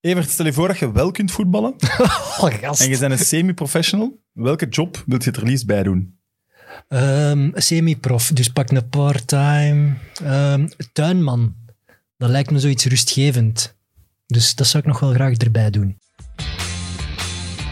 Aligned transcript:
Evert, 0.00 0.30
stel 0.30 0.46
je 0.46 0.52
voor 0.52 0.68
dat 0.68 0.78
je 0.78 0.92
wel 0.92 1.10
kunt 1.10 1.30
voetballen 1.30 1.74
Oh, 2.40 2.52
gast. 2.60 2.80
en 2.80 2.90
je 2.90 2.98
bent 2.98 3.12
een 3.12 3.18
semi-professional. 3.18 4.20
Welke 4.32 4.66
job 4.68 5.02
wil 5.06 5.18
je 5.18 5.24
het 5.24 5.36
er 5.36 5.44
liefst 5.44 5.66
bij 5.66 5.82
doen? 5.82 6.18
Ehm, 6.88 7.50
Semi-prof, 7.54 8.30
dus 8.34 8.48
pak 8.48 8.70
een 8.70 8.88
part-time. 8.88 9.94
Ehm, 10.24 10.68
tuinman, 10.92 11.54
dat 12.16 12.30
lijkt 12.30 12.50
me 12.50 12.58
zoiets 12.58 12.84
rustgevend. 12.84 13.76
Dus 14.26 14.54
dat 14.54 14.66
zou 14.66 14.82
ik 14.82 14.88
nog 14.88 15.00
wel 15.00 15.12
graag 15.12 15.36
erbij 15.36 15.70
doen. 15.70 15.98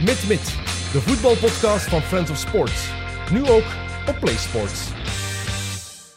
Mit 0.04 0.24
Mit, 0.28 0.54
de 0.92 1.00
voetbalpodcast 1.00 1.84
van 1.88 2.02
Friends 2.02 2.30
of 2.30 2.36
Sports. 2.38 2.88
Nu 3.32 3.46
ook 3.48 3.64
op 4.08 4.16
PlaySports. 4.20 4.80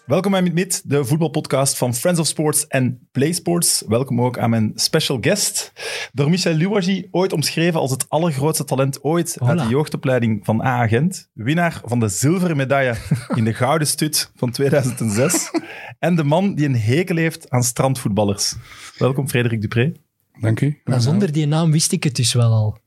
Welkom 0.10 0.32
bij 0.32 0.41
Mit, 0.41 0.82
de 0.86 1.05
voetbalpodcast 1.05 1.78
van 1.78 1.94
Friends 1.94 2.20
of 2.20 2.28
Sports 2.28 2.68
en 2.68 3.08
Play 3.12 3.32
Sports. 3.32 3.84
Welkom 3.88 4.21
ook 4.21 4.38
aan 4.38 4.50
mijn 4.50 4.71
special 4.76 5.18
guest. 5.21 5.73
Door 6.14 6.30
Michel 6.30 6.58
Louagie, 6.58 7.08
ooit 7.12 7.34
omschreven 7.34 7.80
als 7.80 7.91
het 7.91 8.09
allergrootste 8.09 8.63
talent 8.63 9.04
ooit 9.04 9.38
uit 9.40 9.59
de 9.59 9.68
jeugdopleiding 9.68 10.45
van 10.45 10.62
A-agent. 10.62 11.30
Winnaar 11.34 11.82
van 11.85 11.99
de 11.99 12.08
zilveren 12.08 12.58
medaille 12.58 12.95
in 13.35 13.44
de 13.44 13.54
Gouden 13.54 13.88
Stut 13.88 14.32
van 14.35 14.52
2006. 14.52 15.52
En 15.99 16.16
de 16.16 16.23
man 16.23 16.55
die 16.55 16.66
een 16.66 16.80
hekel 16.80 17.16
heeft 17.16 17.49
aan 17.49 17.63
strandvoetballers. 17.63 18.55
Welkom 18.98 19.30
Frederik 19.30 19.62
Dupré. 19.62 19.91
Dank 20.40 20.62
u. 20.62 20.82
Maar 20.84 21.02
zonder 21.02 21.32
die 21.32 21.48
naam 21.48 21.71
wist 21.71 21.91
ik 21.91 22.04
het 22.04 22.16
dus 22.16 22.34
wel 22.34 22.52
al. 22.52 22.77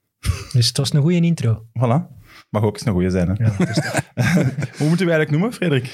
Dus 0.52 0.66
het 0.68 0.76
was 0.76 0.92
een 0.92 1.00
goede 1.00 1.20
intro. 1.20 1.66
Voilà. 1.78 2.21
Mag 2.52 2.62
ook 2.62 2.74
eens 2.74 2.86
een 2.86 2.92
goeie 2.92 3.10
zijn. 3.10 3.28
Hè? 3.28 3.44
Ja, 3.44 3.54
dus 3.58 3.74
dat- 3.74 4.02
Hoe 4.78 4.88
moeten 4.88 5.06
we 5.06 5.12
eigenlijk 5.12 5.30
noemen, 5.30 5.52
Frederik? 5.52 5.84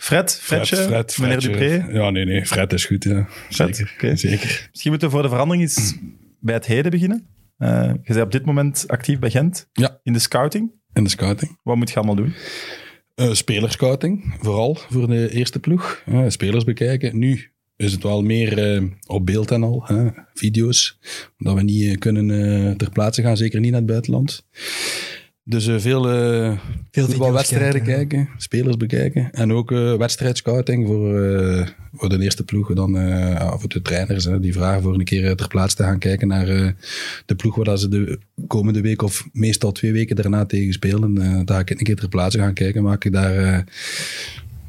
Fred, 0.00 0.38
Fredje, 0.42 0.76
meneer 0.76 1.04
Fredje. 1.10 1.48
Dupré? 1.48 1.92
Ja, 1.92 2.10
nee, 2.10 2.24
nee. 2.24 2.46
Fred 2.46 2.72
is 2.72 2.84
goed, 2.84 3.04
ja. 3.04 3.26
Fred, 3.50 3.76
Zeker. 3.76 3.92
oké. 3.94 4.16
Zeker. 4.16 4.66
Misschien 4.70 4.90
moeten 4.90 5.08
we 5.08 5.14
voor 5.14 5.22
de 5.22 5.28
verandering 5.28 5.62
eens 5.64 5.94
bij 6.40 6.54
het 6.54 6.66
heden 6.66 6.90
beginnen. 6.90 7.26
Eh, 7.58 7.90
je 8.02 8.12
bent 8.12 8.20
op 8.20 8.32
dit 8.32 8.44
moment 8.44 8.84
actief 8.88 9.18
bij 9.18 9.30
Gent 9.30 9.68
Ja. 9.72 10.00
in 10.02 10.12
de 10.12 10.18
scouting. 10.18 10.72
In 10.92 11.04
de 11.04 11.10
scouting. 11.10 11.58
Wat 11.62 11.76
moet 11.76 11.90
je 11.90 11.96
allemaal 11.96 12.14
doen? 12.14 12.34
Eh 13.14 13.32
spelerscouting, 13.32 14.34
vooral 14.38 14.74
voor 14.74 15.06
de 15.08 15.30
eerste 15.30 15.58
ploeg. 15.60 16.02
Eh, 16.06 16.24
spelers 16.28 16.64
bekijken. 16.64 17.18
Nu 17.18 17.52
is 17.76 17.92
het 17.92 18.02
wel 18.02 18.22
meer 18.22 18.74
eh, 18.74 18.82
op 19.06 19.26
beeld 19.26 19.50
en 19.50 19.62
al. 19.62 19.82
hè. 19.86 20.08
Video's. 20.34 20.98
Omdat 21.38 21.54
we 21.54 21.62
niet 21.62 21.98
kunnen 21.98 22.30
eh, 22.30 22.76
ter 22.76 22.90
plaatse 22.90 23.22
gaan, 23.22 23.36
zeker 23.36 23.60
niet 23.60 23.70
naar 23.70 23.80
het 23.80 23.88
buitenland. 23.88 24.46
Dus 25.46 25.66
eh, 25.66 25.78
veel, 25.78 26.10
eh 26.10 26.58
Veel 26.90 27.06
voetbalwedstrijden 27.06 27.72
video's 27.72 27.96
kijken, 27.96 28.18
kijken, 28.18 28.34
spelers 28.38 28.76
bekijken. 28.76 29.32
En 29.32 29.52
ook 29.52 29.72
eh 29.72 29.96
wedstrijdscouting 29.96 30.86
voor, 30.86 31.20
eh, 31.20 31.66
voor 31.92 32.08
de 32.08 32.18
eerste 32.22 32.44
ploegen. 32.44 32.74
Dan 32.74 32.98
eh, 32.98 33.54
voor 33.58 33.68
de 33.68 33.82
trainers 33.82 34.24
hè, 34.24 34.40
die 34.40 34.52
vragen 34.52 34.82
voor 34.82 34.94
een 34.94 35.04
keer 35.04 35.26
eh, 35.26 35.32
ter 35.32 35.48
plaatse 35.48 35.76
te 35.76 35.82
gaan 35.82 35.98
kijken 35.98 36.28
naar 36.28 36.48
eh, 36.48 36.68
de 37.26 37.34
ploeg 37.34 37.54
waar 37.56 37.64
dat 37.64 37.80
ze 37.80 37.88
de 37.88 38.18
komende 38.46 38.80
week 38.80 39.02
of 39.02 39.28
meestal 39.32 39.72
twee 39.72 39.92
weken 39.92 40.16
daarna 40.16 40.44
tegen 40.46 40.72
spelen. 40.72 41.18
Eh, 41.22 41.40
daar 41.44 41.56
ga 41.56 41.62
ik 41.62 41.70
een 41.70 41.76
keer 41.76 41.96
ter 41.96 42.08
plaatse 42.08 42.38
gaan 42.38 42.54
kijken. 42.54 42.82
Maak 42.82 43.04
ik 43.04 43.12
daar 43.12 43.36
eh, 43.36 43.58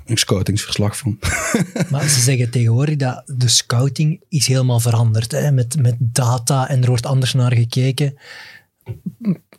een 0.05 0.17
scoutingsverslag 0.17 0.97
van. 0.97 1.19
Maar 1.91 2.07
ze 2.09 2.19
zeggen 2.19 2.49
tegenwoordig 2.49 2.95
dat 2.95 3.23
de 3.25 3.47
scouting 3.49 4.21
is 4.29 4.47
helemaal 4.47 4.79
veranderd. 4.79 5.31
Hè? 5.31 5.51
Met, 5.51 5.81
met 5.81 5.95
data 5.99 6.69
en 6.69 6.81
er 6.81 6.87
wordt 6.87 7.05
anders 7.05 7.33
naar 7.33 7.53
gekeken. 7.53 8.13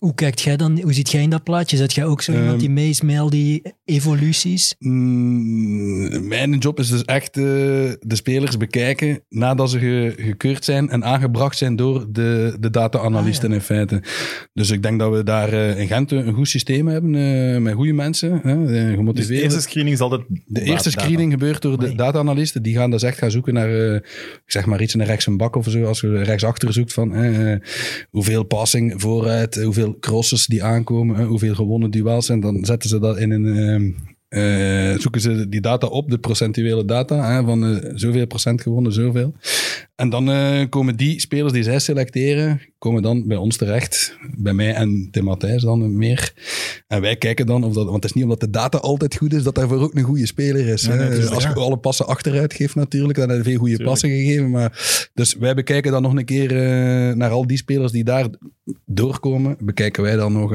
Hoe 0.06 0.14
kijkt 0.14 0.40
jij 0.40 0.56
dan? 0.56 0.80
Hoe 0.80 0.92
zit 0.92 1.10
jij 1.10 1.22
in 1.22 1.30
dat 1.30 1.42
plaatje? 1.44 1.76
Zet 1.76 1.92
jij 1.94 2.04
ook 2.04 2.22
zo 2.22 2.32
iemand 2.32 2.50
Ehm, 2.50 2.58
die 2.58 2.70
mee 2.70 2.88
is 2.88 3.00
met 3.00 3.18
al 3.18 3.30
die 3.30 3.62
evoluties? 3.84 4.74
Mm, 4.78 6.28
mijn 6.28 6.58
job 6.58 6.78
is 6.78 6.88
dus 6.88 7.04
echt 7.04 7.36
eh, 7.36 7.42
de 7.42 8.14
spelers 8.14 8.56
bekijken 8.56 9.20
nadat 9.28 9.70
ze 9.70 9.78
ge- 9.78 10.14
gekeurd 10.16 10.64
zijn 10.64 10.88
en 10.88 11.04
aangebracht 11.04 11.56
zijn 11.58 11.76
door 11.76 12.06
de, 12.10 12.56
de 12.60 12.70
data-analysten 12.70 13.48
Ah, 13.48 13.54
in 13.54 13.60
feite. 13.60 14.02
Dus 14.52 14.70
ik 14.70 14.82
denk 14.82 14.98
dat 14.98 15.12
we 15.12 15.22
daar 15.22 15.52
eh, 15.52 15.80
in 15.80 15.86
Gent 15.86 16.10
een 16.12 16.32
goed 16.34 16.48
systeem 16.48 16.86
hebben 16.88 17.14
eh, 17.14 17.60
met 17.60 17.74
goede 17.74 17.92
mensen, 17.92 18.40
hè, 18.42 18.90
eh, 18.96 19.08
Dus 19.14 19.26
de 19.26 19.42
eerste 19.42 19.60
screening 19.60 19.94
is 19.94 20.00
altijd... 20.00 20.20
De 20.46 20.62
eerste 20.62 20.90
screening 20.90 21.32
gebeurt 21.32 21.62
door 21.62 21.78
de 21.78 21.94
data-analysten. 21.94 22.62
Die 22.62 22.74
gaan 22.76 22.90
dus 22.90 23.02
echt 23.02 23.18
gaan 23.18 23.30
zoeken 23.30 23.54
naar, 23.54 23.68
eh, 23.88 23.94
ik 23.94 24.42
zeg 24.46 24.66
maar 24.66 24.82
iets 24.82 24.94
naar 24.94 25.06
rechts 25.06 25.26
een 25.26 25.36
bak 25.36 25.56
of 25.56 25.66
zo. 25.68 25.84
Als 25.84 26.00
je 26.00 26.22
rechtsachter 26.22 26.72
zoekt 26.72 26.92
van 26.92 27.14
hoeveel 28.10 28.42
passing 28.44 28.94
vooruit, 28.96 29.54
hoeveel 29.62 29.95
crosses 30.00 30.46
die 30.46 30.64
aankomen, 30.64 31.24
hoeveel 31.24 31.54
gewonnen 31.54 31.90
duels. 31.90 32.28
En 32.28 32.40
dan 32.40 32.64
zetten 32.64 32.88
ze 32.88 32.98
dat 32.98 33.18
in 33.18 33.30
een... 33.30 33.96
eh, 34.36 34.98
zoeken 34.98 35.20
ze 35.20 35.48
die 35.48 35.60
data 35.60 35.86
op, 35.86 36.10
de 36.10 36.18
procentuele 36.18 36.84
data, 36.84 37.34
hè, 37.34 37.44
van 37.44 37.64
eh, 37.66 37.90
zoveel 37.94 38.26
procent 38.26 38.62
gewonnen, 38.62 38.92
zoveel. 38.92 39.34
En 39.94 40.10
dan 40.10 40.30
eh, 40.30 40.68
komen 40.68 40.96
die 40.96 41.20
spelers 41.20 41.52
die 41.52 41.62
zij 41.62 41.78
selecteren, 41.78 42.60
komen 42.78 43.02
dan 43.02 43.26
bij 43.26 43.36
ons 43.36 43.56
terecht. 43.56 44.16
Bij 44.36 44.52
mij 44.52 44.74
en 44.74 45.08
Tim 45.10 45.24
Matthijs 45.24 45.62
dan 45.62 45.96
meer. 45.96 46.32
En 46.86 47.00
wij 47.00 47.16
kijken 47.16 47.46
dan 47.46 47.64
of 47.64 47.72
dat, 47.72 47.84
want 47.84 47.96
het 47.96 48.04
is 48.04 48.12
niet 48.12 48.24
omdat 48.24 48.40
de 48.40 48.50
data 48.50 48.78
altijd 48.78 49.16
goed 49.16 49.32
is, 49.32 49.42
dat 49.42 49.54
daarvoor 49.54 49.80
ook 49.80 49.94
een 49.94 50.02
goede 50.02 50.26
speler 50.26 50.66
is. 50.66 50.86
Hè. 50.86 51.30
Als 51.30 51.42
je 51.42 51.48
ja. 51.48 51.54
alle 51.54 51.78
passen 51.78 52.06
achteruit 52.06 52.54
geeft 52.54 52.74
natuurlijk, 52.74 53.18
dan 53.18 53.28
heb 53.28 53.38
je 53.38 53.44
veel 53.44 53.58
goede 53.58 53.76
Tuurlijk. 53.76 53.90
passen 53.90 54.10
gegeven. 54.10 54.50
Maar, 54.50 55.08
dus 55.14 55.34
wij 55.34 55.54
bekijken 55.54 55.92
dan 55.92 56.02
nog 56.02 56.14
een 56.14 56.24
keer 56.24 56.52
naar 57.16 57.30
al 57.30 57.46
die 57.46 57.56
spelers 57.56 57.92
die 57.92 58.04
daar 58.04 58.28
doorkomen, 58.84 59.56
bekijken 59.60 60.02
wij 60.02 60.16
dan 60.16 60.32
nog. 60.32 60.52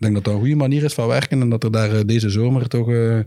Ik 0.00 0.06
denk 0.06 0.14
dat 0.14 0.24
dat 0.24 0.34
een 0.34 0.40
goede 0.40 0.56
manier 0.56 0.84
is 0.84 0.94
van 0.94 1.06
werken 1.06 1.40
en 1.40 1.48
dat 1.48 1.64
er 1.64 1.72
daar 1.72 1.96
eh, 1.96 2.00
deze 2.06 2.30
zomer 2.30 2.68
toch, 2.68 2.90
eh, 2.90 3.18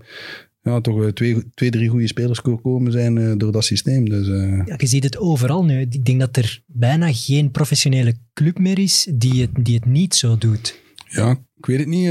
ja, 0.61 0.81
toch 0.81 1.03
eh, 1.03 1.07
twee, 1.07 1.43
twee, 1.53 1.69
drie 1.69 1.89
goede 1.89 2.07
spelers 2.07 2.39
gekomen 2.39 2.91
zijn 2.91 3.37
door 3.37 3.51
dat 3.51 3.63
systeem. 3.63 4.09
Dus, 4.09 4.27
Ja, 4.65 4.75
je 4.77 4.87
ziet 4.87 5.03
het 5.03 5.17
overal 5.17 5.65
nu. 5.65 5.79
Ik 5.79 6.05
denk 6.05 6.19
dat 6.19 6.37
er 6.37 6.61
bijna 6.65 7.07
geen 7.11 7.51
professionele 7.51 8.13
club 8.33 8.59
meer 8.59 8.79
is 8.79 9.07
die 9.13 9.41
het, 9.41 9.49
die 9.59 9.75
het 9.75 9.85
niet 9.85 10.15
zo 10.15 10.37
doet. 10.37 10.81
Ja, 11.09 11.31
ik 11.57 11.65
weet 11.65 11.79
het 11.79 11.87
niet. 11.87 12.09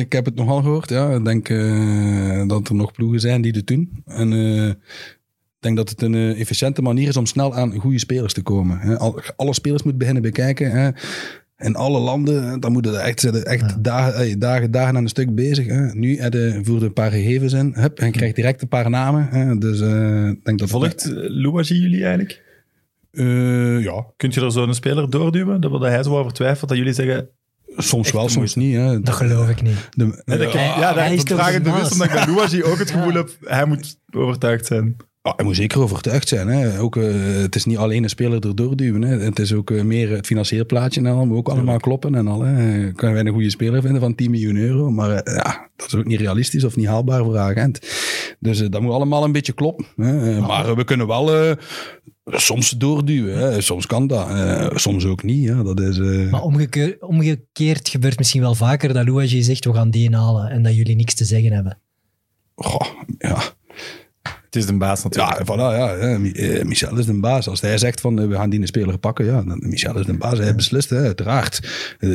ik 0.00 0.12
heb 0.12 0.24
het 0.24 0.34
nogal 0.34 0.62
gehoord. 0.62 0.88
Ja. 0.88 1.14
Ik 1.14 1.24
denk 1.24 1.48
dat 2.48 2.68
er 2.68 2.74
nog 2.74 2.92
ploegen 2.92 3.20
zijn 3.20 3.42
die 3.42 3.52
het 3.52 3.66
doen. 3.66 4.02
En 4.04 4.32
ik 4.32 5.62
denk 5.62 5.76
dat 5.76 5.88
het 5.88 6.02
een 6.02 6.14
efficiënte 6.14 6.82
manier 6.82 7.08
is 7.08 7.16
om 7.16 7.26
snel 7.26 7.54
aan 7.54 7.78
goede 7.78 7.98
spelers 7.98 8.32
te 8.32 8.42
komen. 8.42 8.98
Alle 9.36 9.54
spelers 9.54 9.82
moet 9.82 9.98
beginnen 9.98 10.22
bekijken. 10.22 10.94
In 11.58 11.74
alle 11.76 11.98
landen, 12.00 12.48
hè, 12.48 12.58
dan 12.58 12.72
moeten 12.72 12.94
er 12.94 13.00
echt, 13.00 13.24
echt 13.42 13.84
dagen, 13.84 14.38
dagen, 14.38 14.70
dagen 14.70 14.96
aan 14.96 15.02
een 15.02 15.08
stuk 15.08 15.34
bezig. 15.34 15.66
Hè. 15.66 15.94
Nu 15.94 16.16
je 16.20 16.60
voert 16.62 16.82
een 16.82 16.92
paar 16.92 17.10
gegevens 17.10 17.52
in 17.52 17.72
hup, 17.74 17.98
en 17.98 18.06
je 18.06 18.12
krijgt 18.12 18.36
direct 18.36 18.62
een 18.62 18.68
paar 18.68 18.90
namen. 18.90 19.28
Hè. 19.30 19.58
Dus 19.58 19.80
eh, 19.80 20.30
denk 20.42 20.58
dat 20.58 20.68
Volgt 20.68 21.04
eh, 21.04 21.12
Louagie 21.16 21.80
jullie 21.80 22.00
eigenlijk? 22.02 22.42
Eh, 23.10 23.82
ja, 23.82 24.06
Kunt 24.16 24.34
je 24.34 24.40
er 24.40 24.52
zo'n 24.52 24.74
speler 24.74 25.10
doorduwen? 25.10 25.60
Dat 25.60 25.70
hij 25.80 26.02
zo 26.02 26.18
over 26.18 26.32
twijfelt 26.32 26.68
dat 26.68 26.78
jullie 26.78 26.92
zeggen... 26.92 27.28
soms 27.76 28.12
wel, 28.12 28.24
de 28.24 28.30
soms 28.30 28.54
niet. 28.54 28.76
Hè. 28.76 29.00
Dat 29.00 29.14
geloof 29.14 29.48
ik 29.48 29.62
niet. 29.62 29.88
De- 29.90 30.22
Nee, 30.24 30.38
dat, 30.38 30.52
Hij- 30.52 30.64
ja, 30.64 30.94
hij 30.94 31.10
is 31.12 31.16
dat 31.18 31.26
toch 31.26 31.38
vraag 31.38 31.50
de 31.50 31.56
ik 31.56 31.62
bewust 31.62 31.92
omdat 31.92 32.06
ik 32.06 32.12
bij 32.12 32.26
Louagie 32.26 32.64
ook 32.64 32.78
het 32.78 32.90
gevoel 32.90 33.10
Ja. 33.12 33.16
heb, 33.16 33.30
hij 33.40 33.64
moet 33.64 33.98
overtuigd 34.10 34.66
zijn. 34.66 34.96
Ja, 35.26 35.32
hij 35.36 35.44
moet 35.44 35.56
zeker 35.56 35.80
overtuigd 35.80 36.28
zijn. 36.28 36.48
Hè. 36.48 36.80
Ook, 36.80 36.96
eh, 36.96 37.04
het 37.42 37.54
is 37.54 37.64
niet 37.64 37.76
alleen 37.76 38.02
een 38.02 38.08
speler 38.08 38.46
erdoor 38.46 38.76
duwen. 38.76 39.02
Hè. 39.02 39.18
Het 39.18 39.38
is 39.38 39.52
ook 39.52 39.70
eh, 39.70 39.82
meer 39.82 40.10
het 40.10 40.26
financiële 40.26 40.64
plaatje 40.64 41.00
en 41.00 41.06
al. 41.06 41.26
Moet 41.26 41.36
ook 41.36 41.48
allemaal 41.48 41.78
kloppen 41.78 42.14
en 42.14 42.28
al. 42.28 42.40
Hè. 42.40 42.92
Kunnen 42.92 43.16
wij 43.16 43.26
een 43.26 43.32
goede 43.32 43.50
speler 43.50 43.82
vinden 43.82 44.00
van 44.00 44.14
10 44.14 44.30
miljoen 44.30 44.56
euro. 44.56 44.90
Maar 44.90 45.10
eh, 45.10 45.34
ja, 45.36 45.68
dat 45.76 45.86
is 45.86 45.94
ook 45.94 46.04
niet 46.04 46.20
realistisch 46.20 46.64
of 46.64 46.76
niet 46.76 46.86
haalbaar 46.86 47.24
voor 47.24 47.38
agent. 47.38 47.80
Dus 48.38 48.58
dat 48.58 48.80
moet 48.80 48.92
allemaal 48.92 49.24
een 49.24 49.32
beetje 49.32 49.52
kloppen. 49.52 49.86
Hè. 49.96 50.40
Maar 50.40 50.76
we 50.76 50.84
kunnen 50.84 51.06
wel 51.06 51.56
soms 52.24 52.70
doorduwen. 52.70 53.38
Hè. 53.38 53.60
Soms 53.60 53.86
kan 53.86 54.06
dat. 54.06 54.28
soms 54.80 55.04
ook 55.04 55.22
niet. 55.22 55.42
Ja. 55.44 55.62
Dat 55.62 55.80
is, 55.80 55.98
Maar 56.30 56.42
omgekeerd, 56.42 57.02
omgekeerd 57.02 57.88
gebeurt 57.88 58.18
misschien 58.18 58.40
wel 58.40 58.54
vaker 58.54 58.92
dat 58.92 59.06
Louagie 59.06 59.42
zegt 59.42 59.64
we 59.64 59.74
gaan 59.74 59.90
die 59.90 60.16
halen 60.16 60.50
en 60.50 60.62
dat 60.62 60.74
jullie 60.74 60.96
niks 60.96 61.14
te 61.14 61.24
zeggen 61.24 61.52
hebben. 61.52 61.78
goh, 62.54 62.86
ja. 63.18 63.55
Het 64.56 64.64
is 64.64 64.70
de 64.70 64.76
baas 64.78 65.02
natuurlijk. 65.04 65.38
Ja, 65.38 65.44
voilà, 65.44 65.76
ja, 65.78 65.94
eh, 65.94 66.64
Michel 66.64 66.98
is 66.98 67.06
de 67.06 67.20
baas. 67.20 67.48
Als 67.48 67.60
hij 67.60 67.78
zegt 67.78 68.00
van 68.00 68.18
eh, 68.20 68.26
we 68.28 68.34
gaan 68.34 68.50
die 68.50 68.60
een 68.60 68.66
speler 68.66 68.98
pakken, 68.98 69.24
ja, 69.24 69.42
dan 69.42 69.62
Michel 69.68 69.98
is 69.98 70.06
de 70.06 70.16
baas. 70.16 70.38
Hij 70.38 70.54
beslist, 70.54 70.90
hè, 70.90 70.98
uiteraard. 70.98 71.60
Eh, 71.98 72.10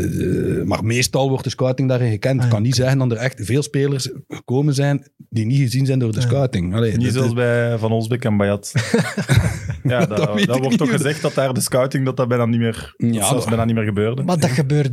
maar 0.63 0.83
meestal 0.83 1.29
wordt 1.29 1.43
de 1.43 1.49
scouting 1.49 1.89
daarin 1.89 2.11
gekend. 2.11 2.39
Ah, 2.39 2.45
ja. 2.45 2.51
kan 2.51 2.61
niet 2.61 2.75
zeggen 2.75 2.97
dat 2.97 3.11
er 3.11 3.17
echt 3.17 3.39
veel 3.45 3.61
spelers 3.63 4.09
gekomen 4.27 4.73
zijn 4.73 5.07
die 5.29 5.45
niet 5.45 5.59
gezien 5.59 5.85
zijn 5.85 5.99
door 5.99 6.11
de 6.11 6.21
scouting. 6.21 6.75
Allee, 6.75 6.97
Niet 6.97 7.13
zoals 7.13 7.33
bij 7.33 7.77
Van 7.77 7.91
Olsbeek 7.91 8.25
en 8.25 8.37
Bayat. 8.37 8.71
ja, 9.83 10.05
dat, 10.05 10.39
Dat 10.45 10.59
wordt 10.59 10.77
toch 10.77 10.91
gezegd 10.91 11.21
dat 11.21 11.33
daar 11.33 11.53
de 11.53 11.61
scouting 11.61 12.05
dat 12.05 12.17
dat 12.17 12.27
bijna 12.27 12.45
niet 12.45 12.59
meer, 12.59 12.93
Ja, 12.97 13.07
dat 13.07 13.15
zelfs 13.15 13.31
dat- 13.31 13.45
bijna 13.47 13.65
niet 13.65 13.75
meer 13.75 13.85
gebeurde. 13.85 14.23
Maar 14.23 14.39
dat 14.39 14.49
gebeurt 14.61 14.91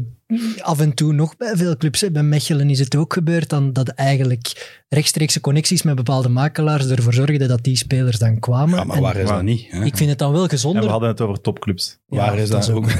af 0.60 0.80
en 0.80 0.94
toe 0.94 1.12
nog 1.12 1.36
bij 1.36 1.56
veel 1.56 1.76
clubs. 1.76 2.00
hè. 2.00 2.10
Bij 2.10 2.22
Mechelen 2.22 2.70
is 2.70 2.78
het 2.78 2.96
ook 2.96 3.12
gebeurd 3.12 3.48
dan 3.48 3.72
dat 3.72 3.88
eigenlijk 3.88 4.76
rechtstreekse 4.88 5.40
connecties 5.40 5.82
met 5.82 5.94
bepaalde 5.94 6.28
makelaars 6.28 6.86
ervoor 6.90 7.14
zorgden 7.14 7.48
dat 7.48 7.64
die 7.64 7.76
spelers 7.76 8.18
dan 8.18 8.38
kwamen. 8.38 8.78
ja, 8.78 8.84
maar 8.84 8.96
En 8.96 9.02
waar 9.02 9.16
is 9.16 9.28
dat 9.28 9.42
niet? 9.42 9.66
Hè? 9.68 9.84
Ik 9.84 9.96
vind 9.96 10.10
het 10.10 10.18
dan 10.18 10.32
wel 10.32 10.42
en 10.42 10.48
gezonder. 10.48 10.82
we 10.82 10.88
hadden 10.88 11.08
het 11.08 11.20
over 11.20 11.40
topclubs. 11.40 11.98
Ja, 12.08 12.16
waar 12.16 12.38
is 12.38 12.48
dat, 12.48 12.70
ook? 12.70 12.90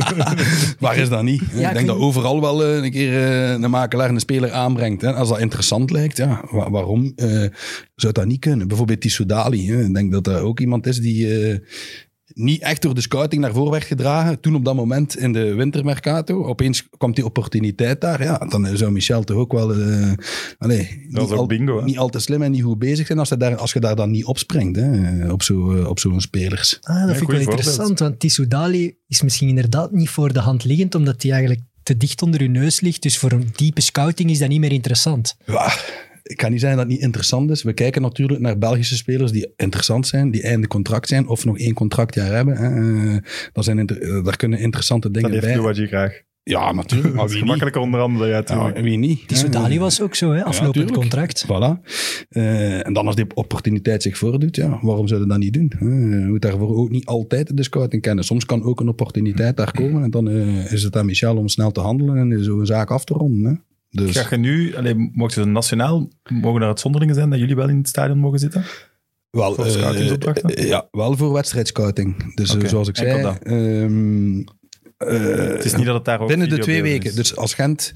waar 0.78 0.96
is 0.96 1.08
dat 1.08 1.22
niet? 1.22 1.42
Ja, 1.52 1.60
ik 1.60 1.68
ik 1.68 1.74
denk 1.74 1.86
dat 1.86 1.96
overal 1.96 2.40
wel 2.40 2.64
eh, 2.64 2.82
een 2.82 2.90
keer 2.90 3.12
eh, 3.24 3.50
een 3.50 3.70
makelaar 3.70 4.08
een 4.10 4.20
speler 4.20 4.52
aanbrengt. 4.52 5.02
Hè. 5.02 5.12
Als 5.14 5.28
dat 5.28 5.40
interessant 5.40 5.90
lijkt, 5.90 6.16
ja, 6.16 6.44
wa- 6.50 6.70
waarom 6.70 7.12
eh, 7.16 7.44
zou 7.94 8.12
dat 8.12 8.26
niet 8.26 8.40
kunnen? 8.40 8.68
Bijvoorbeeld 8.68 9.02
die 9.02 9.10
Soudali. 9.10 9.68
Hè. 9.72 9.82
Ik 9.84 9.94
denk 9.94 10.12
dat 10.12 10.24
dat 10.24 10.40
ook 10.40 10.60
iemand 10.60 10.86
is 10.86 10.98
die, 11.00 11.48
eh, 11.48 11.58
niet 12.34 12.62
echt 12.62 12.82
door 12.82 12.94
de 12.94 13.00
scouting 13.00 13.42
naar 13.42 13.52
voren 13.52 13.70
werd 13.70 13.84
gedragen. 13.84 14.40
Toen 14.40 14.54
op 14.54 14.64
dat 14.64 14.74
moment 14.74 15.16
in 15.16 15.32
de 15.32 15.54
wintermercato, 15.54 16.44
opeens 16.44 16.88
kwam 16.96 17.12
die 17.14 17.24
opportuniteit 17.24 18.00
daar. 18.00 18.22
Ja, 18.22 18.38
dan 18.38 18.76
zou 18.76 18.92
Michel 18.92 19.24
toch 19.24 19.36
ook 19.36 19.52
wel 19.52 19.72
eh 19.74 20.12
allee, 20.58 21.06
Dat 21.10 21.22
is 21.24 21.28
niet, 21.30 21.38
al, 21.38 21.46
bingo, 21.46 21.80
niet 21.84 21.98
al 21.98 22.08
te 22.08 22.18
slim 22.18 22.42
en 22.42 22.50
niet 22.50 22.62
goed 22.62 22.78
bezig 22.78 23.06
zijn 23.06 23.18
als 23.18 23.28
je 23.28 23.36
daar, 23.36 23.56
als 23.56 23.72
je 23.72 23.80
daar 23.80 23.96
dan 23.96 24.10
niet 24.10 24.24
op 24.24 24.38
springt, 24.38 24.76
hè, 24.76 25.30
op 25.32 25.42
zo'n 25.42 25.78
eh, 25.78 25.88
op 25.88 25.98
zo'n 25.98 26.20
spelers. 26.20 26.78
Ah, 26.80 26.94
dat 26.94 26.96
Ja, 26.96 27.06
vind 27.06 27.20
ik 27.20 27.26
wel 27.28 27.36
voorbeeld. 27.36 27.58
interessant, 27.58 27.98
want 27.98 28.20
Tissou 28.20 28.48
Dali 28.48 28.96
is 29.08 29.22
misschien 29.22 29.48
inderdaad 29.48 29.92
niet 29.92 30.08
voor 30.08 30.32
de 30.32 30.40
hand 30.40 30.64
liggend, 30.64 30.94
omdat 30.94 31.22
hij 31.22 31.30
eigenlijk 31.32 31.60
te 31.82 31.96
dicht 31.96 32.22
onder 32.22 32.40
uw 32.40 32.48
neus 32.50 32.80
ligt. 32.80 33.02
Dus 33.02 33.18
voor 33.18 33.32
een 33.32 33.48
diepe 33.56 33.80
scouting 33.80 34.30
is 34.30 34.38
dat 34.38 34.48
niet 34.48 34.60
meer 34.60 34.72
interessant. 34.72 35.36
Ja, 35.46 35.72
ik 36.24 36.36
kan 36.36 36.50
niet 36.50 36.60
zeggen 36.60 36.78
dat 36.78 36.86
het 36.86 36.94
niet 36.96 37.04
interessant 37.04 37.50
is. 37.50 37.62
We 37.62 37.72
kijken 37.72 38.02
natuurlijk 38.02 38.40
naar 38.40 38.58
Belgische 38.58 38.96
spelers 38.96 39.32
die 39.32 39.52
interessant 39.56 40.06
zijn, 40.06 40.30
die 40.30 40.42
einde 40.42 40.66
contract 40.66 41.08
zijn 41.08 41.28
of 41.28 41.44
nog 41.44 41.58
één 41.58 41.74
contractjaar 41.74 42.32
hebben. 42.32 42.56
Eh, 42.56 43.16
dat 43.52 43.64
zijn 43.64 43.78
inter- 43.78 44.02
eh, 44.02 44.24
daar 44.24 44.36
kunnen 44.36 44.58
interessante 44.58 45.10
Dat 45.10 45.14
dingen 45.14 45.30
heeft 45.30 45.44
bij. 45.44 45.54
Louwagie 45.56 45.86
graag. 45.86 46.20
Ja, 46.42 46.72
natuurlijk. 46.72 47.08
Maar 47.14 47.16
Dat 47.16 47.24
is 47.24 47.30
wie 47.30 47.34
niet? 47.34 47.42
gemakkelijker 47.42 47.80
onder 47.82 48.00
andere, 48.00 48.28
ja, 48.28 48.36
Ja, 48.36 48.42
tuurlijk. 48.42 48.78
wie 48.80 48.98
niet? 48.98 49.28
Tissou 49.28 49.52
hè. 49.52 49.58
Dali 49.58 49.78
was 49.78 50.00
ook 50.00 50.14
zo, 50.14 50.32
hè, 50.32 50.44
aflopend 50.44 50.90
contract. 50.90 51.44
Voilà. 51.46 51.80
Eh, 52.28 52.86
en 52.86 52.92
dan 52.92 53.06
als 53.06 53.16
die 53.16 53.26
opportuniteit 53.34 54.02
zich 54.02 54.18
voordoet, 54.18 54.56
ja, 54.56 54.78
waarom 54.82 55.08
zou 55.08 55.20
je 55.20 55.26
dat 55.26 55.38
niet 55.38 55.52
doen? 55.52 55.72
hè? 55.78 55.86
Je 55.86 56.26
moet 56.26 56.42
daarvoor 56.42 56.76
ook 56.76 56.90
niet 56.90 57.06
altijd 57.06 57.56
de 57.56 57.62
scouting 57.62 58.02
kennen. 58.02 58.24
Soms 58.24 58.44
kan 58.46 58.62
ook 58.62 58.80
een 58.80 58.88
opportuniteit 58.88 59.56
daar 59.56 59.72
komen 59.72 60.02
en 60.02 60.10
dan 60.10 60.28
is 60.70 60.82
het 60.82 60.96
aan 60.96 61.06
Michel 61.06 61.36
om 61.36 61.48
snel 61.48 61.70
te 61.70 61.80
handelen 61.80 62.16
en 62.32 62.44
zo'n 62.44 62.66
zaak 62.66 62.90
af 62.90 63.04
te 63.04 63.14
ronden. 63.14 63.50
Hè? 63.52 63.56
Dus, 63.94 64.16
Ga 64.16 64.26
je 64.30 64.36
nu, 64.36 64.76
alleen, 64.76 65.10
mocht 65.12 65.34
het 65.34 65.48
nationaal, 65.48 66.08
mogen 66.28 66.60
er 66.60 66.66
uitzonderingen 66.66 67.14
zijn 67.14 67.30
dat 67.30 67.38
jullie 67.38 67.56
wel 67.56 67.68
in 67.68 67.76
het 67.76 67.88
stadion 67.88 68.18
mogen 68.18 68.38
zitten? 68.38 68.64
wel, 69.30 69.54
voor 69.54 69.64
eh, 69.64 70.68
ja, 70.68 70.88
wel 70.90 71.16
voor 71.16 71.32
wedstrijdscouting. 71.32 72.34
Dus 72.34 72.56
eh, 72.56 72.68
zoals 72.68 72.88
ik 72.88 72.96
zei, 72.96 73.22
dat. 73.22 73.38
Eh, 75.06 75.52
Het 75.54 75.64
is 75.64 75.74
niet 75.74 75.86
dat 75.86 75.94
het 75.94 76.04
daar 76.04 76.20
ook 76.20 76.28
binnen 76.28 76.48
de 76.48 76.58
twee 76.58 76.82
weken. 76.82 77.08
is. 77.10 77.14
Dus 77.14 77.36
als 77.36 77.54
Gent 77.54 77.92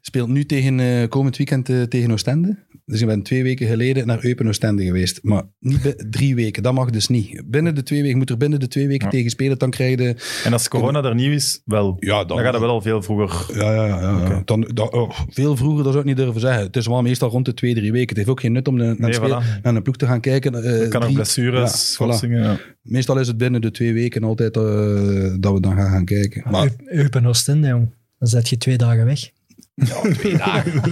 speelt 0.00 0.28
nu 0.28 0.44
tegen 0.44 0.80
eh, 0.80 1.08
komend 1.08 1.36
weekend 1.36 1.68
eh, 1.68 1.82
tegen 1.82 2.10
Oostende. 2.12 2.56
Dus 2.84 3.00
ik 3.00 3.06
ben 3.06 3.22
twee 3.22 3.42
weken 3.42 3.66
geleden 3.66 4.06
naar 4.06 4.24
Eupen 4.24 4.48
Oostende 4.48 4.84
geweest. 4.84 5.18
Maar 5.22 5.42
niet 5.60 6.04
drie 6.10 6.34
weken, 6.34 6.62
dat 6.62 6.72
mag 6.74 6.90
dus 6.90 7.08
niet. 7.08 7.42
Binnen 7.46 7.74
de 7.74 7.82
twee 7.82 7.98
weken, 7.98 8.12
je 8.12 8.18
moet 8.20 8.30
er 8.30 8.36
binnen 8.36 8.60
de 8.60 8.68
twee 8.68 8.86
weken 8.86 9.04
Ja. 9.04 9.10
tegen 9.10 9.30
spelen. 9.30 9.58
Dan 9.58 9.70
krijg 9.70 9.98
je... 9.98 10.14
En 10.44 10.52
als 10.52 10.68
corona 10.68 11.02
er 11.04 11.14
nieuw 11.14 11.32
is, 11.32 11.62
wel. 11.64 11.96
Ja, 11.98 12.16
dan, 12.18 12.26
Dan 12.26 12.38
gaat 12.44 12.52
het 12.52 12.62
wel 12.62 12.70
al 12.70 12.80
veel 12.82 13.02
vroeger. 13.02 13.56
Ja, 13.56 13.74
ja, 13.74 13.86
ja. 13.86 14.42
Dan, 14.44 14.70
dan, 14.74 14.92
oh, 14.92 15.10
veel 15.28 15.56
vroeger, 15.56 15.82
dat 15.84 15.92
zou 15.92 15.98
ik 16.04 16.08
niet 16.08 16.16
durven 16.24 16.40
zeggen. 16.40 16.62
Het 16.62 16.76
is 16.76 16.86
wel 16.86 17.02
meestal 17.02 17.28
rond 17.30 17.44
de 17.44 17.54
twee, 17.54 17.74
drie 17.74 17.92
weken. 17.92 18.08
Het 18.08 18.16
heeft 18.16 18.28
ook 18.28 18.40
geen 18.40 18.52
nut 18.52 18.68
om 18.68 18.78
de- 18.78 18.84
naar, 18.84 18.96
Nee, 18.98 19.08
een 19.08 19.14
speel- 19.14 19.42
voilà. 19.42 19.60
naar 19.62 19.74
een 19.74 19.82
ploeg 19.82 19.96
te 19.96 20.06
gaan 20.06 20.20
kijken. 20.20 20.52
Het 20.52 20.88
kan 20.88 20.96
ook 21.00 21.02
drie- 21.02 21.14
blessures, 21.14 21.70
Ja, 21.70 21.76
schorsingen. 21.76 22.42
ja. 22.42 22.58
Meestal 22.82 23.18
is 23.18 23.26
het 23.26 23.36
binnen 23.36 23.60
de 23.60 23.70
twee 23.70 23.92
weken 23.92 24.24
altijd 24.24 24.54
dat 24.54 25.52
we 25.52 25.58
dan 25.60 25.74
gaan, 25.76 25.90
gaan 25.90 26.04
kijken. 26.04 26.42
Maar 26.52 26.68
Eu- 26.86 26.98
Eupen 26.98 27.26
Oostende, 27.26 27.68
jong. 27.68 27.94
Dan 28.18 28.28
zet 28.28 28.48
je 28.48 28.56
twee 28.58 28.76
dagen 28.76 29.04
weg. 29.04 29.30
ja, 29.74 30.00
twee 30.12 30.36
dagen. 30.36 30.82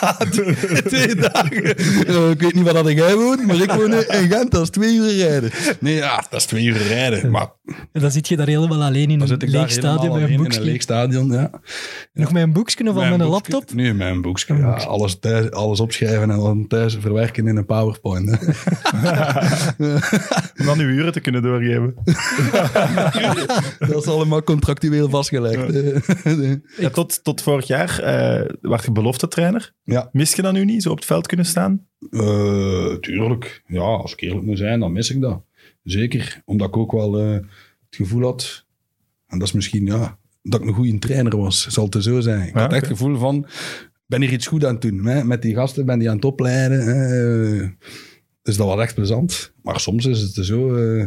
twee 0.92 1.14
dagen. 1.14 1.76
Eh, 2.06 2.30
ik 2.30 2.40
weet 2.40 2.54
niet 2.54 2.64
waar 2.64 2.72
dat 2.82 2.88
jij 2.92 3.14
woont, 3.16 3.46
maar 3.46 3.56
ik 3.60 3.70
woon 3.72 3.92
in 3.92 4.30
Gent. 4.30 4.50
Dat 4.50 4.62
is 4.62 4.70
twee 4.70 4.94
uur 4.94 5.16
rijden. 5.16 5.50
Nee, 5.80 5.94
ja, 5.94 6.24
dat 6.30 6.40
is 6.40 6.46
twee 6.46 6.64
uur 6.64 6.76
rijden. 6.86 7.30
Maar 7.30 7.48
En 7.92 8.00
dan 8.00 8.10
zit 8.10 8.28
je 8.28 8.36
daar 8.36 8.46
helemaal 8.46 8.82
alleen 8.82 9.10
in 9.10 9.18
dan 9.18 9.20
een 9.20 9.28
zit 9.28 9.42
ik 9.42 9.52
daar 9.52 9.60
leeg 9.60 9.70
stadion 9.70 10.00
helemaal 10.00 10.20
met 10.20 10.30
een 10.30 10.36
alleen 10.36 10.52
in 10.52 10.60
een 10.60 10.66
leeg 10.72 10.82
stadion, 10.82 11.32
ja. 11.32 11.50
Nog 12.12 12.32
met 12.32 12.42
een 12.42 12.52
boekje 12.52 12.88
of 12.88 12.96
al 12.96 13.04
met 13.10 13.20
een 13.20 13.26
laptop? 13.26 13.72
Nee, 13.72 13.94
met 13.94 14.08
een 14.08 14.22
boekje. 14.22 14.54
Ja, 14.54 14.72
alles, 14.72 15.18
thuis, 15.18 15.50
alles 15.50 15.80
opschrijven 15.80 16.30
en 16.30 16.38
dan 16.38 16.66
thuis 16.66 16.96
verwerken 17.00 17.46
in 17.46 17.56
een 17.56 17.66
PowerPoint. 17.66 18.30
Hè. 18.30 18.46
Om 20.60 20.66
dan 20.66 20.78
uw 20.78 20.88
uren 20.88 21.12
te 21.12 21.20
kunnen 21.20 21.42
doorgeven. 21.42 21.94
dat 23.92 24.02
is 24.02 24.06
allemaal 24.06 24.42
contractueel 24.42 25.08
vastgelegd. 25.08 25.74
Ja, 26.76 26.90
tot, 26.90 27.24
tot 27.24 27.42
vorig 27.42 27.66
jaar 27.66 27.98
eh 27.98 28.48
werd 28.60 28.84
je 28.84 28.92
belofte 28.92 29.28
trainer. 29.28 29.72
ja, 29.84 30.08
Mis 30.12 30.34
je 30.34 30.42
dat 30.42 30.52
nu 30.52 30.64
niet, 30.64 30.82
zo 30.82 30.90
op 30.90 30.96
het 30.96 31.04
veld 31.04 31.26
kunnen 31.26 31.46
staan? 31.46 31.86
Eh, 32.10 32.94
tuurlijk. 32.94 33.62
Ja, 33.66 33.80
als 33.80 34.12
ik 34.12 34.20
eerlijk 34.20 34.46
moet 34.46 34.58
zijn, 34.58 34.80
dan 34.80 34.92
mis 34.92 35.10
ik 35.10 35.20
dat. 35.20 35.42
Zeker, 35.90 36.42
omdat 36.44 36.68
ik 36.68 36.76
ook 36.76 36.92
wel 36.92 37.18
eh, 37.18 37.32
het 37.32 37.96
gevoel 37.96 38.22
had, 38.22 38.64
en 39.26 39.38
dat 39.38 39.48
is 39.48 39.54
misschien, 39.54 39.86
ja, 39.86 40.18
dat 40.42 40.60
ik 40.60 40.66
een 40.66 40.74
goede 40.74 40.98
trainer 40.98 41.36
was, 41.36 41.66
zal 41.66 41.84
het 41.90 42.02
zo 42.02 42.20
zijn. 42.20 42.48
Ik 42.48 42.54
Ja, 42.54 42.60
had 42.60 42.72
echt 42.72 42.88
het 42.88 42.90
gevoel 42.98 43.18
van, 43.18 43.46
ben 44.06 44.20
hier 44.20 44.32
iets 44.32 44.46
goed 44.46 44.64
aan 44.64 44.72
het 44.72 44.82
doen. 44.82 45.04
Hè? 45.04 45.24
Met 45.24 45.42
die 45.42 45.54
gasten 45.54 45.86
ben 45.86 45.98
die 45.98 46.08
aan 46.08 46.16
het 46.16 46.24
opleiden. 46.24 46.80
Hè? 46.84 47.68
Dus 48.42 48.56
dat 48.56 48.66
was 48.66 48.80
echt 48.80 48.94
plezant. 48.94 49.52
Maar 49.62 49.80
soms 49.80 50.06
is 50.06 50.20
het 50.20 50.46
zo, 50.46 50.74
eh, 50.74 51.06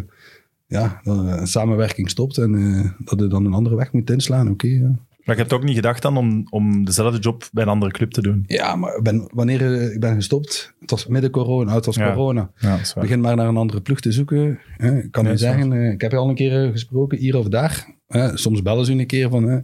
ja, 0.68 1.00
dat 1.04 1.18
een 1.18 1.48
samenwerking 1.48 2.10
stopt 2.10 2.38
en 2.38 2.56
eh, 2.56 2.92
dat 3.06 3.20
je 3.20 3.28
dan 3.28 3.46
een 3.46 3.54
andere 3.54 3.76
weg 3.76 3.92
moet 3.92 4.10
inslaan. 4.10 4.50
Oké, 4.50 4.68
ja. 4.68 5.00
Maar 5.26 5.36
je 5.36 5.42
hebt 5.42 5.54
ook 5.54 5.64
niet 5.64 5.76
gedacht 5.76 6.02
dan 6.02 6.18
om, 6.18 6.48
om 6.50 6.86
dezelfde 6.86 7.20
job 7.20 7.50
bij 7.52 7.64
een 7.64 7.70
andere 7.70 7.92
club 7.92 8.12
te 8.12 8.22
doen? 8.22 8.44
Ja, 8.48 8.76
maar 8.76 9.02
ben, 9.02 9.30
wanneer 9.34 9.74
eh, 9.74 9.94
ik 9.94 10.00
ben 10.00 10.16
gestopt, 10.16 10.74
het 10.80 10.90
was 10.92 11.08
midden 11.08 11.32
corona, 11.32 11.74
het 11.76 11.86
was 11.86 11.96
Ja. 11.96 12.14
corona. 12.14 12.52
Ja. 12.58 12.80
Begin 12.96 13.22
maar 13.22 13.36
naar 13.36 13.48
een 13.48 13.58
andere 13.58 13.82
ploeg 13.82 14.00
te 14.00 14.12
zoeken. 14.12 14.60
Hè. 14.78 14.98
Ik 14.98 15.12
kan 15.12 15.24
dat 15.24 15.34
is 15.34 15.40
zeggen, 15.40 15.74
eh, 15.74 15.92
ik 15.92 16.02
heb 16.02 16.12
je 16.12 16.18
al 16.18 16.30
een 16.30 16.36
keer 16.36 16.64
eh, 16.66 16.72
gesproken, 16.72 17.18
hier 17.18 17.38
of 17.38 17.48
daar. 17.48 17.88
Hè. 18.08 18.38
Soms 18.38 18.62
bellen 18.62 18.86
ze 18.86 18.92
een 18.92 19.06
keer 19.08 19.30
van... 19.30 19.44
hè. 19.44 19.60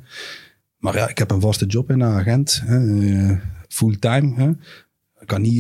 Maar 0.77 0.95
ja, 0.95 1.09
ik 1.09 1.17
heb 1.17 1.31
een 1.31 1.41
vaste 1.41 1.65
job 1.65 1.89
in 1.89 2.00
een 2.01 2.11
agent. 2.13 2.61
hè. 2.65 3.35
Fulltime. 3.67 4.33
hè. 4.35 4.50
Ik 5.19 5.27
kan 5.27 5.41
niet 5.41 5.59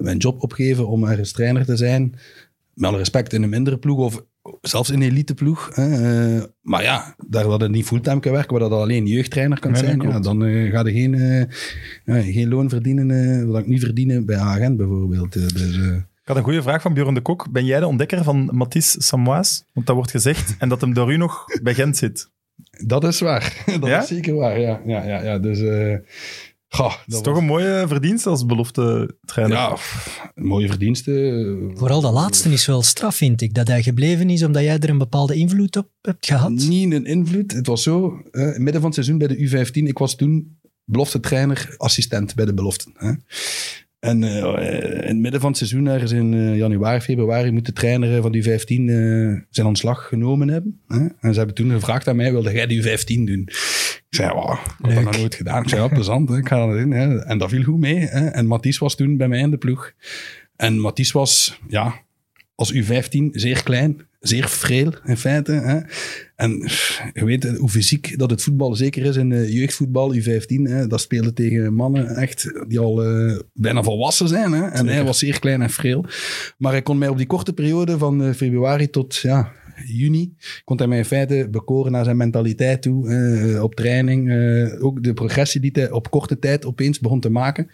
mijn 0.00 0.16
job 0.18 0.42
opgeven 0.42 0.88
om 0.88 1.04
ergens 1.04 1.32
trainer 1.32 1.64
te 1.64 1.76
zijn. 1.76 2.14
Met 2.74 2.88
alle 2.88 2.98
respect 2.98 3.32
in 3.32 3.42
een 3.42 3.48
mindere 3.48 3.78
ploeg 3.78 3.98
of 3.98 4.24
zelfs 4.60 4.90
in 4.90 5.02
een 5.02 5.10
eliteploeg. 5.10 5.70
Hè. 5.74 5.82
Eh, 6.36 6.42
maar 6.62 6.82
ja, 6.82 7.14
daar 7.28 7.44
dat 7.44 7.60
het 7.60 7.70
niet 7.70 7.86
fulltime 7.86 8.20
kan 8.20 8.32
werken, 8.32 8.50
waar 8.58 8.68
dat 8.68 8.80
alleen 8.80 9.06
jeugdtrainer 9.06 9.60
kan 9.60 9.70
Nee, 9.72 9.80
zijn, 9.80 10.00
ja, 10.00 10.20
dan 10.20 10.44
eh, 10.44 10.70
ga 10.70 10.86
je 10.86 10.92
geen, 10.92 11.12
ja, 12.04 12.22
geen 12.32 12.48
loon 12.48 12.68
verdienen 12.68 13.46
wat 13.50 13.60
ik 13.60 13.66
niet 13.66 13.80
verdienen 13.80 14.26
bij 14.26 14.36
agent 14.36 14.76
bijvoorbeeld. 14.76 15.32
Dus, 15.32 15.76
Ik 15.76 16.30
had 16.30 16.36
een 16.36 16.42
goede 16.42 16.62
vraag 16.62 16.82
van 16.82 16.94
Björn 16.94 17.14
de 17.14 17.20
Kok. 17.20 17.50
Ben 17.52 17.64
jij 17.64 17.80
de 17.80 17.86
ontdekker 17.86 18.24
van 18.24 18.50
Matisse 18.52 19.02
Samois? 19.02 19.64
Want 19.72 19.86
dat 19.86 19.96
wordt 19.96 20.10
gezegd. 20.10 20.54
En 20.58 20.68
dat 20.68 20.80
hem 20.80 20.94
door 20.94 21.12
u 21.12 21.16
nog 21.16 21.44
bij 21.62 21.74
Gent 21.74 21.96
zit. 21.96 22.30
Dat 22.86 23.04
is 23.04 23.20
waar. 23.20 23.62
Dat 23.80 23.88
Ja? 23.88 24.02
is 24.02 24.08
zeker 24.08 24.34
waar, 24.34 24.60
ja. 24.60 24.80
ja, 24.86 25.04
ja, 25.04 25.22
ja. 25.22 25.38
Dus, 25.38 25.58
goh, 26.74 26.94
Dat 27.06 27.14
is 27.16 27.20
toch 27.20 27.36
een 27.36 27.44
mooie 27.44 27.84
verdienste 27.88 28.28
als 28.28 28.46
belofte 28.46 29.16
trainer. 29.24 29.56
Ja, 29.56 29.72
pff, 29.72 30.20
een 30.34 30.46
mooie 30.46 30.68
verdienste. 30.68 31.72
Vooral 31.74 32.00
dat 32.00 32.12
laatste 32.12 32.52
is 32.52 32.66
wel 32.66 32.82
straf, 32.82 33.16
vind 33.16 33.40
ik. 33.40 33.54
Dat 33.54 33.68
hij 33.68 33.82
gebleven 33.82 34.30
is 34.30 34.42
omdat 34.42 34.62
jij 34.62 34.78
er 34.78 34.88
een 34.88 34.98
bepaalde 34.98 35.34
invloed 35.34 35.76
op 35.76 35.88
hebt 36.00 36.26
gehad. 36.26 36.50
Niet 36.50 36.92
een 36.92 37.06
invloed. 37.06 37.52
Het 37.52 37.66
was 37.66 37.82
zo, 37.82 38.22
eh, 38.30 38.56
midden 38.56 38.80
van 38.80 38.84
het 38.84 38.94
seizoen 38.94 39.18
bij 39.18 39.28
de 39.28 39.36
U15, 39.36 39.86
ik 39.86 39.98
was 39.98 40.14
toen 40.14 40.58
belofte 40.84 41.20
trainer, 41.20 41.74
assistent 41.76 42.34
bij 42.34 42.44
de 42.44 42.54
beloften. 42.54 42.92
Hè. 42.96 43.12
En 44.04 44.24
eh, 44.24 45.00
in 45.00 45.06
het 45.06 45.16
midden 45.16 45.40
van 45.40 45.48
het 45.48 45.58
seizoen, 45.58 45.86
ergens 45.86 46.12
in 46.12 46.34
eh, 46.34 46.56
januari, 46.56 47.00
februari, 47.00 47.50
moet 47.50 47.66
de 47.66 47.72
trainer 47.72 48.22
van 48.22 48.36
U15 48.36 48.42
eh, 48.42 49.42
zijn 49.50 49.66
ontslag 49.66 50.08
genomen 50.08 50.48
hebben. 50.48 50.80
Hè. 50.88 51.06
En 51.20 51.32
ze 51.32 51.38
hebben 51.38 51.54
toen 51.54 51.70
gevraagd 51.70 52.08
aan 52.08 52.16
mij, 52.16 52.32
wilde 52.32 52.52
jij 52.52 52.66
de 52.66 52.82
U15 52.82 53.04
doen? 53.06 53.42
Ik 54.08 54.20
zei, 54.20 54.32
wow, 54.32 54.52
ik 54.52 54.84
had 54.84 54.94
dat 54.94 55.04
nog 55.04 55.16
nooit 55.16 55.34
gedaan. 55.34 55.62
Ik 55.62 55.68
zei, 55.68 55.82
ja, 55.82 55.88
plezant, 55.88 56.28
hè, 56.28 56.36
ik 56.36 56.48
ga 56.48 56.66
dat 56.66 56.76
doen. 56.76 56.90
Hè. 56.90 57.18
En 57.18 57.38
dat 57.38 57.50
viel 57.50 57.62
goed 57.62 57.78
mee. 57.78 57.98
Hè. 57.98 58.26
En 58.26 58.46
Mathies 58.46 58.78
was 58.78 58.96
toen 58.96 59.16
bij 59.16 59.28
mij 59.28 59.38
in 59.38 59.50
de 59.50 59.56
ploeg. 59.56 59.92
En 60.56 60.78
Mathies 60.78 61.12
was, 61.12 61.60
ja, 61.68 61.94
als 62.54 62.74
U15 62.74 63.30
zeer 63.30 63.62
klein, 63.62 64.00
zeer 64.20 64.48
freel 64.48 64.92
in 65.04 65.16
feite. 65.16 65.52
Hè. 65.52 65.80
En 66.36 66.50
je 67.12 67.24
weet 67.24 67.44
hoe 67.56 67.68
fysiek 67.68 68.18
dat 68.18 68.30
het 68.30 68.42
voetbal 68.42 68.74
zeker 68.74 69.04
is 69.04 69.16
in 69.16 69.32
eh, 69.32 69.52
jeugdvoetbal, 69.52 70.14
U15. 70.14 70.62
Hè. 70.62 70.86
Dat 70.86 71.00
speelde 71.00 71.32
tegen 71.32 71.74
mannen 71.74 72.16
echt 72.16 72.64
die 72.68 72.78
al 72.78 73.04
eh, 73.04 73.38
bijna 73.52 73.82
volwassen 73.82 74.28
zijn. 74.28 74.52
Hè. 74.52 74.66
En 74.66 74.86
hij 74.88 75.04
was 75.04 75.18
zeer 75.18 75.38
klein 75.38 75.62
en 75.62 75.70
freel. 75.70 76.04
Maar 76.58 76.72
hij 76.72 76.82
kon 76.82 76.98
mij 76.98 77.08
op 77.08 77.16
die 77.16 77.26
korte 77.26 77.52
periode 77.52 77.98
van 77.98 78.22
eh, 78.24 78.32
februari 78.34 78.90
tot 78.90 79.16
ja, 79.16 79.52
juni, 79.86 80.34
kon 80.64 80.76
hij 80.78 80.86
mij 80.86 80.98
in 80.98 81.04
feite 81.04 81.48
bekoren 81.50 81.92
naar 81.92 82.04
zijn 82.04 82.16
mentaliteit 82.16 82.82
toe. 82.82 83.08
eh, 83.08 83.62
op 83.62 83.74
training. 83.74 84.30
eh, 84.30 84.84
ook 84.84 85.02
de 85.02 85.12
progressie 85.14 85.60
die 85.60 85.70
hij 85.72 85.90
op 85.90 86.10
korte 86.10 86.38
tijd 86.38 86.66
opeens 86.66 87.00
begon 87.00 87.20
te 87.20 87.30
maken. 87.30 87.68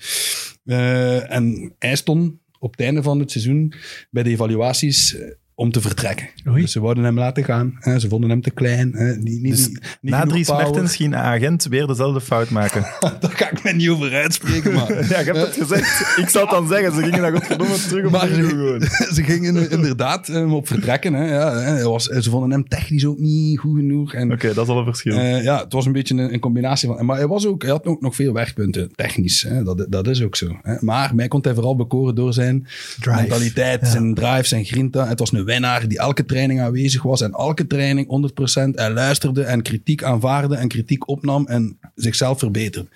Eh, 0.65 1.33
en 1.35 1.75
hij 1.79 1.97
stond 1.97 2.33
op 2.61 2.71
het 2.71 2.81
einde 2.81 3.03
van 3.03 3.19
het 3.19 3.31
seizoen 3.31 3.73
bij 4.11 4.23
de 4.23 4.31
evaluaties 4.31 5.17
eh, 5.17 5.31
om 5.61 5.71
te 5.73 5.81
vertrekken. 5.81 6.29
Oei. 6.49 6.61
Dus 6.61 6.73
ze 6.73 6.81
wouden 6.81 7.05
hem 7.05 7.19
laten 7.19 7.45
gaan. 7.45 7.77
hè. 7.79 7.99
Ze 7.99 8.09
vonden 8.09 8.31
hem 8.31 8.41
te 8.41 8.51
klein. 8.51 8.91
hè. 8.93 9.17
Niet, 9.17 9.43
niet, 9.43 9.57
Dus 9.57 9.69
niet, 9.69 9.81
Na 10.01 10.27
drie 10.27 10.45
power. 10.45 10.63
Mertens 10.63 10.97
ging 10.97 11.13
een 11.13 11.19
agent 11.19 11.65
weer 11.65 11.87
dezelfde 11.87 12.21
fout 12.21 12.51
maken. 12.51 12.83
Daar 13.21 13.31
ga 13.31 13.51
ik 13.51 13.63
me 13.65 13.73
niet 13.73 13.89
over 13.89 14.13
uitspreken, 14.15 14.73
maar... 14.73 14.89
ja, 15.09 15.19
je 15.19 15.25
hebt 15.25 15.39
het 15.39 15.57
gezegd. 15.57 16.19
Ik 16.19 16.29
zou 16.29 16.45
het 16.45 16.55
dan 16.55 16.69
zeggen. 16.69 16.95
Ze 16.95 17.03
gingen 17.03 17.21
naar 17.21 17.33
godverdomme 17.33 17.75
terug 17.89 18.05
op 18.05 18.11
Maar 18.11 18.27
gewoon. 18.29 18.81
ze 19.17 19.23
gingen 19.23 19.71
inderdaad 19.71 20.27
hem 20.27 20.53
op 20.55 20.67
vertrekken. 20.67 21.15
Hè. 21.15 21.25
Ja. 21.35 21.53
Hij 21.59 21.85
was, 21.85 22.05
ze 22.05 22.31
vonden 22.31 22.51
hem 22.51 22.69
technisch 22.69 23.07
ook 23.07 23.19
niet 23.19 23.59
goed 23.59 23.77
genoeg. 23.77 24.15
En, 24.15 24.33
Oké, 24.33 24.55
dat 24.55 24.65
is 24.65 24.71
al 24.73 24.79
een 24.79 24.85
verschil. 24.85 25.17
eh, 25.17 25.43
ja, 25.43 25.63
het 25.63 25.73
was 25.73 25.87
een 25.87 25.93
beetje 25.93 26.15
een, 26.15 26.33
een 26.33 26.41
combinatie 26.41 26.89
van... 26.89 27.07
Maar 27.07 27.17
hij, 27.17 27.27
was 27.27 27.47
ook, 27.47 27.63
hij 27.63 27.71
had 27.71 27.87
ook 27.87 28.01
nog 28.01 28.15
veel 28.15 28.33
werkpunten, 28.33 28.91
technisch. 28.95 29.43
Hè. 29.43 29.63
Dat, 29.63 29.87
dat 29.89 30.07
is 30.07 30.23
ook 30.23 30.37
zo. 30.37 30.59
Hè. 30.63 30.75
Maar 30.81 31.15
mij 31.15 31.29
kon 31.29 31.39
hij 31.43 31.55
vooral 31.55 31.77
bekoren 31.77 32.15
door 32.15 32.33
zijn 32.33 32.67
Drive. 33.01 33.21
mentaliteit, 33.21 33.81
Ja. 33.81 33.87
zijn 33.91 34.15
drive, 34.15 34.45
zijn 34.47 34.65
grinta. 34.65 35.07
Het 35.09 35.19
was 35.19 35.33
een 35.33 35.45
winnaar 35.51 35.89
die 35.89 35.99
elke 35.99 36.25
training 36.25 36.61
aanwezig 36.61 37.03
was 37.03 37.21
en 37.21 37.33
elke 37.33 37.67
training 37.67 38.07
100% 38.07 38.75
en 38.75 38.93
luisterde 38.93 39.43
en 39.43 39.63
kritiek 39.63 40.03
aanvaarde 40.03 40.57
en 40.57 40.69
kritiek 40.69 41.09
opnam 41.09 41.47
en 41.47 41.79
zichzelf 41.95 42.39
verbeterde. 42.39 42.89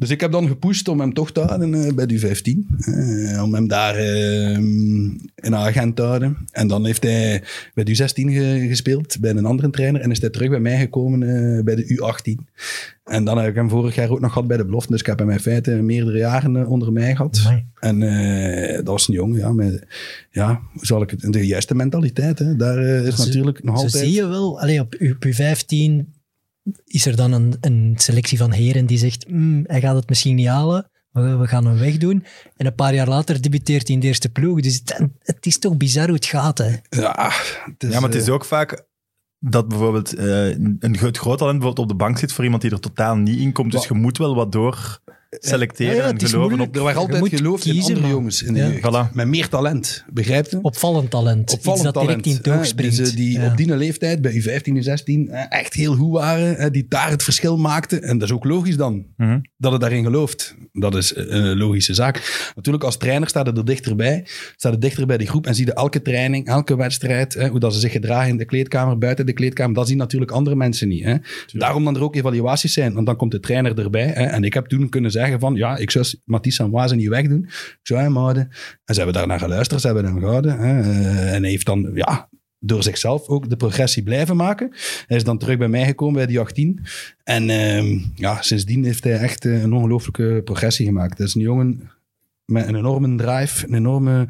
Dus 0.00 0.10
ik 0.10 0.20
heb 0.20 0.32
dan 0.32 0.46
gepusht 0.48 0.88
om 0.88 1.00
hem 1.00 1.12
toch 1.12 1.32
te 1.32 1.40
houden 1.40 1.74
eh, 1.84 1.92
bij 1.94 2.06
de 2.06 2.18
U15. 2.20 2.42
eh, 3.32 3.42
om 3.42 3.54
hem 3.54 3.68
daar 3.68 3.94
eh, 3.96 4.50
in 5.34 5.54
agent 5.54 5.96
te 5.96 6.02
houden. 6.02 6.36
En 6.50 6.68
dan 6.68 6.84
heeft 6.86 7.02
hij 7.02 7.42
bij 7.74 7.84
de 7.84 7.96
U16 7.96 8.04
ge- 8.12 8.66
gespeeld, 8.68 9.16
bij 9.20 9.30
een 9.30 9.44
andere 9.44 9.70
trainer. 9.70 10.00
En 10.00 10.10
is 10.10 10.20
hij 10.20 10.30
terug 10.30 10.48
bij 10.50 10.60
mij 10.60 10.78
gekomen 10.78 11.22
eh, 11.22 11.64
bij 11.64 11.74
de 11.74 11.84
U18. 11.84 12.44
En 13.04 13.24
dan 13.24 13.38
heb 13.38 13.48
ik 13.48 13.54
hem 13.54 13.68
vorig 13.68 13.94
jaar 13.94 14.10
ook 14.10 14.20
nog 14.20 14.32
gehad 14.32 14.48
bij 14.48 14.56
de 14.56 14.64
belofte. 14.64 14.90
Dus 14.90 15.00
ik 15.00 15.06
heb 15.06 15.18
hem 15.18 15.30
in 15.30 15.40
feite 15.40 15.70
meerdere 15.70 16.18
jaren 16.18 16.66
onder 16.66 16.92
mij 16.92 17.16
gehad. 17.16 17.42
En 17.80 18.02
eh, 18.02 18.74
dat 18.76 18.86
was 18.86 19.08
een 19.08 19.14
jongen, 19.14 19.38
ja, 19.38 19.52
met, 19.52 19.86
ja, 20.30 20.60
hoe 20.72 20.86
zal 20.86 21.02
ik 21.02 21.10
het, 21.10 21.32
de 21.32 21.46
juiste 21.46 21.74
mentaliteit. 21.74 22.38
Hè. 22.38 22.56
Daar 22.56 22.82
is 22.84 23.16
natuurlijk 23.16 23.64
nog 23.64 23.74
altijd... 23.74 24.04
zie 24.04 24.12
je 24.14 24.26
wel, 24.26 24.60
allee, 24.60 24.80
op, 24.80 24.94
u- 24.98 25.10
op 25.10 25.24
U15 25.26 26.08
is 26.84 27.06
er 27.06 27.16
dan 27.16 27.32
een, 27.32 27.56
een 27.60 27.94
selectie 27.96 28.38
van 28.38 28.52
heren 28.52 28.86
die 28.86 28.98
zegt, 28.98 29.24
"Hmm, 29.28 29.64
hij 29.66 29.80
gaat 29.80 29.96
het 29.96 30.08
misschien 30.08 30.34
niet 30.34 30.46
halen, 30.46 30.90
we, 31.12 31.36
we 31.36 31.46
gaan 31.46 31.66
hem 31.66 31.78
wegdoen. 31.78 32.24
En 32.56 32.66
een 32.66 32.74
paar 32.74 32.94
jaar 32.94 33.08
later 33.08 33.42
debuteert 33.42 33.86
hij 33.86 33.96
in 33.96 34.02
de 34.02 34.06
eerste 34.06 34.28
ploeg. 34.28 34.60
Dus 34.60 34.74
het, 34.74 35.08
het 35.22 35.46
is 35.46 35.58
toch 35.58 35.76
bizar 35.76 36.04
hoe 36.04 36.14
het 36.14 36.26
gaat. 36.26 36.58
Hè? 36.58 36.76
Ja, 36.88 37.30
het 37.64 37.82
is, 37.82 37.92
Ja, 37.92 38.00
maar 38.00 38.10
het 38.10 38.20
is 38.20 38.26
eh, 38.26 38.34
ook 38.34 38.44
vaak 38.44 38.84
dat 39.38 39.68
bijvoorbeeld 39.68 40.14
eh, 40.14 40.48
een 40.78 40.96
groot, 40.98 41.18
groot 41.18 41.38
talent 41.38 41.58
bijvoorbeeld 41.58 41.90
op 41.90 41.98
de 41.98 42.04
bank 42.04 42.18
zit 42.18 42.32
voor 42.32 42.44
iemand 42.44 42.62
die 42.62 42.70
er 42.70 42.80
totaal 42.80 43.16
niet 43.16 43.38
in 43.38 43.52
komt. 43.52 43.72
Dus 43.72 43.86
je 43.86 43.94
moet 43.94 44.18
wel 44.18 44.34
wat 44.34 44.52
door 44.52 45.00
selecteren 45.38 45.94
Ja, 45.96 46.02
ja, 46.02 46.08
en 46.10 46.20
geloven 46.28 46.60
op... 46.60 46.76
Er 46.76 46.82
werd 46.82 46.94
Je 46.94 47.00
altijd 47.00 47.20
moet 47.20 47.28
geloof 47.34 47.64
in 47.64 47.80
andere 47.80 48.00
man. 48.00 48.10
jongens 48.10 48.42
in 48.42 48.52
de 48.54 48.60
Ja. 48.60 48.66
jeugd. 48.68 48.80
Voilà. 49.10 49.12
Met 49.14 49.26
meer 49.26 49.48
talent, 49.48 50.04
begrijp 50.12 50.50
je? 50.50 50.58
Opvallend 50.62 51.10
talent. 51.10 51.52
Opvallend 51.52 51.84
Iets 51.84 51.92
dat 51.94 52.02
direct 52.06 52.26
in 52.26 52.40
talent. 52.40 52.62
hè. 52.62 52.68
springt. 52.68 52.96
Dus, 52.96 53.10
eh, 53.10 53.16
die 53.16 53.32
Ja. 53.38 53.46
op 53.50 53.56
die 53.56 53.76
leeftijd, 53.76 54.20
bij 54.22 54.32
U15, 54.32 54.76
U16, 54.76 55.28
eh, 55.30 55.58
echt 55.58 55.74
heel 55.74 55.94
goed 55.94 56.12
waren. 56.12 56.54
hè, 56.54 56.70
Die 56.70 56.86
daar 56.88 57.10
het 57.10 57.22
verschil 57.22 57.56
maakten. 57.58 58.02
En 58.02 58.18
dat 58.18 58.28
is 58.28 58.34
ook 58.34 58.44
logisch 58.44 58.76
dan, 58.76 59.06
Mhm. 59.16 59.38
dat 59.56 59.72
het 59.72 59.80
daarin 59.80 60.04
gelooft. 60.04 60.54
Dat 60.72 60.94
is 60.94 61.14
eh, 61.14 61.24
een 61.28 61.56
logische 61.58 61.94
zaak. 61.94 62.50
Natuurlijk, 62.54 62.84
als 62.84 62.96
trainer 62.96 63.28
staat 63.28 63.46
het 63.46 63.56
er 63.58 63.64
dichterbij. 63.64 64.26
Staat 64.56 64.72
het 64.72 64.80
dichter 64.80 65.06
bij 65.06 65.18
de 65.18 65.26
groep 65.26 65.46
en 65.46 65.54
zie 65.54 65.66
je 65.66 65.72
elke 65.72 66.02
training, 66.02 66.46
elke 66.46 66.76
wedstrijd, 66.76 67.34
hè, 67.34 67.48
hoe 67.48 67.60
dat 67.60 67.74
ze 67.74 67.80
zich 67.80 67.92
gedragen 67.92 68.28
in 68.30 68.36
de 68.36 68.44
kleedkamer, 68.44 68.98
buiten 68.98 69.26
de 69.26 69.32
kleedkamer. 69.32 69.74
Dat 69.74 69.88
zien 69.88 69.96
natuurlijk 69.96 70.30
andere 70.30 70.56
mensen 70.56 70.88
niet. 70.88 71.04
Hè. 71.04 71.14
Daarom 71.52 71.84
dan 71.84 71.96
er 71.96 72.02
ook 72.02 72.16
evaluaties 72.16 72.72
zijn, 72.72 72.94
want 72.94 73.06
dan 73.06 73.16
komt 73.16 73.30
de 73.30 73.40
trainer 73.40 73.78
erbij. 73.78 74.06
Hè. 74.06 74.24
En 74.24 74.44
ik 74.44 74.54
heb 74.54 74.66
toen 74.66 74.88
kunnen 74.88 75.10
zeggen 75.10 75.18
van, 75.38 75.54
ja, 75.54 75.76
ik 75.76 75.90
zou 75.90 76.06
Mathies 76.24 76.58
en 76.58 76.70
Wazen 76.70 76.96
niet 76.96 77.08
wegdoen. 77.08 77.42
Ik 77.44 77.78
zou 77.82 78.00
hem 78.00 78.16
houden. 78.16 78.48
En 78.84 78.94
ze 78.94 79.00
hebben 79.00 79.14
daarnaar 79.18 79.38
geluisterd, 79.38 79.80
ze 79.80 79.86
hebben 79.86 80.04
hem 80.04 80.18
gehouden. 80.18 80.58
Eh, 80.58 81.34
En 81.34 81.42
hij 81.42 81.50
heeft 81.50 81.66
dan, 81.66 81.90
ja, 81.94 82.28
door 82.58 82.82
zichzelf 82.82 83.28
ook 83.28 83.48
de 83.48 83.56
progressie 83.56 84.02
blijven 84.02 84.36
maken. 84.36 84.70
Hij 85.06 85.16
is 85.16 85.24
dan 85.24 85.38
terug 85.38 85.58
bij 85.58 85.68
mij 85.68 85.84
gekomen 85.84 86.14
bij 86.14 86.26
die 86.26 86.40
18. 86.40 86.80
En 87.24 87.50
ehm, 87.50 87.98
ja, 88.14 88.42
sindsdien 88.42 88.84
heeft 88.84 89.04
hij 89.04 89.18
echt 89.18 89.44
eh, 89.44 89.62
een 89.62 89.72
ongelooflijke 89.72 90.40
progressie 90.44 90.86
gemaakt. 90.86 91.18
Dat 91.18 91.26
is 91.26 91.34
een 91.34 91.40
jongen 91.40 91.90
met 92.44 92.68
een 92.68 92.74
enorme 92.74 93.16
drive, 93.16 93.66
een 93.66 93.74
enorme 93.74 94.28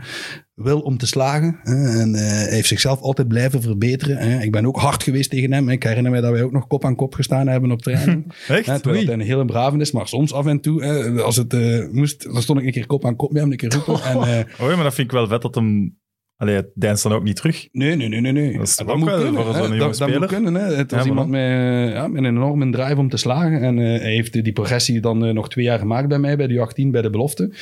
wil 0.63 0.81
om 0.81 0.99
te 0.99 1.07
slagen. 1.07 1.61
hè. 1.63 2.01
En 2.01 2.15
eh, 2.15 2.21
hij 2.21 2.49
heeft 2.51 2.69
zichzelf 2.69 3.01
altijd 3.01 3.29
blijven 3.29 3.63
verbeteren. 3.63 4.17
hè. 4.17 4.43
Ik 4.43 4.53
ben 4.53 4.67
ook 4.67 4.77
hard 4.79 5.03
geweest 5.03 5.31
tegen 5.31 5.53
hem. 5.53 5.69
Ik 5.69 5.83
herinner 5.83 6.13
me 6.13 6.21
dat 6.21 6.31
wij 6.33 6.43
ook 6.43 6.53
nog 6.53 6.67
kop 6.67 6.85
aan 6.85 6.97
kop 6.97 7.15
gestaan 7.15 7.47
hebben 7.49 7.71
op 7.71 7.83
training. 7.83 8.25
Echt? 8.49 8.67
Hè, 8.67 8.81
terwijl 8.81 9.05
hij 9.05 9.15
een 9.15 9.21
hele 9.21 9.45
brave 9.45 9.79
is, 9.79 9.93
maar 9.93 10.09
soms 10.09 10.33
af 10.33 10.47
en 10.47 10.61
toe, 10.61 10.85
hè, 10.85 11.23
als 11.23 11.37
het 11.37 11.55
eh, 11.55 11.89
moest, 11.91 12.23
dan 12.33 12.43
stond 12.43 12.59
ik 12.61 12.65
een 12.67 12.73
keer 12.73 12.87
kop 12.87 13.05
aan 13.05 13.17
kop 13.17 13.33
met 13.33 13.43
hem, 13.43 13.51
een 13.51 13.57
keer 13.57 13.73
roepen. 13.75 14.03
En, 14.03 14.17
eh, 14.17 14.39
Oh 14.61 14.69
ja, 14.69 14.75
maar 14.75 14.85
dat 14.85 14.95
vind 14.95 15.07
ik 15.07 15.13
wel 15.13 15.27
vet 15.29 15.43
dat 15.43 15.55
hem... 15.55 15.99
Allee, 16.41 16.55
het 16.55 16.67
deinst 16.75 17.03
dan 17.03 17.13
ook 17.13 17.23
niet 17.23 17.37
terug. 17.37 17.69
Nee, 17.73 17.97
nee, 17.97 18.09
nee, 18.09 18.21
nee. 18.21 18.33
nee. 18.33 18.53
Dat 18.59 18.67
is 18.69 18.77
toch 18.77 18.87
dat 18.87 18.95
ook 18.97 19.01
moet 19.01 19.11
wel 19.11 19.21
kunnen. 19.23 19.43
voor 19.45 19.53
zo'n 19.55 19.63
jonge 19.63 19.79
dat, 19.79 19.97
dat 19.99 20.19
moet 20.19 20.27
kunnen. 20.27 20.55
Hè. 20.55 20.75
Het 20.75 20.91
was 20.91 21.03
Ja, 21.03 21.09
iemand 21.09 21.29
met, 21.31 21.41
eh, 21.41 21.93
ja, 21.93 22.09
met 22.09 22.25
een 22.25 22.29
enorme 22.29 22.71
drive 22.71 22.97
om 22.97 23.09
te 23.09 23.17
slagen. 23.17 23.61
En 23.61 23.79
eh, 23.79 23.85
hij 24.01 24.13
heeft 24.13 24.33
die 24.33 24.53
progressie 24.53 25.01
dan 25.01 25.25
eh, 25.25 25.33
nog 25.35 25.49
twee 25.49 25.65
jaar 25.65 25.79
gemaakt 25.79 26.09
bij 26.09 26.19
mij, 26.19 26.37
bij 26.37 26.47
de 26.47 26.61
18 26.61 26.91
bij 26.91 27.03
de 27.03 27.11
belofte. 27.11 27.53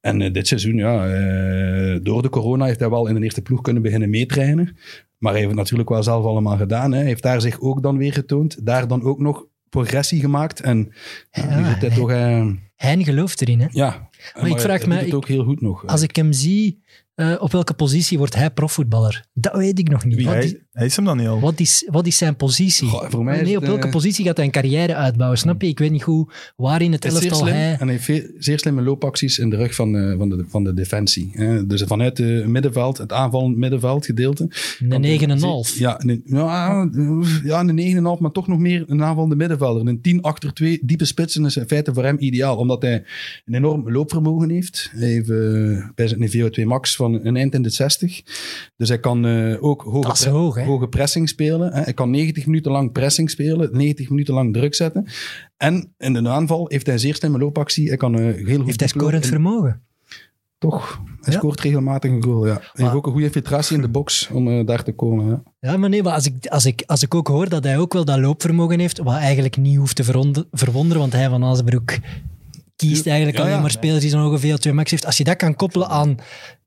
En 0.00 0.32
dit 0.32 0.46
seizoen, 0.48 0.74
ja, 0.76 1.06
eh, 1.06 1.98
door 2.02 2.22
de 2.22 2.28
corona 2.28 2.64
heeft 2.64 2.80
hij 2.80 2.90
wel 2.90 3.06
in 3.06 3.14
de 3.14 3.20
eerste 3.22 3.42
ploeg 3.42 3.60
kunnen 3.60 3.82
beginnen 3.82 4.10
meetrainen. 4.10 4.76
Maar 5.18 5.30
hij 5.32 5.40
heeft 5.40 5.52
het 5.52 5.60
natuurlijk 5.62 5.88
wel 5.88 6.02
zelf 6.02 6.24
allemaal 6.24 6.56
gedaan. 6.56 6.92
Hè. 6.92 6.98
Hij 6.98 7.06
heeft 7.06 7.22
daar 7.22 7.40
zich 7.40 7.60
ook 7.60 7.82
dan 7.82 7.98
weer 7.98 8.12
getoond. 8.12 8.66
Daar 8.66 8.88
dan 8.88 9.02
ook 9.02 9.18
nog 9.20 9.46
progressie 9.68 10.20
gemaakt. 10.20 10.60
En 10.60 10.92
ja, 11.30 11.58
nu 11.60 11.64
zit 11.66 11.80
hij 11.80 11.90
toch... 11.90 12.10
eh, 12.10 12.46
Hij 12.76 13.02
gelooft 13.02 13.40
erin. 13.40 13.60
Hè? 13.60 13.66
ja, 13.70 14.08
Maar 14.40 14.48
ik 14.50 14.60
vraag 14.60 14.78
hij 14.78 14.88
me- 14.88 14.94
doet 14.94 15.00
het 15.04 15.08
ik- 15.08 15.14
ook 15.14 15.28
heel 15.28 15.44
goed 15.44 15.60
nog. 15.60 15.86
Als 15.86 16.02
ik 16.02 16.16
hem 16.16 16.32
zie, 16.32 16.82
eh, 17.14 17.34
op 17.38 17.52
welke 17.52 17.74
positie 17.74 18.18
wordt 18.18 18.34
hij 18.34 18.50
profvoetballer? 18.50 19.24
Dat 19.32 19.56
weet 19.56 19.78
ik 19.78 19.88
nog 19.88 20.04
niet. 20.04 20.16
Wie? 20.16 20.26
Wat, 20.26 20.34
is, 20.34 20.50
Hij, 20.50 20.60
hij 20.72 20.86
is 20.86 20.96
hem 20.96 21.04
dan 21.04 21.16
niet 21.16 21.26
al. 21.26 21.40
wat, 21.40 21.60
is, 21.60 21.88
wat 21.90 22.06
is 22.06 22.16
zijn 22.16 22.36
positie? 22.36 22.88
Goh, 22.88 23.10
voor 23.10 23.24
mij 23.24 23.42
nee, 23.42 23.46
het, 23.46 23.56
op 23.56 23.66
welke 23.66 23.86
eh, 23.86 23.92
positie 23.92 24.24
gaat 24.24 24.36
hij 24.36 24.46
een 24.46 24.52
carrière 24.52 24.94
uitbouwen? 24.94 25.38
Snap 25.38 25.62
je? 25.62 25.68
Ik 25.68 25.78
weet 25.78 25.90
niet 25.90 26.02
hoe, 26.02 26.32
waar 26.56 26.82
in 26.82 26.92
het 26.92 27.02
Hij 27.02 27.12
is 27.12 27.18
zeer 27.18 27.30
elftal 27.30 27.46
slim 27.46 27.60
hij... 27.60 27.76
en 27.78 27.88
hij 27.88 28.00
heeft 28.00 28.30
zeer 28.38 28.58
slimme 28.58 28.82
loopacties 28.82 29.38
in 29.38 29.50
de 29.50 29.56
rug 29.56 29.74
van 29.74 29.92
de, 29.92 30.14
van 30.18 30.28
de, 30.28 30.44
van 30.48 30.64
de 30.64 30.74
defensie. 30.74 31.30
hè. 31.32 31.66
Dus 31.66 31.82
vanuit 31.82 32.18
het 32.18 32.46
middenveld, 32.46 32.98
het 32.98 33.12
aanvallend 33.12 33.56
middenveld 33.56 34.06
gedeelte. 34.06 34.48
Een 34.88 35.38
9,5. 35.72 35.78
Ja, 35.78 36.00
een, 36.04 36.22
ja, 36.24 36.88
ja, 37.44 37.60
een 37.60 38.16
9,5, 38.16 38.20
maar 38.20 38.30
toch 38.32 38.46
nog 38.46 38.58
meer 38.58 38.84
een 38.86 39.02
aanvallende 39.02 39.36
middenvelder. 39.36 39.86
Een 39.86 40.00
10 40.00 40.22
achter 40.22 40.52
2 40.52 40.80
diepe 40.82 41.04
spitsen 41.04 41.44
is 41.44 41.56
in 41.56 41.66
feite 41.66 41.94
voor 41.94 42.04
hem 42.04 42.16
ideaal, 42.18 42.56
omdat 42.56 42.82
hij 42.82 43.04
een 43.44 43.54
enorm 43.54 43.90
loopvermogen 43.92 44.50
heeft. 44.50 44.90
Hij 44.94 45.08
heeft 45.08 45.30
eh, 45.30 45.88
bij 45.94 46.08
zijn 46.08 46.30
VO2 46.30 46.64
max 46.64 46.96
van 46.96 47.03
een 47.04 47.36
eind 47.36 47.54
in 47.54 47.62
de 47.62 47.70
60. 47.70 48.22
Dus 48.76 48.88
hij 48.88 48.98
kan 49.00 49.26
eh, 49.26 49.62
ook 49.64 49.82
hoge, 49.82 50.28
hoog, 50.30 50.58
hoge 50.64 50.88
pressing 50.88 51.28
spelen. 51.28 51.72
Hè. 51.72 51.80
Hij 51.80 51.92
kan 51.94 52.10
90 52.10 52.46
minuten 52.46 52.72
lang 52.72 52.92
pressing 52.92 53.30
spelen, 53.30 53.68
90 53.72 54.08
minuten 54.10 54.34
lang 54.34 54.52
druk 54.52 54.74
zetten. 54.74 55.06
En 55.56 55.94
in 55.98 56.12
de 56.12 56.28
aanval 56.28 56.66
heeft 56.68 56.84
hij 56.86 56.94
een 56.94 57.00
zeer 57.00 57.14
slimme 57.14 57.38
loopactie. 57.38 57.88
Hij 57.88 57.96
kan 57.96 58.14
eh, 58.18 58.20
heel 58.46 58.56
goed 58.56 58.66
Heeft 58.66 58.80
hij 58.80 58.88
scorend 58.88 59.22
en- 59.22 59.28
vermogen? 59.28 59.82
Toch. 60.58 61.00
Hij 61.20 61.32
Ja. 61.32 61.38
scoort 61.38 61.60
regelmatig 61.60 62.10
een 62.10 62.22
goal, 62.22 62.46
ja. 62.46 62.52
Hij 62.52 62.84
heeft 62.84 62.92
ook 62.96 63.06
een 63.06 63.12
goede 63.12 63.26
infiltratie 63.26 63.76
in 63.76 63.82
de 63.82 63.88
box 63.88 64.28
om 64.32 64.48
eh, 64.48 64.66
daar 64.66 64.82
te 64.82 64.92
komen. 64.92 65.26
Ja. 65.60 65.70
Ja, 65.70 65.76
maar 65.76 65.88
nee, 65.88 66.02
maar 66.02 66.12
als 66.12 66.26
ik, 66.26 66.46
als, 66.46 66.66
ik, 66.66 66.82
als 66.86 67.02
ik 67.02 67.14
ook 67.14 67.28
hoor 67.28 67.48
dat 67.48 67.64
hij 67.64 67.78
ook 67.78 67.92
wel 67.92 68.04
dat 68.04 68.18
loopvermogen 68.18 68.78
heeft, 68.78 68.98
wat 68.98 69.14
eigenlijk 69.14 69.56
niet 69.56 69.76
hoeft 69.76 69.96
te 69.96 70.04
verwonderen, 70.50 70.98
want 70.98 71.12
hij 71.12 71.28
van 71.28 71.44
Azenbroek 71.44 71.96
kiest 72.76 73.06
eigenlijk 73.06 73.38
Ja, 73.38 73.44
alleen 73.44 73.60
maar 73.60 73.70
spelers 73.70 74.00
die 74.00 74.10
zo'n 74.10 74.20
hoge 74.20 74.40
VO2 74.68 74.72
max 74.74 74.90
heeft. 74.90 75.06
Als 75.06 75.16
je 75.16 75.24
dat 75.24 75.36
kan 75.36 75.54
koppelen 75.56 75.88
aan 75.88 76.16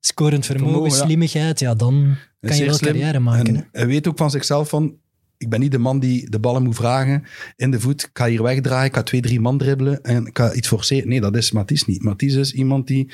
scorend 0.08 0.46
vermogen, 0.46 0.74
Vermogen, 0.74 0.98
ja. 0.98 1.04
slimmigheid, 1.06 1.60
ja, 1.60 1.76
dan 1.76 2.16
kan 2.40 2.58
je 2.58 2.66
wel 2.66 2.74
slim. 2.74 2.92
carrière 2.92 3.20
maken. 3.20 3.56
hè. 3.56 3.62
En 3.62 3.68
hij 3.72 3.88
weet 3.88 4.08
ook 4.08 4.18
van 4.18 4.32
zichzelf 4.32 4.70
van... 4.70 4.96
Ik 5.38 5.50
ben 5.50 5.60
niet 5.60 5.72
de 5.72 5.78
man 5.78 6.00
die 6.00 6.30
de 6.30 6.40
ballen 6.40 6.64
moet 6.64 6.76
vragen 6.76 7.24
in 7.56 7.72
de 7.72 7.80
voet. 7.80 8.04
Ik 8.04 8.10
ga 8.14 8.28
hier 8.28 8.44
wegdraaien, 8.44 8.86
ik 8.86 8.96
ga 8.96 9.04
twee, 9.04 9.22
drie 9.22 9.40
man 9.40 9.58
dribbelen 9.58 10.04
en 10.04 10.26
ik 10.26 10.38
ga 10.38 10.54
iets 10.54 10.68
forceren. 10.68 11.08
Nee, 11.08 11.22
dat 11.22 11.36
is 11.36 11.52
Mathies 11.52 11.86
niet. 11.86 12.04
Mathies 12.04 12.36
is 12.36 12.54
iemand 12.54 12.88
die 12.88 13.12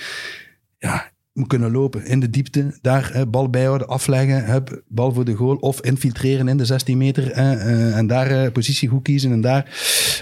ja, 0.77 1.11
moet 1.33 1.47
kunnen 1.47 1.71
lopen 1.71 2.05
in 2.05 2.19
de 2.19 2.29
diepte. 2.29 2.77
Daar 2.81 3.13
hè, 3.13 3.27
bal 3.27 3.49
bijhouden, 3.49 3.87
afleggen, 3.87 4.45
hup, 4.45 4.83
bal 4.87 5.13
voor 5.13 5.25
de 5.25 5.33
goal. 5.33 5.55
Of 5.55 5.81
infiltreren 5.81 6.47
in 6.47 6.57
de 6.57 6.65
16 6.65 6.97
meter 6.97 7.35
hè, 7.35 7.53
eh, 7.53 7.97
en 7.97 8.07
daar 8.07 8.31
eh, 8.31 8.51
positie 8.51 8.89
goed 8.89 9.03
kiezen 9.03 9.31
en 9.31 9.41
daar 9.41 9.65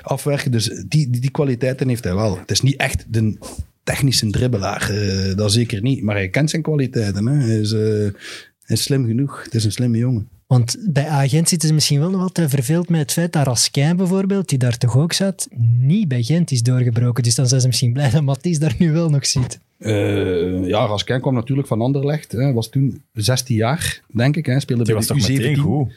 afwerken. 0.04 0.52
Dus 0.52 0.66
die, 0.88 1.10
die, 1.10 1.22
die 1.22 1.32
kwaliteiten 1.32 1.88
heeft 1.88 2.04
hij 2.04 2.16
wel. 2.16 2.38
Het 2.38 2.52
is 2.52 2.62
niet 2.62 2.76
echt 2.76 3.06
de 3.08 3.38
technische 3.84 4.30
dribbelaar, 4.30 4.90
eh, 4.90 5.36
dat 5.36 5.52
zeker 5.52 5.82
niet. 5.82 6.04
Maar 6.04 6.16
hij 6.16 6.30
kent 6.30 6.50
zijn 6.50 6.62
kwaliteiten. 6.62 7.28
Hè. 7.28 7.46
Hij, 7.46 7.60
is, 7.60 7.72
eh, 7.72 7.80
hij 7.80 8.76
is 8.76 8.84
slim 8.84 9.06
genoeg. 9.06 9.44
Het 9.44 9.54
is 9.54 9.64
een 9.64 9.72
slimme 9.72 9.98
jongen. 9.98 10.30
Want 10.48 10.78
bij 10.88 11.08
Agent 11.08 11.50
zitten 11.50 11.68
ze 11.68 11.74
misschien 11.74 12.00
wel 12.00 12.10
nog 12.10 12.22
altijd 12.22 12.50
verveeld 12.50 12.90
met 12.90 13.00
het 13.00 13.12
feit 13.12 13.34
dat 13.34 13.46
Raskin 13.46 13.96
bijvoorbeeld, 13.96 14.50
die 14.50 14.58
daar 14.58 14.78
toch 14.78 14.98
ook 14.98 15.14
zat, 15.14 15.48
niet 15.80 16.08
bij 16.08 16.24
Gent 16.24 16.52
is 16.52 16.62
doorgebroken. 16.64 17.24
Dus 17.24 17.36
dan 17.36 17.48
zijn 17.48 17.62
ze 17.62 17.68
misschien 17.68 17.94
blij 17.94 18.10
dat 18.10 18.24
Mathies 18.24 18.60
daar 18.60 18.76
nu 18.78 18.92
wel 18.92 19.10
nog 19.10 19.26
zit. 19.26 19.60
Eh, 19.78 20.68
ja, 20.68 20.86
Raskin 20.86 21.22
kwam 21.22 21.34
natuurlijk 21.34 21.68
van 21.68 21.82
Anderlecht. 21.82 22.32
Hè. 22.32 22.54
Was 22.54 22.70
toen 22.70 23.02
16 23.14 23.56
jaar, 23.56 24.02
denk 24.14 24.36
ik. 24.38 24.46
Hè. 24.46 24.60
Speelde 24.60 24.84
Die 24.84 24.94
bij 24.94 25.06
was 25.06 25.18
de 25.18 25.24
toch 25.24 25.32
U17. 25.32 25.34
meteen 25.34 25.58
goed? 25.58 25.92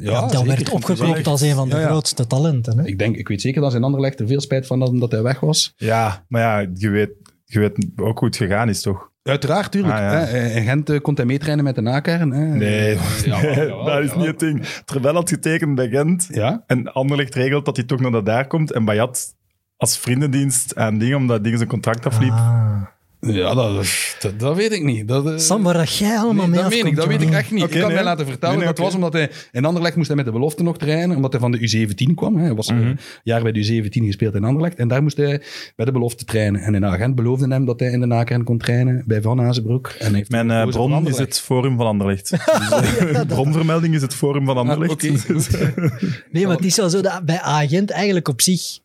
Ja, 0.00 0.20
dat 0.20 0.30
zeker. 0.30 0.46
werd 0.46 0.70
opgeklopt 0.70 1.26
als 1.26 1.40
een 1.40 1.54
van 1.54 1.68
de 1.68 1.74
Ja, 1.74 1.80
ja. 1.80 1.86
grootste 1.86 2.26
talenten. 2.26 2.78
Hè? 2.78 2.84
Ik, 2.86 2.98
denk, 2.98 3.16
ik 3.16 3.28
weet 3.28 3.40
zeker 3.40 3.60
dat 3.60 3.70
ze 3.70 3.76
in 3.76 3.84
Anderlecht 3.84 4.20
er 4.20 4.26
veel 4.26 4.40
spijt 4.40 4.66
van 4.66 4.98
dat 5.00 5.12
hij 5.12 5.22
weg 5.22 5.40
was. 5.40 5.72
Ja, 5.76 6.24
maar 6.28 6.40
ja, 6.42 6.70
je 6.74 6.88
weet, 6.90 7.10
je 7.44 7.58
weet 7.58 7.86
ook 7.96 8.18
hoe 8.18 8.28
het 8.28 8.36
gegaan 8.36 8.68
is, 8.68 8.82
toch? 8.82 9.10
Uiteraard, 9.22 9.72
tuurlijk. 9.72 9.94
Ah, 9.94 10.00
ja. 10.00 10.10
hè. 10.24 10.48
In 10.48 10.62
Gent 10.64 10.90
eh, 10.90 11.00
kon 11.00 11.14
hij 11.14 11.24
meetrainen 11.24 11.64
met 11.64 11.74
de 11.74 11.80
nakern. 11.80 12.30
Hè. 12.32 12.44
Nee, 12.46 12.98
Ja, 13.24 13.40
jawel, 13.42 13.84
dat 13.84 13.98
is 14.02 14.06
jawel. 14.08 14.16
niet 14.18 14.26
het 14.26 14.38
ding. 14.38 14.64
Terwijl 14.84 15.14
had 15.14 15.28
getekend 15.28 15.74
bij 15.74 15.88
Gent 15.88 16.28
Ja, 16.30 16.64
en 16.66 16.92
Anderlecht 16.92 17.34
regelt 17.34 17.64
dat 17.64 17.76
hij 17.76 17.84
toch 17.86 18.00
naar 18.00 18.10
dat 18.10 18.26
daar 18.26 18.46
komt 18.46 18.72
en 18.72 18.84
Bayat 18.84 19.34
als 19.76 19.98
vriendendienst 19.98 20.76
aan 20.76 20.98
dingen, 20.98 21.16
omdat 21.16 21.42
dingen 21.42 21.58
zijn 21.58 21.70
contract 21.70 22.06
afliep. 22.06 22.30
Ah. 22.30 22.82
Ja, 23.26 23.54
dat, 23.54 23.86
dat, 24.20 24.38
dat 24.40 24.56
weet 24.56 24.72
ik 24.72 24.82
niet. 24.82 25.08
Dat, 25.08 25.26
eh, 25.26 25.36
Sam, 25.38 25.62
waar 25.62 25.74
dat 25.74 25.96
jij 25.96 26.16
allemaal 26.16 26.46
Nee, 26.48 26.54
mee 26.54 26.60
dat 26.62 26.68
meen 26.70 26.78
ik, 26.78 26.84
afkomt, 26.84 26.96
dat 26.96 27.06
weet 27.06 27.16
ik 27.16 27.22
jongen. 27.22 27.38
echt 27.38 27.50
niet. 27.50 27.62
Oké, 27.62 27.78
ik 27.78 27.84
nee. 27.86 27.94
mij 27.94 28.02
laten 28.04 28.26
vertellen, 28.26 28.56
Nee, 28.56 28.64
nee, 28.64 28.74
dat 28.74 28.84
was 28.84 28.94
omdat 28.94 29.12
hij 29.12 29.30
in 29.52 29.64
Anderlecht 29.64 29.96
moest 29.96 30.06
hij 30.08 30.16
met 30.16 30.24
de 30.24 30.32
belofte 30.32 30.62
nog 30.62 30.78
trainen, 30.78 31.16
omdat 31.16 31.32
hij 31.32 31.40
van 31.40 31.50
de 31.52 31.58
U17 31.58 32.14
kwam. 32.14 32.36
Hè. 32.36 32.42
Hij 32.44 32.54
was 32.54 32.70
Mhm. 32.70 32.80
een 32.80 32.98
jaar 33.22 33.42
bij 33.42 33.52
de 33.52 33.60
U17 33.64 34.04
gespeeld 34.04 34.34
in 34.34 34.44
Anderlecht 34.44 34.76
en 34.76 34.88
daar 34.88 35.02
moest 35.02 35.16
hij 35.16 35.42
bij 35.76 35.84
de 35.86 35.92
belofte 35.92 36.24
trainen. 36.24 36.60
En 36.60 36.74
een 36.74 36.84
agent 36.86 37.14
beloofde 37.14 37.48
hem 37.48 37.64
dat 37.64 37.80
hij 37.80 37.90
in 37.90 38.00
de 38.00 38.06
nakern 38.06 38.44
kon 38.44 38.58
trainen 38.58 39.02
bij 39.06 39.20
Van 39.22 39.40
Azenbroek. 39.40 39.86
En 39.98 40.14
heeft 40.14 40.30
Mijn 40.30 40.50
eh, 40.50 40.56
gekozen 40.58 40.80
voor 40.80 40.88
bron 40.88 41.00
is 41.00 41.06
Anderlecht. 41.06 41.34
het 41.34 41.40
Forum 41.44 41.76
van 41.76 41.86
Anderlecht. 41.86 42.30
Dus, 42.70 42.96
eh, 42.98 43.20
bronvermelding 43.26 43.94
is 43.94 44.02
het 44.02 44.14
Forum 44.14 44.44
van 44.46 44.56
Anderlecht. 44.56 45.04
Ah, 45.04 45.36
oké, 45.36 45.72
Nee, 46.32 46.46
maar 46.46 46.56
het 46.56 46.64
is 46.64 46.76
wel 46.76 46.90
zo 46.90 47.00
dat 47.00 47.24
bij 47.24 47.40
Agent 47.40 47.90
eigenlijk 47.90 48.28
op 48.28 48.40
zich 48.40 48.78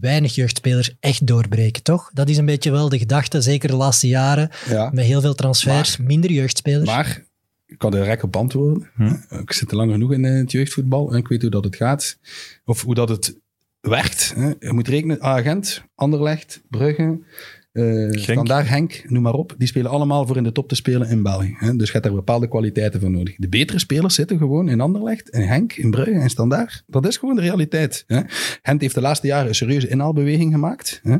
weinig 0.00 0.34
jeugdspelers 0.34 0.96
echt 1.00 1.26
doorbreken, 1.26 1.82
toch? 1.82 2.10
Dat 2.12 2.28
is 2.28 2.36
een 2.36 2.44
beetje 2.44 2.70
wel 2.70 2.88
de 2.88 2.98
gedachte, 2.98 3.40
zeker 3.40 3.68
de 3.68 3.76
laatste 3.76 4.08
jaren, 4.08 4.50
Ja. 4.68 4.90
met 4.92 5.04
heel 5.04 5.20
veel 5.20 5.34
transfers, 5.34 5.96
minder 5.96 6.30
jeugdspelers. 6.30 6.86
Maar 6.86 7.22
ik 7.66 7.78
kan 7.78 7.94
er 7.94 8.00
direct 8.00 8.22
op 8.22 8.36
antwoorden. 8.36 8.88
Hm. 8.94 9.14
Ik 9.40 9.52
zit 9.52 9.70
er 9.70 9.76
lang 9.76 9.92
genoeg 9.92 10.12
in 10.12 10.24
eh, 10.24 10.34
het 10.34 10.52
jeugdvoetbal 10.52 11.12
en 11.12 11.18
ik 11.18 11.28
weet 11.28 11.42
hoe 11.42 11.50
dat 11.50 11.64
het 11.64 11.76
gaat. 11.76 12.18
Of 12.64 12.82
hoe 12.82 12.94
dat 12.94 13.08
het 13.08 13.36
werkt. 13.80 14.32
Hè. 14.36 14.46
Je 14.58 14.72
moet 14.72 14.88
rekenen, 14.88 15.22
Agent, 15.22 15.82
Anderlecht, 15.94 16.62
Brugge, 16.68 17.18
Standaard 18.10 18.68
Henk, 18.68 19.04
noem 19.08 19.22
maar 19.22 19.34
op. 19.34 19.54
Die 19.58 19.68
spelen 19.68 19.90
allemaal 19.90 20.26
voor 20.26 20.36
in 20.36 20.42
de 20.42 20.52
top 20.52 20.68
te 20.68 20.74
spelen 20.74 21.08
in 21.08 21.22
België. 21.22 21.54
Hè. 21.58 21.76
Dus 21.76 21.86
je 21.86 21.92
hebt 21.92 22.04
daar 22.04 22.14
bepaalde 22.14 22.48
kwaliteiten 22.48 23.00
voor 23.00 23.10
nodig. 23.10 23.36
De 23.36 23.48
betere 23.48 23.78
spelers 23.78 24.14
zitten 24.14 24.38
gewoon 24.38 24.68
in 24.68 24.80
Anderlecht, 24.80 25.28
in 25.28 25.42
Henk, 25.42 25.72
in 25.72 25.90
Brugge 25.90 26.12
en 26.12 26.30
Standaard. 26.30 26.82
Dat 26.86 27.06
is 27.06 27.16
gewoon 27.16 27.34
de 27.34 27.40
realiteit. 27.40 28.04
Hè. 28.06 28.20
Gent 28.62 28.80
heeft 28.80 28.94
de 28.94 29.00
laatste 29.00 29.26
jaren 29.26 29.48
een 29.48 29.54
serieuze 29.54 29.88
inhaalbeweging 29.88 30.52
gemaakt. 30.52 31.00
Hè. 31.02 31.16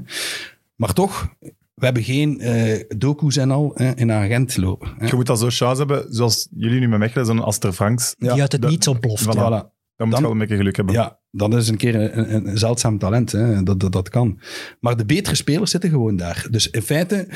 Maar 0.76 0.92
toch, 0.92 1.34
we 1.74 1.84
hebben 1.84 2.02
geen 2.02 2.40
eh 2.40 2.84
docu's 2.96 3.36
en 3.36 3.50
al 3.50 3.72
hè, 3.74 3.96
in 3.96 4.12
Agent 4.12 4.56
lopen. 4.56 4.94
Hè. 4.98 5.06
Je 5.06 5.14
moet 5.14 5.26
dat 5.26 5.38
zo 5.38 5.50
chance 5.50 5.78
hebben, 5.78 6.14
zoals 6.14 6.48
jullie 6.56 6.80
nu 6.80 6.88
met 6.88 6.98
Mechelen, 6.98 7.26
zo'n 7.26 7.44
Aster 7.44 7.72
Franks. 7.72 8.14
Ja, 8.18 8.32
die 8.32 8.40
uit 8.40 8.52
het 8.52 8.68
niets 8.68 8.88
ontploft. 8.88 9.24
Voilà. 9.24 9.38
Voilà. 9.38 9.79
Dan 10.00 10.08
moet 10.08 10.18
je 10.18 10.22
wel 10.22 10.32
een 10.32 10.38
beetje 10.38 10.56
geluk 10.56 10.76
hebben. 10.76 10.94
Ja, 10.94 11.18
dat 11.30 11.54
is 11.54 11.68
een 11.68 11.76
keer 11.76 11.94
een, 11.94 12.34
een, 12.34 12.46
een 12.46 12.58
zeldzaam 12.58 12.98
talent. 12.98 13.32
Hè. 13.32 13.62
Dat, 13.62 13.80
dat, 13.80 13.92
dat 13.92 14.08
kan. 14.08 14.40
Maar 14.80 14.96
de 14.96 15.04
betere 15.04 15.36
spelers 15.36 15.70
zitten 15.70 15.90
gewoon 15.90 16.16
daar. 16.16 16.46
Dus 16.50 16.70
in 16.70 16.82
feite 16.82 17.28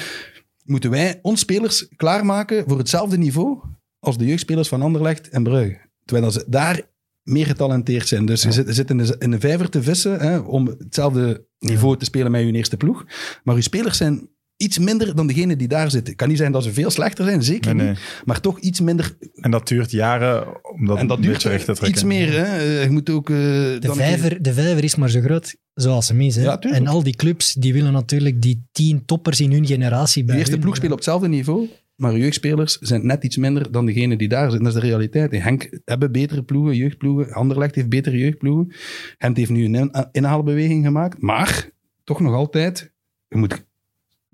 moeten 0.64 0.90
wij 0.90 1.18
ons 1.23 1.40
spelers 1.40 1.88
klaarmaken 1.97 2.64
voor 2.66 2.78
hetzelfde 2.78 3.18
niveau 3.18 3.59
als 3.99 4.18
de 4.18 4.26
jeugdspelers 4.26 4.68
van 4.68 4.83
Anderlecht 4.83 5.28
en 5.28 5.42
Brugge. 5.42 5.80
Terwijl 6.04 6.30
ze 6.30 6.44
daar 6.47 6.80
meer 7.23 7.47
getalenteerd 7.47 8.09
zijn. 8.09 8.26
Dus 8.26 8.42
je 8.42 8.52
zit, 8.52 8.66
je 8.66 8.73
zit 8.73 8.90
in, 8.90 8.99
de, 8.99 9.16
in 9.18 9.30
de 9.30 9.40
vijver 9.40 9.71
te 9.71 9.83
vissen 9.83 10.21
hè, 10.21 10.38
om 10.38 10.66
hetzelfde 10.66 11.47
niveau 11.59 11.97
te 11.97 12.04
spelen 12.04 12.30
met 12.30 12.47
je 12.47 12.52
eerste 12.52 12.76
ploeg. 12.76 13.04
Maar 13.44 13.54
je 13.54 13.62
spelers 13.62 13.97
zijn 13.97 14.28
iets 14.64 14.78
minder 14.78 15.14
dan 15.14 15.26
degene 15.26 15.56
die 15.56 15.68
daar 15.68 15.90
zitten. 15.90 16.09
Het 16.09 16.16
kan 16.16 16.28
niet 16.28 16.38
zijn 16.38 16.52
dat 16.52 16.62
ze 16.62 16.73
veel 16.73 16.90
slechter 16.90 17.25
zijn, 17.25 17.42
zeker 17.42 17.75
Nee, 17.75 17.85
nee. 17.85 17.94
niet. 17.94 18.23
Maar 18.25 18.40
toch 18.40 18.59
iets 18.61 18.80
minder. 18.80 19.16
En 19.35 19.50
dat 19.50 19.68
duurt 19.68 19.90
jaren 19.90 20.64
om 20.73 20.87
dat 20.87 20.99
en 20.99 21.06
dat 21.06 21.23
duurt 21.23 21.42
recht 21.42 21.59
te 21.64 21.73
trekken. 21.73 21.88
iets 21.88 22.04
meer. 22.04 22.33
Hè. 22.33 22.62
Je 22.83 22.90
moet 22.90 23.11
ook... 23.11 23.30
eh, 23.30 23.37
De 23.37 23.76
dan 23.80 23.90
een 23.90 23.97
keer- 23.97 24.06
vijver, 24.06 24.42
de 24.42 24.52
vijver 24.52 24.85
is 24.85 24.94
maar 24.97 25.11
zo 25.11 25.21
groot 25.21 25.56
zoals 25.75 26.09
hem 26.09 26.21
is. 26.21 26.37
Hè? 26.37 26.42
Ja, 26.42 26.59
en 26.61 26.87
al 26.87 27.02
die 27.02 27.16
clubs 27.16 27.52
die 27.52 27.73
willen 27.73 27.92
natuurlijk 27.92 28.42
die 28.42 28.66
tien 28.73 29.04
toppers 29.04 29.40
in 29.40 29.52
hun 29.52 29.66
generatie 29.66 30.23
bij 30.25 30.33
De 30.35 30.38
eerste 30.40 30.54
hun. 30.54 30.62
ploeg 30.64 30.76
speelt 30.76 30.90
op 30.92 30.97
hetzelfde 30.99 31.28
niveau, 31.28 31.68
maar 31.97 32.16
jeugdspelers 32.16 32.78
zijn 32.78 33.06
net 33.06 33.25
iets 33.25 33.37
minder 33.37 33.73
dan 33.73 33.87
degene 33.87 34.16
die 34.16 34.28
daar 34.28 34.50
zitten. 34.50 34.64
Dat 34.64 34.75
is 34.75 34.80
de 34.80 34.87
realiteit. 34.87 35.33
Henk 35.33 35.80
hebben 35.85 36.12
betere 36.12 36.42
ploegen, 36.42 36.76
jeugdploegen. 36.76 37.33
Anderlecht 37.33 37.75
heeft 37.75 37.88
betere 37.88 38.18
jeugdploegen. 38.18 38.73
Gent 39.18 39.37
heeft 39.37 39.50
nu 39.50 39.64
een 39.64 39.75
in- 39.75 40.09
inhaalbeweging 40.12 40.85
gemaakt. 40.85 41.21
Maar 41.23 41.68
toch 42.04 42.21
nog 42.21 42.35
altijd, 42.35 42.92
je 43.28 43.37
moet 43.37 43.64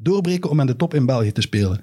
doorbreken 0.03 0.51
om 0.51 0.61
aan 0.61 0.67
de 0.67 0.77
top 0.77 0.95
in 0.95 1.07
België 1.07 1.33
te 1.33 1.41
spelen. 1.41 1.81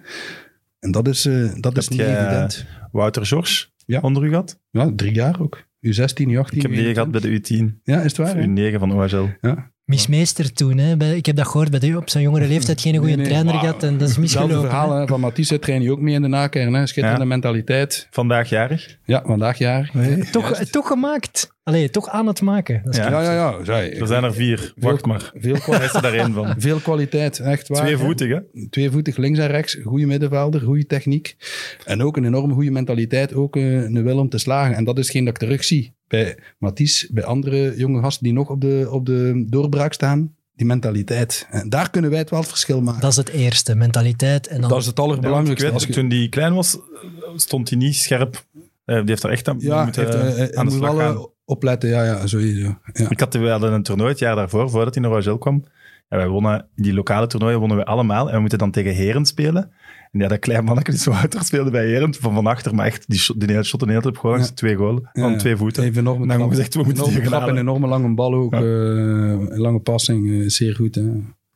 En 0.80 0.92
dat 0.92 1.08
is, 1.08 1.26
eh, 1.26 1.50
dat 1.56 1.78
is 1.78 1.88
niet 1.88 2.00
jij- 2.00 2.20
evident. 2.22 2.66
Wouter 2.92 3.56
Ja. 3.86 4.00
onder 4.00 4.24
u 4.24 4.30
gehad? 4.30 4.60
Ja, 4.72 4.92
drie 4.96 5.14
jaar 5.14 5.42
ook. 5.42 5.66
U16, 5.82 6.30
U18. 6.30 6.56
Ik 6.56 6.62
heb 6.62 6.72
die 6.72 6.94
gehad 6.94 7.12
bij 7.12 7.22
de 7.22 7.30
U10. 7.30 7.80
Ja, 7.84 7.98
is 7.98 8.04
het 8.04 8.18
waar? 8.18 8.28
Of 8.28 8.34
hè? 8.34 8.72
U9 8.72 8.80
van 8.80 8.92
OHL. 8.94 9.26
Ja. 9.42 9.72
Mismeester 9.86 10.54
toen. 10.54 10.78
Hè? 10.78 10.98
Bij- 10.98 11.16
ik 11.16 11.26
heb 11.26 11.36
dat 11.36 11.48
gehoord 11.48 11.70
bij 11.72 11.80
de, 11.80 11.98
op 11.98 12.10
zijn 12.10 12.24
jongere 12.24 12.48
leeftijd 12.54 12.82
geen 12.82 12.94
goede 12.96 13.08
Nee, 13.08 13.16
nee, 13.18 13.26
trainer 13.26 13.54
gehad 13.54 13.84
en 13.84 13.98
dat 13.98 14.10
is 14.10 14.16
Hetzelfde 14.16 14.22
misgelopen. 14.22 14.70
verhaal 14.70 15.00
hè. 15.00 15.08
van 15.08 15.20
Matisse 15.20 15.60
train 15.60 15.82
je 15.82 15.92
ook 15.92 16.00
mee 16.02 16.14
in 16.14 16.22
de 16.22 16.28
nakern. 16.28 16.74
Hè. 16.74 16.88
Schitterende 16.88 17.22
Ja. 17.22 17.28
mentaliteit. 17.28 18.08
Vandaag 18.12 18.50
jarig. 18.50 18.98
Ja, 19.06 19.22
vandaag 19.26 19.58
jaar. 19.58 19.92
Toch, 20.32 20.56
toch 20.56 20.88
gemaakt. 20.88 21.56
Allee, 21.68 21.90
toch 21.90 22.10
aan 22.10 22.28
het 22.28 22.42
maken. 22.42 22.82
Dat 22.84 22.94
is 22.94 23.00
Ja. 23.00 23.10
Ja, 23.10 23.22
ja, 23.22 23.34
ja. 23.34 23.64
Zij, 23.66 24.00
Er 24.00 24.08
zijn 24.08 24.24
er 24.24 24.34
vier. 24.34 24.74
Wacht 24.78 25.06
maar. 25.06 25.32
Veel, 25.36 25.56
kwa- 25.64 25.76
Hij 25.78 25.86
is 25.86 25.94
er 25.94 26.02
daar 26.02 26.14
één 26.14 26.34
van. 26.34 26.54
veel 26.58 26.80
kwaliteit, 26.80 27.40
echt 27.40 27.68
waar. 27.68 27.82
Tweevoetig, 27.86 28.30
hè? 28.30 28.68
Tweevoetig, 28.70 29.18
links 29.18 29.40
en 29.40 29.48
rechts. 29.48 29.78
Goede 29.84 30.06
middenvelder, 30.06 30.62
goede 30.62 30.86
techniek. 30.86 31.36
En 31.86 32.04
ook 32.04 32.18
een 32.18 32.26
enorm 32.26 32.54
goede 32.54 32.72
mentaliteit. 32.72 33.34
Ook 33.34 33.56
eh, 33.56 33.74
een 33.84 34.04
wil 34.04 34.18
om 34.18 34.30
te 34.30 34.38
slagen. 34.38 34.76
En 34.76 34.84
dat 34.84 34.98
is 34.98 35.10
geen 35.10 35.26
dat 35.26 35.34
ik 35.34 35.40
terugzie 35.40 35.94
bij 36.08 36.38
Mathies, 36.60 37.08
bij 37.12 37.24
andere 37.24 37.74
jonge 37.78 38.02
gasten 38.02 38.24
die 38.24 38.34
nog 38.34 38.50
op 38.50 38.62
de, 38.62 38.88
op 38.92 39.06
de 39.06 39.46
doorbraak 39.50 39.94
staan. 39.94 40.36
Die 40.56 40.66
mentaliteit. 40.68 41.48
En 41.50 41.70
daar 41.70 41.90
kunnen 41.90 42.10
wij 42.10 42.20
het 42.20 42.30
wel 42.30 42.40
het 42.40 42.50
verschil 42.50 42.82
maken. 42.82 43.02
Dat 43.02 43.12
is 43.12 43.18
het 43.18 43.30
eerste, 43.30 43.76
mentaliteit. 43.76 44.48
En 44.48 44.62
dan, 44.62 44.70
Dat 44.70 44.80
is 44.80 44.86
het 44.86 44.98
Ja, 44.98 45.04
want 45.04 45.14
allerbelangrijkste. 45.14 45.66
ik 45.68 45.72
weet, 45.74 45.82
Als 45.88 45.96
je- 45.96 46.02
Toen 46.02 46.10
die 46.10 46.30
klein 46.30 46.54
was, 46.54 46.78
stond 47.36 47.70
hij 47.70 47.78
niet 47.78 47.96
scherp. 47.96 48.46
Eh, 48.86 48.96
die 48.96 49.06
heeft 49.10 49.24
er 49.24 49.30
echt 49.30 49.48
aan 49.48 49.56
ja, 49.60 49.84
moeten, 49.84 50.04
heeft, 50.26 50.38
eh, 50.52 50.58
aan 50.60 50.66
de 50.66 50.72
moet 50.72 50.80
slag 50.80 50.94
wel 50.96 51.00
gaan. 51.00 51.16
eh, 51.16 51.24
opletten. 51.48 51.90
Ja, 51.90 52.04
ja, 52.04 52.28
sowieso. 52.28 52.76
Ja. 52.94 53.10
Ik 53.10 53.20
had, 53.20 53.34
we 53.34 53.50
hadden 53.50 53.74
een 53.74 53.84
toernooi 53.84 54.10
het 54.10 54.20
jaar 54.20 54.36
daarvoor, 54.36 54.70
voordat 54.70 54.94
hij 54.94 55.04
naar 55.04 55.12
Rogel 55.12 55.38
kwam. 55.38 55.64
En 56.10 56.18
wij 56.18 56.28
wonnen, 56.28 56.68
die 56.76 56.94
lokale 56.94 57.28
toernooien 57.28 57.60
wonnen 57.60 57.78
we 57.78 57.86
allemaal. 57.86 58.28
En 58.28 58.34
we 58.34 58.40
moeten 58.40 58.58
dan 58.58 58.72
tegen 58.72 58.94
Heren 58.94 59.26
spelen. 59.26 59.72
En 60.12 60.20
ja, 60.20 60.28
dat 60.28 60.40
klein 60.40 60.64
mannetje 60.64 60.92
die 60.92 61.02
zo 61.02 61.12
Wouter 61.12 61.44
speelde 61.44 61.72
bij 61.72 61.86
Heren, 61.86 62.14
van 62.16 62.34
van 62.34 62.48
achter, 62.48 62.76
maar 62.76 62.86
echt, 62.86 63.04
die, 63.08 63.20
shot, 63.20 63.40
die 63.40 63.50
hele 63.52 63.64
shot 63.64 63.82
een 63.82 63.90
hele 63.90 64.02
tijd 64.02 64.18
gewoon 64.18 64.40
Ja. 64.40 64.46
twee 64.46 64.76
golen, 64.76 65.10
van 65.14 65.32
Ja, 65.32 65.38
twee 65.38 65.56
voeten. 65.56 65.84
Even 65.84 66.08
En 66.08 66.28
dan 66.28 66.50
gezegd, 66.50 66.74
we 66.74 66.84
moeten 66.84 67.04
die 67.10 67.30
halen. 67.30 67.50
een 67.50 67.58
enorme 67.58 67.88
lange 67.88 68.14
bal 68.14 68.34
ook. 68.34 68.54
Ja. 68.54 68.60
eh, 68.60 68.66
een 68.66 69.60
lange 69.60 69.80
passing, 69.80 70.32
eh, 70.42 70.48
zeer 70.50 70.76
goed. 70.76 70.96
Hè. 70.96 71.02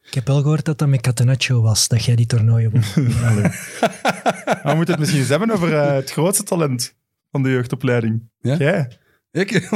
Ik 0.08 0.14
heb 0.14 0.28
wel 0.28 0.42
gehoord 0.42 0.66
dat 0.66 0.78
dat 0.78 0.88
met 0.88 1.02
Catenaccio 1.02 1.62
was, 1.62 1.88
dat 1.88 2.04
jij 2.06 2.16
die 2.16 2.26
toernooien 2.26 2.72
won. 2.72 2.82
We 4.64 4.74
moeten 4.76 4.94
het 4.94 5.00
misschien 5.00 5.20
eens 5.20 5.30
hebben 5.30 5.52
over 5.52 5.74
eh, 5.74 5.94
het 5.94 6.12
grootste 6.12 6.44
talent 6.44 6.96
van 7.32 7.44
de 7.44 7.50
jeugdopleiding. 7.50 8.30
Ja? 8.42 8.56
Jij. 8.56 8.98
Ik? 9.32 9.52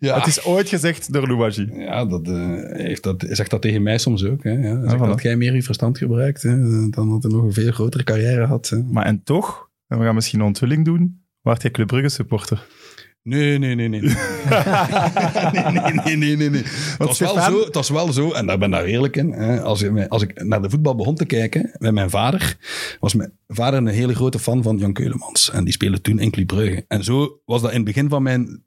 ja. 0.00 0.18
Het 0.18 0.26
is 0.26 0.44
ooit 0.44 0.68
gezegd 0.68 1.12
door 1.12 1.28
Louagie. 1.28 1.72
Ja, 1.74 2.04
dat, 2.04 2.28
eh, 2.28 2.54
heeft 2.62 3.02
dat, 3.02 3.24
zegt 3.28 3.50
dat 3.50 3.62
tegen 3.62 3.82
mij 3.82 3.98
soms 3.98 4.24
ook. 4.24 4.42
Hè, 4.42 4.50
ja. 4.50 4.74
Ah, 4.74 4.94
voilà. 4.94 5.06
dat 5.06 5.22
jij 5.22 5.36
meer 5.36 5.54
je 5.54 5.62
verstand 5.62 5.98
gebruikt, 5.98 6.42
hè, 6.42 6.56
dan 6.90 7.08
dat 7.08 7.22
hij 7.22 7.32
nog 7.32 7.42
een 7.42 7.52
veel 7.52 7.72
grotere 7.72 8.04
carrière 8.04 8.46
had. 8.46 8.68
Hè. 8.68 8.82
Maar 8.82 9.04
en 9.04 9.22
toch, 9.22 9.70
en 9.86 9.98
we 9.98 10.04
gaan 10.04 10.14
misschien 10.14 10.40
een 10.40 10.46
onthulling 10.46 10.84
doen, 10.84 11.22
waart 11.40 11.62
jij 11.62 11.70
Club 11.70 11.86
Brugge 11.86 12.08
supporter. 12.08 12.66
Nee, 13.22 13.58
nee, 13.58 13.74
nee, 13.74 13.88
nee. 13.88 14.00
nee, 14.00 14.12
nee, 16.04 16.16
nee, 16.16 16.36
nee, 16.36 16.50
nee. 16.50 16.62
Het 16.62 16.96
was, 16.98 17.18
wel 17.18 17.40
zo, 17.40 17.64
het 17.64 17.74
was 17.74 17.88
wel 17.88 18.12
zo, 18.12 18.32
en 18.32 18.46
daar 18.46 18.58
ben 18.58 18.68
ik 18.68 18.74
daar 18.74 18.84
eerlijk 18.84 19.16
in. 19.16 19.32
Hè, 19.32 19.62
als, 19.62 19.82
ik, 19.82 20.06
als 20.08 20.22
ik 20.22 20.44
naar 20.44 20.62
de 20.62 20.70
voetbal 20.70 20.94
begon 20.94 21.14
te 21.14 21.26
kijken 21.26 21.70
met 21.78 21.92
mijn 21.92 22.10
vader, 22.10 22.56
was 23.00 23.14
mijn 23.14 23.32
vader 23.48 23.78
een 23.78 23.86
hele 23.86 24.14
grote 24.14 24.38
fan 24.38 24.62
van 24.62 24.78
Jan 24.78 24.92
Keulemans. 24.92 25.50
En 25.50 25.64
die 25.64 25.72
speelde 25.72 26.00
toen 26.00 26.18
in 26.18 26.30
Club 26.30 26.46
Brugge. 26.46 26.84
En 26.88 27.04
zo 27.04 27.40
was 27.44 27.60
dat 27.60 27.70
in 27.70 27.76
het 27.76 27.86
begin 27.86 28.08
van 28.08 28.22
mijn 28.22 28.62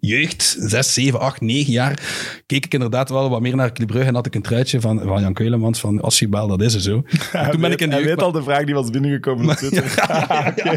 jeugd, 0.00 0.56
zes, 0.60 0.94
zeven, 0.94 1.20
acht, 1.20 1.40
negen 1.40 1.72
jaar, 1.72 1.98
keek 2.46 2.64
ik 2.64 2.74
inderdaad 2.74 3.08
wel 3.08 3.30
wat 3.30 3.40
meer 3.40 3.56
naar 3.56 3.72
Club 3.72 3.88
Brugge 3.88 4.08
en 4.08 4.14
had 4.14 4.26
ik 4.26 4.34
een 4.34 4.42
truitje 4.42 4.80
van, 4.80 5.00
van 5.02 5.20
Jan 5.20 5.32
Keulemans 5.32 5.80
van 5.80 6.00
Asjibal, 6.00 6.46
dat 6.48 6.62
is 6.62 6.74
er 6.74 6.80
zo. 6.80 7.00
Toen 7.50 7.60
ben 7.60 7.60
weet, 7.60 7.72
ik 7.72 7.80
in 7.80 7.88
de 7.88 7.94
hij 7.94 8.04
jeugd- 8.04 8.14
weet 8.14 8.22
al 8.24 8.32
de 8.32 8.42
vraag 8.42 8.64
die 8.64 8.74
was 8.74 8.90
binnengekomen 8.90 9.48
op 9.48 9.54
Twitter. 9.56 9.84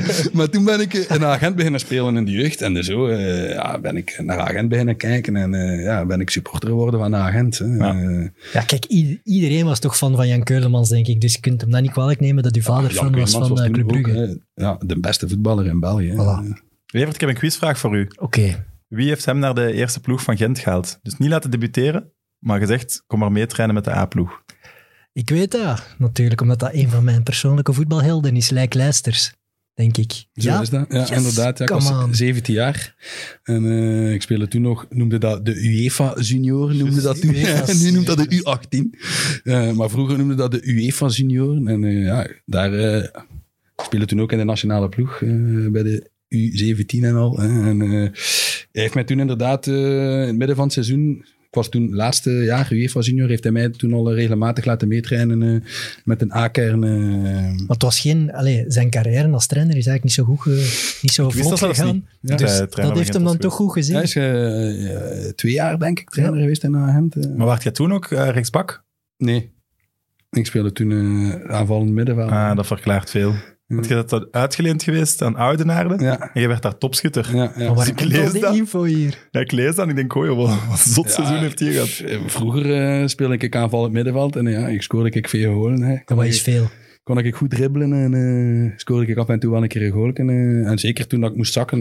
Maar 0.33 0.49
toen 0.49 0.63
ben 0.65 0.79
ik 0.79 1.05
een 1.09 1.23
agent 1.25 1.55
beginnen 1.55 1.79
spelen 1.79 2.17
in 2.17 2.25
de 2.25 2.31
jeugd. 2.31 2.61
En 2.61 2.83
zo 2.83 3.07
eh, 3.07 3.49
ja, 3.49 3.79
ben 3.79 3.97
ik 3.97 4.19
naar 4.23 4.39
agent 4.39 4.69
beginnen 4.69 4.97
kijken. 4.97 5.35
En 5.35 5.53
eh, 5.53 5.83
ja, 5.83 6.05
ben 6.05 6.19
ik 6.19 6.29
supporter 6.29 6.69
geworden 6.69 6.99
van 6.99 7.11
de 7.11 7.17
agent. 7.17 7.57
hè. 7.57 7.65
Ja. 7.65 7.93
Eh, 8.01 8.27
Ja, 8.53 8.61
kijk, 8.61 8.85
iedereen 9.23 9.65
was 9.65 9.79
toch 9.79 9.97
fan 9.97 10.15
van 10.15 10.27
Jan 10.27 10.43
Keulemans, 10.43 10.89
denk 10.89 11.07
ik. 11.07 11.21
Dus 11.21 11.33
je 11.33 11.39
kunt 11.39 11.61
hem 11.61 11.71
dan 11.71 11.81
niet 11.81 11.91
kwalijk 11.91 12.19
nemen 12.19 12.43
dat 12.43 12.55
uw 12.55 12.61
vader 12.61 12.93
Jan 12.93 13.03
fan 13.11 13.19
was 13.19 13.31
van 13.31 13.57
eh, 13.57 13.63
toen 13.63 13.71
Club 13.71 13.85
ook, 13.91 14.01
Brugge. 14.01 14.39
ja, 14.53 14.77
de 14.85 14.99
beste 14.99 15.27
voetballer 15.29 15.65
in 15.65 15.79
België. 15.79 16.11
Voilà. 16.11 16.61
Levert, 16.85 17.13
ik 17.13 17.19
heb 17.19 17.29
een 17.29 17.35
quizvraag 17.35 17.77
voor 17.79 17.97
u. 17.97 18.07
Oké, 18.19 18.65
Wie 18.93 19.07
heeft 19.07 19.25
hem 19.25 19.39
naar 19.39 19.53
de 19.53 19.73
eerste 19.73 19.99
ploeg 19.99 20.23
van 20.23 20.37
Gent 20.37 20.59
gehaald? 20.59 20.99
Dus 21.01 21.17
niet 21.17 21.29
laten 21.29 21.51
debuteren, 21.51 22.11
maar 22.39 22.59
gezegd, 22.59 23.03
kom 23.07 23.19
maar 23.19 23.31
mee 23.31 23.45
trainen 23.45 23.75
met 23.75 23.83
de 23.83 23.91
A-ploeg. 23.91 24.43
ik 25.13 25.29
weet 25.29 25.51
dat 25.51 25.95
natuurlijk, 25.97 26.41
omdat 26.41 26.59
dat 26.59 26.73
een 26.73 26.89
van 26.89 27.03
mijn 27.03 27.23
persoonlijke 27.23 27.73
voetbalhelden 27.73 28.35
is, 28.35 28.49
Lijk 28.49 28.73
Leisters, 28.73 29.33
denk 29.73 29.97
ik. 29.97 30.11
Zo 30.11 30.49
ja, 30.49 30.61
is 30.61 30.69
dat. 30.69 30.85
Ja, 30.89 30.99
Yes, 30.99 31.09
inderdaad. 31.09 31.57
Ja, 31.57 31.65
ik 31.65 31.71
come 31.71 31.89
was 31.89 32.03
on. 32.03 32.15
17 32.15 32.53
jaar. 32.53 32.95
En 33.43 33.65
eh, 33.65 34.13
ik 34.13 34.21
speelde 34.21 34.47
toen 34.47 34.61
nog, 34.61 34.85
noemde 34.89 35.17
dat 35.17 35.45
de 35.45 35.55
UEFA 35.55 36.19
Junior, 36.19 36.75
noemde 36.75 37.01
dat 37.01 37.21
toen. 37.21 37.33
En 37.35 37.77
nu 37.83 37.91
noemt 37.91 38.05
dat 38.07 38.17
de 38.17 38.41
U18. 38.41 38.99
Eh, 39.43 39.71
maar 39.71 39.89
vroeger 39.89 40.17
noemde 40.17 40.35
dat 40.35 40.51
de 40.51 40.67
UEFA 40.67 41.07
Junior. 41.07 41.67
En 41.67 41.83
eh, 41.83 42.03
ja, 42.03 42.27
daar 42.45 42.73
eh 42.73 43.21
speelde 43.83 44.05
toen 44.05 44.21
ook 44.21 44.31
in 44.31 44.37
de 44.37 44.43
nationale 44.43 44.89
ploeg 44.89 45.21
eh, 45.21 45.67
bij 45.71 45.83
de 45.83 46.11
U17 46.35 47.03
en 47.03 47.15
al. 47.15 47.39
hè. 47.39 47.69
En 47.69 47.81
eh, 47.81 48.09
hij 48.73 48.81
heeft 48.81 48.93
mij 48.93 49.03
toen 49.03 49.19
inderdaad 49.19 49.67
eh, 49.67 49.73
in 50.21 50.27
het 50.27 50.37
midden 50.37 50.55
van 50.55 50.63
het 50.65 50.73
seizoen 50.73 51.25
ik 51.47 51.59
was 51.59 51.69
toen 51.69 51.93
laatste 51.95 52.31
jaar 52.31 52.67
UEFA 52.71 52.99
junior, 52.99 53.29
heeft 53.29 53.43
hij 53.43 53.51
mij 53.51 53.69
toen 53.69 53.93
al 53.93 54.13
regelmatig 54.13 54.65
laten 54.65 54.87
meetrainen 54.87 55.41
eh, 55.63 55.69
met 56.03 56.21
een 56.21 56.33
A-kern. 56.33 56.83
eh. 56.83 56.91
Maar 57.57 57.67
het 57.67 57.81
was 57.81 57.99
geen... 57.99 58.31
Allee, 58.33 58.63
zijn 58.67 58.89
carrière 58.89 59.29
als 59.31 59.47
trainer 59.47 59.77
is 59.77 59.87
eigenlijk 59.87 60.03
niet 60.03 60.13
zo 60.13 60.23
goed, 60.23 60.41
ge- 60.41 60.97
niet 61.01 61.11
zo 61.11 61.29
vlot 61.29 61.57
zelfs 61.57 61.77
gegaan. 61.79 61.93
niet. 61.95 62.03
Ja. 62.21 62.35
Dus 62.35 62.59
Eh, 62.59 62.67
dat 62.69 62.97
heeft 62.97 63.13
hem 63.13 63.23
dan 63.23 63.37
toch 63.37 63.53
goed 63.53 63.71
gezien. 63.71 63.95
Hij 63.95 64.03
is 64.03 64.15
eh, 64.15 65.25
eh, 65.25 65.31
twee 65.35 65.51
jaar, 65.51 65.79
denk 65.79 65.99
ik, 65.99 66.09
trainer 66.09 66.39
geweest 66.39 66.63
in 66.63 66.75
Agent. 66.77 67.15
eh. 67.15 67.35
Maar 67.35 67.45
waart 67.45 67.63
jij 67.63 67.71
toen 67.71 67.93
ook 67.93 68.05
eh, 68.05 68.29
rechtsbak? 68.29 68.83
Nee. 69.17 69.51
Ik 70.29 70.45
speelde 70.45 70.71
toen 70.71 70.91
eh 70.91 71.49
aanvallend 71.55 71.91
middenveld. 71.91 72.29
Ah, 72.31 72.55
dat 72.55 72.67
verklaart 72.67 73.09
veel. 73.09 73.33
Want 73.73 73.87
je 73.87 73.93
bent 73.93 74.09
dat 74.09 74.27
uitgeleend 74.31 74.83
geweest 74.83 75.21
aan 75.21 75.35
Oudenaarde 75.35 76.03
Ja. 76.03 76.31
en 76.33 76.41
je 76.41 76.47
werd 76.47 76.61
daar 76.61 76.77
topschutter. 76.77 77.29
Ja, 77.35 77.43
ja. 77.43 77.65
Maar 77.65 77.73
waar 77.75 77.87
ik 77.87 78.01
lees 78.01 78.31
die 78.31 78.41
dat. 78.41 78.55
info 78.55 78.83
hier? 78.83 79.27
Ja, 79.31 79.39
ik 79.39 79.51
lees 79.51 79.75
dat 79.75 79.85
en 79.85 79.89
ik 79.89 79.95
denk, 79.95 80.15
oh 80.15 80.25
joh, 80.25 80.69
wat 80.69 80.79
zot 80.79 81.05
Ja, 81.05 81.11
seizoen 81.11 81.37
heeft 81.37 81.59
hij 81.59 81.71
gehad. 81.71 82.01
eh, 82.05 82.19
Vroeger 82.27 82.73
eh, 83.01 83.07
speelde 83.07 83.37
ik 83.37 83.55
aanvallend 83.55 83.93
middenveld 83.93 84.35
en 84.35 84.47
eh, 84.47 84.53
ja, 84.53 84.67
ik 84.67 84.81
scoorde 84.81 85.09
ik 85.09 85.29
veel 85.29 85.53
golen. 85.53 85.81
Hè. 85.81 85.95
Dat 86.05 86.23
ik, 86.23 86.33
veel. 86.33 86.67
kon 87.03 87.17
ik 87.17 87.35
goed 87.35 87.49
dribbelen 87.49 87.93
en 87.93 88.13
eh, 88.13 88.77
scoorde 88.79 89.07
ik 89.11 89.17
af 89.17 89.27
en 89.29 89.39
toe 89.39 89.51
wel 89.51 89.61
een 89.61 89.67
keer 89.67 89.83
een 89.85 89.91
goal. 89.91 90.11
En, 90.13 90.29
en 90.65 90.77
zeker 90.79 91.07
toen 91.07 91.21
dat 91.21 91.29
ik 91.31 91.35
moest 91.37 91.53
zakken, 91.53 91.79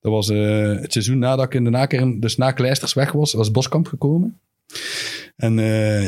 dat 0.00 0.12
was 0.12 0.28
eh, 0.30 0.66
het 0.80 0.92
seizoen 0.92 1.18
nadat 1.18 1.44
ik 1.44 1.54
in 1.54 1.64
de 1.64 1.70
nakern, 1.70 2.20
dus 2.20 2.36
na 2.36 2.50
Kleisters 2.52 2.94
weg 2.94 3.12
was, 3.12 3.32
was 3.32 3.50
Boskamp 3.50 3.86
gekomen. 3.86 4.40
En, 5.36 5.58
eh, 5.58 5.64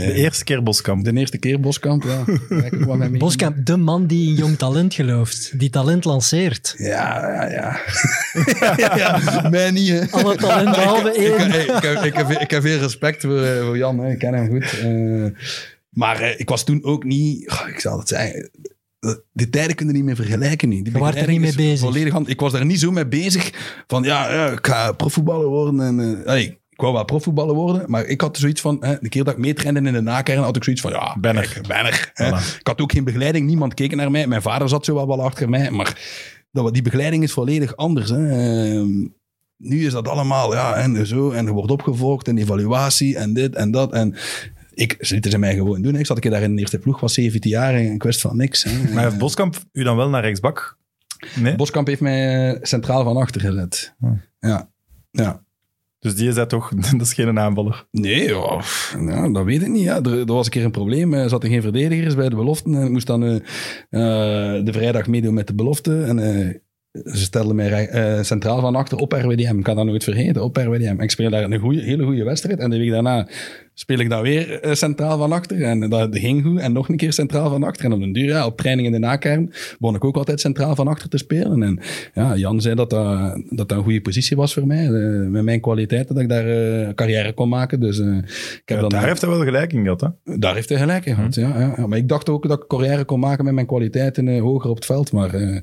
De 0.07 0.13
eerste 0.15 0.45
keer 0.45 0.63
Boskamp. 0.63 1.05
de 1.05 1.13
eerste 1.13 1.39
keer 1.39 1.61
Boskamp, 1.61 2.05
ja. 2.05 2.25
Boskamp, 3.19 3.67
de 3.67 3.77
man 3.77 4.07
die 4.07 4.29
in 4.29 4.35
jong 4.35 4.59
talent 4.59 4.95
gelooft. 4.95 5.59
Die 5.59 5.71
talent 5.71 6.05
lanceert. 6.05 6.75
Ja, 6.79 7.29
ja, 7.31 7.51
ja. 7.51 7.81
ja, 8.77 8.97
ja. 9.43 9.49
Mij 9.49 9.71
niet, 9.71 9.89
hè. 9.89 10.11
Alle 10.11 10.37
talent 10.37 10.77
behalve 10.77 11.09
ik, 11.09 11.17
één. 11.39 11.49
ik, 11.49 11.55
ik, 11.77 11.83
heb- 11.83 12.05
ik, 12.05 12.15
heb, 12.15 12.31
ik 12.31 12.51
heb 12.51 12.63
veel 12.63 12.79
respect 12.79 13.21
voor, 13.23 13.43
eh, 13.43 13.65
voor 13.65 13.77
Jan, 13.77 13.99
hè. 13.99 14.11
ik 14.11 14.19
ken 14.19 14.35
hem 14.35 14.49
goed. 14.49 14.79
Eh, 14.81 15.45
maar 15.91 16.35
ik 16.39 16.49
was 16.49 16.65
toen 16.65 16.85
ook 16.85 17.05
niet, 17.05 17.51
oh, 17.51 17.69
ik 17.69 17.81
zal 17.81 17.99
het 17.99 18.09
zeggen, 18.09 18.51
die 19.33 19.51
tijden 19.51 19.77
kunnen 19.77 19.95
niet 19.95 20.05
meer 20.05 20.17
vergelijken. 20.17 20.69
Nu. 20.69 20.83
Die 20.83 20.93
Je 20.93 20.99
waart 20.99 21.17
er 21.17 21.29
niet 21.29 21.41
mee 21.41 21.55
bezig. 21.55 21.79
Volledig 21.79 22.15
ik 22.27 22.41
was 22.41 22.53
daar 22.53 22.65
niet 22.67 22.81
zo 22.81 22.91
mee 22.91 23.07
bezig 23.07 23.51
van, 23.87 24.03
ja, 24.03 24.33
ja 24.33 24.51
ik 24.51 24.67
ga 24.67 24.93
profvoetballer 24.93 25.47
worden. 25.47 25.81
En, 25.81 26.21
eh, 26.21 26.27
allee, 26.27 26.59
ik 26.81 26.87
wou 26.87 26.99
wel 26.99 27.05
profvoetballer 27.05 27.55
worden, 27.55 27.91
maar 27.91 28.05
ik 28.05 28.21
had 28.21 28.37
zoiets 28.37 28.61
van, 28.61 28.77
hè, 28.81 28.95
de 29.01 29.09
keer 29.09 29.25
dat 29.25 29.33
ik 29.33 29.39
meetrainde 29.39 29.81
in 29.81 29.93
de 29.93 30.01
nakern, 30.01 30.43
had 30.43 30.57
ik 30.57 30.65
zoiets 30.65 30.83
van, 30.83 30.91
ja, 30.91 31.17
Ben 31.21 31.37
er. 31.37 31.61
ben 31.69 31.87
er. 31.87 32.13
Voilà. 32.15 32.59
Ik 32.59 32.67
had 32.67 32.81
ook 32.81 32.93
geen 32.93 33.05
begeleiding, 33.05 33.47
niemand 33.47 33.75
keek 33.75 33.95
naar 33.95 34.11
mij. 34.11 34.27
Mijn 34.27 34.43
vader 34.43 34.69
zat 34.69 34.85
zo 34.85 34.95
wel, 34.95 35.07
wel 35.07 35.23
achter 35.23 35.49
mij, 35.49 35.71
maar 35.71 35.99
dat, 36.53 36.73
die 36.73 36.83
begeleiding 36.83 37.23
is 37.23 37.33
volledig 37.33 37.77
anders. 37.77 38.11
Hè. 38.11 38.29
Ehm, 38.31 39.07
nu 39.57 39.87
is 39.87 39.93
dat 39.93 40.09
allemaal, 40.09 40.55
ja, 40.55 40.75
en 40.75 41.07
zo, 41.07 41.31
en 41.31 41.47
er 41.47 41.53
wordt 41.53 41.71
opgevolgd, 41.71 42.29
en 42.29 42.39
evaluatie, 42.39 43.17
en 43.17 43.35
dit 43.35 43.55
en 43.55 43.71
dat. 43.71 43.93
En 43.93 44.17
ik, 44.75 44.97
ze 45.01 45.13
lieten 45.13 45.31
ze 45.31 45.39
mij 45.39 45.55
gewoon 45.55 45.83
doen. 45.83 45.95
Ik 45.95 46.07
zat 46.07 46.17
een 46.17 46.23
keer 46.23 46.31
daar 46.31 46.43
in 46.43 46.55
de 46.55 46.61
eerste 46.61 46.79
ploeg, 46.79 47.01
was 47.01 47.15
17 47.15 47.51
jaar 47.51 47.75
en 47.75 47.93
ik 47.93 48.03
wist 48.03 48.21
van 48.21 48.37
niks. 48.37 48.63
Hè. 48.63 48.93
Maar 48.95 49.05
heeft 49.05 49.19
Boskamp 49.19 49.57
u 49.73 49.83
dan 49.83 49.97
wel 49.97 50.09
naar 50.09 50.23
rechtsbak? 50.23 50.79
Nee? 51.35 51.57
Boskamp 51.57 51.87
heeft 51.87 52.01
mij 52.01 52.51
eh, 52.51 52.59
centraal 52.63 53.05
van 53.05 53.17
achter 53.17 53.41
gezet. 53.41 53.95
Hm. 53.99 54.15
Ja. 54.41 54.71
ja. 55.11 55.43
Dus 56.01 56.15
die 56.15 56.33
zei 56.33 56.47
toch, 56.47 56.73
dat 56.91 57.01
is 57.01 57.13
geen 57.13 57.39
aanvaller. 57.39 57.87
Nee, 57.91 58.25
ja, 58.25 59.29
dat 59.29 59.45
weet 59.45 59.63
ik 59.63 59.69
niet. 59.69 59.83
Ja. 59.83 60.03
Er, 60.03 60.25
was 60.25 60.45
een 60.47 60.53
keer 60.53 60.65
een 60.65 60.71
probleem. 60.71 61.15
Er 61.15 61.29
zaten 61.29 61.51
geen 61.51 61.63
verdedigers 61.63 62.15
bij 62.15 62.29
de 62.29 62.37
beloften. 62.37 62.75
En 62.75 62.85
ik 62.85 62.91
moest 62.91 63.07
dan 63.07 63.25
eh, 63.25 63.35
eh, 63.35 64.65
de 64.65 64.73
vrijdag 64.73 65.07
meedoen 65.07 65.35
met 65.35 65.47
de 65.47 65.55
belofte. 65.55 66.03
En 66.03 66.19
eh, 66.19 66.49
ze 66.93 67.21
stelden 67.23 67.57
mij 67.57 68.25
centraal 68.25 68.61
van 68.61 68.77
achter 68.77 68.99
op 68.99 69.13
RWDM. 69.13 69.59
Ik 69.59 69.63
kan 69.63 69.77
dat 69.77 69.85
nooit 69.85 70.05
vergeten, 70.05 70.43
op 70.43 70.57
RWDM. 70.57 71.01
Ik 71.01 71.11
speel 71.11 71.31
daar 71.31 71.43
een 71.43 71.81
hele 71.81 72.05
goede 72.05 72.25
wedstrijd. 72.25 72.59
En 72.59 72.71
de 72.71 72.79
week 72.79 72.91
daarna 72.91 73.29
speel 73.81 73.99
ik 73.99 74.09
daar 74.09 74.23
weer 74.23 74.61
eh, 74.61 74.75
centraal 74.75 75.19
van 75.19 75.33
achter. 75.33 75.63
En 75.63 75.89
dat 75.89 76.19
ging 76.19 76.43
goed. 76.43 76.59
En 76.59 76.73
nog 76.73 76.89
een 76.89 76.97
keer 76.97 77.13
centraal 77.13 77.51
van 77.51 77.63
achter. 77.63 77.85
En 77.85 77.93
op 77.93 78.01
den 78.01 78.13
duur, 78.13 78.29
ja, 78.29 78.47
op 78.47 78.57
training 78.57 78.87
in 78.87 78.93
de 78.93 78.99
nakern, 78.99 79.53
begon 79.79 79.97
ik 79.97 80.05
ook 80.05 80.17
altijd 80.17 80.41
centraal 80.41 80.75
van 80.75 80.89
achter 80.89 81.09
te 81.09 81.19
spelen. 81.19 81.63
En 81.63 81.81
ja, 82.15 82.37
Jan 82.37 82.61
zei 82.61 82.75
dat 82.75 82.91
dat, 82.91 83.19
dat, 83.49 83.69
dat 83.69 83.79
een 83.79 83.83
goede 83.83 84.01
positie 84.01 84.37
was 84.37 84.55
voor 84.55 84.67
mij. 84.67 84.85
eh, 84.85 85.29
met 85.29 85.43
mijn 85.43 85.61
kwaliteiten, 85.61 86.15
dat 86.15 86.23
ik 86.23 86.29
daar 86.29 86.49
eh, 86.49 86.95
carrière 86.95 87.33
kon 87.33 87.49
maken. 87.49 87.81
Dus 87.81 87.99
ik 87.99 88.05
heb 88.65 88.77
Ja, 88.77 88.81
dan 88.81 88.89
daar 88.89 89.07
heeft 89.07 89.21
hij 89.21 89.31
wel 89.31 89.41
gelijk 89.45 89.73
in 89.73 89.83
gehad. 89.83 90.01
Hè? 90.01 90.39
daar 90.39 90.55
heeft 90.55 90.69
hij 90.69 90.79
gelijk 90.79 91.05
in 91.07 91.15
gehad, 91.15 91.35
ja, 91.35 91.59
ja, 91.59 91.75
ja. 91.77 91.87
Maar 91.87 91.99
ik 91.99 92.09
dacht 92.09 92.29
ook 92.29 92.49
dat 92.49 92.63
ik 92.63 92.69
carrière 92.69 93.05
kon 93.05 93.21
maken 93.21 93.45
met 93.45 93.55
mijn 93.55 93.67
kwaliteiten 93.67 94.39
hoger 94.39 94.71
op 94.71 94.77
het 94.77 94.87
veld. 94.87 95.13
Maar 95.13 95.63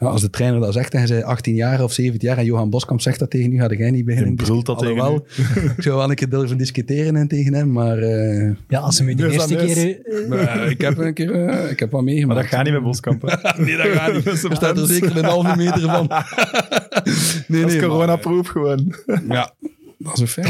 ja, 0.00 0.06
als 0.06 0.20
de 0.20 0.30
trainer 0.30 0.60
dat 0.60 0.72
zegt 0.72 0.92
en 0.92 0.98
hij 0.98 1.06
zei 1.06 1.22
18 1.22 1.54
jaar 1.54 1.82
of 1.82 1.92
17 1.92 2.28
jaar 2.28 2.38
en 2.38 2.44
Johan 2.44 2.70
Boskamp 2.70 3.00
zegt 3.00 3.18
dat 3.18 3.30
tegen 3.30 3.52
u, 3.52 3.58
ga 3.58 3.66
jij 3.74 3.90
niet 3.90 4.04
beginnen. 4.04 4.34
Brult 4.34 4.66
dat 4.66 4.78
tegen 4.78 5.00
Alhoewel, 5.00 5.26
Ik 5.76 5.82
zou 5.82 5.96
wel 5.96 6.10
een 6.10 6.14
keer 6.14 6.28
durven 6.28 6.58
discussiëren 6.58 7.16
en 7.16 7.28
tegen 7.30 7.54
hem, 7.54 7.72
maar, 7.72 7.98
eh, 7.98 8.50
Ja, 8.68 8.78
als 8.80 8.98
hem 8.98 9.08
u 9.08 9.14
de 9.14 9.22
Dus 9.22 9.32
eerste 9.32 9.54
keer... 9.56 10.00
eh, 10.22 10.28
maar, 10.28 10.38
eh, 10.62 10.70
ik 10.70 10.80
heb 10.80 10.98
een 10.98 11.14
keer 11.14 11.30
ik 11.70 11.78
heb 11.78 11.90
wat 11.90 12.02
Maar 12.02 12.12
meegemaakt. 12.12 12.40
dat 12.40 12.48
gaat 12.48 12.64
niet 12.64 12.72
met 12.72 12.82
Boskamp. 12.82 13.22
Nee, 13.56 13.76
dat 13.76 13.86
gaat 13.86 14.12
niet. 14.14 14.26
Er 14.50 14.56
staat 14.56 14.78
er 14.78 14.86
zeker 14.86 15.16
een 15.16 15.24
halve 15.24 15.56
meter 15.56 15.80
van. 15.80 16.06
nee, 17.48 17.60
Dat 17.60 17.70
is 17.70 17.76
nee, 17.76 17.80
coronaproof 17.88 18.48
gewoon. 18.48 18.94
maar, 19.06 19.36
Ja, 19.36 19.54
dat 19.98 20.12
is 20.14 20.20
een 20.20 20.28
feit. 20.28 20.46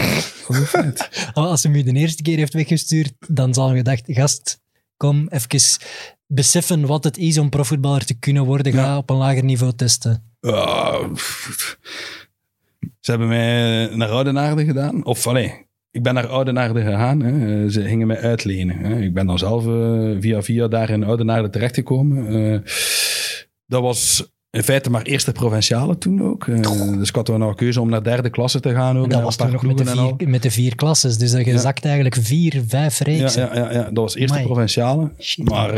Dat 0.46 0.56
is 0.56 0.58
een 0.58 0.66
feit. 0.66 1.30
Als 1.32 1.62
hem 1.62 1.74
u 1.74 1.82
de 1.82 1.92
eerste 1.92 2.22
keer 2.22 2.36
heeft 2.38 2.52
weggestuurd, 2.54 3.12
dan 3.28 3.54
zal 3.54 3.68
hij 3.68 3.76
gedacht, 3.76 4.02
gast, 4.06 4.60
kom 4.96 5.28
even 5.28 5.78
beseffen 6.26 6.86
wat 6.86 7.04
het 7.04 7.16
is 7.18 7.38
om 7.38 7.48
profvoetballer 7.48 8.04
te 8.04 8.18
kunnen 8.18 8.44
worden. 8.44 8.72
Ga 8.72 8.80
Ja. 8.82 8.96
op 8.96 9.10
een 9.10 9.16
lager 9.16 9.44
niveau 9.44 9.72
testen. 9.76 10.24
Pff. 11.12 11.78
ze 13.00 13.10
hebben 13.10 13.28
mij 13.28 13.86
naar 13.94 14.08
Oudenaarde 14.08 14.64
gedaan. 14.64 15.04
Of, 15.04 15.26
allee, 15.26 15.66
ik 15.90 16.02
ben 16.02 16.14
naar 16.14 16.26
Oudenaarde 16.26 16.82
gegaan. 16.82 17.20
Hè. 17.22 17.62
Eh, 17.64 17.70
Ze 17.70 17.82
gingen 17.84 18.06
mij 18.06 18.20
uitlenen. 18.20 18.76
Hè. 18.78 19.00
Ik 19.00 19.14
ben 19.14 19.26
dan 19.26 19.38
zelf 19.38 19.66
eh, 19.66 20.10
via 20.20 20.42
via 20.42 20.68
daar 20.68 20.90
in 20.90 21.04
Oudenaarde 21.04 21.50
terechtgekomen. 21.50 22.26
Eh 22.54 22.58
dat 23.66 23.82
was 23.82 24.32
in 24.50 24.62
feite 24.62 24.90
maar 24.90 25.02
eerste 25.02 25.32
provinciale 25.32 25.98
toen 25.98 26.22
ook. 26.22 26.46
Dus 26.98 27.08
ik 27.08 27.14
had 27.14 27.28
nog 27.28 27.48
een 27.48 27.54
keuze 27.54 27.80
om 27.80 27.88
naar 27.88 28.02
derde 28.02 28.30
klasse 28.30 28.60
te 28.60 28.70
gaan. 28.74 28.98
Ook, 28.98 29.04
En 29.04 29.10
dat 29.10 29.22
was 29.22 29.36
toen 29.36 29.50
nog 29.52 29.62
met 29.66 29.78
de, 29.78 29.86
vier, 29.86 30.28
met 30.28 30.42
de 30.42 30.50
vier 30.50 30.74
klasses. 30.74 31.18
Dus 31.18 31.30
dat 31.30 31.44
je 31.44 31.50
Ja. 31.52 31.58
zakt 31.58 31.84
eigenlijk 31.84 32.14
vier, 32.20 32.62
vijf 32.66 32.98
reeksen. 33.00 33.42
ja, 33.42 33.54
ja, 33.56 33.72
ja, 33.72 33.82
dat 33.82 33.96
was 33.96 34.14
eerste 34.14 34.34
Amai. 34.36 34.46
provinciale. 34.52 35.10
Shit. 35.18 35.48
Maar 35.48 35.74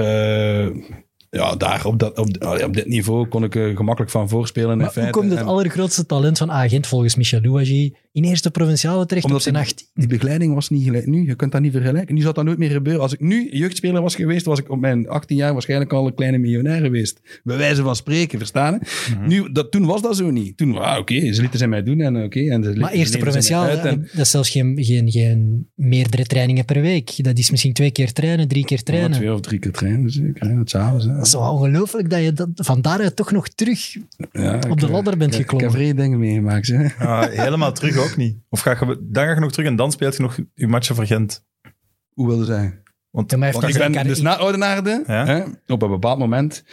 ja, 1.36 1.56
daar 1.56 1.84
op, 1.86 1.98
dat, 1.98 2.18
op, 2.18 2.28
op 2.64 2.74
dit 2.74 2.86
niveau 2.86 3.26
kon 3.28 3.44
ik 3.44 3.54
er 3.54 3.76
gemakkelijk 3.76 4.10
van 4.12 4.28
voorspelen. 4.28 4.70
in 4.70 4.76
Maar 4.76 4.84
hoe 4.86 4.94
feite. 4.94 5.18
komt 5.18 5.30
het 5.30 5.42
allergrootste 5.42 6.06
talent 6.06 6.38
van 6.38 6.50
agent 6.50 6.86
volgens 6.86 7.16
Michel 7.16 7.40
Louagie 7.40 7.96
in 8.12 8.24
eerste 8.24 8.50
provinciale 8.50 9.06
terecht 9.06 9.24
Omdat 9.26 9.46
op 9.46 9.52
zijn 9.52 9.64
die- 9.64 9.72
18? 9.72 9.86
Die 9.94 10.06
begeleiding 10.06 10.54
was 10.54 10.68
niet 10.70 10.84
gelijk 10.84 11.06
nu. 11.06 11.26
Je 11.26 11.34
kunt 11.34 11.52
dat 11.52 11.60
niet 11.60 11.72
vergelijken. 11.72 12.14
Nu 12.14 12.20
zou 12.20 12.34
dat 12.34 12.44
nooit 12.44 12.58
meer 12.58 12.70
gebeuren. 12.70 13.02
Als 13.02 13.12
ik 13.12 13.20
nu 13.20 13.48
jeugdspeler 13.52 14.02
was 14.02 14.14
geweest, 14.14 14.46
was 14.46 14.58
ik 14.58 14.70
op 14.70 14.80
mijn 14.80 15.08
18 15.08 15.36
jaar 15.36 15.52
waarschijnlijk 15.52 15.92
al 15.92 16.06
een 16.06 16.14
kleine 16.14 16.38
miljonair 16.38 16.80
geweest. 16.82 17.20
Bij 17.44 17.56
wijze 17.56 17.82
van 17.82 17.96
spreken, 17.96 18.38
verstaan? 18.38 18.78
Mhm. 19.18 19.28
nu, 19.28 19.52
dat, 19.52 19.70
toen 19.70 19.84
was 19.84 20.02
dat 20.02 20.16
zo 20.16 20.30
niet. 20.30 20.56
Toen, 20.56 20.78
ah, 20.78 20.98
oké, 20.98 21.32
ze 21.32 21.40
lieten 21.40 21.58
ze 21.58 21.66
mij 21.66 21.82
doen 21.82 22.00
en 22.00 22.24
oké. 22.24 22.40
en 22.50 22.64
ze 22.64 22.72
Maar 22.76 22.92
eerste 22.92 23.18
provinciale, 23.18 23.68
uit 23.68 23.84
en- 23.84 24.08
dat 24.12 24.20
is 24.20 24.30
zelfs 24.30 24.50
geen, 24.50 24.78
geen, 24.80 25.10
geen 25.10 25.68
meerdere 25.74 26.24
trainingen 26.24 26.64
per 26.64 26.80
week. 26.80 27.24
Dat 27.24 27.38
is 27.38 27.50
misschien 27.50 27.72
twee 27.72 27.90
keer 27.90 28.12
trainen, 28.12 28.48
drie 28.48 28.64
keer 28.64 28.76
Ja, 28.76 28.82
trainen. 28.84 29.12
twee 29.12 29.32
of 29.32 29.40
drie 29.40 29.58
keer 29.58 29.72
trainen, 29.72 30.10
zeker. 30.10 30.60
s'avonds. 30.64 31.04
hè. 31.04 31.21
Dat 31.22 31.30
is 31.34 31.38
wel 31.40 31.52
ongelooflijk 31.52 32.10
dat 32.10 32.22
je 32.22 32.32
dat, 32.32 32.48
van 32.54 32.80
daaruit 32.80 33.16
toch 33.16 33.30
nog 33.30 33.48
terug 33.48 33.92
Ja, 34.32 34.58
op 34.68 34.80
de 34.80 34.86
eh, 34.86 34.92
ladder 34.92 35.16
bent 35.16 35.34
geklommen. 35.34 35.68
Ik 35.68 35.74
heb 35.74 35.82
vrede 35.82 36.00
dingen 36.02 36.18
meegemaakt. 36.18 36.66
Hè. 36.66 36.86
Ah, 37.08 37.28
helemaal 37.28 37.72
terug 37.72 37.96
ook 37.96 38.16
niet. 38.16 38.36
Of 38.48 38.60
ga 38.60 38.70
je, 38.70 38.98
dan 39.02 39.24
ga 39.24 39.34
je 39.34 39.40
nog 39.40 39.52
terug 39.52 39.66
en 39.66 39.76
dan 39.76 39.92
speelt 39.92 40.16
je 40.16 40.22
nog 40.22 40.38
je 40.54 40.66
matchen 40.68 40.94
voor 40.94 41.06
Gent. 41.06 41.44
Hoe 42.12 42.26
wilde 42.26 42.44
zij? 42.44 42.80
Want 43.10 43.30
Ja, 43.30 43.38
Want 43.38 43.68
ik 43.68 43.92
ben 43.92 44.06
dus 44.06 44.20
na 44.20 44.36
Oudenaarde, 44.36 45.04
Ja. 45.06 45.26
hè, 45.26 45.42
op 45.66 45.82
een 45.82 45.90
bepaald 45.90 46.18
moment, 46.18 46.64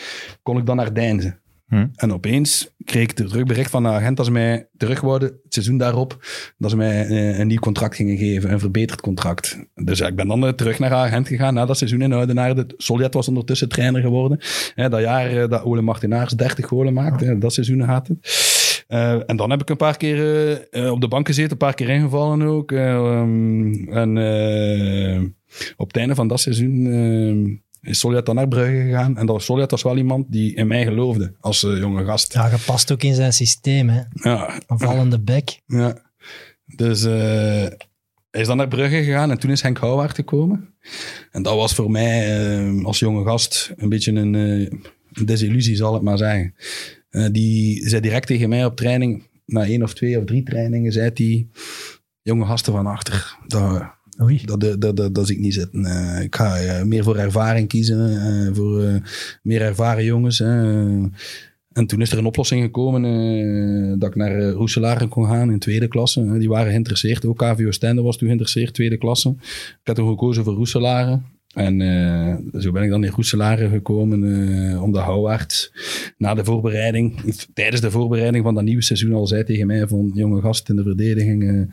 kon 0.44 0.58
ik 0.58 0.66
dan 0.66 0.76
naar 0.76 0.94
Deinzen. 0.94 1.40
Hm. 1.70 1.88
En 1.96 2.14
opeens 2.14 2.74
kreeg 2.86 3.04
ik 3.04 3.12
terug 3.12 3.44
bericht 3.44 3.70
van 3.70 3.84
de 3.84 3.90
agent 3.90 4.18
dat 4.18 4.26
ze 4.26 4.32
mij 4.32 4.68
terug 4.78 5.02
wouden, 5.02 5.30
het 5.44 5.54
seizoen 5.54 5.78
daarop, 5.78 6.18
dat 6.58 6.70
ze 6.70 6.78
mij 6.78 7.08
eh, 7.08 7.40
een 7.40 7.48
nieuw 7.48 7.60
contract 7.60 7.96
gingen 7.96 8.18
geven, 8.18 8.52
een 8.52 8.60
verbeterd 8.60 9.02
contract. 9.02 9.60
Dus 9.76 10.00
ja, 10.00 10.08
ik 10.08 10.16
ben 10.16 10.28
dan 10.28 10.46
eh, 10.46 10.52
terug 10.52 10.80
naar 10.80 10.90
de 10.90 10.96
agent 10.96 11.28
gegaan 11.28 11.54
na 11.54 11.66
dat 11.66 11.78
seizoen 11.78 12.02
in 12.02 12.14
Oudenaarde. 12.14 12.66
Soljet 12.78 13.14
was 13.14 13.28
ondertussen 13.28 13.70
trainer 13.70 14.02
geworden. 14.02 14.40
Dat 14.76 15.02
jaar 15.02 15.32
eh, 15.32 15.50
dat 15.50 15.64
Ole 15.64 15.82
Martinaars 15.82 16.34
30 16.34 16.68
golen 16.68 16.94
maakte, 16.94 17.38
dat 17.38 17.54
seizoen 17.54 17.84
gaat 17.84 18.08
het. 18.08 18.18
En 19.28 19.36
dan 19.36 19.50
heb 19.50 19.62
ik 19.62 19.70
een 19.70 19.78
paar 19.78 19.98
keer 19.98 20.18
op 20.92 21.02
de 21.02 21.08
bank 21.08 21.28
gezeten, 21.28 21.52
een 21.52 21.58
paar 21.58 21.74
keer 21.74 21.90
ingevallen 21.90 22.42
ook. 22.42 22.72
En 22.72 24.18
op 25.78 25.88
het 25.88 25.98
einde 25.98 26.16
van 26.16 26.28
dat 26.28 26.40
seizoen 26.40 27.62
is 27.82 28.00
Soljet 28.00 28.26
dan 28.26 28.36
naar 28.36 28.48
Brugge 28.48 28.82
gegaan. 28.82 29.18
En 29.18 29.26
dat 29.26 29.36
was 29.36 29.46
Soljet 29.46 29.72
was 29.72 29.82
wel 29.84 29.98
iemand 29.98 30.26
die 30.32 30.56
in 30.56 30.68
mij 30.68 30.84
geloofde 30.84 31.34
als 31.40 31.64
eh, 31.64 31.78
jonge 31.78 32.06
gast. 32.06 32.34
Ja, 32.34 32.48
gepast 32.48 32.92
ook 32.92 33.04
in 33.04 33.16
zijn 33.16 33.34
systeem. 33.34 33.90
Hè. 33.90 34.02
Ja, 34.14 34.60
Een 34.68 34.80
vallende 34.80 35.20
bek. 35.20 35.60
ja. 35.66 36.08
Dus 36.76 37.04
eh, 37.04 37.12
hij 38.32 38.42
is 38.42 38.48
dan 38.48 38.58
naar 38.58 38.68
Brugge 38.68 39.04
gegaan 39.04 39.32
en 39.32 39.40
toen 39.40 39.52
is 39.52 39.62
Henk 39.62 39.78
Houwaard 39.78 40.16
gekomen. 40.16 40.74
En 41.32 41.42
dat 41.44 41.56
was 41.56 41.74
voor 41.76 41.92
mij 41.92 42.42
eh, 42.58 42.86
als 42.86 43.00
jonge 43.00 43.24
gast 43.24 43.74
een 43.76 43.90
beetje 43.90 44.12
een, 44.12 44.34
een 44.34 45.26
desillusie, 45.26 45.76
zal 45.76 45.96
ik 45.96 46.02
maar 46.02 46.18
zeggen. 46.18 46.56
Die 47.32 47.90
zei 47.90 48.02
direct 48.02 48.28
tegen 48.28 48.50
mij 48.50 48.66
op 48.66 48.76
training, 48.76 49.28
na 49.46 49.64
één 49.66 49.84
of 49.84 49.94
twee 49.94 50.18
of 50.18 50.26
drie 50.26 50.44
trainingen, 50.44 50.92
zei 50.92 51.12
hij... 51.14 51.48
jonge 52.22 52.46
gasten 52.46 52.74
van 52.74 52.86
achter. 52.86 53.38
Dat, 53.48 53.84
Dat, 54.46 54.82
dat, 54.82 54.98
dat, 54.98 55.16
dat, 55.16 55.28
zie 55.28 55.36
ik 55.36 55.42
niet 55.42 55.54
zitten. 55.54 55.86
Eh, 55.86 56.24
ik 56.24 56.36
ga 56.36 56.58
eh, 56.58 56.84
meer 56.84 57.04
voor 57.04 57.18
ervaring 57.18 57.68
kiezen. 57.68 58.22
eh, 58.22 58.56
voor 58.56 59.02
meer 59.44 59.62
ervaren 59.62 60.04
jongens. 60.04 60.40
en 60.40 61.86
toen 61.86 62.02
is 62.02 62.12
er 62.12 62.18
een 62.18 62.26
oplossing 62.26 62.64
gekomen 62.64 64.00
dat 64.00 64.10
ik 64.10 64.16
naar 64.16 64.40
uh, 64.40 64.52
Roeselare 64.52 65.08
kon 65.08 65.26
gaan 65.26 65.52
in 65.52 65.60
tweede 65.60 65.88
klasse. 65.88 66.38
die 66.38 66.50
waren 66.50 66.70
geïnteresseerd. 66.70 67.26
Ook 67.26 67.38
KVO 67.38 67.72
Stende 67.72 68.02
was 68.02 68.18
toen 68.18 68.28
geïnteresseerd, 68.28 68.74
tweede 68.74 68.98
klasse. 68.98 69.30
Ik 69.40 69.80
had 69.84 69.96
toen 69.96 70.10
gekozen 70.10 70.44
voor 70.44 70.54
Roeselare. 70.54 71.20
En 71.54 71.80
zo 72.60 72.72
ben 72.72 72.84
ik 72.84 72.90
dan 72.90 73.04
in 73.04 73.12
Roeselare 73.12 73.70
gekomen, 73.70 74.24
eh 74.74 74.84
omdat 74.84 75.04
Houwaard 75.04 75.72
na 76.18 76.34
de 76.34 76.44
voorbereiding, 76.44 77.22
tijdens 77.54 77.82
de 77.82 77.92
voorbereiding 77.92 78.44
van 78.44 78.56
dat 78.56 78.64
nieuwe 78.64 78.84
seizoen 78.84 79.14
al 79.14 79.28
zei 79.28 79.44
tegen 79.44 79.68
mij 79.68 79.88
van 79.88 80.12
jonge 80.14 80.42
gast 80.42 80.70
in 80.70 80.76
de 80.76 80.84
verdediging, 80.84 81.70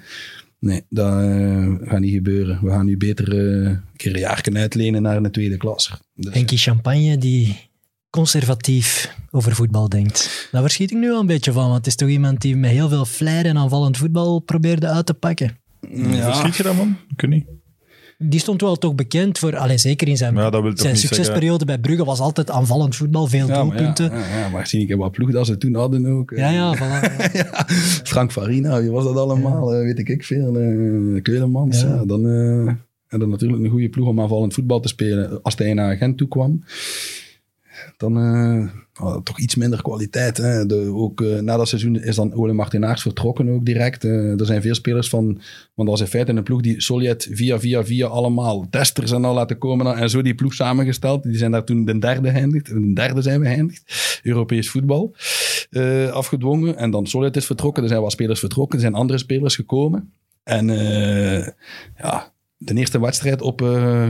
nee, 0.66 0.82
dat 0.88 1.22
eh, 1.22 1.88
gaat 1.88 2.00
niet 2.00 2.12
gebeuren. 2.12 2.58
We 2.62 2.70
gaan 2.70 2.86
nu 2.86 2.96
beter 2.96 3.32
eh, 3.32 3.70
een 3.70 3.82
keer 3.96 4.14
een 4.14 4.20
jaar 4.20 4.40
kunnen 4.40 4.60
uitlenen 4.62 5.02
naar 5.02 5.16
een 5.16 5.30
tweede 5.30 5.56
klasse. 5.56 5.98
Dus, 6.14 6.34
Henkie 6.34 6.58
Champagne 6.58 7.18
die 7.18 7.70
conservatief 8.10 9.14
over 9.30 9.54
voetbal 9.54 9.88
denkt. 9.88 10.48
Daar 10.52 10.62
verschiet 10.62 10.90
ik 10.90 10.96
nu 10.96 11.08
wel 11.08 11.20
een 11.20 11.26
beetje 11.26 11.52
van, 11.52 11.64
want 11.64 11.76
het 11.76 11.86
is 11.86 11.94
toch 11.94 12.08
iemand 12.08 12.40
die 12.40 12.56
met 12.56 12.70
heel 12.70 12.88
veel 12.88 13.04
flair 13.04 13.46
en 13.46 13.56
aanvallend 13.56 13.96
voetbal 13.96 14.38
probeerde 14.38 14.88
uit 14.88 15.06
te 15.06 15.14
pakken. 15.14 15.58
Ja. 15.90 16.32
Verschiet 16.32 16.56
je 16.56 16.62
dat, 16.62 16.76
man? 16.76 16.96
Ik 17.08 17.20
weet 17.20 17.30
niet. 17.30 17.46
Die 18.18 18.40
stond 18.40 18.60
wel 18.60 18.76
toch 18.76 18.94
bekend 18.94 19.38
voor, 19.38 19.56
alleen 19.56 19.78
zeker 19.78 20.08
in 20.08 20.16
zijn, 20.16 20.34
Maar 20.34 20.42
ja, 20.42 20.50
dat 20.50 20.62
wil 20.62 20.70
toch 20.70 20.80
zijn 20.80 20.92
niet 20.92 21.02
succesperiode 21.02 21.64
bij 21.64 21.78
Brugge 21.78 22.04
was 22.04 22.20
altijd 22.20 22.50
aanvallend 22.50 22.96
voetbal, 22.96 23.26
veel 23.26 23.46
ja, 23.46 23.46
maar, 23.46 23.56
ja, 23.56 23.64
doelpunten. 23.64 24.10
ja, 24.10 24.38
ja, 24.38 24.48
maar 24.48 24.66
zie 24.66 24.88
ik 24.88 24.96
wat 24.96 25.12
ploeg 25.12 25.30
dat 25.30 25.46
ze 25.46 25.58
toen 25.58 25.74
hadden 25.74 26.06
ook. 26.06 26.32
Ja, 26.36 26.50
ja, 26.50 26.76
voilà. 26.76 27.14
Ja, 27.32 27.66
Frank 28.04 28.32
Farina, 28.32 28.80
wie 28.80 28.90
was 28.90 29.04
dat 29.04 29.16
allemaal? 29.16 29.70
Weet 29.70 29.98
ik, 29.98 30.08
ik 30.08 30.24
veel. 30.24 30.60
Uh, 30.60 31.22
Keulemans. 31.22 31.80
Ja. 31.80 31.88
Ja. 31.88 32.04
dan 32.04 32.28
eh 32.28 32.74
en 33.08 33.18
dan 33.18 33.28
natuurlijk 33.28 33.64
een 33.64 33.70
goede 33.70 33.88
ploeg 33.88 34.08
om 34.08 34.20
aanvallend 34.20 34.54
voetbal 34.54 34.80
te 34.80 34.88
spelen. 34.88 35.42
Als 35.42 35.54
hij 35.56 35.74
naar 35.74 35.96
Gent 35.96 36.18
toe 36.18 36.28
kwam, 36.28 36.64
dan 37.96 38.16
had 38.96 39.24
toch 39.24 39.38
iets 39.38 39.54
minder 39.54 39.82
kwaliteit. 39.82 40.36
Hè. 40.36 40.66
De, 40.66 40.92
ook 40.94 41.20
eh, 41.20 41.38
na 41.38 41.56
dat 41.56 41.68
seizoen 41.68 42.02
is 42.02 42.16
dan 42.16 42.34
Ole 42.34 42.52
Martinaars 42.52 43.02
vertrokken 43.02 43.48
ook 43.48 43.64
direct. 43.64 44.04
Eh, 44.04 44.40
er 44.40 44.46
zijn 44.46 44.62
veel 44.62 44.74
spelers 44.74 45.08
van, 45.08 45.24
want 45.74 45.88
dat 45.88 45.88
was 45.88 46.00
in 46.00 46.06
feite 46.06 46.32
een 46.32 46.42
ploeg 46.42 46.60
die 46.60 46.80
Soljet 46.80 47.28
via, 47.30 47.60
via, 47.60 47.84
via 47.84 48.06
allemaal 48.06 48.66
testers 48.70 49.12
en 49.12 49.24
al 49.24 49.34
laten 49.34 49.58
komen 49.58 49.96
en 49.96 50.10
zo 50.10 50.22
die 50.22 50.34
ploeg 50.34 50.54
samengesteld. 50.54 51.22
Die 51.22 51.36
zijn 51.36 51.50
daar 51.50 51.64
toen 51.64 51.84
de 51.84 51.98
derde 51.98 52.30
geëindigd. 52.30 52.66
De 52.66 52.92
derde 52.92 53.22
zijn 53.22 53.40
we 53.40 53.46
geëindigd. 53.46 54.20
Europees 54.22 54.70
voetbal 54.70 55.14
afgedwongen. 56.10 56.76
En 56.76 56.90
dan 56.90 57.06
Soljet 57.06 57.36
is 57.36 57.46
vertrokken. 57.46 57.82
Er 57.82 57.88
zijn 57.88 58.00
wat 58.00 58.12
spelers 58.12 58.40
vertrokken. 58.40 58.74
Er 58.74 58.82
zijn 58.82 58.94
andere 58.94 59.18
spelers 59.18 59.54
gekomen. 59.54 60.12
En 60.42 60.66
ja, 61.96 62.32
de 62.56 62.74
eerste 62.74 63.00
wedstrijd 63.00 63.42
op 63.42 63.56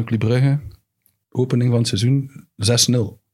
Club 0.04 0.18
Brugge, 0.18 0.58
opening 1.30 1.70
van 1.70 1.78
het 1.78 1.88
seizoen, 1.88 2.30
6-0. 2.92 3.25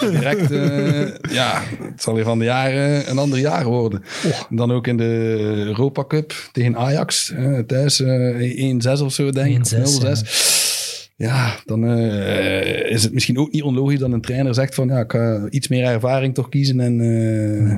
Direct, 0.00 0.50
eh, 0.50 1.06
ja, 1.40 1.62
het 1.82 2.02
zal 2.02 2.14
weer 2.14 2.24
van 2.24 2.38
de 2.38 2.44
jaren 2.44 3.10
een 3.10 3.18
ander 3.18 3.38
jaar 3.38 3.64
worden. 3.64 4.02
Dan 4.50 4.72
ook 4.72 4.86
in 4.86 4.96
de 4.96 5.34
Europa 5.66 6.04
Cup 6.04 6.32
tegen 6.52 6.76
Ajax, 6.76 7.30
eh, 7.30 7.58
thuis 7.58 8.00
eh 8.00 8.74
1-6 8.98 9.00
of 9.02 9.12
zo, 9.12 9.30
denk 9.30 9.56
ik. 9.56 9.72
1-6, 9.78 9.82
of 9.82 10.02
0-6. 10.24 10.58
Ja, 11.16 11.54
dan 11.64 11.84
eh, 11.86 12.90
is 12.90 13.02
het 13.02 13.12
misschien 13.12 13.38
ook 13.38 13.52
niet 13.52 13.62
onlogisch 13.62 13.98
dat 13.98 14.12
een 14.12 14.20
trainer 14.20 14.54
zegt 14.54 14.74
van 14.74 14.88
ja, 14.88 15.00
ik 15.00 15.12
ga 15.12 15.46
iets 15.50 15.68
meer 15.68 15.84
ervaring 15.84 16.34
toch 16.34 16.48
kiezen 16.48 16.80
en 16.80 16.92
eh, 17.00 17.76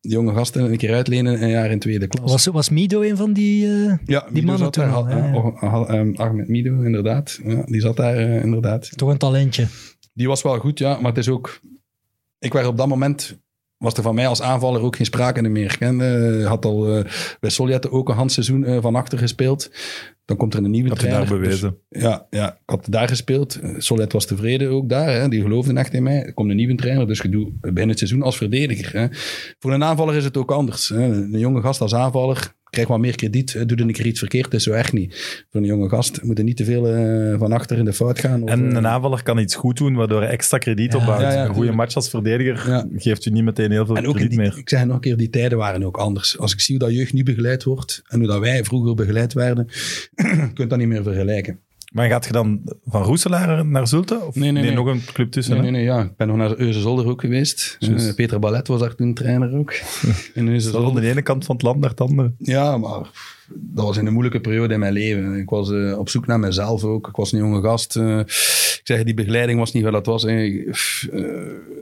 de 0.00 0.08
jonge 0.08 0.34
gasten 0.34 0.62
een 0.70 0.76
keer 0.76 0.94
uitlenen 0.94 1.42
een 1.42 1.48
jaar 1.48 1.70
in 1.70 1.78
tweede 1.78 2.06
klas. 2.06 2.30
Was, 2.30 2.46
was 2.46 2.68
Mido 2.70 3.00
een 3.02 3.16
van 3.16 3.32
die... 3.32 3.66
eh, 3.66 3.92
Ja, 4.04 4.20
Die 4.20 4.32
Mido 4.32 4.46
mannen 4.46 4.72
daar. 4.72 4.86
toen 4.86 4.94
al, 4.94 5.08
Ja, 5.08 5.16
ja, 5.60 6.02
ja. 6.04 6.12
Ahmed 6.14 6.48
Mido, 6.48 6.80
inderdaad. 6.82 7.38
Ja, 7.44 7.62
die 7.66 7.80
zat 7.80 7.96
daar 7.96 8.16
eh, 8.16 8.42
inderdaad. 8.42 8.96
toch 8.96 9.10
een 9.10 9.18
talentje. 9.18 9.66
Die 10.12 10.28
was 10.28 10.42
wel 10.42 10.58
goed, 10.58 10.78
ja. 10.78 10.96
Maar 10.96 11.10
het 11.10 11.18
is 11.18 11.28
ook... 11.28 11.60
Ik 12.38 12.52
werd 12.52 12.66
op 12.66 12.76
dat 12.76 12.88
moment... 12.88 13.40
Was 13.76 13.94
er 13.94 14.02
van 14.02 14.14
mij 14.14 14.26
als 14.26 14.42
aanvaller 14.42 14.80
ook 14.80 14.96
geen 14.96 15.06
sprake 15.06 15.42
meer. 15.42 15.72
Ik 15.72 15.78
kende, 15.78 16.44
had 16.46 16.64
al 16.64 16.96
eh, 16.96 17.04
bij 17.40 17.50
Soljet 17.50 17.90
ook 17.90 18.08
een 18.08 18.14
handseizoen 18.14 18.64
eh, 18.64 18.78
van 18.80 18.94
achter 18.94 19.18
gespeeld. 19.18 19.70
Dan 20.24 20.36
komt 20.36 20.54
er 20.54 20.64
een 20.64 20.70
nieuwe 20.70 20.88
je 20.88 20.94
trainer. 20.94 21.20
daar 21.28 21.38
Dus- 21.38 21.38
bewezen. 21.40 21.78
ja, 21.88 22.26
ja, 22.30 22.52
ik 22.52 22.60
had 22.64 22.86
daar 22.90 23.08
gespeeld. 23.08 23.60
Eh, 23.60 23.74
Soljet 23.78 24.12
was 24.12 24.26
tevreden 24.26 24.70
ook 24.70 24.88
daar. 24.88 25.08
Hè. 25.12 25.28
Die 25.28 25.42
geloofde 25.42 25.74
echt 25.74 25.92
in 25.94 26.02
mij. 26.02 26.24
Er 26.24 26.34
komt 26.34 26.50
een 26.50 26.56
nieuwe 26.56 26.74
trainer, 26.74 27.06
dus 27.06 27.18
je 27.18 27.28
doet 27.28 27.60
binnen 27.60 27.88
het 27.88 27.98
seizoen 27.98 28.22
als 28.22 28.36
verdediger. 28.36 29.00
Hè. 29.00 29.06
Voor 29.58 29.72
een 29.72 29.84
aanvaller 29.84 30.14
is 30.14 30.24
het 30.24 30.36
ook 30.36 30.50
anders. 30.50 30.88
Hè. 30.88 31.04
Een 31.04 31.38
jonge 31.38 31.60
gast 31.60 31.80
als 31.80 31.94
aanvaller 31.94 32.54
krijgt 32.72 32.90
wat 32.90 32.98
meer 33.00 33.16
krediet. 33.16 33.54
Eh, 33.54 33.66
Doet 33.66 33.80
een 33.80 33.92
keer 33.92 34.06
iets 34.06 34.18
verkeerd, 34.18 34.44
dat 34.44 34.54
is 34.54 34.62
zo 34.62 34.72
echt 34.72 34.92
niet. 34.92 35.44
Voor 35.50 35.60
een 35.60 35.66
jonge 35.66 35.88
gast 35.88 36.22
moet 36.22 36.38
er 36.38 36.44
niet 36.44 36.56
te 36.56 36.64
veel 36.64 36.86
eh, 36.88 37.38
van 37.38 37.52
achter 37.52 37.78
in 37.78 37.84
de 37.84 37.92
fout 37.92 38.18
gaan. 38.18 38.42
Of, 38.42 38.48
En 38.48 38.70
eh, 38.70 38.76
een 38.76 38.86
aanvaller 38.86 39.22
kan 39.22 39.38
iets 39.38 39.54
goed 39.54 39.76
doen, 39.76 39.94
waardoor 39.94 40.20
hij 40.20 40.30
extra 40.30 40.58
krediet 40.58 40.92
Ja. 40.92 40.98
opbouwt. 40.98 41.20
Ja, 41.20 41.32
ja, 41.32 41.44
een 41.44 41.54
goede 41.54 41.72
match 41.72 41.94
als 41.94 42.08
verdediger 42.10 42.84
geeft 42.96 43.26
u 43.26 43.30
niet 43.30 43.44
meteen 43.44 43.70
heel 43.70 43.86
veel 43.86 43.96
en 43.96 44.06
ook 44.06 44.14
krediet 44.14 44.30
die, 44.30 44.40
meer. 44.40 44.58
ik 44.58 44.68
zeg 44.68 44.84
nog 44.84 44.94
een 44.94 45.00
keer, 45.00 45.16
die 45.16 45.30
tijden 45.30 45.58
waren 45.58 45.82
ook 45.84 45.96
anders. 45.96 46.38
Als 46.38 46.52
ik 46.52 46.60
zie 46.60 46.76
hoe 46.78 46.86
dat 46.88 46.96
jeugd 46.96 47.12
nu 47.12 47.22
begeleid 47.22 47.64
wordt 47.64 48.02
en 48.08 48.18
hoe 48.18 48.28
dat 48.28 48.40
wij 48.40 48.64
vroeger 48.64 48.94
begeleid 48.94 49.32
werden, 49.32 49.66
je 50.16 50.50
kunt 50.54 50.70
dat 50.70 50.78
niet 50.78 50.88
meer 50.88 51.02
vergelijken. 51.02 51.58
Maar 51.92 52.08
gaat 52.08 52.24
je 52.26 52.32
dan 52.32 52.60
van 52.84 53.02
Roeselaar 53.02 53.66
naar 53.66 53.86
Zulte? 53.88 54.20
Of 54.26 54.34
Nee, 54.34 54.50
nee, 54.52 54.62
nee. 54.62 54.74
nog 54.74 54.86
een 54.86 55.04
club 55.12 55.30
tussen? 55.30 55.52
Nee, 55.54 55.62
nee, 55.62 55.70
nee, 55.70 55.82
ja. 55.84 56.02
Ik 56.02 56.16
ben 56.16 56.26
nog 56.26 56.36
naar 56.36 56.56
Euzenzolder 56.56 57.06
ook 57.06 57.20
geweest. 57.20 57.76
Eh, 57.80 58.14
Peter 58.14 58.38
Ballet 58.38 58.68
was 58.68 58.80
daar 58.80 58.94
toen 58.94 59.14
trainer 59.14 59.54
ook. 59.58 59.72
In 60.34 60.46
Zo 60.46 60.52
Euzenzolder. 60.52 60.92
van 60.92 61.00
de 61.00 61.08
ene 61.10 61.22
kant 61.22 61.44
van 61.44 61.54
het 61.54 61.64
land 61.64 61.80
naar 61.80 61.90
het 61.90 62.00
andere. 62.00 62.32
Ja, 62.38 62.76
maar 62.78 63.00
dat 63.54 63.84
was 63.84 63.96
in 63.96 64.06
een 64.06 64.12
moeilijke 64.12 64.40
periode 64.40 64.74
in 64.74 64.80
mijn 64.80 64.92
leven. 64.92 65.34
Ik 65.34 65.48
was 65.50 65.70
eh, 65.70 65.98
op 65.98 66.08
zoek 66.08 66.26
naar 66.26 66.38
mezelf 66.40 66.84
ook. 66.84 67.08
Ik 67.08 67.16
was 67.16 67.32
een 67.32 67.38
jonge 67.38 67.60
gast. 67.62 67.96
eh. 67.96 68.18
ik 68.18 68.80
zeg, 68.84 69.02
die 69.02 69.14
begeleiding 69.14 69.58
was 69.58 69.72
niet 69.72 69.84
wat 69.84 69.92
het 69.92 70.06
was. 70.06 70.24
En 70.24 70.64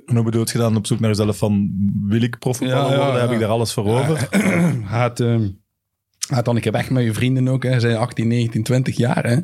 hoe 0.04 0.22
bedoelt 0.24 0.50
je 0.50 0.58
dan 0.58 0.76
op 0.76 0.86
zoek 0.86 1.00
naar 1.00 1.10
jezelf 1.10 1.38
van, 1.38 1.70
wil 2.06 2.22
ik 2.22 2.38
profvoetballer 2.38 2.90
Ja, 2.90 2.96
ja, 2.96 3.02
worden? 3.04 3.20
Heb 3.20 3.28
ja. 3.28 3.34
ik 3.34 3.40
daar 3.40 3.50
alles 3.50 3.72
voor 3.72 3.84
over? 3.86 4.28
gaat, 4.86 5.20
eh, 5.20 5.36
gaat 6.28 6.44
dan 6.44 6.56
een 6.56 6.60
keer 6.62 6.72
weg 6.72 6.90
met 6.90 7.04
je 7.04 7.12
vrienden 7.14 7.48
ook. 7.48 7.62
Hè. 7.62 7.72
Ze 7.72 7.80
zijn 7.80 7.96
18, 7.96 8.28
19, 8.28 8.62
20 8.62 8.96
jaar. 8.96 9.26
Hè. 9.26 9.36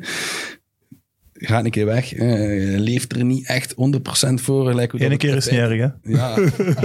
Gaat 1.39 1.65
een 1.65 1.71
keer 1.71 1.85
weg. 1.85 2.09
hè. 2.09 2.25
leeft 2.77 3.15
er 3.15 3.25
niet 3.25 3.47
echt 3.47 3.73
100% 3.73 4.33
voor. 4.33 4.65
Gelijk 4.67 4.91
hoe 4.91 5.05
Eén 5.05 5.17
keer 5.17 5.35
is 5.35 5.49
niet 5.49 5.59
erg, 5.59 5.79
hè? 5.79 6.11
Ja, 6.13 6.35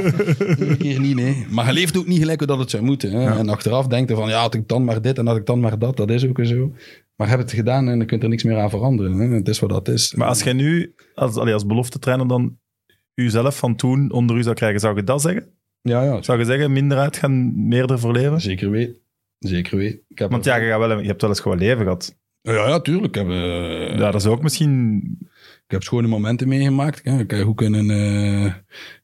één 0.67 0.77
keer 0.77 1.01
niet, 1.01 1.15
nee. 1.15 1.47
Maar 1.51 1.67
je 1.67 1.73
leeft 1.73 1.97
ook 1.97 2.07
niet 2.07 2.19
gelijk 2.19 2.39
hoe 2.39 2.49
dat 2.49 2.59
het 2.59 2.71
zou 2.71 2.83
moeten. 2.83 3.13
Hè. 3.13 3.23
Ja. 3.23 3.39
En 3.39 3.49
achteraf 3.49 3.87
denkt 3.87 4.11
je 4.11 4.17
van, 4.17 4.29
ja, 4.29 4.41
had 4.41 4.55
ik 4.55 4.69
dan 4.69 4.85
maar 4.85 5.03
dit 5.03 5.19
en 5.19 5.27
had 5.27 5.37
ik 5.37 5.47
dan 5.47 5.61
maar 5.61 5.79
dat. 5.79 5.97
Dat 5.97 6.11
is 6.11 6.27
ook 6.27 6.39
zo. 6.43 6.73
Maar 7.17 7.29
heb 7.29 7.39
het 7.39 7.53
gedaan 7.53 7.89
en 7.89 7.99
dan 7.99 8.07
kunt 8.07 8.23
er 8.23 8.29
niks 8.29 8.43
meer 8.43 8.59
aan 8.59 8.71
veranderen. 8.71 9.13
Hè. 9.19 9.29
Het 9.29 9.49
is 9.49 9.59
wat 9.59 9.71
dat 9.71 9.89
is. 9.89 10.15
Maar 10.15 10.29
als 10.29 10.43
jij 10.43 10.53
nu, 10.53 10.95
als, 11.15 11.37
allee, 11.37 11.55
als 11.55 11.67
belofte 11.67 11.99
trainer 11.99 12.29
dan 12.29 12.59
jezelf 13.15 13.57
van 13.57 13.77
toen 13.77 14.13
onder 14.13 14.37
u 14.37 14.43
zou 14.43 14.55
krijgen, 14.55 14.81
zou 14.81 14.97
je 14.97 15.05
dat 15.05 15.23
zeggen? 15.23 15.47
Ja, 15.83 16.03
ja, 16.05 16.23
Zou 16.23 16.39
je 16.39 16.45
zeggen, 16.45 16.73
minder 16.73 16.99
uitgaan, 16.99 17.67
meer 17.69 17.91
ervoor 17.91 18.13
leven? 18.13 18.41
zeker 18.41 18.71
weet. 18.71 19.01
Zeker 19.39 19.99
heb 20.09 20.31
Want 20.31 20.45
ja, 20.45 20.57
je, 20.57 20.69
gaat 20.69 20.79
wel, 20.79 21.01
je 21.01 21.07
hebt 21.07 21.21
wel 21.21 21.31
eens 21.31 21.41
gewoon 21.41 21.59
leven 21.59 21.83
gehad. 21.83 22.17
Ja, 22.43 22.69
ja, 22.69 22.81
tuurlijk. 22.81 23.17
Ik 23.17 23.23
heb, 23.23 23.29
eh, 23.31 23.99
Ja, 23.99 24.11
dat 24.11 24.21
is 24.21 24.27
ook 24.27 24.43
misschien... 24.43 25.03
ik 25.65 25.71
heb 25.71 25.83
schone 25.83 26.07
momenten 26.09 26.49
meegemaakt. 26.49 27.01
hè. 27.05 27.19
Ik 27.19 27.31
heb 27.31 27.43
hoe 27.43 27.55
kunnen, 27.55 27.91
eh, 27.91 28.53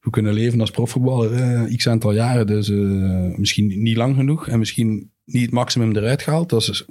hoe 0.01 0.13
kunnen 0.13 0.33
leven 0.33 0.61
als 0.61 0.71
profvoetballer. 0.71 1.33
eh, 1.33 1.77
x 1.77 1.89
aantal 1.89 2.13
jaren. 2.13 2.47
Dus 2.47 2.69
eh, 2.71 3.37
misschien 3.39 3.83
niet 3.83 3.97
lang 3.97 4.17
genoeg. 4.17 4.49
En 4.49 4.59
misschien 4.59 5.11
niet 5.25 5.43
het 5.43 5.51
maximum 5.51 5.97
eruit 5.97 6.23
gehaald. 6.23 6.51
Dat 6.51 6.61
is 6.69 6.85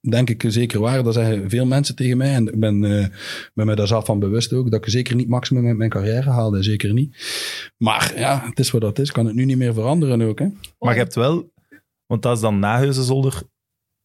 denk 0.00 0.30
ik 0.30 0.44
zeker 0.46 0.80
waar. 0.80 1.02
Dat 1.02 1.14
zeggen 1.14 1.50
veel 1.50 1.66
mensen 1.66 1.96
tegen 1.96 2.16
mij. 2.16 2.34
En 2.34 2.46
ik 2.48 2.60
ben, 2.60 2.84
eh, 2.84 3.06
ben 3.54 3.66
me 3.66 3.74
daar 3.74 3.86
zelf 3.86 4.04
van 4.04 4.18
bewust 4.18 4.52
ook. 4.52 4.70
Dat 4.70 4.84
ik 4.84 4.90
zeker 4.90 5.12
niet 5.14 5.22
het 5.24 5.32
maximum 5.32 5.62
met 5.62 5.76
mijn 5.76 5.90
carrière 5.90 6.30
haalde. 6.30 6.62
Zeker 6.62 6.92
niet. 6.92 7.16
Maar 7.78 8.12
ja, 8.16 8.42
het 8.48 8.58
is 8.58 8.70
wat 8.70 8.80
dat 8.80 8.98
is. 8.98 9.12
Kan 9.12 9.26
het 9.26 9.34
nu 9.34 9.44
niet 9.44 9.56
meer 9.56 9.74
veranderen 9.74 10.22
ook. 10.22 10.38
Hè? 10.38 10.46
Maar 10.78 10.92
je 10.92 10.98
hebt 11.00 11.14
wel... 11.14 11.52
Want 12.06 12.22
dat 12.22 12.36
is 12.36 12.42
dan 12.42 12.58
na 12.58 12.78
Heuzenzolder 12.78 13.42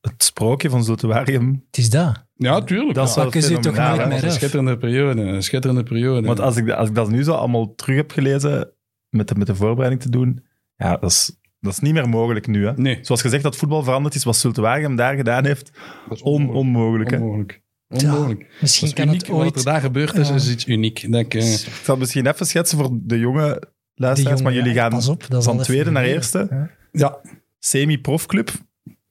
het 0.01 0.23
sprookje 0.23 0.69
van 0.69 0.83
Zoltuarium. 0.83 1.63
Het 1.67 1.77
is 1.77 1.89
dat. 1.89 2.25
Ja, 2.35 2.61
tuurlijk. 2.61 2.93
Dat 2.93 3.07
is 3.07 3.15
ja. 3.15 3.23
toch 3.59 3.75
nooit 3.75 4.07
meer 4.07 4.23
een 4.23 4.31
schitterende 4.31 4.77
periode. 4.77 5.21
Een 5.21 5.43
schitterende 5.43 5.83
periode. 5.83 6.27
Want 6.27 6.39
als 6.39 6.57
ik, 6.57 6.69
als 6.69 6.89
ik 6.89 6.95
dat 6.95 7.09
nu 7.09 7.23
zo 7.23 7.31
allemaal 7.33 7.75
terug 7.75 7.95
heb 7.95 8.11
gelezen, 8.11 8.71
met 9.09 9.27
de, 9.27 9.35
met 9.35 9.47
de 9.47 9.55
voorbereiding 9.55 10.01
te 10.01 10.09
doen, 10.09 10.45
ja, 10.75 10.97
dat 10.97 11.09
is, 11.11 11.39
dat 11.59 11.71
is 11.71 11.79
niet 11.79 11.93
meer 11.93 12.09
mogelijk 12.09 12.47
nu. 12.47 12.65
Hè? 12.65 12.73
Nee, 12.75 12.97
Zoals 13.01 13.21
gezegd 13.21 13.43
dat 13.43 13.55
voetbal 13.55 13.83
veranderd 13.83 14.15
is, 14.15 14.23
wat 14.23 14.35
Zultuarium 14.37 14.95
daar 14.95 15.15
gedaan 15.15 15.45
heeft, 15.45 15.71
dat 16.09 16.17
is 16.17 16.23
on, 16.23 16.49
onmogelijk. 16.49 17.11
Hè? 17.11 17.17
Onmogelijk. 17.17 17.61
Ja. 17.87 17.97
Onmogelijk. 18.13 18.57
Misschien 18.61 18.87
Dat 18.89 18.97
is 18.97 19.03
kan 19.03 19.13
uniek. 19.13 19.27
het 19.27 19.35
ooit... 19.35 19.49
Wat 19.49 19.57
er 19.65 19.71
daar 19.71 19.81
gebeurd 19.81 20.17
is, 20.17 20.27
Ja. 20.29 20.35
is 20.35 20.51
iets 20.51 20.67
uniek. 20.67 21.01
Ik 21.03 21.11
Denk, 21.11 21.33
eh, 21.33 21.53
Ik 21.53 21.79
zal 21.83 21.97
misschien 21.97 22.27
even 22.27 22.45
schetsen 22.45 22.77
voor 22.77 22.89
de 22.93 23.19
jonge 23.19 23.61
luisteraars, 23.95 24.39
jonge- 24.39 24.51
maar 24.51 24.59
jullie 24.59 24.73
ja, 24.77 24.89
gaan 24.89 25.09
op, 25.09 25.25
van 25.43 25.61
tweede 25.61 25.91
naar 25.91 26.03
eerste, 26.03 26.47
Ja. 26.49 26.69
ja, 26.91 27.21
semi-profclub. 27.59 28.51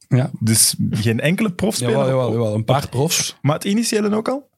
Ja. 0.09 0.31
Dus 0.41 0.75
geen 0.91 1.21
enkele 1.21 1.51
profspeler. 1.53 1.93
jawel, 1.93 2.09
jawel, 2.09 2.33
jawel. 2.33 2.55
Een 2.55 2.65
paar 2.65 2.89
profs. 2.89 3.37
Maar 3.43 3.55
het 3.55 3.65
initiële 3.65 4.17
ook 4.17 4.29
al? 4.29 4.49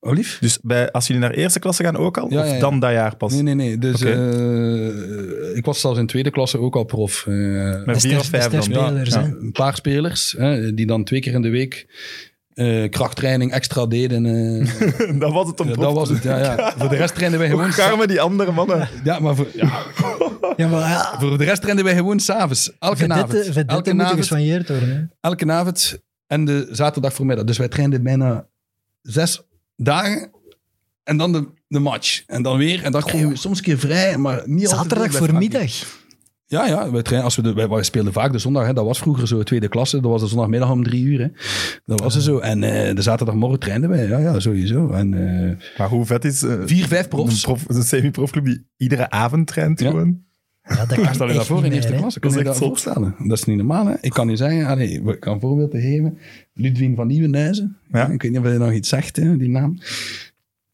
Olief? 0.00 0.38
Dus 0.40 0.58
bij, 0.62 0.90
als 0.90 1.06
jullie 1.06 1.22
naar 1.22 1.30
eerste 1.30 1.58
klasse 1.58 1.82
gaan 1.84 1.96
ook 1.96 2.18
al? 2.18 2.26
Ja, 2.30 2.40
of 2.40 2.46
ja, 2.46 2.54
ja. 2.54 2.60
dan 2.60 2.80
dat 2.80 2.92
jaar 2.92 3.16
pas? 3.16 3.32
Nee, 3.32 3.42
nee, 3.42 3.54
nee. 3.54 3.78
Dus 3.78 4.00
eh, 4.00 5.56
ik 5.56 5.64
was 5.64 5.80
zelfs 5.80 5.98
in 5.98 6.06
tweede 6.06 6.30
klasse 6.30 6.58
ook 6.58 6.76
al 6.76 6.84
prof. 6.84 7.26
Eh, 7.26 7.84
Met 7.84 8.00
vier 8.00 8.18
of 8.18 8.26
vijf 8.26 8.48
dan? 8.48 8.96
hè. 8.96 9.20
een 9.22 9.52
paar 9.52 9.74
spelers 9.76 10.34
hè, 10.38 10.74
die 10.74 10.86
dan 10.86 11.04
twee 11.04 11.20
keer 11.20 11.32
in 11.32 11.42
de 11.42 11.48
week 11.48 11.86
eh, 12.54 12.88
krachttraining 12.90 13.52
extra 13.52 13.86
deden. 13.86 14.26
eh. 14.26 15.18
dat 15.20 15.32
was 15.32 15.46
het 15.48 15.60
om 15.60 15.66
prof 15.70 15.84
dat 15.84 15.94
was 15.94 16.08
het, 16.08 16.22
ja, 16.22 16.38
ja. 16.38 16.74
Voor 16.78 16.88
de 16.88 16.96
rest 16.96 17.14
trainden 17.14 17.40
wij 17.40 17.48
gewoon... 17.50 17.64
Hoe 17.64 17.72
garmen 17.72 18.08
die 18.08 18.20
andere 18.20 18.52
mannen? 18.52 18.88
Ja, 19.04 19.18
maar 19.18 19.34
voor, 19.36 19.46
ja, 19.54 19.82
Ja, 20.60 20.68
maar 20.68 20.88
ja, 20.88 21.18
voor 21.18 21.38
de 21.38 21.44
rest 21.44 21.60
trainden 21.62 21.84
wij 21.84 21.94
gewoon 21.96 22.20
s'avonds. 22.20 22.72
Elke 22.78 23.08
avond. 23.08 23.30
vedette, 23.30 23.60
Elke 23.72 24.02
avond, 24.02 24.28
worden. 24.68 24.88
Hè. 24.88 25.28
elke 25.28 25.52
avond 25.52 25.98
en 26.26 26.44
de 26.44 26.68
zaterdag 26.70 27.12
voormiddag. 27.12 27.44
Dus 27.44 27.58
wij 27.58 27.68
trainden 27.68 28.02
bijna 28.02 28.46
zes 29.02 29.42
dagen 29.76 30.30
en 31.02 31.16
dan 31.16 31.32
de, 31.32 31.48
de 31.68 31.78
match. 31.78 32.22
En 32.26 32.42
dan 32.42 32.56
weer. 32.56 32.82
En 32.84 32.92
dan 32.92 33.02
we 33.04 33.36
soms 33.36 33.58
een 33.58 33.64
keer 33.64 33.78
vrij, 33.78 34.16
maar 34.16 34.42
niet 34.44 34.62
altijd 34.68 34.80
Zaterdag 34.80 35.08
bij 35.10 35.18
voor 35.18 35.28
Frankrijk. 35.28 35.52
middag. 35.62 36.02
Ja, 36.46 36.66
ja. 36.66 36.90
Wij, 36.90 37.02
trainen, 37.02 37.24
als 37.24 37.36
we 37.36 37.42
de, 37.42 37.52
wij, 37.52 37.68
wij 37.68 37.82
speelden 37.82 38.12
vaak 38.12 38.32
de 38.32 38.38
zondag. 38.38 38.66
Hè, 38.66 38.72
dat 38.72 38.84
was 38.84 38.98
vroeger 38.98 39.28
zo 39.28 39.42
tweede 39.42 39.68
klasse. 39.68 40.00
Dat 40.00 40.10
was 40.10 40.20
de 40.20 40.26
zondagmiddag 40.26 40.70
om 40.70 40.82
drie 40.84 41.04
uur. 41.04 41.20
Hè. 41.20 41.28
Dat 41.84 42.00
was 42.00 42.14
er 42.14 42.22
zo. 42.22 42.38
En 42.38 42.62
eh, 42.62 42.94
de 42.94 43.02
zaterdagmorgen 43.02 43.58
trainden 43.58 43.90
wij. 43.90 44.06
Ja, 44.08 44.18
ja, 44.18 44.40
sowieso. 44.40 44.90
En 44.90 45.14
eh, 45.14 45.78
Maar 45.78 45.88
hoe 45.88 46.06
vet 46.06 46.24
is 46.24 46.42
eh, 46.42 46.54
vier, 46.64 46.86
vijf 46.86 47.08
profs. 47.08 47.34
een, 47.34 47.40
prof, 47.40 47.64
een 47.68 47.82
semi-profclub 47.82 48.44
die 48.44 48.66
iedere 48.76 49.10
avond 49.10 49.46
traint 49.46 49.80
Ja. 49.80 49.90
gewoon? 49.90 50.22
Ja, 50.68 50.86
dat 50.86 51.00
kan 51.00 51.14
Stel 51.14 51.26
je 51.26 51.32
dat 51.32 51.42
echt 51.42 51.46
voor 51.46 51.64
in 51.64 51.72
eerste 51.72 51.90
meer, 51.90 52.00
klasse? 52.00 52.20
Kun 52.20 52.30
je 52.30 52.42
Dat 52.44 52.58
je 52.58 52.64
voorstellen? 52.64 53.14
Dat 53.18 53.38
is 53.38 53.44
niet 53.44 53.56
normaal, 53.56 53.86
hè? 53.86 53.94
Ik 54.00 54.10
kan 54.10 54.26
nu 54.26 54.36
zeggen, 54.36 54.66
allee, 54.66 55.02
ik 55.02 55.20
kan 55.20 55.34
een 55.34 55.40
voorbeeld 55.40 55.70
te 55.70 55.80
geven. 55.80 56.18
Ludwien 56.52 56.96
van 56.96 57.06
Nieuwenhuizen. 57.06 57.76
Ja. 57.92 58.08
Ik 58.08 58.22
weet 58.22 58.30
niet 58.30 58.40
of 58.40 58.52
je 58.52 58.58
nog 58.58 58.72
iets 58.72 58.88
zegt, 58.88 59.16
hè, 59.16 59.36
die 59.36 59.48
naam. 59.48 59.78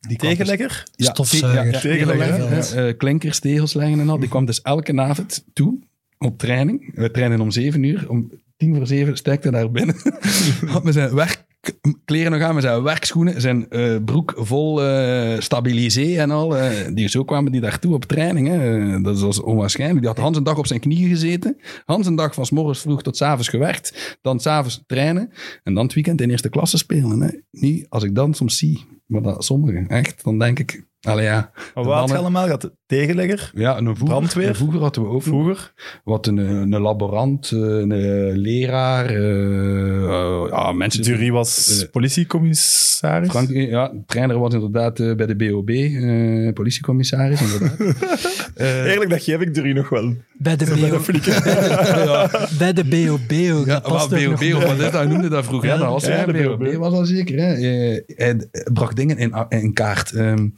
Die 0.01 0.19
dus- 0.19 0.29
Tegenlegger? 0.29 0.85
Ja, 0.97 1.11
Stofzuiger. 1.11 1.73
ja, 1.73 1.81
Tegenlegger, 1.81 2.27
tegenlegger, 2.27 2.77
ja. 2.77 2.83
ja. 2.83 2.89
Eh, 2.89 2.97
klinkers, 2.97 3.39
tegels 3.39 3.75
leggen 3.75 4.01
en 4.01 4.09
al. 4.09 4.19
Die 4.19 4.29
kwam 4.29 4.45
dus 4.45 4.63
elke 4.63 5.01
avond 5.01 5.45
toe 5.53 5.79
op 6.19 6.39
training. 6.39 6.95
We 6.95 7.11
trainen 7.11 7.41
om 7.41 7.51
zeven 7.51 7.83
uur. 7.83 8.11
Om 8.11 8.31
tien 8.57 8.75
voor 8.75 8.87
zeven 8.87 9.17
stekte 9.17 9.49
hij 9.49 9.61
daar 9.61 9.71
binnen. 9.71 9.97
Had 10.67 10.85
met 10.85 10.95
zijn 10.95 11.15
werkkleren 11.61 12.33
nog 12.33 12.41
aan, 12.41 12.55
met 12.55 12.63
zijn 12.63 12.83
werkschoenen. 12.83 13.41
Zijn 13.41 13.69
eh, 13.69 13.97
broek 14.05 14.33
vol 14.37 14.83
eh 14.83 15.41
stabilisé 15.41 16.17
en 16.17 16.31
al. 16.31 16.57
eh, 16.57 16.95
die, 16.95 17.09
zo 17.09 17.25
kwamen 17.25 17.53
die 17.53 17.61
daartoe 17.61 17.95
op 17.95 18.05
training. 18.05 19.05
Dat 19.05 19.21
was 19.21 19.41
onwaarschijnlijk. 19.41 20.01
Die 20.01 20.09
had 20.09 20.19
Hans 20.19 20.37
een 20.37 20.45
dag 20.45 20.59
op 20.59 20.67
zijn 20.67 20.81
knieën 20.81 21.09
gezeten. 21.09 21.57
Hans 21.85 22.07
een 22.07 22.15
dag 22.15 22.35
van 22.35 22.47
's 22.47 22.51
morgens 22.51 22.81
vroeg 22.81 23.03
tot 23.03 23.17
's 23.17 23.23
avonds 23.23 23.49
gewerkt. 23.49 24.19
Dan 24.23 24.41
's 24.41 24.47
avonds 24.47 24.83
trainen. 24.87 25.31
En 25.63 25.75
dan 25.75 25.85
het 25.85 25.95
weekend 25.95 26.21
in 26.21 26.31
eerste 26.31 26.49
klasse 26.49 26.79
spelen. 26.79 27.21
Hè. 27.21 27.29
Niet 27.51 27.87
als 27.89 28.03
ik 28.03 28.15
dan 28.15 28.35
soms 28.35 28.59
zie. 28.59 28.85
Maar 29.07 29.23
dat, 29.23 29.45
sommigen, 29.45 29.89
echt. 29.89 30.25
Dan 30.25 30.39
denk 30.39 30.59
ik... 30.59 30.89
Allee 31.01 31.25
ja, 31.25 31.51
Maar 31.55 31.55
de 31.55 31.71
wat 31.75 31.85
had 31.85 31.85
je 31.85 31.93
mannen- 31.99 32.17
allemaal 32.19 32.45
gehad? 32.45 32.71
Tegenlegger? 32.87 33.51
ja, 33.55 33.77
een 33.79 33.85
voeger. 33.85 34.05
Brandweer? 34.05 34.49
Een 34.49 34.55
voeger 34.55 34.81
hadden 34.81 35.03
we 35.03 35.09
ook. 35.09 35.23
Vroeger? 35.23 35.73
Wat 36.05 36.27
een, 36.27 36.37
een 36.39 36.81
laborant, 36.81 37.51
een 37.51 37.93
eh, 37.93 38.37
leraar, 38.37 39.07
eh, 39.07 40.05
eh, 40.05 40.47
ja, 40.51 40.73
mensen... 40.73 41.03
Jury 41.03 41.31
was 41.31 41.81
Eh, 41.83 41.91
politiecommissaris? 41.91 43.29
Frank, 43.29 43.51
ja, 43.51 43.89
de 43.89 44.03
trainer 44.07 44.39
was 44.39 44.55
inderdaad 44.55 45.01
eh, 45.01 45.15
bij 45.15 45.27
de 45.27 45.37
BOB, 45.37 45.69
eh, 45.71 46.53
politiecommissaris, 46.53 47.41
inderdaad. 47.43 47.79
Eh, 48.55 48.85
Eerlijk, 48.85 49.11
dat 49.11 49.23
geef 49.23 49.41
ik 49.41 49.57
Jury 49.57 49.73
nog 49.73 49.89
wel. 49.89 50.15
Bij 50.33 50.57
de, 50.57 50.65
BO, 50.65 51.01
bij 52.59 52.73
de 52.73 52.85
BOB 52.85 53.33
ook. 53.59 53.67
ja, 53.67 53.81
dat 53.81 53.91
maar 53.91 54.09
BOB, 54.09 54.41
nog 54.43 54.63
wat 54.65 54.73
is 54.73 54.79
dat? 54.79 54.93
Hij 54.93 55.05
noemde 55.07 55.29
dat 55.29 55.45
vroeger. 55.45 55.69
Ja, 55.69 55.75
Ja, 55.75 55.81
dat 55.81 55.91
was 55.91 56.05
ja, 56.05 56.17
ja, 56.17 56.25
de 56.27 56.33
BOB. 56.33 56.59
BOB. 56.59 56.75
was 56.75 56.93
al 56.93 57.05
zeker. 57.05 57.39
Hè? 57.39 57.53
Eh, 57.55 58.03
Hij 58.17 58.49
bracht 58.73 58.97
dingen 58.97 59.19
in, 59.19 59.47
in 59.49 59.73
kaart. 59.73 60.13
ehm 60.13 60.19
eh, 60.21 60.37
Netwerken. 60.37 60.55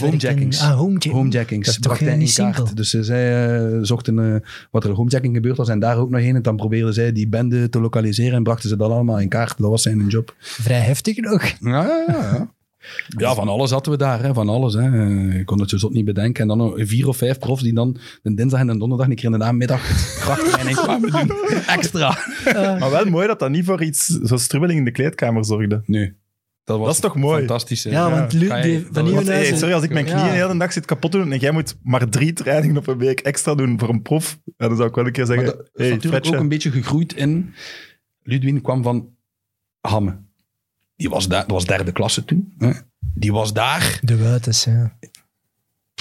Homejackings. 0.00 0.60
Ah, 0.60 0.74
homejack- 0.76 1.12
Homejackings. 1.14 1.66
Dat 1.66 1.74
is 1.74 1.80
toch 1.80 2.00
eh, 2.00 2.12
in 2.12 2.18
niet 2.18 2.34
kaart. 2.34 2.54
simpel? 2.56 2.74
Dus 2.74 2.94
eh, 2.94 3.00
zij 3.02 3.56
eh, 3.56 3.78
zochten 3.82 4.34
eh, 4.34 4.40
wat 4.70 4.84
er 4.84 4.90
homejacking 4.90 5.34
gebeurd 5.34 5.56
was 5.56 5.68
en 5.68 5.78
daar 5.78 5.96
ook 5.96 6.10
nog 6.10 6.20
heen. 6.20 6.36
En 6.36 6.42
dan 6.42 6.56
probeerden 6.56 6.94
zij 6.94 7.12
die 7.12 7.28
bende 7.28 7.68
te 7.68 7.80
lokaliseren 7.80 8.34
en 8.36 8.42
brachten 8.42 8.68
ze 8.68 8.76
dat 8.76 8.90
allemaal 8.90 9.20
in 9.20 9.28
kaart. 9.28 9.58
Dat 9.58 9.70
was 9.70 9.82
zijn 9.82 10.06
job. 10.08 10.34
Vrij 10.38 10.80
heftig 10.80 11.16
nog. 11.16 11.42
Ja, 11.60 11.84
ja, 11.86 12.04
ja. 12.08 12.50
ja. 13.18 13.34
Van 13.34 13.48
alles 13.48 13.70
hadden 13.70 13.92
we 13.92 13.98
daar, 13.98 14.22
hè, 14.22 14.34
van 14.34 14.48
alles. 14.48 14.74
Hè. 14.74 14.80
Eh, 15.06 15.38
Ik 15.38 15.46
kon 15.46 15.60
het 15.60 15.70
zo 15.70 15.76
zot 15.76 15.92
niet 15.92 16.04
bedenken. 16.04 16.42
En 16.42 16.48
dan 16.48 16.58
nog 16.58 16.72
vier 16.76 17.08
of 17.08 17.16
vijf 17.16 17.38
profs 17.38 17.62
die 17.62 17.74
dan 17.74 17.96
de 18.22 18.34
dinsdag 18.34 18.60
en 18.60 18.66
de 18.66 18.78
donderdag 18.78 19.06
een 19.08 19.14
keer 19.14 19.24
in 19.24 19.30
de 19.32 19.38
namiddag 19.38 19.80
krachttraining 20.20 20.76
kwamen 20.76 21.10
doen. 21.10 21.30
Extra. 21.76 22.18
Maar 22.54 22.90
wel 22.90 23.04
mooi 23.04 23.26
dat 23.26 23.38
dat 23.38 23.50
niet 23.50 23.64
voor 23.64 23.82
iets 23.82 24.06
zo 24.06 24.36
strubbeling 24.36 24.78
in 24.78 24.84
de 24.84 24.90
kleedkamer 24.90 25.44
zorgde. 25.44 25.82
Nu, 25.86 26.16
dat 26.64 26.78
was 26.78 26.86
Dat 26.86 26.94
is 26.94 27.00
toch 27.00 27.16
mooi? 27.16 27.38
Fantastisch. 27.38 27.84
hè. 27.84 27.90
Ja, 27.90 28.10
want 28.10 28.32
Lu- 28.32 28.54
je- 28.54 28.86
van 28.92 29.10
was- 29.14 29.24
hey, 29.26 29.56
sorry, 29.56 29.74
als 29.74 29.82
ik 29.84 29.90
mijn 29.90 30.04
knieën 30.04 30.18
Ja. 30.20 30.30
de 30.30 30.36
hele 30.36 30.56
dag 30.58 30.72
zit 30.72 30.84
kapot 30.84 31.12
doen 31.12 31.32
en 31.32 31.38
jij 31.38 31.50
moet 31.50 31.76
maar 31.82 32.08
drie 32.08 32.32
trainingen 32.32 32.76
op 32.76 32.86
een 32.86 32.98
week 32.98 33.20
extra 33.20 33.54
doen 33.54 33.78
voor 33.78 33.88
een 33.88 34.02
prof, 34.02 34.38
ja, 34.56 34.68
dan 34.68 34.76
zou 34.76 34.88
ik 34.88 34.94
wel 34.94 35.06
een 35.06 35.12
keer 35.12 35.26
Maar 35.26 35.36
zeggen, 35.36 35.56
dat 35.56 35.70
is 35.74 35.84
hey, 35.86 35.90
natuurlijk 35.94 36.26
ook 36.26 36.34
een 36.34 36.48
beetje 36.48 36.70
gegroeid 36.70 37.12
in... 37.14 37.54
Ludwin 38.22 38.60
kwam 38.60 38.82
van 38.82 39.14
Hamme. 39.80 40.16
Die 40.96 41.08
was, 41.10 41.28
daar, 41.28 41.40
dat 41.40 41.50
was 41.50 41.64
derde 41.64 41.92
klasse 41.92 42.24
toen. 42.24 42.54
Hè. 42.58 42.70
Die 43.14 43.32
was 43.32 43.52
daar. 43.52 43.98
De 44.02 44.16
Wuitens, 44.16 44.64
ja. 44.64 44.98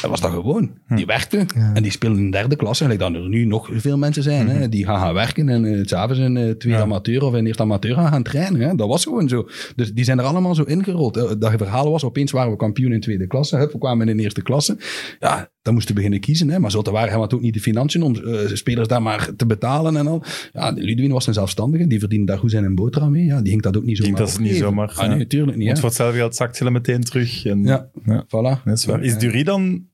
Dat 0.01 0.09
was 0.09 0.21
dat 0.21 0.31
gewoon. 0.31 0.71
Die 0.87 1.05
werkte. 1.05 1.45
Ja. 1.55 1.71
En 1.73 1.83
die 1.83 1.91
speelde 1.91 2.19
in 2.19 2.31
derde 2.31 2.55
klasse. 2.55 2.83
Gelijk 2.83 2.99
dat 3.01 3.13
er 3.13 3.29
nu 3.29 3.45
nog 3.45 3.69
veel 3.73 3.97
mensen 3.97 4.23
zijn. 4.23 4.47
hè, 4.49 4.69
die 4.69 4.85
gaan 4.85 4.99
gaan 4.99 5.13
werken. 5.13 5.49
En 5.49 5.63
uh, 5.63 5.85
s'avonds 5.85 6.19
in 6.21 6.35
uh, 6.35 6.41
tweede 6.41 6.69
Ja. 6.79 6.79
amateur 6.83 7.23
of 7.23 7.35
in 7.35 7.45
eerste 7.45 7.63
amateur 7.63 7.95
gaan, 7.95 8.07
gaan 8.11 8.23
trainen. 8.23 8.61
Hè. 8.61 8.75
Dat 8.75 8.87
was 8.87 9.03
gewoon 9.03 9.29
zo. 9.29 9.47
Dus 9.75 9.93
die 9.93 10.03
zijn 10.03 10.19
er 10.19 10.25
allemaal 10.25 10.55
zo 10.55 10.63
ingerold. 10.63 11.15
hè. 11.15 11.37
Dat 11.37 11.51
verhaal 11.57 11.91
was, 11.91 12.03
opeens 12.03 12.31
waren 12.31 12.51
we 12.51 12.57
kampioen 12.57 12.93
in 12.93 12.99
tweede 13.01 13.27
klasse. 13.27 13.57
Hup, 13.57 13.71
we 13.71 13.77
kwamen 13.77 14.09
in 14.09 14.17
de 14.17 14.23
eerste 14.23 14.41
klasse. 14.41 14.77
Ja, 15.19 15.49
dan 15.61 15.73
moesten 15.73 15.89
we 15.91 15.95
beginnen 16.01 16.19
kiezen. 16.21 16.49
Hè. 16.49 16.59
Maar 16.59 16.71
zo 16.71 16.81
te 16.81 16.91
waren 16.91 17.19
we 17.19 17.29
ook 17.33 17.41
niet 17.41 17.53
de 17.53 17.59
financiën 17.59 18.01
om 18.03 18.15
spelers 18.53 18.87
daar 18.87 19.01
maar 19.01 19.29
te 19.35 19.45
betalen 19.45 19.95
en 19.97 20.07
al. 20.07 20.23
Ja, 20.53 20.71
Ludwin 20.75 21.11
was 21.11 21.27
een 21.27 21.33
zelfstandige. 21.33 21.87
Die 21.87 21.99
verdiende 21.99 22.25
daar 22.25 22.37
goed 22.37 22.51
zijn 22.51 22.63
een 22.63 22.75
boterham 22.75 23.11
mee. 23.11 23.25
Ja, 23.25 23.39
die 23.41 23.49
ging 23.49 23.61
dat 23.61 23.77
ook 23.77 23.83
niet 23.83 23.97
zomaar 23.97 24.19
dat 24.19 24.39
niet 24.39 24.55
zomaar, 24.55 24.89
Ah, 24.95 25.05
ja. 25.07 25.15
nee, 25.15 25.27
tuurlijk 25.27 25.57
niet. 25.57 25.65
Want 25.67 25.79
voor 25.79 25.87
hetzelfde 25.87 26.17
geld 26.17 26.35
zakt 26.35 26.55
ze 26.57 26.71
meteen 26.71 27.01
terug. 27.03 27.45
En, 27.45 27.63
Ja, 27.63 27.87
Ja. 28.05 28.25
voilà. 28.27 28.63
Is. 28.71 28.85
Is. 29.01 29.17
Durie 29.17 29.43
dan, 29.43 29.85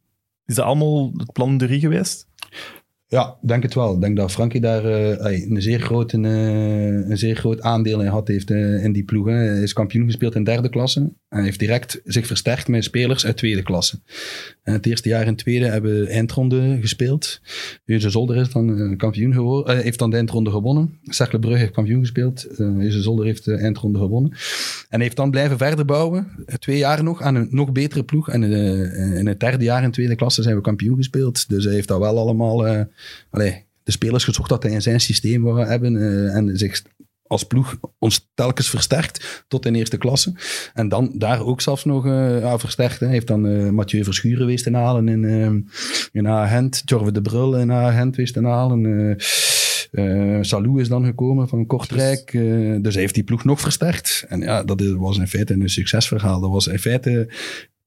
is 0.47 0.55
dat 0.55 0.65
allemaal 0.65 1.11
het 1.17 1.31
plan 1.31 1.57
Durie 1.57 1.79
geweest? 1.79 2.27
Ja, 3.09 3.37
denk 3.41 3.63
het 3.63 3.73
wel. 3.73 3.93
Ik 3.93 4.01
denk 4.01 4.17
dat 4.17 4.31
Frankie 4.31 4.61
daar 4.61 4.85
eh, 4.85 5.49
een, 5.49 5.61
zeer 5.61 5.79
groot, 5.79 6.13
een, 6.13 6.25
eh, 6.25 7.09
een 7.09 7.17
zeer 7.17 7.35
groot 7.35 7.61
aandeel 7.61 8.01
in 8.01 8.07
had 8.07 8.27
heeft 8.27 8.51
eh, 8.51 8.83
in 8.83 8.91
die 8.91 9.03
ploeg. 9.03 9.25
Hij 9.25 9.61
is 9.61 9.73
kampioen 9.73 10.05
gespeeld 10.05 10.35
in 10.35 10.43
derde 10.43 10.69
klasse. 10.69 11.13
Hij 11.29 11.43
heeft 11.43 11.59
direct 11.59 12.01
zich 12.05 12.27
versterkt 12.27 12.67
met 12.67 12.83
spelers 12.83 13.25
uit 13.25 13.37
tweede 13.37 13.63
klasse. 13.63 13.99
En 14.63 14.73
het 14.73 14.85
eerste 14.85 15.09
jaar 15.09 15.27
in 15.27 15.35
tweede 15.35 15.65
hebben 15.65 15.99
we 15.99 16.07
eindronde 16.07 16.77
gespeeld. 16.81 17.41
Euse 17.85 18.09
Zolder 18.09 18.35
is 18.35 18.51
dan 18.51 18.79
eh, 18.79 18.97
kampioen 18.97 19.33
geworden, 19.33 19.77
eh, 19.77 19.83
heeft 19.83 19.99
dan 19.99 20.09
de 20.09 20.15
eindronde 20.15 20.49
gewonnen. 20.49 20.99
Cercle 21.03 21.39
Brugge 21.39 21.59
heeft 21.59 21.73
kampioen 21.73 21.99
gespeeld. 21.99 22.43
Eh 22.45 22.65
Euse 22.65 23.01
Zolder 23.01 23.25
heeft 23.25 23.45
de 23.45 23.55
eindronde 23.55 23.99
gewonnen. 23.99 24.31
En 24.89 25.01
heeft 25.01 25.15
dan 25.15 25.31
blijven 25.31 25.57
verder 25.57 25.85
bouwen, 25.85 26.27
eh, 26.45 26.55
twee 26.55 26.77
jaar 26.77 27.03
nog, 27.03 27.21
aan 27.21 27.35
een 27.35 27.47
nog 27.51 27.71
betere 27.71 28.03
ploeg. 28.03 28.29
En 28.29 28.43
eh, 28.43 29.17
in 29.19 29.27
het 29.27 29.39
derde 29.39 29.63
jaar 29.63 29.83
in 29.83 29.91
tweede 29.91 30.15
klasse 30.15 30.41
zijn 30.41 30.55
we 30.55 30.61
kampioen 30.61 30.95
gespeeld. 30.95 31.49
Dus 31.49 31.63
hij 31.63 31.73
heeft 31.73 31.87
dat 31.87 31.99
wel 31.99 32.17
allemaal... 32.17 32.67
eh, 32.67 32.81
allee, 33.29 33.65
de 33.83 33.91
spelers 33.93 34.23
gezocht 34.23 34.49
dat 34.49 34.63
hij 34.63 34.71
in 34.71 34.81
zijn 34.81 34.99
systeem 34.99 35.45
hebben 35.45 35.97
eh, 35.97 36.35
en 36.35 36.57
zich 36.57 36.81
als 37.27 37.43
ploeg 37.43 37.79
ons 37.99 38.29
telkens 38.33 38.69
versterkt 38.69 39.43
tot 39.47 39.65
in 39.65 39.75
eerste 39.75 39.97
klasse. 39.97 40.33
En 40.73 40.89
dan 40.89 41.11
daar 41.15 41.41
ook 41.41 41.61
zelfs 41.61 41.85
nog 41.85 42.05
ja, 42.05 42.59
versterkt. 42.59 42.99
Hij 42.99 43.09
heeft 43.09 43.27
dan 43.27 43.47
eh, 43.47 43.69
Mathieu 43.69 44.03
Verschuren 44.03 44.37
geweest 44.37 44.63
te 44.63 44.75
halen 44.75 45.07
in, 45.07 45.23
eh 45.23 45.75
in 46.11 46.27
Agent. 46.27 46.81
Jorve 46.85 47.11
de 47.11 47.21
Brul 47.21 47.57
in 47.57 47.71
Agent 47.71 48.15
geweest 48.15 48.33
te 48.33 48.45
halen. 48.45 49.15
Salou 50.41 50.81
is 50.81 50.87
dan 50.87 51.05
gekomen 51.05 51.47
van 51.47 51.65
Kortrijk. 51.65 52.31
dus 52.81 52.93
hij 52.93 53.01
heeft 53.01 53.13
die 53.13 53.23
ploeg 53.23 53.43
nog 53.43 53.59
versterkt. 53.59 54.25
En 54.27 54.39
ja, 54.39 54.63
dat 54.63 54.81
was 54.81 55.17
in 55.17 55.27
feite 55.27 55.53
een 55.53 55.69
succesverhaal. 55.69 56.39
Dat 56.39 56.51
was 56.51 56.67
in 56.67 56.79
feite 56.79 57.29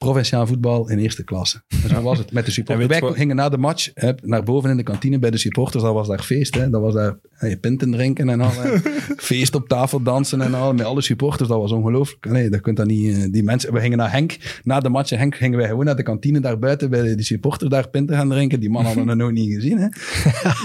provinciaal 0.05 0.47
voetbal 0.47 0.89
in 0.89 0.99
eerste 0.99 1.25
klasse. 1.25 1.63
En 1.83 1.89
zo 1.89 2.03
was 2.03 2.19
het 2.19 2.33
met 2.33 2.45
de 2.45 2.51
supporters. 2.51 3.01
Wij 3.01 3.13
gingen 3.13 3.37
na 3.37 3.49
de 3.49 3.59
match 3.59 3.89
naar 4.23 4.43
boven 4.43 4.71
in 4.71 4.77
de 4.77 4.83
kantine 4.83 5.19
bij 5.19 5.31
de 5.31 5.39
supporters. 5.39 5.83
Dat 5.83 5.95
was 5.95 6.09
daar 6.09 6.23
feest. 6.23 6.55
Hè. 6.55 6.71
Dat 6.71 6.81
was 6.81 6.95
daar 6.95 7.17
pinten 7.61 7.91
drinken 7.91 8.29
en 8.29 8.41
al. 8.41 8.51
feest 9.17 9.55
op 9.55 9.69
tafel 9.69 10.03
dansen 10.03 10.41
en 10.41 10.55
al. 10.55 10.73
Met 10.75 10.87
alle 10.87 11.03
supporters. 11.03 11.49
Dat 11.49 11.59
was 11.61 11.73
ongelooflijk. 11.73 12.25
Nee, 12.29 12.49
dat 12.51 12.61
kunt 12.61 12.77
dat 12.77 12.87
niet. 12.87 13.17
eh, 13.17 13.33
Die 13.33 13.43
mensen, 13.43 13.73
we 13.73 13.81
gingen 13.81 13.99
naar 13.99 14.13
Henk. 14.13 14.37
Na 14.65 14.81
de 14.81 14.89
match 14.89 15.11
Henk 15.11 15.35
gingen 15.35 15.59
wij 15.59 15.69
gewoon 15.69 15.85
naar 15.85 15.97
de 15.97 16.03
kantine 16.03 16.41
daar 16.41 16.59
buiten 16.59 16.91
bij 16.91 17.15
de 17.17 17.23
supporters 17.23 17.71
daar 17.71 17.89
pinten 17.89 18.17
gaan 18.17 18.29
drinken. 18.29 18.61
Die 18.61 18.71
man 18.71 18.85
hadden 18.85 19.03
we 19.03 19.09
nog 19.09 19.19
nooit 19.19 19.35
niet 19.35 19.55
gezien. 19.55 19.79
Hè. 19.79 19.87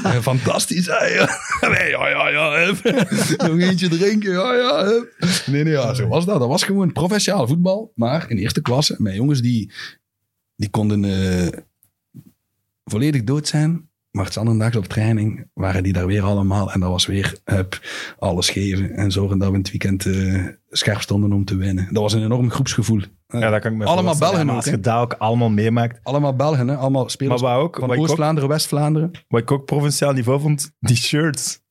Eh, 0.03 0.11
Fantastisch. 0.21 0.85
Hè, 0.85 1.05
ja. 1.05 1.29
Ja, 1.61 2.07
ja, 2.09 2.29
ja. 2.29 2.71
Nog 3.47 3.59
eentje 3.59 3.87
drinken. 3.87 4.31
Ja, 4.31 4.53
ja. 4.55 5.03
Nee, 5.45 5.63
nee, 5.63 5.73
ja, 5.73 5.93
zo 5.93 6.07
was 6.07 6.25
dat. 6.25 6.39
Dat 6.39 6.47
was 6.47 6.63
gewoon 6.63 6.91
provinciaal 6.91 7.47
voetbal. 7.47 7.91
Maar 7.95 8.25
in 8.29 8.37
eerste 8.37 8.61
klasse 8.61 8.95
met 8.97 9.13
jongens 9.25 9.41
die, 9.41 9.71
die 10.55 10.69
konden 10.69 11.03
eh, 11.03 11.59
volledig 12.84 13.23
dood 13.23 13.47
zijn. 13.47 13.89
Maar 14.11 14.32
zondags 14.32 14.76
op 14.76 14.86
training 14.86 15.47
waren 15.53 15.84
die 15.84 15.93
daar 15.93 16.05
weer 16.05 16.23
allemaal. 16.23 16.71
En 16.71 16.80
dat 16.80 16.89
was 16.89 17.05
weer 17.05 17.38
hup, 17.43 17.80
alles 18.19 18.49
geven. 18.49 18.95
En 18.95 19.11
zorgen 19.11 19.38
dat 19.38 19.47
we 19.47 19.53
in 19.53 19.59
het 19.59 19.71
weekend 19.71 20.05
eh, 20.05 20.45
scherp 20.69 21.01
stonden 21.01 21.34
om 21.34 21.45
te 21.45 21.55
winnen. 21.55 21.88
Dat 21.91 22.01
was 22.01 22.13
een 22.13 22.23
enorm 22.23 22.49
groepsgevoel. 22.49 23.01
Ja, 23.28 23.49
dat 23.49 23.61
kan 23.61 23.71
ik 23.71 23.78
me 23.78 23.86
Allemaal. 23.86 24.17
Belgen 24.17 24.49
ook, 24.49 24.55
Als 24.55 24.65
je 24.65 24.80
dat 24.80 25.01
ook 25.01 25.13
allemaal 25.13 25.49
meemaakt. 25.49 25.99
Allemaal 26.03 26.36
Belgen, 26.36 26.67
hè? 26.67 26.76
allemaal 26.76 27.09
spelers 27.09 27.41
Maar 27.41 27.57
ook, 27.57 27.78
van 27.80 27.97
Oost-Vlaanderen, 27.97 28.49
West-Vlaanderen. 28.49 29.11
wat 29.28 29.41
ik 29.41 29.51
ook 29.51 29.65
provinciaal 29.65 30.13
niveau 30.13 30.39
vond, 30.39 30.71
die 30.80 30.95
shirts. 30.95 31.63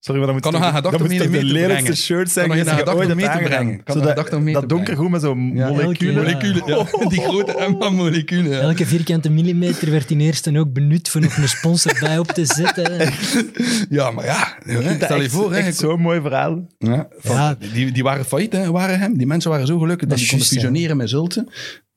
Sorry, 0.00 0.18
maar 0.22 0.32
dat 0.32 0.42
moet 0.42 0.52
Kan 0.52 0.52
nog 0.52 0.60
toch- 0.62 0.70
een 0.70 0.76
gedachte 0.76 0.98
dat 0.98 1.08
moet 1.08 1.18
mee- 1.18 1.18
toch 1.18 1.36
de 1.36 1.42
mee 1.44 1.46
te 1.46 1.52
lelijkste 1.52 1.82
brengen. 1.82 1.96
shirts 2.02 2.32
zijn 2.32 2.48
die 2.48 2.56
je 2.58 2.64
gedachte 2.64 2.94
ooit 2.94 3.14
mee 3.14 3.16
hebt 3.16 3.20
te 3.20 3.28
aangedaan. 3.38 3.64
brengen. 3.64 3.84
Kan 3.84 4.52
dat- 4.52 4.68
donkergroen 4.68 5.10
met 5.10 5.20
zo'n 5.20 5.50
Ja, 5.54 5.68
moleculen. 5.68 6.28
ja. 6.66 6.84
Die 7.08 7.20
grote 7.20 7.52
Emma-moleculen. 7.54 8.50
ja. 8.50 8.58
Elke 8.58 8.86
vierkante 8.86 9.30
millimeter 9.30 9.90
werd 9.90 10.10
in 10.10 10.20
eerste 10.20 10.58
ook 10.58 10.72
benut 10.72 11.08
voor 11.08 11.20
nog 11.20 11.36
een 11.36 11.48
sponsor 11.48 11.96
bij 12.00 12.18
op 12.18 12.26
te 12.26 12.44
zetten. 12.44 13.12
Ja, 13.98 14.10
maar 14.10 14.24
ja, 14.24 14.58
stel 15.04 15.20
je 15.20 15.30
voor. 15.30 15.52
Hè, 15.52 15.58
Echt 15.58 15.76
zo'n 15.76 16.00
mooi 16.00 16.20
verhaal. 16.20 16.66
Ja, 16.78 17.08
van- 17.18 17.36
Ja. 17.36 17.56
Die, 17.72 17.92
die 17.92 18.02
waren 18.02 18.24
failliet, 18.24 18.52
hè, 18.52 18.70
waren 18.70 18.98
hem. 18.98 19.18
Die 19.18 19.26
mensen 19.26 19.50
waren 19.50 19.66
zo 19.66 19.78
gelukkig 19.78 20.08
dat, 20.08 20.18
is 20.18 20.28
konden 20.28 20.46
fusioneren 20.46 20.96
met 20.96 21.08
Zulte. 21.10 21.46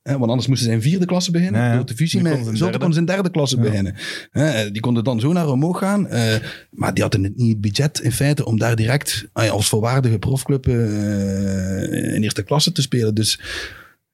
Want 0.04 0.30
anders 0.30 0.48
moesten 0.48 0.68
ze 0.68 0.74
in 0.74 0.82
vierde 0.82 1.06
klasse 1.06 1.32
beginnen. 1.32 1.62
Ja, 1.62 1.68
ja. 1.70 1.76
Door 1.76 1.86
de 1.86 1.96
fusie 1.96 2.22
met 2.22 2.32
konden 2.32 2.46
ze 2.46 2.52
in 2.52 2.58
Zulte 2.58 2.78
derde. 2.78 2.86
konden 2.86 2.94
ze 2.94 3.12
in 3.12 3.16
derde 3.16 3.32
klasse 3.32 3.60
beginnen. 3.60 3.96
Hè, 4.32 4.72
die 4.72 4.82
konden 4.82 5.04
dan 5.04 5.20
zo 5.20 5.34
naar 5.34 5.48
omhoog 5.48 5.78
gaan. 5.78 6.08
eh, 6.08 6.36
maar 6.70 6.94
die 6.94 7.04
hadden 7.04 7.24
het 7.24 7.38
niet 7.38 7.50
het 7.50 7.62
budget 7.62 8.00
in 8.00 8.12
feite 8.12 8.46
om 8.46 8.58
daar 8.60 8.76
direct 8.76 9.28
ah 9.34 9.50
als 9.50 9.70
volwaardige 9.70 10.20
profclub 10.20 10.68
eh, 10.68 12.14
in 12.14 12.24
eerste 12.24 12.44
klasse 12.44 12.72
te 12.72 12.82
spelen. 12.82 13.16
Dus 13.16 13.40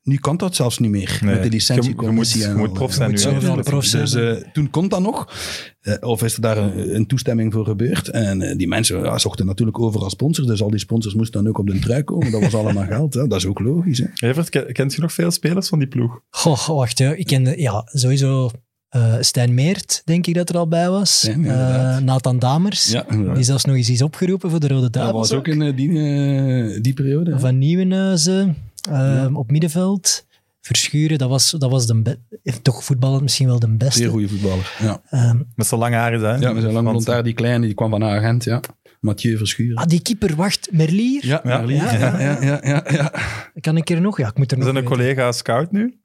nu 0.08 0.18
kan 0.18 0.38
dat 0.38 0.55
zelfs 0.55 0.80
niet 0.80 0.91
meer. 0.91 1.20
Nee. 1.22 1.30
Met 1.34 1.39
de 1.39 1.43
Je- 1.49 1.53
licentiecommissie. 1.53 2.41
je 2.41 2.47
je 2.47 2.53
moet 2.55 2.74
prof 2.74 2.93
zijn 2.93 3.12
nu. 3.12 3.39
Dat 3.39 3.64
prof 3.64 3.84
zijn. 3.86 4.03
Dus 4.03 4.14
eh, 4.14 4.32
toen 4.53 4.70
kon 4.70 4.88
dat 4.88 5.01
nog. 5.01 5.34
Eh, 5.82 5.93
of 5.99 6.24
is 6.24 6.36
er 6.36 6.41
daar 6.41 6.58
een, 6.58 6.95
een 6.95 7.08
toestemming 7.08 7.53
voor 7.53 7.66
gebeurd? 7.66 8.08
En 8.10 8.41
eh, 8.41 8.58
die 8.58 8.68
mensen 8.68 9.03
ja, 9.03 9.18
zochten 9.18 9.45
natuurlijk 9.45 9.80
overal 9.80 10.10
sponsors. 10.10 10.47
Dus 10.47 10.62
al 10.62 10.70
die 10.70 10.80
sponsors 10.80 11.14
moesten 11.16 11.41
dan 11.43 11.49
ook 11.51 11.58
op 11.58 11.68
de 11.68 11.80
trui 11.80 12.03
komen. 12.03 12.32
Dat 12.32 12.41
was 12.41 12.53
allemaal 12.62 12.86
geld. 12.86 13.14
Hè? 13.14 13.28
Dat 13.28 13.38
is 13.38 13.45
ook 13.45 13.60
logisch. 13.60 13.97
Hè? 14.14 14.28
Evert, 14.30 14.72
kent 14.72 14.93
je 14.93 15.01
nog 15.01 15.14
veel 15.14 15.32
spelers 15.32 15.68
van 15.68 15.80
die 15.80 15.88
ploeg? 15.88 16.20
Goh, 16.30 16.68
wacht, 16.68 16.99
hè. 16.99 17.16
ik 17.16 17.26
kende 17.26 17.60
ja, 17.62 17.82
sowieso 17.86 18.49
eh 18.88 19.16
Stijn 19.20 19.53
Meert, 19.53 20.01
denk 20.05 20.28
ik 20.28 20.34
dat 20.36 20.49
er 20.49 20.58
al 20.58 20.68
bij 20.68 20.89
was. 20.89 21.28
Eh, 21.28 21.97
Nathan 21.97 22.39
Damers, 22.39 22.91
Ja, 22.91 23.05
die 23.34 23.43
zelfs 23.43 23.66
nog 23.66 23.76
eens 23.76 23.89
is 23.89 24.01
opgeroepen 24.01 24.49
voor 24.49 24.60
de 24.60 24.68
Rode 24.68 24.82
Dat 24.82 24.93
Duivels. 24.93 25.30
was 25.30 25.38
ook 25.38 25.47
in 25.47 25.76
die, 25.76 26.82
die 26.82 26.93
periode. 26.93 27.32
hè? 27.32 27.39
Van 27.39 27.58
Nieuwenhuizen, 27.58 28.55
eh, 28.90 29.28
op 29.34 29.52
middenveld. 29.52 30.26
Verschuren, 30.62 31.18
dat 31.18 31.30
was, 31.30 31.52
dat 31.52 31.72
was 31.72 31.86
de 31.88 32.02
be- 32.02 32.20
toch 32.62 32.84
voetballend 32.84 33.22
misschien 33.22 33.48
wel 33.48 33.60
de 33.60 33.70
beste. 33.78 34.00
Zeer 34.00 34.10
goede 34.10 34.28
voetballer. 34.28 34.76
Ja, 34.80 35.02
Ehm, 35.10 35.42
Met 35.56 35.68
zo'n 35.68 35.80
lange 35.80 36.12
dat, 36.12 36.22
hè? 36.22 36.36
ja 36.48 36.54
met 36.54 36.62
zijn 36.62 36.74
lang 36.74 36.90
blond 36.90 37.08
haar, 37.08 37.24
die 37.24 37.34
kleine, 37.34 37.66
die 37.66 37.76
kwam 37.76 37.90
van 37.90 38.04
Agent. 38.04 38.44
Ja. 38.44 38.62
Mathieu 39.00 39.38
Verschuren. 39.38 39.76
ah, 39.78 39.86
die 39.88 40.02
keeper, 40.02 40.36
wacht, 40.36 40.68
Merlier? 40.72 41.26
Ja, 41.26 41.42
Ja. 41.44 41.58
Merlier. 41.58 41.84
Ja. 41.84 41.94
ja, 41.94 42.20
ja, 42.20 42.38
ja, 42.42 42.60
ja, 42.64 42.84
ja. 42.92 43.12
Kan 43.60 43.78
ik 43.78 43.90
er 43.90 44.02
nog? 44.02 44.18
Ja, 44.18 44.28
ik 44.28 44.38
moet 44.38 44.52
er 44.52 44.58
nog 44.58 44.66
zijn 44.68 44.80
een 44.80 44.90
collega 44.90 45.32
scout 45.32 45.72
nu. 45.72 46.00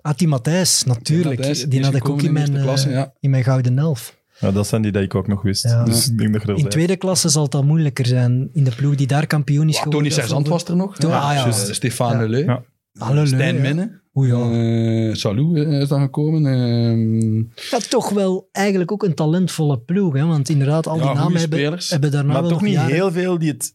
Ah, 0.00 0.16
die 0.16 0.28
Matthijs, 0.28 0.84
natuurlijk. 0.84 1.70
Die 1.70 1.84
had 1.84 1.94
ik 1.94 2.08
ook 2.08 2.22
in 2.22 2.32
mijn, 2.32 2.56
eh, 2.56 2.76
ja. 2.84 3.12
in 3.20 3.30
mijn 3.30 3.44
gouden 3.44 3.78
elf. 3.78 4.22
Ja, 4.38 4.52
dat 4.52 4.66
zijn 4.66 4.82
die 4.82 4.92
dat 4.92 5.02
ik 5.02 5.14
ook 5.14 5.26
nog 5.28 5.42
wist. 5.42 5.62
Ja. 5.62 5.84
Dus 5.84 6.10
ik 6.10 6.18
denk 6.18 6.32
dat 6.32 6.42
je 6.58 6.64
In 6.64 6.68
tweede 6.68 6.96
klasse 6.96 7.28
zal 7.28 7.42
het 7.44 7.54
al 7.54 7.62
moeilijker 7.62 8.06
zijn. 8.06 8.48
In 8.52 8.64
de 8.64 8.72
ploeg 8.76 8.94
die 8.94 9.06
daar 9.06 9.26
kampioen 9.26 9.68
is 9.68 9.74
Ja, 9.76 9.82
geworden. 9.82 10.00
Tony 10.10 10.12
Sergeant 10.20 10.48
was 10.48 10.64
er 10.64 10.76
nog. 10.76 10.96
Toen- 10.96 11.12
ah, 11.12 11.32
ja. 11.34 11.50
Stefan 11.52 12.30
Ja. 12.30 12.36
Ja. 12.38 12.62
Hallo, 12.98 13.24
Stijn 13.24 13.54
ja. 13.54 13.60
Minne. 13.60 14.00
Oei, 14.16 14.32
ja. 14.32 15.08
Eh, 15.08 15.14
Salou 15.14 15.60
eh, 15.64 15.80
is 15.80 15.88
dan 15.88 16.00
gekomen. 16.00 16.46
ehm, 16.46 17.36
Ja, 17.70 17.78
toch 17.88 18.08
wel 18.10 18.48
eigenlijk 18.52 18.92
ook 18.92 19.02
een 19.02 19.14
talentvolle 19.14 19.78
ploeg. 19.78 20.14
Hè? 20.14 20.26
Want 20.26 20.48
inderdaad, 20.48 20.86
al 20.86 20.96
die 20.96 21.04
Ja, 21.06 21.12
namen 21.12 21.40
hebben, 21.40 21.78
hebben 21.88 22.10
daarna 22.10 22.32
Maar 22.32 22.40
wel 22.40 22.50
toch 22.50 22.60
nog 22.60 22.68
niet 22.68 22.78
jaren- 22.78 22.92
heel 22.94 23.12
veel 23.12 23.38
die 23.38 23.50
het 23.50 23.74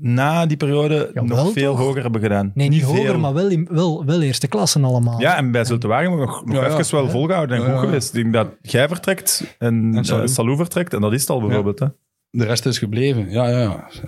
na 0.00 0.46
die 0.46 0.56
periode 0.56 1.10
nog 1.14 1.52
veel 1.52 1.74
toch? 1.74 1.80
hoger 1.84 2.02
hebben 2.02 2.20
gedaan. 2.20 2.50
Nee, 2.54 2.68
niet 2.68 2.82
hoger, 2.82 3.02
veel. 3.04 3.18
maar 3.18 3.34
wel, 3.34 3.48
in- 3.48 3.68
wel, 3.70 4.04
wel 4.04 4.22
eerste 4.22 4.46
klassen 4.48 4.84
allemaal. 4.84 5.20
Ja, 5.20 5.36
en 5.36 5.50
bij 5.50 5.64
Zulte 5.64 5.86
Waregem 5.88 6.18
nog, 6.18 6.44
nog 6.44 6.54
Ja, 6.54 6.66
ja. 6.68 6.78
even 6.78 6.94
wel 6.94 7.08
volgehouden 7.10 7.56
en 7.56 7.62
Ja, 7.62 7.68
goed 7.68 7.78
ja. 7.80 7.84
geweest. 7.86 8.14
Ik 8.14 8.22
denk 8.22 8.34
dat 8.34 8.48
jij 8.62 8.88
vertrekt 8.88 9.56
en, 9.58 9.74
En 9.74 9.94
eh, 9.96 10.02
Salou. 10.04 10.28
Salou 10.28 10.56
vertrekt 10.56 10.94
en 10.94 11.00
dat 11.00 11.12
is 11.12 11.20
het 11.20 11.30
al 11.30 11.40
bijvoorbeeld. 11.40 11.78
Hè? 11.78 11.86
de 12.30 12.44
rest 12.44 12.66
is 12.66 12.78
gebleven. 12.78 13.30
Ja, 13.30 13.48
ja, 13.48 13.58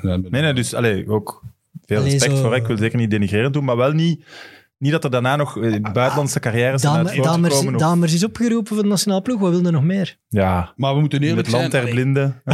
ja. 0.03 0.17
Nee, 0.17 0.43
nee, 0.43 0.53
dus 0.53 0.75
allee, 0.75 1.09
ook 1.09 1.43
veel 1.87 1.99
Allee, 1.99 2.11
respect 2.11 2.37
zo- 2.37 2.43
voor. 2.43 2.57
Ik 2.57 2.67
wil 2.67 2.77
zeker 2.77 2.99
niet 2.99 3.11
denigrerend 3.11 3.53
doen, 3.55 3.65
maar 3.65 3.77
wel 3.77 3.93
niet, 3.93 4.25
niet 4.79 4.93
dat 4.93 5.05
er 5.05 5.11
daarna 5.11 5.37
nog 5.37 5.59
eh, 5.63 5.81
buitenlandse 5.93 6.41
carrières 6.41 6.81
zijn 6.83 6.95
Dam- 6.95 7.07
uit 7.07 7.17
Damers, 7.17 7.39
voortgekomen. 7.41 7.75
of- 7.75 7.81
Damers 7.81 8.15
is 8.15 8.25
opgeroepen 8.25 8.75
voor 8.75 8.83
de 8.83 8.89
nationale 8.89 9.23
ploeg. 9.23 9.41
Wat 9.41 9.51
wilde 9.51 9.71
nog 9.71 9.83
meer? 9.85 10.17
Ja, 10.29 10.73
Maar 10.77 10.95
we 10.95 11.01
moeten 11.01 11.21
eerlijk 11.23 11.47
het 11.47 11.57
land 11.57 11.71
zijn. 11.71 11.85
der 11.85 11.93
blinden. 11.95 12.43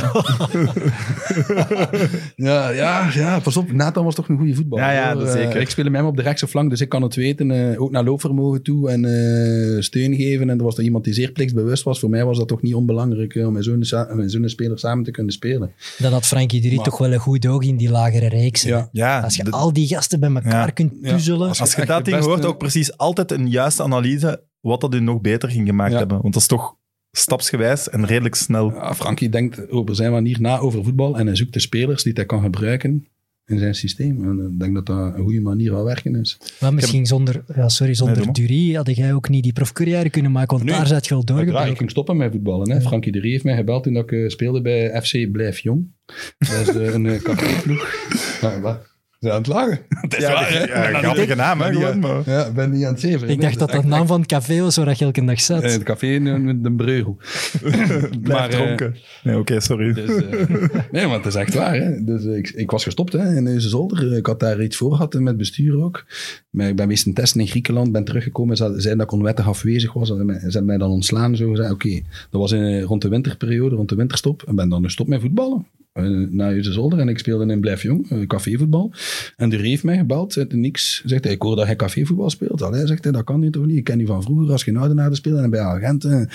Ja, 2.37 2.68
ja, 2.70 3.09
ja, 3.14 3.39
pas 3.41 3.57
op. 3.57 3.72
Nathan 3.72 4.05
was 4.05 4.14
toch 4.14 4.29
een 4.29 4.37
goede 4.37 4.55
voetballer. 4.55 4.85
Ja, 4.85 4.93
ja, 4.93 5.12
hoor. 5.14 5.25
dat 5.25 5.35
Eh, 5.35 5.43
zeker. 5.43 5.61
ik 5.61 5.70
speelde 5.70 5.91
met 5.91 6.01
hem 6.01 6.09
op 6.09 6.16
de 6.16 6.22
rechtse 6.22 6.47
flank, 6.47 6.70
dus 6.70 6.81
ik 6.81 6.89
kan 6.89 7.03
het 7.03 7.14
weten. 7.14 7.51
eh, 7.51 7.81
ook 7.83 7.91
naar 7.91 8.05
loopvermogen 8.05 8.62
toe 8.62 8.91
en 8.91 9.05
eh, 9.05 9.81
steun 9.83 10.14
geven. 10.14 10.51
En 10.51 10.59
er 10.59 10.64
was 10.64 10.79
er 10.79 10.85
iemand 10.85 11.05
die 11.05 11.14
zeer 11.14 11.33
plichtsbewust 11.33 11.83
was. 11.83 12.01
Voor 12.01 12.11
mij 12.11 12.25
was 12.25 12.39
dat 12.39 12.49
toch 12.49 12.62
niet 12.62 12.75
onbelangrijk 12.75 13.35
eh, 13.35 13.47
om 13.47 13.53
met 13.53 13.64
zo'n 13.64 13.85
sa- 13.85 14.09
met 14.14 14.31
zo'n 14.33 14.49
speler 14.49 14.79
samen 14.79 15.05
te 15.05 15.11
kunnen 15.11 15.33
spelen. 15.33 15.72
Dan 15.99 16.12
had 16.12 16.27
Frankie 16.27 16.61
de 16.61 16.68
Riet 16.68 16.77
Maar- 16.77 16.85
toch 16.87 16.99
wel 16.99 17.12
een 17.12 17.18
goed 17.18 17.47
oog 17.47 17.62
in 17.62 17.77
die 17.77 17.91
lagere 17.91 18.29
reeksen. 18.29 18.68
Ja. 18.70 18.89
Ja, 18.93 19.20
Als 19.20 19.37
je 19.37 19.45
de- 19.45 19.51
al 19.51 19.72
die 19.72 19.87
gasten 19.89 20.20
bij 20.20 20.31
elkaar 20.35 20.66
Ja. 20.66 20.72
kunt 20.72 20.93
Ja. 21.03 21.12
puzzelen. 21.12 21.49
Als- 21.49 21.61
als 21.61 21.75
je 21.75 21.87
dat 21.87 22.05
ding 22.05 22.14
beste- 22.17 22.31
hoort, 22.31 22.45
ook 22.45 22.59
precies 22.59 22.97
altijd 22.97 23.31
een 23.33 23.51
juiste 23.51 23.83
analyse 23.83 24.43
wat 24.61 24.81
dat 24.81 24.95
u 24.95 25.01
nog 25.01 25.21
beter 25.21 25.51
ging 25.51 25.67
gemaakt 25.67 25.93
Ja. 25.93 25.99
hebben. 25.99 26.21
Want 26.21 26.33
dat 26.33 26.43
is 26.43 26.49
toch 26.49 26.77
stapsgewijs 27.11 27.89
en 27.91 28.07
redelijk 28.07 28.35
snel. 28.35 28.71
Ja, 28.73 28.95
Frankie 28.95 29.29
denkt 29.29 29.71
over 29.71 29.95
zijn 29.95 30.12
manier 30.12 30.41
na 30.41 30.59
over 30.59 30.85
voetbal 30.85 31.19
en 31.19 31.27
hij 31.27 31.37
zoekt 31.37 31.53
de 31.53 31.61
spelers 31.61 32.03
die 32.03 32.12
hij 32.12 32.27
kan 32.27 32.43
gebruiken 32.43 33.07
in 33.47 33.59
zijn 33.59 33.75
systeem. 33.75 34.25
En 34.25 34.51
ik 34.53 34.59
denk 34.61 34.75
dat 34.75 34.87
dat 34.87 35.15
een 35.15 35.23
goede 35.23 35.41
manier 35.41 35.71
van 35.71 35.85
werken 35.85 36.15
is. 36.21 36.39
Maar 36.61 36.75
misschien 36.75 37.07
zonder, 37.07 37.45
ja, 37.55 37.69
sorry, 37.69 37.95
zonder 37.95 38.25
maar. 38.25 38.33
Durie 38.35 38.77
had 38.77 38.97
jij 38.97 39.15
ook 39.15 39.29
niet 39.29 39.43
die 39.43 39.53
profcarrière 39.53 40.11
kunnen 40.11 40.33
maken, 40.33 40.57
want 40.57 40.69
Nee. 40.69 40.79
daar 40.79 40.87
zit 40.87 41.07
je 41.07 41.15
al 41.15 41.23
Uiteraard, 41.27 41.71
ik 41.71 41.77
ging 41.77 41.91
stoppen 41.91 42.17
met 42.17 42.33
voetballen. 42.33 42.71
Hè. 42.71 42.81
Frankie 42.81 43.12
de 43.12 43.21
Rie 43.21 43.31
heeft 43.33 43.45
mij 43.45 43.57
gebeld 43.57 43.83
toen 43.83 43.97
ik 43.97 44.12
eh, 44.12 44.29
speelde 44.29 44.61
bij 44.61 45.03
FC 45.03 45.33
Blijf 45.33 45.59
Jong. 45.59 45.93
Dat 46.39 46.49
is 46.49 46.69
eh, 46.69 46.93
een 46.93 47.05
uh, 47.05 47.21
caféploeg. 47.23 47.95
Ja, 48.41 48.81
Ze 49.25 49.31
aan 49.31 49.39
het 49.39 49.47
lachen. 49.47 49.79
Het 50.05 50.16
is 50.16 50.27
waar, 50.27 50.53
hè? 50.53 50.59
ja, 50.59 50.85
Ik 50.87 50.93
ben 50.93 51.03
grappige 51.03 51.35
naam, 51.35 51.61
hè, 51.61 51.64
ben 51.64 51.75
niet 51.75 51.85
gewoon, 51.85 52.05
aan- 52.05 52.22
maar- 52.25 52.35
Ja, 52.35 52.45
ik 52.47 52.53
ben 52.53 52.70
niet 52.70 52.85
aan 52.85 52.93
het 52.93 53.01
zeven. 53.01 53.29
Ik 53.29 53.41
dacht 53.41 53.59
dat 53.59 53.70
dat 53.70 53.85
naam 53.85 54.07
van 54.07 54.20
het 54.20 54.29
café 54.29 54.61
was 54.61 54.77
waar 54.77 54.95
je 54.99 55.05
elke 55.05 55.25
dag 55.25 55.41
zat. 55.41 55.62
Eh, 55.62 55.72
Het 55.72 55.83
café 55.83 56.07
in 56.07 56.45
met 56.45 56.64
de 56.64 56.72
breugel. 56.72 57.16
Blijf 58.22 58.47
eh, 58.53 58.61
dronken. 58.61 58.97
Nee, 59.22 59.39
oké, 59.39 59.61
sorry. 59.61 59.93
Dus, 59.93 60.09
eh, 60.25 60.49
nee, 60.93 61.07
maar 61.07 61.16
het 61.16 61.27
is 61.27 61.35
echt 61.35 61.55
waar. 61.55 61.75
Hè. 61.75 62.05
Dus, 62.05 62.25
eh, 62.25 62.37
ik, 62.37 62.49
ik 62.51 62.70
was 62.70 62.85
gestopt 62.85 63.12
hè, 63.12 63.37
in 63.37 63.45
deze 63.45 63.68
zolder. 63.68 64.16
Ik 64.16 64.27
had 64.27 64.41
daar 64.41 64.62
iets 64.62 64.77
voor 64.77 64.93
gehad 64.93 65.14
eh, 65.14 65.20
met 65.20 65.37
bestuur 65.37 65.83
ook. 65.83 66.05
Maar 66.51 66.68
ik 66.68 66.77
ben 66.77 66.85
geweest 66.85 67.07
een 67.07 67.14
testen 67.14 67.41
in 67.41 67.47
Griekenland, 67.47 67.93
ben 67.93 68.05
teruggekomen. 68.05 68.57
Ze 68.57 68.64
zeiden 68.64 68.97
dat 68.99 69.07
ik 69.07 69.12
onwettig 69.12 69.49
afwezig 69.49 69.93
was. 69.93 70.09
Ze 70.09 70.14
hebben 70.14 70.27
mij- 70.35 70.41
ze 70.41 70.45
hebben 70.47 70.64
mij 70.66 70.79
dan 70.79 70.91
ontslaan. 70.91 71.37
Zo 71.37 71.51
gezegd. 71.51 71.70
Oké, 71.72 72.01
dat 72.31 72.41
was 72.41 72.53
in, 72.53 72.81
rond 72.81 73.03
de 73.03 73.09
winterperiode, 73.09 73.75
rond 73.77 73.89
de 73.89 73.95
winterstop. 73.95 74.43
En 74.47 74.55
ben 74.55 74.68
dan 74.68 74.83
gestopt 74.85 75.09
met 75.09 75.20
voetballen. 75.20 75.66
Eh, 75.95 76.05
naar 76.31 76.55
zolder. 76.61 76.99
En 76.99 77.09
ik 77.09 77.19
speelde 77.19 77.53
in 77.53 77.61
Blijf 77.61 77.83
Jong, 77.83 78.11
eh, 78.11 78.27
cafévoetbal. 78.27 78.93
En 79.37 79.49
de 79.49 79.57
heeft 79.57 79.85
mij 79.85 79.97
gebeld, 79.97 80.33
zei 80.33 80.47
niks. 80.51 81.03
Zegt 81.05 81.25
hij, 81.25 81.33
ik 81.33 81.43
hoor 81.43 81.57
dat 81.57 81.67
hij 81.67 81.77
cafévoetbal 81.77 82.31
speelt. 82.31 82.63
Allee, 82.63 82.87
zegt 82.87 83.05
hij, 83.05 83.13
dat 83.13 83.25
kan 83.25 83.41
niet 83.41 83.53
toch 83.53 83.67
niet? 83.67 83.77
Ik 83.77 83.85
ken 83.85 83.99
die 83.99 84.07
van 84.07 84.23
vroeger, 84.23 84.53
als 84.53 84.65
je 84.65 84.71
in 84.71 84.77
Oudenaarde 84.77 85.15
speelde 85.15 85.43
en 85.43 85.51
bij 85.51 85.61
agenten. 85.61 86.29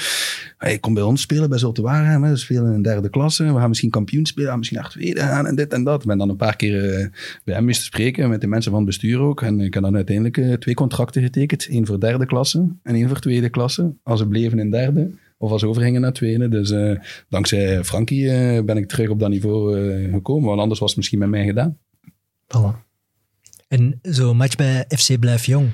Hij 0.58 0.78
komt 0.78 0.96
bij 0.96 1.04
ons 1.04 1.22
spelen, 1.22 1.50
bij 1.50 1.58
Zulte 1.58 1.82
Waregem. 1.82 2.22
We 2.22 2.36
spelen 2.36 2.74
in 2.74 2.82
derde 2.82 3.10
klasse. 3.10 3.44
We 3.44 3.60
gaan 3.60 3.70
misschien 3.70 3.90
kampioen 3.90 4.26
spelen, 4.26 4.58
misschien 4.58 4.80
naar 4.80 4.90
tweede 4.90 5.20
gaan 5.20 5.48
en 5.48 5.56
dit 5.56 5.74
en 5.74 5.84
dat. 5.84 6.02
Ik 6.02 6.08
ben 6.08 6.18
dan 6.18 6.30
een 6.30 6.36
paar 6.36 6.56
keer 6.56 6.94
eh, 6.94 7.08
bij 7.44 7.56
hem 7.56 7.66
moesten 7.66 7.86
spreken, 7.86 8.30
met 8.30 8.42
de 8.42 8.48
mensen 8.48 8.72
van 8.72 8.80
het 8.80 8.90
bestuur 8.90 9.20
ook. 9.20 9.42
En 9.42 9.60
ik 9.60 9.74
heb 9.74 9.84
dan 9.84 9.96
uiteindelijk 9.96 10.60
twee 10.62 10.76
contracten 10.76 11.22
getekend. 11.22 11.68
één 11.68 11.86
voor 11.86 12.00
derde 12.00 12.26
klasse 12.26 12.68
en 12.84 12.96
één 12.96 13.08
voor 13.08 13.20
tweede 13.20 13.50
klasse. 13.50 13.94
Als 14.04 14.20
ze 14.20 14.28
bleven 14.28 14.60
in 14.60 14.72
derde. 14.72 15.12
Of 15.42 15.52
als 15.52 15.64
overgingen 15.64 16.02
naar 16.02 16.14
tweede. 16.14 16.50
Dus 16.50 16.72
eh, 16.72 16.96
dankzij 17.30 17.84
Frankie 17.84 18.30
eh, 18.30 18.64
ben 18.64 18.78
ik 18.78 18.88
terug 18.88 19.10
op 19.10 19.20
dat 19.20 19.30
niveau 19.30 19.80
eh, 19.80 20.14
gekomen. 20.14 20.48
Want 20.48 20.62
anders 20.62 20.80
was 20.80 20.90
het 20.90 20.98
misschien 20.98 21.20
met 21.20 21.30
mij 21.30 21.46
gedaan. 21.46 21.78
En 23.68 24.00
zo'n 24.02 24.38
match 24.38 24.56
bij 24.56 24.86
FC 24.88 25.20
Blijf 25.20 25.46
Jong, 25.46 25.70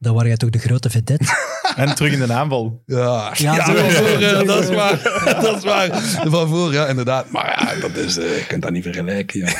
dan 0.00 0.12
waren 0.14 0.26
jij 0.28 0.36
toch 0.36 0.50
de 0.50 0.58
grote 0.58 0.90
vedette? 0.90 1.24
En 1.76 1.94
terug 1.94 2.12
in 2.12 2.18
de 2.26 2.32
aanval. 2.32 2.82
Ja, 2.86 3.32
Ja, 3.36 3.54
ja, 3.54 3.64
van 3.64 3.74
voor, 3.90 4.06
eh, 4.22 4.46
dat 4.46 4.62
is 4.62 4.68
waar. 4.74 5.22
Dat 5.42 5.56
is 5.56 5.64
waar. 5.64 6.00
Van 6.30 6.48
voor, 6.48 6.72
ja, 6.72 6.86
inderdaad. 6.86 7.30
Maar 7.30 7.46
ja, 7.74 7.80
dat 7.80 7.96
is, 7.96 8.16
eh, 8.18 8.24
je 8.38 8.44
kunt 8.46 8.62
dat 8.62 8.70
niet 8.72 8.82
vergelijken. 8.82 9.40
Ja. 9.40 9.52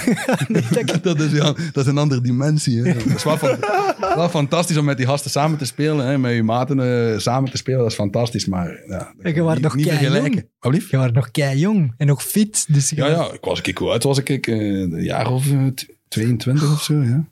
dat, 1.03 1.21
is, 1.21 1.33
ja, 1.33 1.45
dat 1.73 1.77
is 1.77 1.87
een 1.87 1.99
andere 1.99 2.21
dimensie. 2.21 2.83
Hè. 2.83 2.95
Dat 2.95 3.05
is 3.17 3.25
wel, 3.25 3.37
fan- 3.39 3.59
wel 4.15 4.29
fantastisch 4.29 4.77
om 4.77 4.85
met 4.85 4.97
die 4.97 5.07
gasten 5.07 5.31
samen 5.31 5.59
te 5.59 5.65
spelen. 5.65 6.07
Hè. 6.07 6.19
Met 6.19 6.35
je 6.35 6.43
maten 6.43 6.81
eh, 7.13 7.19
samen 7.19 7.51
te 7.51 7.57
spelen, 7.57 7.79
dat 7.81 7.89
is 7.91 7.95
fantastisch. 7.95 8.47
Maar 8.47 8.81
ja, 8.89 9.13
je 9.23 9.43
was 9.43 9.55
niet, 9.55 9.63
nog 9.63 9.75
niet 9.77 9.89
vergelijken. 9.89 10.49
Alblieft? 10.59 10.91
Je 10.91 10.97
was 10.97 11.11
nog 11.13 11.31
kei 11.31 11.59
jong 11.59 11.95
en 11.97 12.07
nog 12.07 12.23
fit. 12.23 12.65
Dus 12.69 12.91
Ja, 12.91 13.07
ja, 13.07 13.33
ik 13.33 13.45
was 13.45 13.61
ik 13.61 13.79
hoe 13.79 13.91
oud 13.91 14.03
was 14.03 14.19
ik? 14.19 14.29
ik 14.29 14.47
eh, 14.47 14.57
een 14.57 15.03
jaar 15.03 15.27
of 15.31 15.51
eh, 15.53 15.67
t- 15.67 15.87
22 16.09 16.73
of 16.73 16.83
zo, 16.83 16.95
ja. 17.03 17.25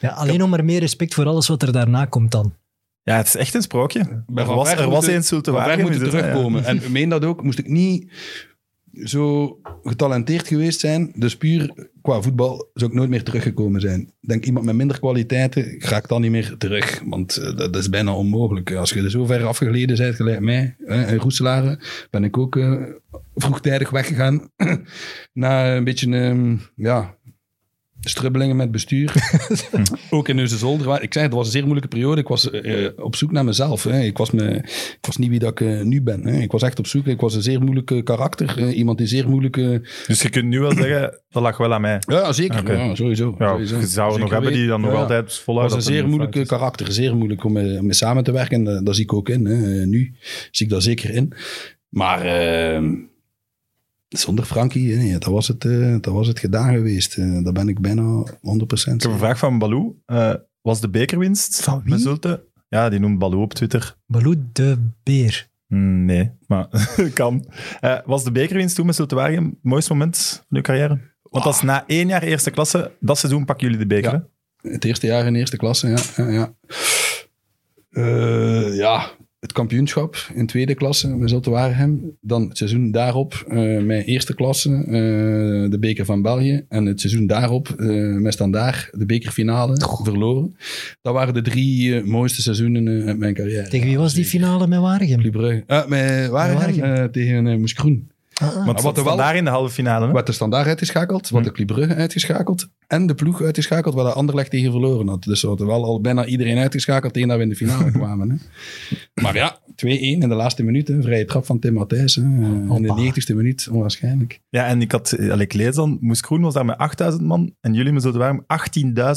Ja, 0.00 0.08
alleen 0.08 0.38
nog 0.38 0.48
maar 0.48 0.64
meer 0.64 0.80
respect 0.80 1.14
voor 1.14 1.26
alles 1.26 1.48
wat 1.48 1.62
er 1.62 1.72
daarna 1.72 2.04
komt 2.04 2.30
dan. 2.30 2.54
Ja, 3.02 3.16
het 3.16 3.26
is 3.26 3.36
echt 3.36 3.54
een 3.54 3.62
sprookje. 3.62 4.24
Er 4.34 4.44
was, 4.44 4.72
er 4.72 4.90
was 4.90 5.06
eens 5.06 5.28
Zulte 5.28 5.50
Van 5.50 5.60
Ver 5.60 5.68
Waregem. 5.68 5.90
moeten 5.90 6.04
ja. 6.04 6.22
terugkomen. 6.22 6.64
En 6.64 6.76
ik 6.76 6.88
meen 6.88 7.08
dat 7.08 7.24
ook, 7.24 7.42
moest 7.42 7.58
ik 7.58 7.68
niet 7.68 8.12
zo 9.04 9.58
getalenteerd 9.82 10.48
geweest 10.48 10.80
zijn, 10.80 11.12
dus 11.14 11.36
puur 11.36 11.90
qua 12.02 12.20
voetbal, 12.20 12.70
zou 12.74 12.90
ik 12.90 12.96
nooit 12.96 13.10
meer 13.10 13.22
teruggekomen 13.22 13.80
zijn. 13.80 14.00
Ik 14.00 14.28
denk 14.28 14.44
iemand 14.44 14.66
met 14.66 14.74
minder 14.74 14.98
kwaliteiten, 14.98 15.74
ga 15.78 15.96
ik 15.96 16.08
dan 16.08 16.20
niet 16.20 16.30
meer 16.30 16.54
terug. 16.58 17.02
Want 17.04 17.36
eh, 17.36 17.56
dat 17.56 17.76
is 17.76 17.88
bijna 17.88 18.14
onmogelijk. 18.14 18.72
Als 18.74 18.90
je 18.90 19.02
er 19.02 19.10
zo 19.10 19.26
ver 19.26 19.44
afgeleden 19.44 19.96
bent, 19.96 20.16
gelijk 20.16 20.40
mij, 20.40 20.76
hè, 20.84 21.12
in 21.12 21.18
Roeselare, 21.18 21.80
ben 22.10 22.24
ik 22.24 22.38
ook 22.38 22.56
eh, 22.56 22.82
vroegtijdig 23.34 23.90
weggegaan. 23.90 24.50
Na 25.32 25.76
een 25.76 25.84
beetje, 25.84 26.16
ehm, 26.16 26.56
ja, 26.74 27.14
strubbelingen 28.00 28.56
met 28.56 28.70
bestuur. 28.70 29.14
ook 30.10 30.28
in 30.28 30.36
Neuze-Zolder. 30.36 31.02
Ik 31.02 31.12
zei, 31.12 31.24
het 31.24 31.34
was 31.34 31.46
een 31.46 31.52
zeer 31.52 31.62
moeilijke 31.62 31.88
periode. 31.88 32.20
Ik 32.20 32.28
was 32.28 32.50
eh, 32.50 32.88
op 32.96 33.16
zoek 33.16 33.32
naar 33.32 33.44
mezelf. 33.44 33.84
Hè. 33.84 34.00
Ik, 34.00 34.18
was 34.18 34.30
me, 34.30 34.54
ik 34.54 34.98
was 35.00 35.16
niet 35.16 35.28
wie 35.30 35.38
dat 35.38 35.50
ik 35.50 35.60
eh, 35.60 35.80
nu 35.80 36.02
ben. 36.02 36.26
Hè. 36.26 36.40
Ik 36.40 36.52
was 36.52 36.62
echt 36.62 36.78
op 36.78 36.86
zoek. 36.86 37.06
Ik 37.06 37.20
was 37.20 37.34
een 37.34 37.42
zeer 37.42 37.60
moeilijke 37.60 38.02
karakter. 38.02 38.58
eh, 38.58 38.76
iemand 38.76 38.98
die 38.98 39.06
zeer 39.06 39.28
moeilijke... 39.28 39.82
Dus 40.06 40.22
je 40.22 40.28
kunt 40.28 40.44
nu 40.44 40.60
wel 40.60 40.72
zeggen, 40.72 41.20
dat 41.30 41.42
lag 41.42 41.56
wel 41.56 41.74
aan 41.74 41.80
mij. 41.80 41.98
Ja, 42.06 42.32
zeker. 42.32 42.76
Ja, 42.78 42.94
sowieso. 42.94 43.34
Ja, 43.38 43.48
sowieso. 43.48 43.78
je 43.78 43.86
zou 43.86 44.14
er 44.14 44.20
nog 44.20 44.30
hebben 44.30 44.52
die 44.52 44.66
dan 44.66 44.80
nog. 44.80 44.92
Ja. 44.92 44.98
altijd 44.98 45.34
voluit... 45.34 45.64
Het 45.66 45.74
was 45.74 45.86
een 45.86 45.92
zeer 45.92 46.08
moeilijke 46.08 46.46
karakter. 46.46 46.92
Zeer 46.92 47.16
moeilijk 47.16 47.44
om 47.44 47.52
mee, 47.52 47.78
om 47.78 47.84
mee 47.84 47.94
samen 47.94 48.24
te 48.24 48.32
werken. 48.32 48.56
En 48.56 48.64
dat, 48.64 48.86
dat 48.86 48.94
zie 48.94 49.04
ik 49.04 49.12
ook 49.12 49.28
in. 49.28 49.46
Hè. 49.46 49.86
Nu 49.86 50.14
zie 50.50 50.66
ik 50.66 50.72
dat 50.72 50.82
zeker 50.82 51.10
in. 51.10 51.34
Maar 51.88 52.22
eh, 52.22 52.82
zonder 54.18 54.44
Frankie, 54.44 54.94
hè, 54.96 55.12
dat, 55.18 55.24
was 55.24 55.48
het, 55.48 55.64
eh, 55.64 55.96
dat 56.00 56.14
was 56.14 56.26
het 56.26 56.38
gedaan 56.38 56.72
geweest. 56.74 57.16
Eh, 57.18 57.42
daar 57.42 57.52
ben 57.52 57.68
ik 57.68 57.80
bijna 57.80 58.02
100% 58.40 58.94
Ik 58.94 59.02
heb 59.02 59.10
een 59.10 59.18
vraag 59.18 59.38
van 59.38 59.58
Balou. 59.58 59.94
Eh, 60.06 60.34
was 60.60 60.80
de 60.80 60.88
bekerwinst 60.88 61.62
Van 61.62 61.82
wie? 61.84 61.98
Zulte? 61.98 62.44
Ja, 62.68 62.88
die 62.88 62.98
noemt 63.00 63.18
Balou 63.18 63.42
op 63.42 63.54
Twitter. 63.54 63.96
Balou 64.06 64.36
de 64.52 64.90
Beer. 65.02 65.48
Hmm, 65.66 66.04
nee, 66.04 66.30
maar 66.46 66.68
kan. 67.14 67.46
Eh, 67.80 67.98
was 68.04 68.24
de 68.24 68.32
bekerwinst 68.32 68.74
toen 68.76 68.86
met 68.86 68.94
Zulte 68.94 69.14
Waregem 69.14 69.44
het 69.44 69.54
mooiste 69.62 69.92
moment 69.92 70.44
van 70.48 70.56
uw 70.56 70.62
carrière? 70.62 70.98
Want 71.22 71.44
dat 71.44 71.54
is 71.54 71.60
na 71.60 71.84
één 71.86 72.08
jaar 72.08 72.22
eerste 72.22 72.50
klasse, 72.50 72.92
dat 73.00 73.18
seizoen 73.18 73.44
pakken 73.44 73.66
jullie 73.66 73.86
de 73.86 73.94
beker, 73.94 74.12
Ja. 74.12 74.70
Het 74.70 74.84
eerste 74.84 75.06
jaar 75.06 75.26
in 75.26 75.34
eerste 75.34 75.56
klasse, 75.56 75.88
ja. 75.88 75.98
Ja, 76.16 76.28
ja. 76.30 76.54
Eh, 77.90 78.76
ja, 78.76 79.10
het 79.40 79.52
kampioenschap 79.52 80.30
in 80.34 80.46
tweede 80.46 80.74
klasse 80.74 81.16
met 81.16 81.30
Zulte 81.30 81.50
Waregem. 81.50 82.16
Dan 82.20 82.48
het 82.48 82.56
seizoen 82.56 82.90
daarop 82.90 83.44
eh 83.48 83.56
mijn 83.82 84.02
eerste 84.02 84.34
klasse, 84.34 84.70
eh, 84.70 85.70
de 85.70 85.76
beker 85.80 86.04
van 86.04 86.22
België. 86.22 86.64
En 86.68 86.86
het 86.86 87.00
seizoen 87.00 87.26
daarop 87.26 87.68
eh 87.68 88.16
met 88.16 88.32
Standaard, 88.32 88.90
de 88.92 89.06
bekerfinale, 89.06 89.76
verloren. 90.02 90.56
Dat 91.02 91.14
waren 91.14 91.34
de 91.34 91.42
drie 91.42 92.04
mooiste 92.04 92.42
seizoenen 92.42 93.06
uit 93.06 93.18
mijn 93.18 93.34
carrière. 93.34 93.68
Tegen 93.68 93.86
wie 93.86 93.98
was 93.98 94.14
die 94.14 94.24
finale 94.24 94.66
met 94.66 94.80
Waregem? 94.80 95.18
Club 95.18 95.32
Brugge. 95.32 95.64
Ah, 95.66 95.88
met 95.88 96.28
Waregem, 96.28 97.10
tegen 97.10 97.46
uh, 97.46 97.56
Moes 97.56 97.72
Groen. 97.72 98.09
Ah. 98.40 98.66
Want 98.66 98.80
wat 98.82 98.98
er 98.98 99.04
wel- 99.04 99.16
daar 99.16 99.36
in 99.36 99.44
de 99.44 99.50
halve 99.50 99.72
finale, 99.74 100.06
hè? 100.06 100.12
Wat 100.12 100.26
de 100.26 100.32
standaard 100.32 100.66
uitgeschakeld, 100.66 101.28
wat 101.28 101.44
de 101.44 101.52
Club 101.52 101.66
Brugge 101.66 101.94
uitgeschakeld 101.94 102.68
en 102.86 103.06
de 103.06 103.14
ploeg 103.14 103.42
uitgeschakeld 103.42 103.94
waar 103.94 104.04
de 104.04 104.12
Anderlecht 104.12 104.50
tegen 104.50 104.70
verloren 104.70 105.08
had. 105.08 105.22
Dus 105.22 105.42
we 105.42 105.48
hadden 105.48 105.66
wel 105.66 105.84
al 105.84 106.00
bijna 106.00 106.24
iedereen 106.26 106.58
uitgeschakeld 106.58 107.12
tegen 107.12 107.28
dat 107.28 107.36
we 107.36 107.42
in 107.42 107.48
de 107.48 107.56
finale 107.56 107.90
kwamen. 107.98 108.30
Hè. 108.30 108.36
Maar 109.22 109.34
ja, 109.34 109.58
2-1 109.74 110.20
in 110.20 110.20
de 110.20 110.34
laatste 110.34 110.62
minuut, 110.62 110.88
hè. 110.88 111.02
vrije 111.02 111.24
trap 111.24 111.46
van 111.46 111.58
Tim 111.58 111.72
Matthijs. 111.74 112.16
In 112.16 112.40
de 112.82 112.88
Hoppa. 112.88 113.12
90ste 113.12 113.34
minuut, 113.34 113.68
onwaarschijnlijk. 113.70 114.40
Ja, 114.48 114.66
en 114.66 114.80
ik 114.80 114.92
had, 114.92 115.16
allee, 115.18 115.38
ik 115.46 115.52
lees 115.54 115.74
dan, 115.74 115.98
Moes 116.00 116.20
Groen 116.20 116.40
was 116.40 116.54
daar 116.54 116.64
met 116.64 116.76
8000 116.78 117.22
man 117.24 117.54
en 117.60 117.74
jullie 117.74 117.92
met 117.92 118.02
Zulte 118.02 118.18
Waregem 118.18 118.44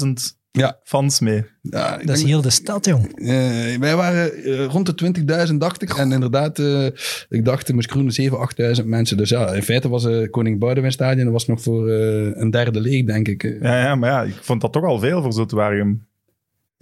18.000 0.05 0.41
Ja, 0.57 0.79
fans 0.83 1.19
mee. 1.19 1.43
ja 1.61 1.97
Dat 1.97 2.15
is 2.17 2.23
heel 2.23 2.41
de 2.41 2.49
stad, 2.49 2.85
jong. 2.85 3.19
eh, 3.19 3.79
wij 3.79 3.95
waren 3.95 4.33
eh, 4.43 4.65
rond 4.65 4.85
de 4.99 5.13
20.000, 5.49 5.55
dacht 5.57 5.81
ik. 5.81 5.89
En 5.97 6.11
inderdaad, 6.11 6.59
eh, 6.59 6.85
ik 7.29 7.45
dacht, 7.45 7.73
Moes 7.73 7.85
Groen 7.85 8.11
7.000, 8.11 8.37
8.000 8.81 8.85
mensen. 8.85 9.17
Dus 9.17 9.29
ja, 9.29 9.53
in 9.53 9.63
feite 9.63 9.89
was 9.89 10.05
eh 10.05 10.29
Koning 10.29 10.59
Boudewijn 10.59 10.91
Stadion, 10.91 11.23
dat 11.23 11.33
was 11.33 11.47
nog 11.47 11.61
voor 11.61 11.89
eh, 11.89 12.31
een 12.33 12.51
derde 12.51 12.81
leeg, 12.81 13.05
denk 13.05 13.27
ik. 13.27 13.57
Ja, 13.61 13.83
ja, 13.83 13.95
maar 13.95 14.09
ja, 14.09 14.23
ik 14.23 14.33
vond 14.41 14.61
dat 14.61 14.71
toch 14.73 14.83
al 14.83 14.99
veel 14.99 15.21
voor 15.21 15.45
Waregem. 15.49 16.07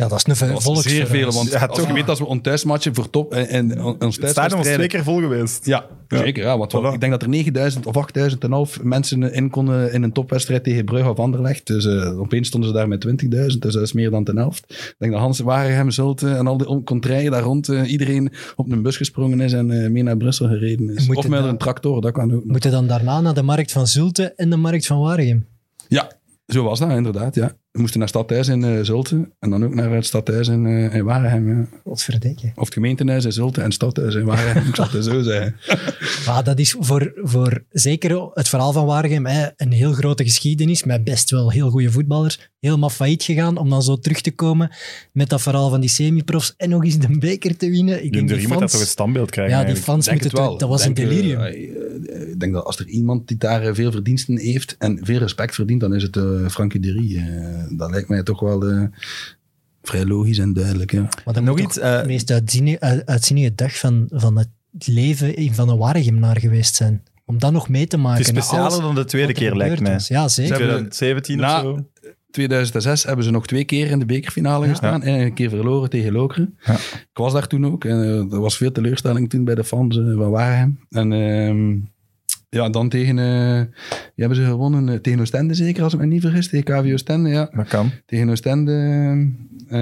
Ja, 0.02 0.08
dat 0.08 0.18
is 0.18 0.24
een 0.42 0.48
Dat 0.48 0.54
was 0.54 0.64
volksverhuis. 0.64 1.10
zeer 1.10 1.20
veel, 1.22 1.32
want 1.32 1.52
Ja, 1.52 1.66
als 1.66 1.88
je 1.88 1.94
weet 1.94 2.10
als 2.10 2.20
we 2.20 2.26
ons 2.26 2.42
thuismatchen 2.42 2.96
voor 2.96 3.10
top 3.10 3.34
en, 3.34 3.48
en 3.72 3.82
ons 4.00 4.18
Het 4.22 4.36
was 4.36 4.64
twee 4.68 4.88
keer 4.88 5.04
vol 5.04 5.20
geweest. 5.20 5.66
Ja, 5.66 5.86
zeker. 6.08 6.44
Ja, 6.44 6.58
want 6.58 6.74
Voilà. 6.76 6.94
ik 6.94 7.00
denk 7.00 7.12
dat 7.12 7.22
er 7.22 7.30
9000 7.30 7.86
of 7.86 7.98
8000 7.98 8.44
en 8.44 8.52
half 8.52 8.84
mensen 8.84 9.34
in 9.34 9.50
konden 9.50 9.94
in 9.94 10.04
een 10.04 10.12
topwedstrijd 10.12 10.64
tegen 10.64 10.86
Brugge 10.86 11.10
of 11.10 11.18
Anderlecht. 11.20 11.68
Dus 11.68 11.86
eh, 11.86 12.20
opeens 12.20 12.48
stonden 12.48 12.70
ze 12.70 12.76
daar 12.76 12.88
met 12.88 13.08
20.000, 13.24 13.28
dus 13.30 13.56
dat 13.56 13.76
is 13.76 13.94
meer 13.94 14.10
dan 14.10 14.24
ten 14.24 14.38
helft. 14.38 14.66
Ik 14.70 14.96
denk 14.98 15.12
dat 15.12 15.22
Hans 15.22 15.40
Waregem, 15.40 15.92
Zulte 15.92 16.30
en 16.30 16.48
al 16.48 16.58
die 16.58 16.84
contraien 16.84 17.32
daar 17.32 17.42
rond 17.44 17.70
eh, 17.70 17.92
iedereen 17.92 18.32
op 18.56 18.72
een 18.72 18.82
bus 18.82 18.98
gesprongen 18.98 19.40
is 19.42 19.54
en 19.54 19.84
eh, 19.84 19.90
mee 19.90 20.04
naar 20.04 20.18
Brussel 20.18 20.48
gereden 20.48 20.90
is. 20.96 21.08
Moet 21.08 21.16
Of 21.18 21.24
het 21.24 21.32
met 21.32 21.42
dan- 21.42 21.50
een 21.50 21.58
tractor, 21.58 22.02
dat 22.02 22.12
kan 22.12 22.34
ook. 22.34 22.46
Moeten 22.46 22.72
dan 22.72 22.88
daarna 22.88 23.22
naar 23.22 23.34
de 23.34 23.44
markt 23.44 23.72
van 23.72 23.88
Zulte 23.88 24.34
en 24.36 24.50
de 24.50 24.58
markt 24.58 24.86
van 24.86 25.00
Waregem. 25.00 25.46
Ja, 25.88 26.12
zo 26.48 26.64
was 26.64 26.80
dat 26.80 26.90
inderdaad, 26.92 27.36
ja. 27.36 27.52
We 27.72 27.80
moesten 27.80 28.00
naar 28.00 28.08
Stadhuis 28.10 28.48
in 28.48 28.64
eh, 28.64 28.80
Zulte 28.82 29.30
en 29.40 29.50
dan 29.50 29.64
ook 29.66 29.74
naar 29.76 29.92
het 29.92 30.06
Stadhuis 30.06 30.48
in, 30.48 30.66
eh, 30.66 30.96
in 30.96 31.04
Waregem. 31.04 31.48
Ja. 31.50 31.68
Wat 31.84 32.04
verdikken. 32.04 32.52
Of 32.56 32.64
het 32.66 32.74
gemeentehuis 32.74 33.26
in 33.26 33.32
Zulte 33.32 33.62
en 33.62 33.72
Stadhuis 33.72 34.16
in 34.16 34.26
Waregem, 34.26 34.68
ik 34.68 34.76
zal 34.76 34.88
het 34.92 35.04
zo 35.04 35.22
zeggen. 35.22 35.56
Maar 36.26 36.44
dat 36.44 36.60
is 36.60 36.76
voor, 36.80 37.12
voor 37.16 37.64
zeker 37.70 38.30
het 38.34 38.50
verhaal 38.50 38.72
van 38.74 38.86
Waregem 38.86 39.26
hè, 39.26 39.48
een 39.56 39.72
heel 39.72 39.94
grote 39.94 40.24
geschiedenis 40.24 40.84
met 40.84 41.04
best 41.04 41.30
wel 41.30 41.52
heel 41.52 41.70
goede 41.70 41.92
voetballers. 41.92 42.50
Helemaal 42.60 42.90
failliet 42.90 43.24
gegaan 43.24 43.58
om 43.58 43.70
dan 43.70 43.84
zo 43.84 43.96
terug 43.98 44.22
te 44.22 44.32
komen 44.32 44.72
met 45.12 45.30
dat 45.30 45.42
verhaal 45.42 45.70
van 45.70 45.80
die 45.80 45.90
semi-profs 45.90 46.54
en 46.58 46.70
nog 46.70 46.84
eens 46.84 46.98
de 47.00 47.18
beker 47.20 47.58
te 47.58 47.70
winnen. 47.70 48.04
Ik 48.04 48.14
denk 48.14 48.28
die 48.28 48.38
moet 48.38 48.48
daar 48.50 48.58
toch 48.60 48.62
een 48.72 48.78
fans, 48.78 48.90
standbeeld 48.90 49.30
krijgen. 49.32 49.58
ja, 49.58 49.64
die 49.64 49.76
fans 49.76 50.06
denk 50.06 50.22
moeten 50.22 50.40
het 50.40 50.48
toch- 50.50 50.60
dat 50.60 50.70
was 50.70 50.86
een 50.86 50.94
Denk, 50.94 51.10
eh, 51.10 51.16
delirium. 51.16 51.40
eh, 51.42 52.30
ik 52.32 52.40
denk 52.40 52.54
dat 52.54 52.66
als 52.66 52.80
er 52.80 52.88
iemand 52.88 53.28
die 53.28 53.38
daar 53.38 53.64
eh, 53.64 53.74
veel 53.74 53.92
verdiensten 53.92 54.38
heeft 54.38 54.76
en 54.80 55.00
veel 55.04 55.18
respect 55.20 55.56
verdient, 55.56 55.80
dan 55.82 55.96
is 55.96 56.04
het 56.04 56.16
eh 56.18 56.48
Frankie 56.50 56.80
de 56.80 56.92
Rie. 56.92 57.18
Eh, 57.18 57.61
dat 57.70 57.92
lijkt 57.92 58.10
mij 58.10 58.24
toch 58.24 58.40
wel 58.40 58.70
eh, 58.70 58.84
vrij 59.82 60.06
logisch 60.06 60.38
en 60.38 60.54
duidelijk. 60.54 60.92
Ja. 60.92 61.02
Maar 61.26 61.34
dat 61.34 61.44
Nog 61.44 61.60
iets, 61.60 61.80
eh, 61.80 62.02
de 62.02 62.08
meest 62.08 62.32
uitzinnige, 62.32 62.80
uit- 62.80 63.06
uitzinnige 63.06 63.56
dag 63.56 63.78
van, 63.80 64.06
van 64.14 64.38
het 64.38 64.50
leven 64.88 65.54
van 65.54 65.70
een 65.70 65.78
Waregemnaar 65.78 66.40
geweest 66.40 66.76
zijn. 66.76 67.04
Om 67.26 67.40
dat 67.40 67.52
nog 67.52 67.70
mee 67.70 67.88
te 67.88 67.98
maken. 67.98 68.18
Het 68.26 68.36
is 68.38 68.44
specialer 68.44 68.82
dan 68.82 68.96
de 68.96 69.06
tweede 69.06 69.28
er 69.28 69.34
keer, 69.34 69.56
lijkt 69.56 69.82
mij. 69.82 70.00
Ja, 70.08 70.28
zeker. 70.28 70.56
Ze 70.56 70.62
hebben- 70.64 70.90
2017 70.90 71.38
Na- 71.38 71.56
of 71.58 71.62
zo. 71.78 71.86
2006 72.32 73.04
hebben 73.04 73.26
ze 73.26 73.32
nog 73.32 73.48
twee 73.48 73.64
keer 73.66 73.88
in 73.88 74.00
de 74.00 74.06
bekerfinale 74.06 74.68
gestaan. 74.68 75.04
En 75.04 75.20
een 75.20 75.34
keer 75.34 75.50
verloren 75.50 75.90
tegen 75.90 76.12
Lokeren. 76.12 76.58
Ja. 76.66 76.74
Ik 76.74 77.08
was 77.14 77.34
daar 77.34 77.48
toen 77.48 77.66
ook. 77.66 77.86
En, 77.86 78.02
eh, 78.04 78.34
er 78.34 78.40
was 78.40 78.58
veel 78.58 78.72
teleurstelling 78.72 79.30
toen 79.30 79.44
bij 79.44 79.56
de 79.56 79.64
fans 79.64 79.98
eh, 79.98 80.04
van 80.04 80.30
Waregem. 80.30 80.80
En 80.90 81.12
ehm, 81.14 81.78
ja, 82.56 82.70
dan 82.70 82.90
tegen... 82.90 83.20
eh, 83.20 83.62
die 84.16 84.26
hebben 84.26 84.38
ze 84.38 84.44
gewonnen 84.44 84.90
eh, 84.90 84.96
tegen 84.96 85.20
Oostende 85.20 85.54
zeker, 85.54 85.84
als 85.84 85.94
ik 85.94 86.00
me 86.00 86.06
niet 86.06 86.22
vergis. 86.22 86.50
Tegen 86.50 86.66
KV 86.66 86.94
Oostende, 86.94 87.30
ja. 87.30 87.50
Dat 87.56 87.68
kan. 87.68 87.92
Tegen 88.06 88.30
Oostende 88.30 88.72
eh, 89.68 89.80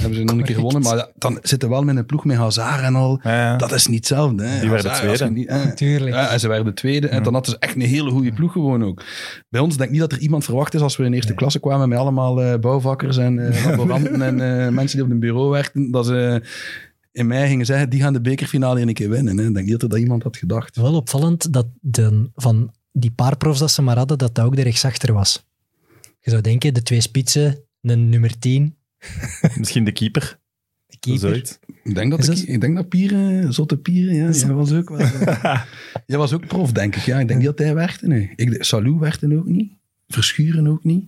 hebben 0.00 0.14
ze 0.14 0.22
nog 0.24 0.36
een 0.36 0.44
keer 0.44 0.54
gewonnen. 0.54 0.82
Maar 0.82 1.06
dan 1.16 1.38
zitten 1.42 1.68
we 1.68 1.74
wel 1.74 1.84
met 1.84 1.96
een 1.96 2.06
ploeg 2.06 2.24
met 2.24 2.36
Hazard 2.36 2.82
en 2.82 2.94
al. 2.94 3.20
Ja, 3.22 3.30
ja. 3.34 3.56
Dat 3.56 3.72
is 3.72 3.86
niet 3.86 3.98
hetzelfde. 3.98 4.44
Hè. 4.44 4.60
Die 4.60 4.70
werden 4.70 4.90
Hazard, 4.90 5.08
als 5.10 5.18
je 5.18 5.24
tweede. 5.24 5.40
niet- 5.40 5.48
eh, 5.48 5.72
Tuurlijk. 5.74 6.14
ja, 6.14 6.28
en 6.30 6.40
ze 6.40 6.48
werden 6.48 6.74
tweede. 6.74 7.08
En 7.08 7.22
dan 7.22 7.32
hadden 7.34 7.52
ze 7.52 7.58
echt 7.58 7.74
een 7.74 7.80
hele 7.80 8.10
goede 8.10 8.32
ploeg 8.32 8.52
gewoon 8.52 8.84
ook. 8.84 9.02
Bij 9.48 9.60
ons 9.60 9.76
denk 9.76 9.88
ik 9.88 9.90
niet 9.98 10.00
dat 10.08 10.12
er 10.12 10.18
iemand 10.24 10.44
verwacht 10.44 10.74
is 10.74 10.80
als 10.80 10.96
we 10.96 11.04
in 11.04 11.12
eerste 11.12 11.34
klasse 11.34 11.60
kwamen 11.60 11.88
met 11.88 11.98
allemaal 11.98 12.42
eh, 12.42 12.58
bouwvakkers 12.58 13.16
en 13.16 13.38
eh, 13.52 13.64
laboranten 13.66 14.22
en 14.22 14.40
eh, 14.64 14.68
mensen 14.68 14.96
die 14.96 15.06
op 15.06 15.12
een 15.12 15.20
bureau 15.20 15.50
werkten. 15.50 15.90
Dat 15.90 16.06
ze 16.06 16.42
in 17.12 17.26
mei 17.26 17.48
gingen 17.48 17.66
zeggen, 17.66 17.90
die 17.90 18.00
gaan 18.00 18.12
de 18.12 18.20
bekerfinale 18.20 18.80
een 18.80 18.94
keer 18.94 19.10
winnen. 19.10 19.38
Hè. 19.38 19.46
Ik 19.46 19.54
denk 19.54 19.66
niet 19.66 19.80
dat 19.80 19.90
dat 19.90 19.98
iemand 19.98 20.22
had 20.22 20.36
gedacht. 20.36 20.76
Wel 20.76 20.94
opvallend 20.94 21.52
dat 21.52 21.66
de, 21.80 22.30
van 22.34 22.74
die 22.92 23.10
paar 23.10 23.36
profs 23.36 23.58
dat 23.58 23.70
ze 23.70 23.82
maar 23.82 23.96
hadden, 23.96 24.18
dat 24.18 24.34
dat 24.34 24.44
ook 24.44 24.56
de 24.56 24.62
rechtsachter 24.62 25.12
was. 25.12 25.46
Je 26.20 26.30
zou 26.30 26.42
denken, 26.42 26.74
de 26.74 26.82
twee 26.82 27.00
spitsen, 27.00 27.58
de 27.80 27.96
nummer 27.96 28.38
10, 28.38 28.76
Misschien 29.58 29.84
de 29.84 29.92
keeper. 29.92 30.38
de 30.86 30.96
keeper. 31.00 31.28
Zoiets. 31.28 31.58
Ik 31.84 31.94
denk 31.94 32.10
dat, 32.10 32.22
de 32.22 32.46
ik 32.46 32.60
denk 32.60 32.76
dat 32.76 32.88
Pieren, 32.88 33.52
Zotte 33.52 33.76
Pieren, 33.76 34.14
ja, 34.14 34.30
jij 34.30 34.52
was 34.52 34.72
ook 34.72 34.88
wel... 34.88 34.98
jij 36.06 36.18
was 36.18 36.32
ook 36.32 36.46
prof, 36.46 36.72
denk 36.72 36.96
ik. 36.96 37.02
Ja, 37.02 37.20
ik 37.20 37.28
denk 37.28 37.40
niet 37.40 37.48
dat 37.48 37.58
hij 37.58 37.74
werkte. 37.74 38.06
Nee. 38.06 38.32
Ik, 38.36 38.64
Salou 38.64 38.98
werkte 38.98 39.36
ook 39.36 39.46
niet. 39.46 39.72
Verschuren 40.08 40.66
ook 40.66 40.84
niet. 40.84 41.04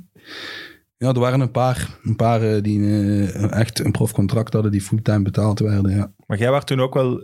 Ja, 1.02 1.08
er 1.12 1.18
waren 1.20 1.40
een 1.40 1.50
paar, 1.50 1.98
een 2.02 2.16
paar 2.16 2.42
eh, 2.42 2.62
die 2.62 2.80
eh, 2.80 3.52
echt 3.52 3.78
een 3.84 3.90
profcontract 3.90 4.52
hadden 4.52 4.72
die 4.72 4.80
fulltime 4.80 5.22
betaald 5.22 5.58
werden. 5.58 5.90
Ja. 5.96 6.12
Maar 6.26 6.38
jij 6.38 6.50
was 6.50 6.64
toen 6.64 6.80
ook 6.80 6.94
wel 6.94 7.20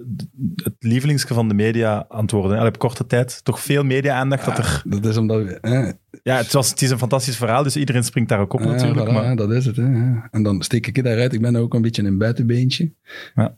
het 0.55 0.74
lievelingske 0.79 1.35
van 1.35 1.49
de 1.49 1.55
media 1.55 2.05
aan 2.09 2.22
het 2.22 2.31
worden. 2.31 2.59
Al 2.59 2.66
op 2.66 2.79
korte 2.79 3.07
tijd. 3.07 3.45
Toch 3.45 3.61
veel 3.61 3.85
media-aandacht. 3.85 4.45
dat 4.45 4.59
er... 4.59 4.83
Dat 4.85 5.05
is 5.05 5.16
omdat... 5.16 5.47
eh, 5.47 5.89
Ja, 6.22 6.37
het, 6.37 6.53
was, 6.53 6.70
het 6.70 6.83
is 6.83 6.91
een 6.91 6.99
fantastisch 6.99 7.37
verhaal, 7.37 7.62
dus 7.62 7.77
iedereen 7.77 8.05
springt 8.05 8.29
daar 8.29 8.41
ook 8.41 8.53
op 8.53 8.61
ja, 8.61 8.66
natuurlijk. 8.66 9.09
voilà, 9.09 9.12
maar... 9.12 9.24
ja, 9.24 9.35
dat 9.35 9.53
is 9.53 9.66
het. 9.66 9.77
Hè, 9.77 9.83
ja. 9.83 10.29
En 10.31 10.43
dan 10.43 10.62
steek 10.62 10.87
ik 10.87 10.97
het 10.97 11.05
daaruit. 11.05 11.33
Ik 11.33 11.41
ben 11.41 11.57
ook 11.57 11.74
een 11.74 11.83
beetje 11.83 12.03
een 12.03 12.18
buitenbeentje. 12.18 12.93
Ja. 13.35 13.57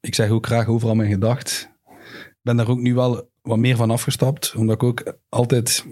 Ik 0.00 0.14
zeg 0.14 0.30
ook 0.30 0.46
graag 0.46 0.66
overal 0.66 0.94
mijn 0.94 1.10
gedacht. 1.10 1.70
Ik 2.10 2.36
ben 2.42 2.56
daar 2.56 2.68
ook 2.68 2.80
nu 2.80 2.94
wel 2.94 3.30
wat 3.42 3.58
meer 3.58 3.76
van 3.76 3.90
afgestapt. 3.90 4.54
Omdat 4.56 4.74
ik 4.74 4.82
ook 4.82 5.18
altijd 5.28 5.86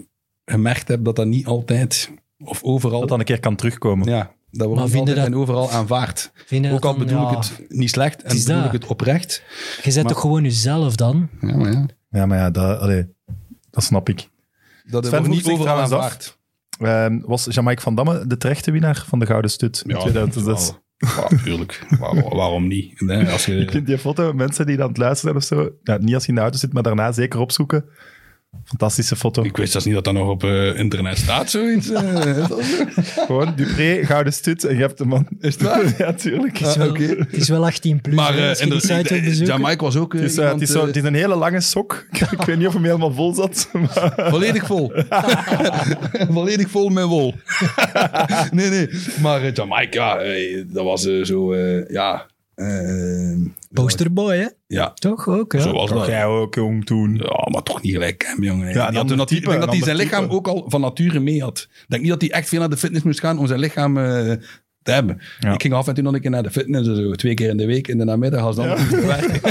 gemerkt 0.45 0.87
heb 0.87 1.03
dat 1.03 1.15
dat 1.15 1.27
niet 1.27 1.45
altijd 1.45 2.11
of 2.43 2.63
overal... 2.63 2.99
Dat 2.99 3.09
dan 3.09 3.19
een 3.19 3.25
keer 3.25 3.39
kan 3.39 3.55
terugkomen. 3.55 4.07
Ja, 4.09 4.31
dat 4.51 4.67
wordt 4.67 4.81
altijd 4.81 5.05
dat- 5.05 5.17
en 5.25 5.35
overal 5.35 5.71
aanvaard. 5.71 6.31
Vinden 6.45 6.71
Ook 6.71 6.85
al 6.85 6.95
dan, 6.97 7.05
bedoel 7.05 7.21
ja, 7.21 7.31
ik 7.31 7.37
het 7.37 7.65
niet 7.69 7.89
slecht 7.89 8.23
en 8.23 8.37
bedoel 8.37 8.55
dat. 8.55 8.65
ik 8.65 8.71
het 8.71 8.85
oprecht. 8.85 9.43
Je 9.75 9.81
bent 9.83 9.95
maar- 9.95 10.05
toch 10.13 10.21
gewoon 10.21 10.43
jezelf 10.43 10.95
dan? 10.95 11.29
Ja, 11.41 11.55
maar 11.57 11.71
ja. 11.71 11.85
Ja, 12.09 12.25
maar 12.25 12.37
ja, 12.37 12.49
dat, 12.49 12.79
allee, 12.79 13.07
Dat 13.71 13.83
snap 13.83 14.09
ik. 14.09 14.29
Dat 14.83 15.05
Sven 15.05 15.29
niet 15.29 15.47
overal 15.49 15.75
af. 15.75 15.81
aanvaard. 15.81 16.37
Ehm, 16.79 17.19
was 17.25 17.45
Jamaica 17.49 17.81
van 17.81 17.95
Damme 17.95 18.27
de 18.27 18.37
terechte 18.37 18.71
winnaar 18.71 19.03
van 19.07 19.19
de 19.19 19.25
Gouden 19.25 19.51
Stut 19.51 19.83
in 19.85 19.97
2006? 19.97 20.73
Ja, 20.97 21.25
natuurlijk. 21.29 21.85
Waar- 21.99 22.35
waarom 22.35 22.67
niet? 22.67 23.01
Nee, 23.01 23.29
als 23.29 23.45
Je 23.45 23.55
je, 23.59 23.65
kunt 23.65 23.85
die 23.87 23.97
foto, 23.97 24.33
mensen 24.33 24.65
die 24.65 24.81
aan 24.81 24.87
het 24.87 24.97
luisteren 24.97 25.41
zijn 25.41 25.59
of 25.61 25.67
zo, 25.67 25.75
ja, 25.83 25.97
niet 25.97 26.13
als 26.13 26.23
je 26.23 26.29
in 26.29 26.35
de 26.35 26.41
auto 26.41 26.57
zit, 26.57 26.73
maar 26.73 26.83
daarna 26.83 27.11
zeker 27.11 27.39
opzoeken. 27.39 27.85
Fantastische 28.67 29.15
foto. 29.15 29.43
ik 29.43 29.57
wist 29.57 29.71
zelfs 29.71 29.85
niet 29.85 29.95
dat 29.95 30.03
dat 30.03 30.13
nog 30.13 30.29
op 30.29 30.43
eh, 30.43 30.79
internet 30.79 31.17
staat, 31.17 31.49
zoiets. 31.49 31.89
eh? 31.89 32.45
Gewoon 33.27 33.53
Dupré, 33.55 34.05
Gouden 34.05 34.33
Stut 34.33 34.63
en 34.63 34.75
je 34.75 34.81
hebt 34.81 34.97
de 34.97 35.05
man. 35.05 35.27
Is? 35.39 35.55
Ja, 35.97 36.13
tuurlijk. 36.13 36.57
Het 36.57 36.67
is 36.67 36.75
wel, 36.75 36.89
oké. 36.89 37.03
het 37.03 37.33
is 37.33 37.49
wel 37.49 37.65
18 37.65 38.01
plus. 38.01 38.15
Maar 38.15 38.33
hè, 38.33 38.51
eh, 38.51 38.61
in 38.61 38.69
de. 38.69 39.45
Jamaica 39.45 39.83
was 39.83 39.95
ook 39.95 40.13
eh, 40.13 40.21
Het 40.21 40.29
is, 40.29 40.35
het, 40.37 40.61
is 40.61 40.69
zo, 40.71 40.85
het 40.85 40.95
is 40.95 41.03
een 41.03 41.13
hele 41.13 41.35
lange 41.35 41.61
sok. 41.61 42.05
ik 42.39 42.41
weet 42.41 42.57
niet 42.57 42.67
of 42.67 42.73
hem 42.73 42.83
helemaal 42.83 43.13
vol 43.13 43.33
zat. 43.33 43.69
Maar 43.73 44.13
Volledig 44.29 44.65
vol. 44.65 44.91
Volledig 46.29 46.69
vol 46.69 46.89
met 46.89 47.03
wol. 47.05 47.33
nee, 48.51 48.69
nee. 48.69 48.89
Maar 49.21 49.51
Jamaica, 49.51 50.19
dat 50.67 50.83
was 50.83 51.01
zo, 51.01 51.55
ja... 51.87 52.25
Posterboy, 53.71 54.37
hè? 54.37 54.47
ja, 54.67 54.91
Toch 54.93 55.27
ook, 55.27 55.53
ja. 55.53 55.59
zo 55.59 55.71
was 55.71 55.89
toch 55.89 55.99
dat. 55.99 56.07
jij 56.07 56.25
ook, 56.25 56.55
jong, 56.55 56.85
toen. 56.85 57.15
Ja, 57.15 57.47
maar 57.51 57.63
toch 57.63 57.81
niet 57.81 57.93
gelijk 57.93 58.23
hem, 58.27 58.43
jongen. 58.43 58.73
Ja, 58.73 58.93
een 58.93 59.07
type, 59.07 59.35
ik 59.35 59.45
denk 59.45 59.59
dat 59.59 59.69
hij 59.69 59.83
zijn 59.83 59.95
lichaam 59.95 60.21
type. 60.21 60.33
ook 60.33 60.47
al 60.47 60.65
van 60.67 60.81
nature 60.81 61.19
mee 61.19 61.41
had. 61.41 61.67
Ik 61.71 61.85
denk 61.87 62.01
niet 62.01 62.11
dat 62.11 62.21
hij 62.21 62.31
echt 62.31 62.49
veel 62.49 62.59
naar 62.59 62.69
de 62.69 62.77
fitness 62.77 63.03
moest 63.03 63.19
gaan 63.19 63.39
om 63.39 63.47
zijn 63.47 63.59
lichaam 63.59 63.97
eh, 63.97 64.31
te 64.83 64.91
hebben. 64.91 65.21
Ja. 65.39 65.53
Ik 65.53 65.61
ging 65.61 65.73
af 65.73 65.87
en 65.87 65.93
toe 65.93 66.03
nog 66.03 66.13
een 66.13 66.21
keer 66.21 66.29
naar 66.31 66.43
de 66.43 66.51
fitness, 66.51 66.89
zo, 66.89 67.11
twee 67.11 67.33
keer 67.33 67.49
in 67.49 67.57
de 67.57 67.65
week 67.65 67.87
in 67.87 67.97
de 67.97 68.05
namiddag 68.05 68.41
als 68.41 68.55
dan 68.55 68.67
werken. 68.89 69.41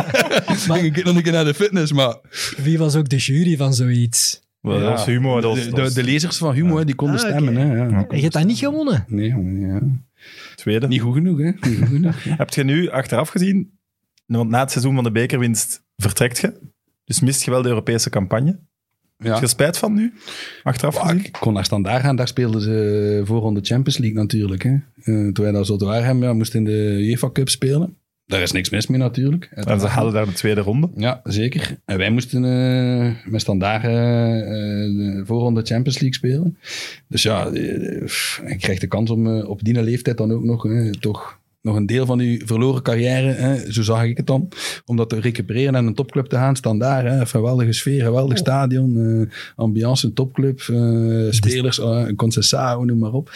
ging 0.76 0.96
ik 0.96 1.04
nog 1.04 1.16
een 1.16 1.22
keer 1.22 1.32
naar 1.32 1.44
de 1.44 1.54
fitness, 1.54 1.92
maar 1.92 2.16
Wie 2.56 2.78
was 2.78 2.96
ook 2.96 3.08
de 3.08 3.16
jury 3.16 3.56
van 3.56 3.74
zoiets? 3.74 4.44
Dat 4.62 4.80
was. 4.80 5.06
Dat 5.42 5.70
was, 5.70 5.94
de, 5.94 6.04
lezers 6.04 6.36
van 6.36 6.54
Humo, 6.54 6.76
hè, 6.76 6.84
die 6.84 6.94
konden 6.94 7.20
Ah, 7.20 7.26
stemmen. 7.26 7.56
Hè, 7.56 7.76
ja. 7.76 7.88
Ja. 7.88 8.06
En 8.08 8.16
je 8.16 8.22
hebt 8.22 8.32
dat 8.32 8.44
niet 8.46 8.58
gewonnen. 8.58 9.04
Nee, 9.08 9.28
jongen, 9.28 9.60
ja. 9.60 9.80
tweede. 10.54 10.88
niet 10.88 11.00
goed 11.00 11.14
genoeg. 11.14 11.38
Hè. 11.38 11.44
Niet 11.44 11.78
goed 11.78 11.88
genoeg. 11.88 12.22
Heb 12.42 12.50
je 12.50 12.64
nu 12.64 12.88
achteraf 12.88 13.28
gezien, 13.28 13.75
want 14.26 14.50
na 14.50 14.60
het 14.60 14.70
seizoen 14.70 14.94
van 14.94 15.04
de 15.04 15.10
bekerwinst 15.10 15.82
vertrekt 15.96 16.38
je, 16.38 16.52
dus 17.04 17.20
mist 17.20 17.42
je 17.42 17.50
wel 17.50 17.62
de 17.62 17.68
Europese 17.68 18.10
campagne. 18.10 18.58
Heb 19.16 19.26
Ja. 19.26 19.34
je 19.34 19.40
er 19.42 19.48
spijt 19.48 19.78
van 19.78 19.94
nu? 19.94 20.12
Achteraf 20.62 20.96
gezien? 20.96 21.24
ik 21.24 21.32
kon 21.40 21.52
naar 21.52 21.64
Standaard 21.64 22.02
gaan, 22.02 22.16
daar 22.16 22.28
speelden 22.28 22.60
ze 22.60 23.22
voorronde 23.24 23.60
Champions 23.62 23.98
League 23.98 24.18
natuurlijk. 24.18 24.62
Hè. 24.62 24.70
Eh, 24.70 25.32
toen 25.32 25.44
wij 25.44 25.50
naar 25.50 25.64
Zotewaarhem 25.64 26.22
ja, 26.22 26.32
moesten 26.32 26.58
in 26.58 26.64
de 26.64 26.96
UEFA 27.08 27.30
Cup 27.30 27.48
spelen. 27.48 27.96
Daar 28.26 28.42
is 28.42 28.52
niks 28.52 28.70
mis 28.70 28.86
mee 28.86 28.98
natuurlijk. 28.98 29.48
En 29.50 29.80
ze 29.80 29.86
hadden 29.86 30.12
daar 30.12 30.26
de 30.26 30.32
tweede 30.32 30.60
ronde. 30.60 30.90
Ja, 30.96 31.20
zeker. 31.24 31.76
En 31.84 31.98
wij 31.98 32.10
moesten 32.10 32.44
eh, 32.44 33.30
met 33.30 33.40
Standaard 33.40 33.84
eh, 33.84 33.90
eh, 33.92 34.96
de 34.96 35.22
voorronde 35.26 35.62
Champions 35.62 35.98
League 35.98 36.14
spelen. 36.14 36.58
Dus 37.08 37.22
ja, 37.22 37.46
ik 38.46 38.58
krijg 38.58 38.78
de 38.78 38.86
kans 38.86 39.10
om 39.10 39.40
op 39.40 39.64
die 39.64 39.82
leeftijd 39.82 40.16
dan 40.16 40.32
ook 40.32 40.44
nog 40.44 40.68
toch 41.00 41.40
nog 41.66 41.76
een 41.76 41.86
deel 41.86 42.06
van 42.06 42.18
uw 42.18 42.38
verloren 42.44 42.82
carrière, 42.82 43.32
hè, 43.32 43.72
zo 43.72 43.82
zag 43.82 44.04
ik 44.04 44.16
het 44.16 44.26
dan, 44.26 44.48
om 44.84 44.96
dat 44.96 45.08
te 45.08 45.20
recupereren 45.20 45.74
en 45.74 45.86
een 45.86 45.94
topclub 45.94 46.26
te 46.26 46.36
gaan. 46.36 46.56
Standaard, 46.56 47.06
hè, 47.06 47.26
geweldige 47.26 47.72
sfeer, 47.72 48.02
geweldig 48.04 48.38
stadion, 48.38 48.96
eh, 48.96 49.36
ambiance, 49.56 50.06
een 50.06 50.14
topclub, 50.14 50.60
eh, 50.60 51.30
spelers, 51.30 51.78
uh, 51.78 52.06
Concessao, 52.16 52.84
noem 52.84 52.98
maar 52.98 53.12
op. 53.12 53.30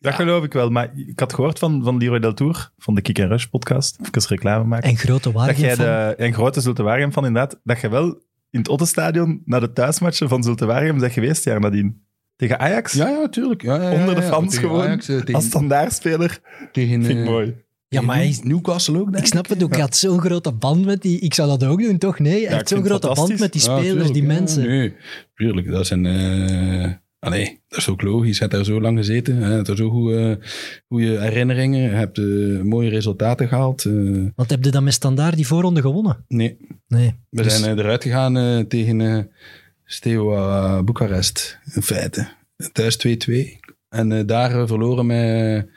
Dat 0.00 0.14
geloof 0.14 0.44
ik 0.44 0.52
wel. 0.52 0.70
Maar 0.70 0.92
ik 0.94 1.18
had 1.18 1.32
gehoord 1.32 1.58
van, 1.58 1.82
van 1.84 1.96
Leroy 1.96 2.18
Del 2.18 2.34
Tour, 2.34 2.70
van 2.78 2.94
de 2.94 3.00
Kick 3.00 3.20
and 3.20 3.30
Rush 3.30 3.44
podcast, 3.44 3.98
even 4.12 4.28
reclame 4.28 4.64
maken. 4.64 4.88
En 4.88 4.96
grote 4.96 5.32
dat 5.32 5.56
jij 5.56 5.76
waarde 5.76 5.76
van. 5.76 5.84
de, 5.84 6.24
en 6.24 6.32
grote 6.32 6.60
Zulte 6.60 6.82
van 7.10 7.26
inderdaad, 7.26 7.60
dat 7.64 7.80
je 7.80 7.88
wel 7.88 8.06
in 8.50 8.58
het 8.58 8.68
Ottenstadion 8.68 9.42
naar 9.44 9.60
de 9.60 9.72
thuismatchen 9.72 10.28
van 10.28 10.42
Zulte 10.42 10.66
bent 10.66 11.12
geweest 11.12 11.44
jaar 11.44 11.60
nadien. 11.60 12.02
Tegen 12.36 12.58
Ajax? 12.58 12.92
Ja, 12.92 13.08
ja, 13.08 13.28
tuurlijk. 13.28 13.62
Ja, 13.62 13.74
ja, 13.74 13.90
ja, 13.90 13.98
Onder 13.98 14.14
de 14.14 14.22
fans 14.22 14.54
Tegen 14.54 14.68
gewoon. 14.68 14.86
Ajax, 14.86 15.08
eh, 15.08 15.18
tegen, 15.18 15.34
Als 15.34 15.44
standaardspeler. 15.44 16.40
tegen, 16.72 17.04
Vind 17.04 17.18
ik 17.18 17.24
eh, 17.24 17.30
mooi. 17.30 17.63
Ja, 18.00 18.06
maar 18.06 18.16
hij- 18.16 18.38
Newcastle 18.42 18.98
ook, 18.98 19.12
denk 19.12 19.24
ik 19.24 19.30
snap 19.30 19.48
het 19.48 19.62
ook. 19.64 19.72
Ik 19.74 19.80
had 19.80 19.96
zo'n 19.96 20.20
grote 20.20 20.52
band 20.52 20.84
met 20.84 21.02
die... 21.02 21.18
Ik 21.18 21.34
zou 21.34 21.48
dat 21.58 21.64
ook 21.64 21.82
doen, 21.82 21.98
toch? 21.98 22.18
Nee, 22.18 22.48
zo'n 22.64 22.84
grote 22.84 23.12
band 23.14 23.38
met 23.38 23.52
die 23.52 23.60
spelers, 23.60 24.10
die 24.12 24.22
ja. 24.22 24.28
mensen. 24.28 24.66
Nee, 24.68 24.94
tuurlijk. 25.34 25.70
Dat 25.70 25.86
zijn... 25.86 26.06
eh 26.06 26.92
allee, 27.18 27.60
dat 27.68 27.78
is 27.78 27.88
ook 27.88 28.02
logisch. 28.02 28.34
Je 28.34 28.40
hebt 28.40 28.52
daar 28.54 28.64
zo 28.64 28.80
lang 28.80 28.98
gezeten. 28.98 29.38
Je 29.38 29.44
hebt 29.44 29.68
er 29.68 29.76
zo 29.76 29.90
goede, 29.90 30.38
goede 30.88 31.20
herinneringen. 31.20 31.80
Je 31.82 31.88
hebt 31.88 32.18
eh, 32.18 32.24
mooie 32.62 32.88
resultaten 32.88 33.48
gehaald. 33.48 33.84
eh, 33.84 33.92
Want 34.34 34.50
heb 34.50 34.64
je 34.64 34.70
dan 34.70 34.84
met 34.84 34.92
Standaard 34.92 35.36
die 35.36 35.46
voorronde 35.46 35.80
gewonnen? 35.80 36.24
nee, 36.28 36.56
Nee. 36.88 37.14
we 37.30 37.42
Dus- 37.42 37.58
zijn 37.58 37.78
eh, 37.78 37.84
eruit 37.84 38.02
gegaan 38.02 38.36
eh, 38.36 38.58
tegen 38.58 39.00
eh 39.00 39.18
Steaua 39.84 40.82
Boekarest. 40.82 41.58
In 41.74 41.82
feite. 41.82 42.28
Thuis 42.72 42.96
2-2. 42.96 43.58
En 43.88 44.12
eh, 44.12 44.26
daar 44.26 44.60
eh, 44.60 44.66
verloren 44.66 45.06
met 45.06 45.24
eh, 45.24 45.70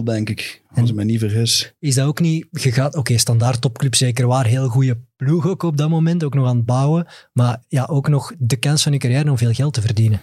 1-0, 0.00 0.04
denk 0.04 0.28
ik. 0.28 0.62
Als 0.74 0.90
ik 0.90 0.96
me 0.96 1.04
niet 1.04 1.18
vergis. 1.18 1.74
Is 1.78 1.94
dat 1.94 2.06
ook 2.06 2.20
niet... 2.20 2.46
Je 2.50 2.72
gaat... 2.72 2.96
Oké, 2.96 3.18
Standaard 3.18 3.60
topclub 3.60 3.94
zeker 3.94 4.26
waar. 4.26 4.46
Heel 4.46 4.68
goede 4.68 4.98
ploeg 5.16 5.48
ook 5.48 5.62
op 5.62 5.76
dat 5.76 5.88
moment. 5.88 6.24
Ook 6.24 6.34
nog 6.34 6.46
aan 6.46 6.56
het 6.56 6.66
bouwen. 6.66 7.06
Maar 7.32 7.62
ja, 7.68 7.84
ook 7.90 8.08
nog 8.08 8.32
de 8.38 8.56
kans 8.56 8.82
van 8.82 8.92
je 8.92 8.98
carrière 8.98 9.30
om 9.30 9.38
veel 9.38 9.52
geld 9.52 9.74
te 9.74 9.80
verdienen. 9.80 10.20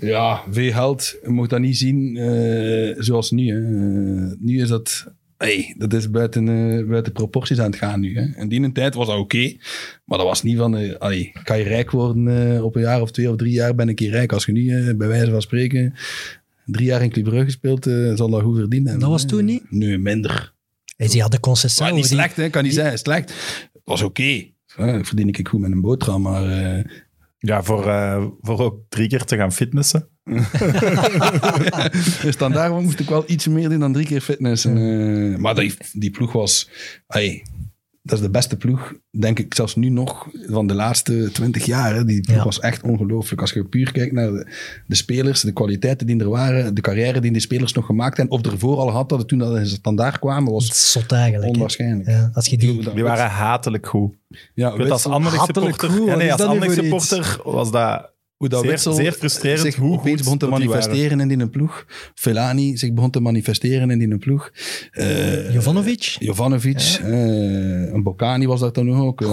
Ja, 0.00 0.42
veel 0.50 0.72
geld. 0.72 1.16
Je 1.22 1.28
moet 1.28 1.50
dat 1.50 1.60
niet 1.60 1.76
zien 1.76 2.16
eh, 2.16 2.94
zoals 2.98 3.30
nu. 3.30 3.52
Hè. 3.52 3.58
Eh, 3.58 4.36
nu 4.38 4.60
is 4.60 4.68
dat... 4.68 5.06
Hey, 5.36 5.74
dat 5.78 5.92
is 5.92 6.10
buiten, 6.10 6.48
eh, 6.48 6.88
buiten 6.88 7.12
proporties 7.12 7.58
aan 7.58 7.70
het 7.70 7.76
gaan 7.76 8.00
nu. 8.00 8.16
Hè. 8.16 8.40
In 8.40 8.48
die 8.48 8.72
tijd 8.72 8.94
was 8.94 9.06
dat 9.06 9.18
oké. 9.18 9.56
maar 10.04 10.18
dat 10.18 10.26
was 10.26 10.42
niet 10.42 10.56
van... 10.56 10.98
allee, 10.98 11.32
kan 11.44 11.58
je 11.58 11.64
rijk 11.64 11.90
worden 11.90 12.54
eh, 12.54 12.64
op 12.64 12.76
een 12.76 12.82
jaar 12.82 13.00
of 13.00 13.10
twee 13.10 13.30
of 13.30 13.36
drie 13.36 13.52
jaar 13.52 13.74
ben 13.74 13.88
ik 13.88 13.98
hier 13.98 14.10
rijk. 14.10 14.32
Als 14.32 14.44
je 14.44 14.52
nu 14.52 14.94
bij 14.94 15.08
wijze 15.08 15.30
van 15.30 15.42
spreken 15.42 15.94
drie 16.72 16.86
jaar 16.86 17.02
in 17.02 17.10
Club 17.10 17.24
Brugge 17.24 17.44
gespeeld, 17.44 17.86
eh, 17.86 18.12
zal 18.14 18.30
dat 18.30 18.42
goed 18.42 18.56
verdienen. 18.56 18.88
hebben, 18.90 19.08
Dat 19.08 19.18
was 19.18 19.26
toen 19.26 19.44
niet? 19.44 19.70
Nee, 19.70 19.98
minder. 19.98 20.52
Hey, 20.96 21.08
ze 21.08 21.20
hadden 21.20 21.40
concessie. 21.40 21.82
Maar 21.82 21.92
niet 21.92 22.06
slecht, 22.06 22.36
hè. 22.36 22.48
kan 22.50 22.62
niet 22.62 22.74
zijn. 22.74 22.98
Slecht. 22.98 23.28
Het 23.72 23.82
was 23.84 24.02
oké. 24.02 24.22
Ja, 24.76 25.04
verdien 25.04 25.28
ik 25.28 25.48
goed 25.48 25.60
met 25.60 25.70
een 25.70 25.80
boterham, 25.80 26.22
maar... 26.22 26.74
eh, 26.76 26.84
Ja, 27.38 27.62
voor, 27.62 27.88
eh, 27.88 28.24
voor 28.40 28.58
ook 28.60 28.78
drie 28.88 29.08
keer 29.08 29.24
te 29.24 29.36
gaan 29.36 29.52
fitnessen. 29.52 30.08
Dus 32.22 32.36
dan 32.36 32.52
daarom 32.52 32.84
moest 32.84 33.00
ik 33.00 33.08
wel 33.08 33.24
iets 33.26 33.46
meer 33.46 33.68
doen 33.68 33.80
dan 33.80 33.92
drie 33.92 34.06
keer 34.06 34.20
fitness. 34.20 34.64
En, 34.64 34.76
eh, 35.32 35.38
maar 35.38 35.54
die, 35.54 35.74
die 35.92 36.10
ploeg 36.10 36.32
was... 36.32 36.68
Ay, 37.06 37.42
dat 38.10 38.18
is 38.18 38.24
de 38.24 38.30
beste 38.30 38.56
ploeg, 38.56 38.94
denk 39.10 39.38
ik, 39.38 39.54
zelfs 39.54 39.74
nu 39.76 39.88
nog, 39.88 40.28
van 40.46 40.66
de 40.66 40.74
laatste 40.74 41.30
twintig 41.32 41.64
jaar. 41.64 41.94
Hè. 41.94 42.04
Die 42.04 42.20
ploeg 42.20 42.36
Ja. 42.36 42.44
was 42.44 42.60
echt 42.60 42.82
ongelooflijk. 42.82 43.40
Als 43.40 43.52
je 43.52 43.64
puur 43.64 43.92
kijkt 43.92 44.12
naar 44.12 44.30
de, 44.30 44.46
de 44.86 44.94
spelers, 44.94 45.40
de 45.40 45.52
kwaliteiten 45.52 46.06
die 46.06 46.20
er 46.20 46.28
waren, 46.28 46.74
de 46.74 46.80
carrière 46.80 47.20
die 47.20 47.32
die 47.32 47.40
spelers 47.40 47.72
nog 47.72 47.86
gemaakt 47.86 48.16
hebben, 48.16 48.38
of 48.38 48.46
ervoor 48.46 48.76
al 48.76 48.90
had, 48.90 49.08
dat 49.08 49.18
het 49.18 49.28
toen 49.28 49.38
dat 49.38 49.56
ze 49.56 49.64
standaard 49.66 50.18
kwamen, 50.18 50.52
was 50.52 50.92
zot 50.92 51.12
eigenlijk. 51.12 51.52
onwaarschijnlijk. 51.54 52.08
Ja, 52.08 52.30
als 52.32 52.46
je 52.46 52.58
die... 52.58 52.94
Die 52.94 53.02
waren 53.04 53.30
hatelijk 53.30 53.86
goed. 53.86 54.14
Ja, 54.54 54.76
weet 54.76 54.90
als 54.90 55.04
Hatelijk 55.04 55.42
supporter... 55.44 55.90
goed, 55.90 56.06
Ja, 56.06 56.10
wat 56.10 56.18
nee, 56.18 56.32
als 56.32 56.64
iets? 56.64 56.74
supporter 56.74 57.40
was 57.44 57.70
dat... 57.70 58.10
hoe 58.40 58.48
dat 58.48 58.60
Zeer- 58.60 58.70
Witsel 58.70 58.92
zeer 58.92 59.12
frustrerend 59.12 59.60
zich 59.60 59.76
hoe 59.76 59.92
opeens 59.98 60.14
goed 60.16 60.22
begon 60.24 60.38
te 60.38 60.46
manifesteren 60.48 61.20
in 61.20 61.28
die 61.38 61.48
ploeg. 61.48 61.84
Felani 62.14 62.76
zich 62.76 62.92
begon 62.92 63.10
te 63.10 63.20
manifesteren 63.20 63.90
in 63.90 63.98
die 63.98 64.18
ploeg. 64.18 64.50
Eh, 64.92 65.52
Jovanovic? 65.54 66.00
Jovanovic, 66.18 66.98
eh, 67.02 67.92
een 67.92 68.02
Bocani 68.02 68.46
was 68.46 68.60
dat 68.60 68.74
dan 68.74 68.94
ook. 69.00 69.22
eh, 69.22 69.28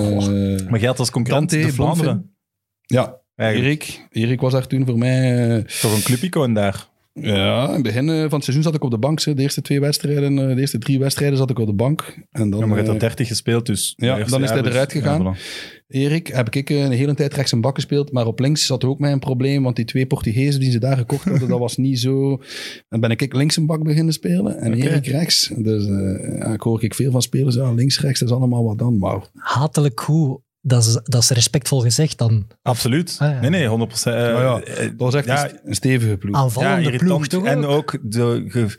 Maar 0.70 0.86
had 0.86 1.00
als 1.00 1.12
concurrent 1.12 1.50
Dante, 1.50 1.66
de 1.66 1.74
Vlaanderen. 1.74 2.36
Ja, 2.82 3.18
Eigenlijk 3.36 3.84
Erik. 3.84 4.08
Erik 4.12 4.42
was 4.42 4.52
daar 4.52 4.68
toen 4.68 4.86
voor 4.86 4.98
mij. 4.98 5.48
eh, 5.58 5.64
toch 5.64 5.96
een 5.96 6.02
clubicoon 6.04 6.54
daar. 6.54 6.88
ja, 7.14 7.68
in 7.68 7.74
het 7.74 7.84
begin 7.84 8.10
eh, 8.10 8.16
van 8.20 8.30
het 8.34 8.44
seizoen 8.44 8.64
zat 8.64 8.76
ik 8.76 8.84
op 8.84 8.92
de 8.92 8.98
bank. 8.98 9.22
hè. 9.24 9.34
De 9.34 9.42
eerste 9.42 9.62
twee 9.62 9.80
wedstrijden, 9.80 10.40
eh, 10.50 10.56
de 10.56 10.60
eerste 10.62 10.78
drie 10.78 11.00
wedstrijden 11.00 11.38
zat 11.38 11.50
ik 11.50 11.60
op 11.60 11.66
de 11.68 11.74
bank. 11.74 12.16
En 12.32 12.50
dan, 12.50 12.60
Ja, 12.60 12.66
maar 12.66 12.68
je 12.78 12.84
hebt 12.84 12.88
eh, 12.88 12.94
er 12.94 13.00
30 13.00 13.28
gespeeld, 13.28 13.66
dus... 13.66 13.94
ja, 13.98 14.24
dan 14.24 14.44
is 14.44 14.50
hij 14.50 14.62
eruit 14.64 14.92
gegaan. 14.92 15.24
Ja, 15.24 15.34
voilà. 15.36 15.77
Erik 15.88 16.28
heb 16.28 16.56
ik 16.56 16.70
een 16.70 16.92
hele 16.92 17.14
tijd 17.14 17.34
rechts 17.34 17.52
een 17.52 17.62
bak 17.62 17.76
gespeeld, 17.76 18.12
maar 18.12 18.26
op 18.28 18.40
links 18.40 18.66
zat 18.66 18.84
ook 18.84 19.00
mij 19.00 19.12
een 19.12 19.20
probleem, 19.20 19.64
want 19.64 19.76
die 19.76 19.86
twee 19.86 20.06
Portugezen 20.06 20.60
die 20.60 20.72
ze 20.72 20.80
daar 20.80 20.98
gekocht 20.98 21.24
hadden, 21.24 21.48
dat 21.48 21.60
was 21.60 21.78
niet 21.78 22.00
zo... 22.00 22.42
Dan 22.90 23.00
ben 23.00 23.10
ik 23.12 23.34
links 23.34 23.58
een 23.58 23.66
bak 23.66 23.84
beginnen 23.84 24.14
spelen 24.14 24.60
en. 24.60 24.74
Erik 24.74 25.06
rechts. 25.08 25.52
Dus 25.56 25.86
eh, 25.86 26.38
ja, 26.38 26.54
ik 26.54 26.62
hoor 26.62 26.84
ik 26.84 26.96
veel 26.96 27.12
van 27.12 27.22
spelers, 27.22 27.56
ja, 27.56 27.72
links, 27.72 28.00
rechts, 28.00 28.20
dat 28.20 28.30
is 28.30 28.36
allemaal 28.36 28.64
wat 28.64 28.78
dan, 28.78 28.98
maar 28.98 29.22
Hatelijk 29.34 30.00
goed. 30.02 30.40
Dat 30.62 30.86
is, 30.86 31.00
dat 31.04 31.22
is 31.22 31.30
respectful 31.30 31.80
gezegd 31.80 32.18
dan. 32.18 32.48
Absoluut. 32.62 33.16
Ah, 33.20 33.32
ja. 33.32 33.40
Nee, 33.40 33.50
nee, 33.50 33.68
100 33.68 33.90
procent. 33.90 34.16
Ja, 34.16 34.42
ja. 34.42 34.62
Eh, 34.62 34.78
dat 34.86 34.94
was 34.98 35.14
echt 35.14 35.26
ja, 35.26 35.50
een, 35.64 35.76
stevige 35.76 36.18
ploeg. 36.18 36.36
Aanvallende 36.36 36.82
ploeg, 36.82 36.94
irritant. 36.94 37.30
toch 37.30 37.46
En 37.46 37.66
ook? 37.66 37.74
ook, 37.74 37.98
de, 38.12 38.44
ge- 38.48 38.76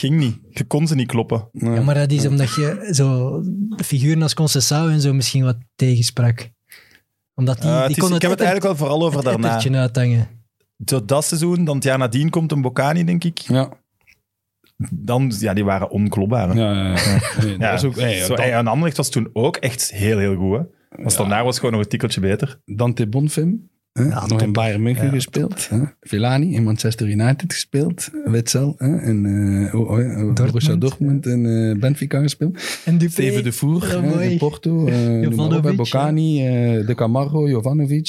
het 0.00 0.06
ging 0.10 0.16
niet. 0.20 0.38
Je 0.50 0.64
kon 0.64 0.86
ze 0.86 0.94
niet 0.94 1.06
kloppen. 1.08 1.48
Ja. 1.52 1.74
Ja, 1.74 1.80
maar 1.82 1.94
dat 1.94 2.10
is 2.12 2.26
omdat 2.26 2.54
je 2.54 2.88
zo 2.92 3.40
figuren 3.84 4.22
als 4.22 4.34
Concessao 4.34 4.88
en 4.88 5.00
zo 5.00 5.12
misschien 5.12 5.44
wat 5.44 5.56
tegensprak. 5.76 6.50
Omdat 7.34 7.56
die, 7.60 7.70
Eh, 7.70 7.72
die 7.76 7.82
het 7.82 7.90
is- 7.96 7.96
kon 8.04 8.14
ik 8.14 8.22
heb 8.22 8.30
het 8.30 8.40
eigenlijk 8.40 8.68
wel 8.78 8.86
vooral 8.88 9.06
over 9.06 9.16
het 9.30 9.42
daarna. 9.42 9.80
uithangen. 9.80 10.28
Dat 11.04 11.24
seizoen, 11.24 11.64
dan 11.64 11.74
het 11.74 11.84
jaar 11.84 11.98
nadien 11.98 12.30
komt 12.30 12.52
een 12.52 12.62
Bocani, 12.62 13.04
denk 13.04 13.24
ik. 13.24 13.38
Ja, 13.38 13.72
Dan, 14.92 15.32
ja, 15.38 15.54
die 15.54 15.64
waren 15.64 15.90
onklopbaar. 15.90 16.48
hè. 16.48 16.60
ja, 16.60 16.72
ja. 16.72 16.88
ja. 16.88 16.94
Nee, 17.42 17.50
dat 17.50 17.60
Ja, 17.60 17.70
was 17.72 17.84
ook... 17.84 17.96
hey, 17.96 18.18
zo, 18.24 18.34
hey, 18.34 18.52
en 18.52 18.66
Anderlecht 18.66 18.96
was 18.96 19.08
toen 19.10 19.30
ook 19.32 19.56
echt 19.56 19.90
heel, 19.92 20.18
heel 20.18 20.36
goed. 20.36 20.56
Hè? 20.58 20.62
Maar 21.02 21.10
Standaard 21.10 21.44
was 21.44 21.56
gewoon 21.58 21.72
nog 21.72 21.80
een 21.82 21.88
tikkeltje 21.88 22.20
beter. 22.20 22.60
Dante 22.64 23.06
Bonfim. 23.08 23.70
Hè, 23.98 24.08
Ja, 24.08 24.26
nog 24.26 24.42
in. 24.42 24.52
Bayern 24.52 24.82
München 24.82 25.04
Ja, 25.06 25.10
gespeeld. 25.12 25.68
hè. 25.68 25.78
Villani 26.00 26.54
in 26.54 26.62
Manchester 26.64 27.08
United 27.08 27.52
gespeeld. 27.52 28.10
Witzel 28.24 28.74
hè, 28.78 29.02
in 29.02 29.26
eh, 29.26 29.74
oh, 29.74 29.90
oh, 29.90 29.98
oh, 30.28 30.34
Borussia 30.34 30.76
Dortmund 30.76 31.26
en 31.26 31.70
eh, 31.70 31.80
Benfica 31.80 32.20
gespeeld. 32.20 32.58
En 32.84 32.98
Dupé. 32.98 33.12
Steven 33.12 33.42
de 33.44 33.52
Voer 33.52 33.88
hè, 33.88 34.22
in 34.24 34.38
Porto. 34.38 34.86
eh, 34.86 35.22
Jovanovic, 35.22 35.76
Bocani, 35.76 36.46
eh, 36.46 36.86
De 36.86 36.94
Camargo, 36.94 37.48
Jovanovic. 37.48 38.06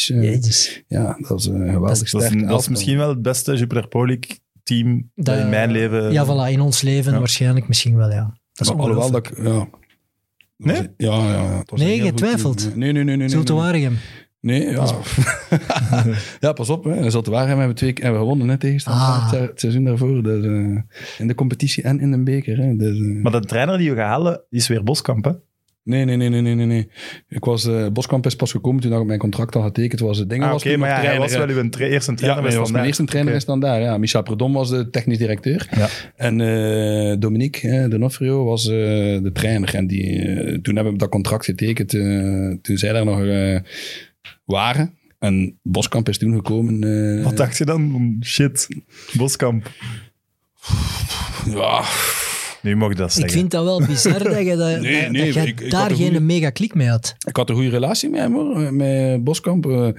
ja, 0.87 1.17
dat 1.27 1.39
is 1.39 1.45
een 1.45 1.53
geweldig 1.69 1.79
Dat 1.87 2.01
is- 2.01 2.11
Dat 2.11 2.21
is, 2.21 2.27
sterk 2.27 2.47
dat 2.47 2.59
is 2.59 2.67
misschien 2.69 2.97
wel 2.97 3.09
het 3.09 3.21
beste 3.21 3.55
Jupiler 3.55 3.87
Pro 3.87 4.05
League 4.05 4.37
team 4.63 5.09
dat, 5.15 5.25
Dat- 5.25 5.37
in 5.43 5.49
mijn 5.49 5.71
leven... 5.71 6.11
Ja, 6.11 6.25
voilà, 6.25 6.51
in 6.51 6.61
ons 6.61 6.81
leven 6.81 7.11
Ja. 7.13 7.19
waarschijnlijk 7.19 7.67
misschien 7.67 7.95
wel, 7.95 8.09
ja. 8.11 8.37
Dat 8.53 8.67
is 8.67 8.73
Maar 8.73 8.81
alhoewel 8.83 9.11
dat 9.11 9.31
ongelooflijk. 9.31 9.47
ik... 9.47 9.71
Ja. 9.71 9.77
Nee? 10.57 10.75
Ja, 10.97 11.15
ja, 11.27 11.33
ja. 11.33 11.63
was 11.65 11.79
Nee, 11.79 11.97
team. 12.13 12.15
Nee, 12.75 12.91
nee, 12.91 13.03
nee. 13.03 13.03
nee, 13.03 13.27
nee, 13.27 13.27
nee. 13.27 13.29
Nee, 14.41 14.69
ja. 14.69 14.87
ja, 16.39 16.53
pas 16.53 16.69
op. 16.69 16.83
Hè. 16.93 17.09
Zulte 17.09 17.31
Waregem 17.31 17.57
hebben 17.57 17.75
we 17.75 17.79
twee 17.81 17.93
keer 17.93 18.05
gewonnen 18.13 18.47
net 18.47 18.59
tegen 18.59 18.79
Standaard 18.79 19.33
Ah. 19.33 19.41
het 19.41 19.59
seizoen 19.59 19.83
daarvoor. 19.83 20.23
Dus, 20.23 20.45
in 21.17 21.27
de 21.27 21.35
competitie 21.35 21.83
en 21.83 21.99
in 21.99 22.11
de 22.11 22.23
beker. 22.23 22.57
Hè. 22.57 22.75
Dus, 22.75 22.97
Maar 23.21 23.31
de 23.31 23.39
trainer 23.39 23.77
die 23.77 23.89
we 23.89 23.95
gaan 23.95 24.07
halen, 24.09 24.41
is 24.49 24.67
weer 24.67 24.83
Boskamp, 24.83 25.25
hè? 25.25 25.31
nee, 25.83 26.05
nee, 26.05 26.15
nee, 26.17 26.29
nee, 26.29 26.41
nee, 26.55 26.65
nee. 26.65 26.89
Ik 27.27 27.45
was, 27.45 27.65
eh, 27.65 27.87
Boskamp 27.93 28.25
is 28.25 28.35
pas 28.35 28.51
gekomen 28.51 28.81
toen 28.81 28.93
ik 29.01 29.05
mijn 29.05 29.19
contract 29.19 29.55
al 29.55 29.61
getekend 29.61 29.99
was. 29.99 30.17
Het 30.17 30.29
ding 30.29 30.43
Ah, 30.43 30.51
was 30.51 30.65
Oké, 30.65 30.77
maar 30.77 30.89
ja, 30.89 30.95
hij 31.09 31.17
was 31.19 31.35
wel 31.37 31.47
uw 31.47 31.69
tra- 31.69 31.85
eerste 31.85 32.11
Ja, 32.11 32.17
trainer 32.17 32.41
bij 32.41 32.51
hij 32.51 32.59
was 32.59 32.71
mijn 32.71 32.85
eerste 32.85 33.03
trainer 33.03 33.33
is 33.33 33.45
dan 33.45 33.59
daar. 33.59 33.81
Ja. 33.81 33.97
Michel 33.97 34.23
Predom 34.23 34.53
was 34.53 34.69
de 34.69 34.89
technisch 34.89 35.17
directeur. 35.17 35.67
Ja. 35.77 35.87
En 36.15 36.41
eh 36.41 37.15
Dominique 37.19 37.67
hè, 37.69 37.87
Donofrio 37.87 38.43
was 38.45 38.67
eh, 38.67 38.73
de 39.23 39.29
trainer. 39.33 39.75
En 39.75 39.87
die, 39.87 40.61
toen 40.61 40.75
hebben 40.75 40.93
we 40.93 40.99
dat 40.99 41.09
contract 41.09 41.45
getekend. 41.45 41.89
toen 42.61 42.77
zij 42.77 42.93
daar 42.93 43.05
nog 43.05 43.19
waren. 44.45 44.97
En 45.19 45.59
Boskamp 45.63 46.09
is 46.09 46.17
toen 46.17 46.33
gekomen. 46.33 46.83
eh, 47.17 47.23
Wat 47.23 47.37
dacht 47.37 47.57
je 47.57 47.65
dan? 47.65 48.15
Shit, 48.25 48.67
Boskamp. 49.13 49.71
Ja, 51.45 51.83
Nu 52.61 52.75
mag 52.75 52.89
je 52.89 52.95
dat 52.95 53.07
Ik 53.09 53.13
zeggen. 53.15 53.31
vind 53.39 53.51
dat 53.51 53.63
wel 53.63 53.85
bizar 53.85 54.23
dat 54.23 54.45
je, 54.45 54.55
dat, 54.55 54.79
Nee, 54.81 55.01
dat, 55.01 55.11
nee, 55.11 55.25
dat 55.25 55.33
jij 55.33 55.45
ik- 55.47 55.59
ik 55.59 55.71
daar 55.71 55.89
geen 55.89 55.97
goeie- 56.07 56.19
mega 56.19 56.49
klik 56.49 56.73
mee 56.75 56.87
had. 56.89 57.15
ik 57.27 57.35
had 57.35 57.49
een 57.49 57.55
goede 57.55 57.69
relatie 57.69 58.09
met 58.09 58.19
hem 58.19 58.33
hoor. 58.33 58.63
eh, 58.63 58.69
Met 58.71 59.23
Boskamp. 59.23 59.65
eh, 59.65 59.89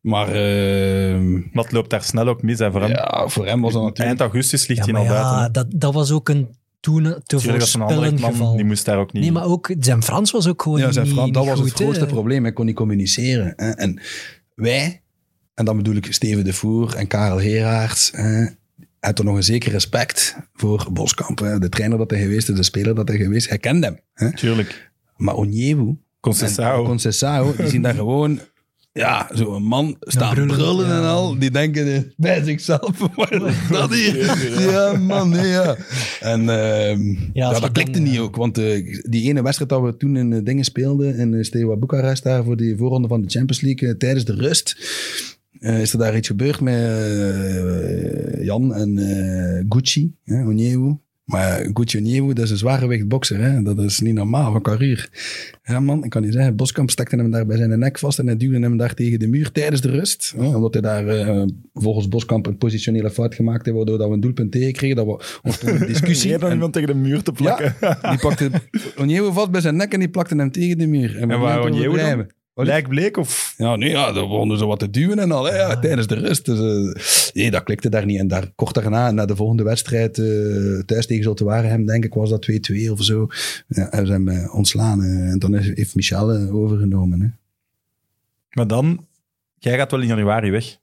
maar 0.00 0.28
eh, 0.28 1.18
Maar 1.52 1.64
het 1.64 1.72
loopt 1.72 1.90
daar 1.90 2.02
snel 2.02 2.28
ook 2.28 2.42
mis, 2.42 2.58
hè, 2.58 2.70
voor 2.70 2.80
hem. 2.80 2.90
ja, 2.90 3.28
voor 3.28 3.46
hem 3.46 3.60
was 3.60 3.72
dat 3.72 3.82
natuurlijk... 3.82 4.08
Eind 4.08 4.20
augustus 4.32 4.66
ligt 4.66 4.86
Ja, 4.86 4.92
hij 4.92 5.00
al 5.02 5.06
buiten. 5.08 5.30
ja, 5.36 5.42
hè. 5.42 5.50
dat, 5.50 5.66
dat 5.70 5.94
was 5.94 6.10
ook 6.10 6.28
een 6.28 6.48
toen 6.80 7.22
te 7.26 7.78
man, 7.78 8.18
geval. 8.18 8.56
die 8.56 8.64
moest 8.64 8.84
daar 8.84 8.98
ook 8.98 9.12
niet... 9.12 9.22
Nee, 9.22 9.32
maar 9.32 9.44
ook 9.44 9.74
zijn 9.78 10.02
Frans 10.02 10.30
was 10.30 10.46
ook 10.46 10.62
gewoon 10.62 10.78
Ja, 10.78 10.92
zijn 10.92 11.04
niet, 11.04 11.14
Frans, 11.14 11.32
dat 11.32 11.42
niet 11.42 11.50
was 11.50 11.60
het 11.60 11.70
goed, 11.70 11.80
grootste 11.80 12.06
probleem. 12.06 12.42
Hij 12.42 12.52
kon 12.52 12.66
niet 12.66 12.74
communiceren. 12.74 13.52
Hè. 13.56 13.70
En 13.70 14.00
wij, 14.54 15.02
en 15.54 15.64
dan 15.64 15.76
bedoel 15.76 15.94
ik 15.94 16.12
Steven 16.12 16.44
de 16.44 16.52
Voer 16.52 16.94
en 16.94 17.06
Karel 17.06 17.40
Heraerts, 17.40 18.10
hè, 18.14 18.46
hadden 19.00 19.24
nog 19.24 19.36
een 19.36 19.42
zeker 19.42 19.72
respect 19.72 20.36
voor 20.52 20.86
Boskamp. 20.92 21.38
Hè. 21.38 21.58
De 21.58 21.68
trainer 21.68 21.98
dat 21.98 22.10
hij 22.10 22.20
geweest 22.20 22.48
is, 22.48 22.56
de 22.56 22.62
speler 22.62 22.94
dat 22.94 23.08
hij 23.08 23.16
geweest 23.16 23.44
is. 23.44 23.48
Hij 23.48 23.58
kende 23.58 23.86
hem. 23.86 24.00
Hè. 24.14 24.32
Tuurlijk. 24.32 24.90
Maar 25.16 25.34
Onyewu 25.34 25.96
Concessao. 26.20 26.84
Concessao, 26.84 27.56
die 27.56 27.68
zien 27.68 27.82
daar 27.82 27.94
gewoon... 28.04 28.40
Ja, 28.98 29.28
zo'n 29.34 29.62
man 29.62 29.96
staan 30.00 30.34
brullen, 30.34 30.56
brullen, 30.56 30.86
en 30.86 31.02
al. 31.02 31.38
Die 31.38 31.50
denken 31.50 31.94
eh, 31.94 32.00
bij 32.16 32.42
zichzelf, 32.44 32.96
dat 33.70 33.94
hier? 33.94 34.70
Ja, 34.70 34.96
man, 34.96 35.28
nee, 35.28 35.46
ja. 35.46 35.76
En 36.20 36.48
ehm, 36.48 37.16
Ja, 37.32 37.60
dat 37.60 37.72
klikte 37.72 37.98
niet 37.98 38.14
eh, 38.14 38.22
ook. 38.22 38.36
Want 38.36 38.58
eh, 38.58 39.00
die 39.02 39.28
ene 39.28 39.42
wedstrijd 39.42 39.70
dat 39.70 39.82
we 39.82 39.96
toen 39.96 40.16
in 40.16 40.44
dingen 40.44 40.64
speelden, 40.64 41.16
in 41.16 41.32
uh, 41.32 41.42
Steaua 41.42 41.76
Boekarest, 41.76 42.22
daar 42.22 42.44
voor 42.44 42.56
die 42.56 42.76
voorronde 42.76 43.08
van 43.08 43.22
de 43.22 43.28
Champions 43.28 43.60
League, 43.60 43.96
tijdens 43.96 44.24
de 44.24 44.34
rust, 44.34 44.76
is 45.60 45.92
er 45.92 45.98
daar 45.98 46.16
iets 46.16 46.28
gebeurd 46.28 46.60
met 46.60 46.76
Jan 48.40 48.74
en 48.74 49.66
Gucci, 49.68 50.14
Onyewu. 50.26 50.96
Maar 51.28 51.66
Gucci 51.74 51.98
Onyewu, 51.98 52.32
dat 52.32 52.44
is 52.44 52.50
een 52.50 52.56
zwaargewicht 52.56 53.08
bokser. 53.08 53.40
Hè? 53.40 53.62
Dat 53.62 53.78
is 53.78 54.00
niet 54.00 54.14
normaal 54.14 54.52
van 54.52 54.62
carrière. 54.62 55.06
Ja 55.64 55.80
man, 55.80 56.04
ik 56.04 56.10
kan 56.10 56.22
niet 56.22 56.32
zeggen. 56.32 56.56
Boskamp 56.56 56.90
stakte 56.90 57.16
hem 57.16 57.30
daar 57.30 57.46
bij 57.46 57.56
zijn 57.56 57.78
nek 57.78 57.98
vast 57.98 58.18
en 58.18 58.26
hij 58.26 58.36
duwde 58.36 58.58
hem 58.60 58.76
daar 58.76 58.94
tegen 58.94 59.18
de 59.18 59.26
muur 59.28 59.52
tijdens 59.52 59.80
de 59.80 59.90
rust. 59.90 60.34
Hè? 60.36 60.46
Omdat 60.46 60.72
hij 60.72 60.82
daar 60.82 61.06
eh, 61.08 61.42
volgens 61.74 62.08
Boskamp 62.08 62.46
een 62.46 62.58
positionele 62.58 63.10
fout 63.10 63.34
gemaakt 63.34 63.64
heeft, 63.64 63.76
waardoor 63.76 63.98
dat 63.98 64.08
we 64.08 64.14
een 64.14 64.20
doelpunt 64.20 64.52
tegen 64.52 64.72
kregen. 64.72 64.96
Dat 64.96 65.06
we 65.06 65.38
ons 65.42 65.58
toen 65.58 65.80
een 65.80 65.86
discussie... 65.86 66.30
Dan 66.38 66.48
en- 66.48 66.54
iemand 66.54 66.72
tegen 66.72 66.88
de 66.88 66.94
muur 66.94 67.22
te 67.22 67.32
plakken. 67.32 67.74
die 68.10 68.18
pakte 68.18 68.50
Onyewu 69.00 69.32
vast 69.32 69.50
bij 69.50 69.60
zijn 69.60 69.76
nek 69.76 69.92
en 69.92 69.98
die 69.98 70.08
plakte 70.08 70.36
hem 70.36 70.50
tegen 70.50 70.78
de 70.78 70.86
muur. 70.86 71.16
En, 71.16 71.30
En 71.30 71.40
waar 71.40 72.36
overdrijven. 72.58 72.92
Lijkbleek 72.94 73.16
of... 73.16 73.54
Ja, 73.56 73.76
nee, 73.76 73.90
ja, 73.90 74.12
dan 74.12 74.28
begonnen 74.28 74.58
ze 74.58 74.66
wat 74.66 74.78
te 74.78 74.90
duwen 74.90 75.18
en 75.18 75.32
al, 75.32 75.44
hè, 75.44 75.56
ja, 75.56 75.78
tijdens 75.78 76.06
de 76.06 76.14
rust. 76.14 76.44
Dus, 76.44 76.58
eh, 76.58 77.32
nee, 77.34 77.50
dat 77.50 77.62
klikte 77.62 77.88
daar 77.88 78.04
niet. 78.04 78.18
En 78.18 78.28
daar, 78.28 78.52
kort 78.54 78.74
daarna, 78.74 79.10
na 79.10 79.26
de 79.26 79.36
volgende 79.36 79.62
wedstrijd, 79.62 80.18
eh, 80.18 80.78
thuis 80.86 81.06
tegen 81.06 81.22
Zulte 81.22 81.44
Waregem, 81.44 81.86
denk 81.86 82.04
ik, 82.04 82.14
was 82.14 82.30
dat 82.30 82.42
2-2 82.42 82.90
of 82.92 83.02
zo. 83.04 83.26
Ja, 83.68 83.90
en 83.90 84.06
ze 84.06 84.12
hebben 84.12 84.42
eh, 84.42 84.54
ontslaan. 84.54 85.02
eh, 85.02 85.30
en 85.30 85.38
dan 85.38 85.54
is- 85.54 85.74
heeft 85.74 85.94
Michel 85.94 86.30
overgenomen. 86.50 87.20
Hè. 87.20 87.28
Maar 88.50 88.66
dan... 88.66 89.06
Jij 89.60 89.76
gaat 89.76 89.90
wel 89.90 90.00
in 90.00 90.06
januari 90.06 90.50
weg. 90.50 90.78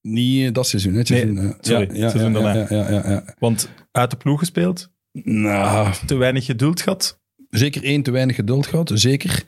Niet 0.00 0.54
dat 0.54 0.66
seizoen, 0.66 0.94
hè. 0.94 1.02
Nee, 1.06 1.52
sorry, 1.60 1.88
ja, 1.96 2.08
seizoen 2.08 2.32
daarna. 2.32 2.54
ja, 2.54 2.66
ja, 2.68 2.90
ja, 2.90 3.10
ja. 3.10 3.24
Want 3.38 3.68
uit 3.92 4.10
de 4.10 4.16
ploeg 4.16 4.38
gespeeld, 4.38 4.90
Nou, 5.12 5.94
te 6.06 6.14
weinig 6.16 6.44
geduld 6.44 6.80
gehad. 6.80 7.18
Zeker 7.50 7.84
één, 7.84 8.02
te 8.02 8.10
weinig 8.10 8.36
geduld 8.36 8.66
gehad. 8.66 8.90
Zeker. 8.94 9.44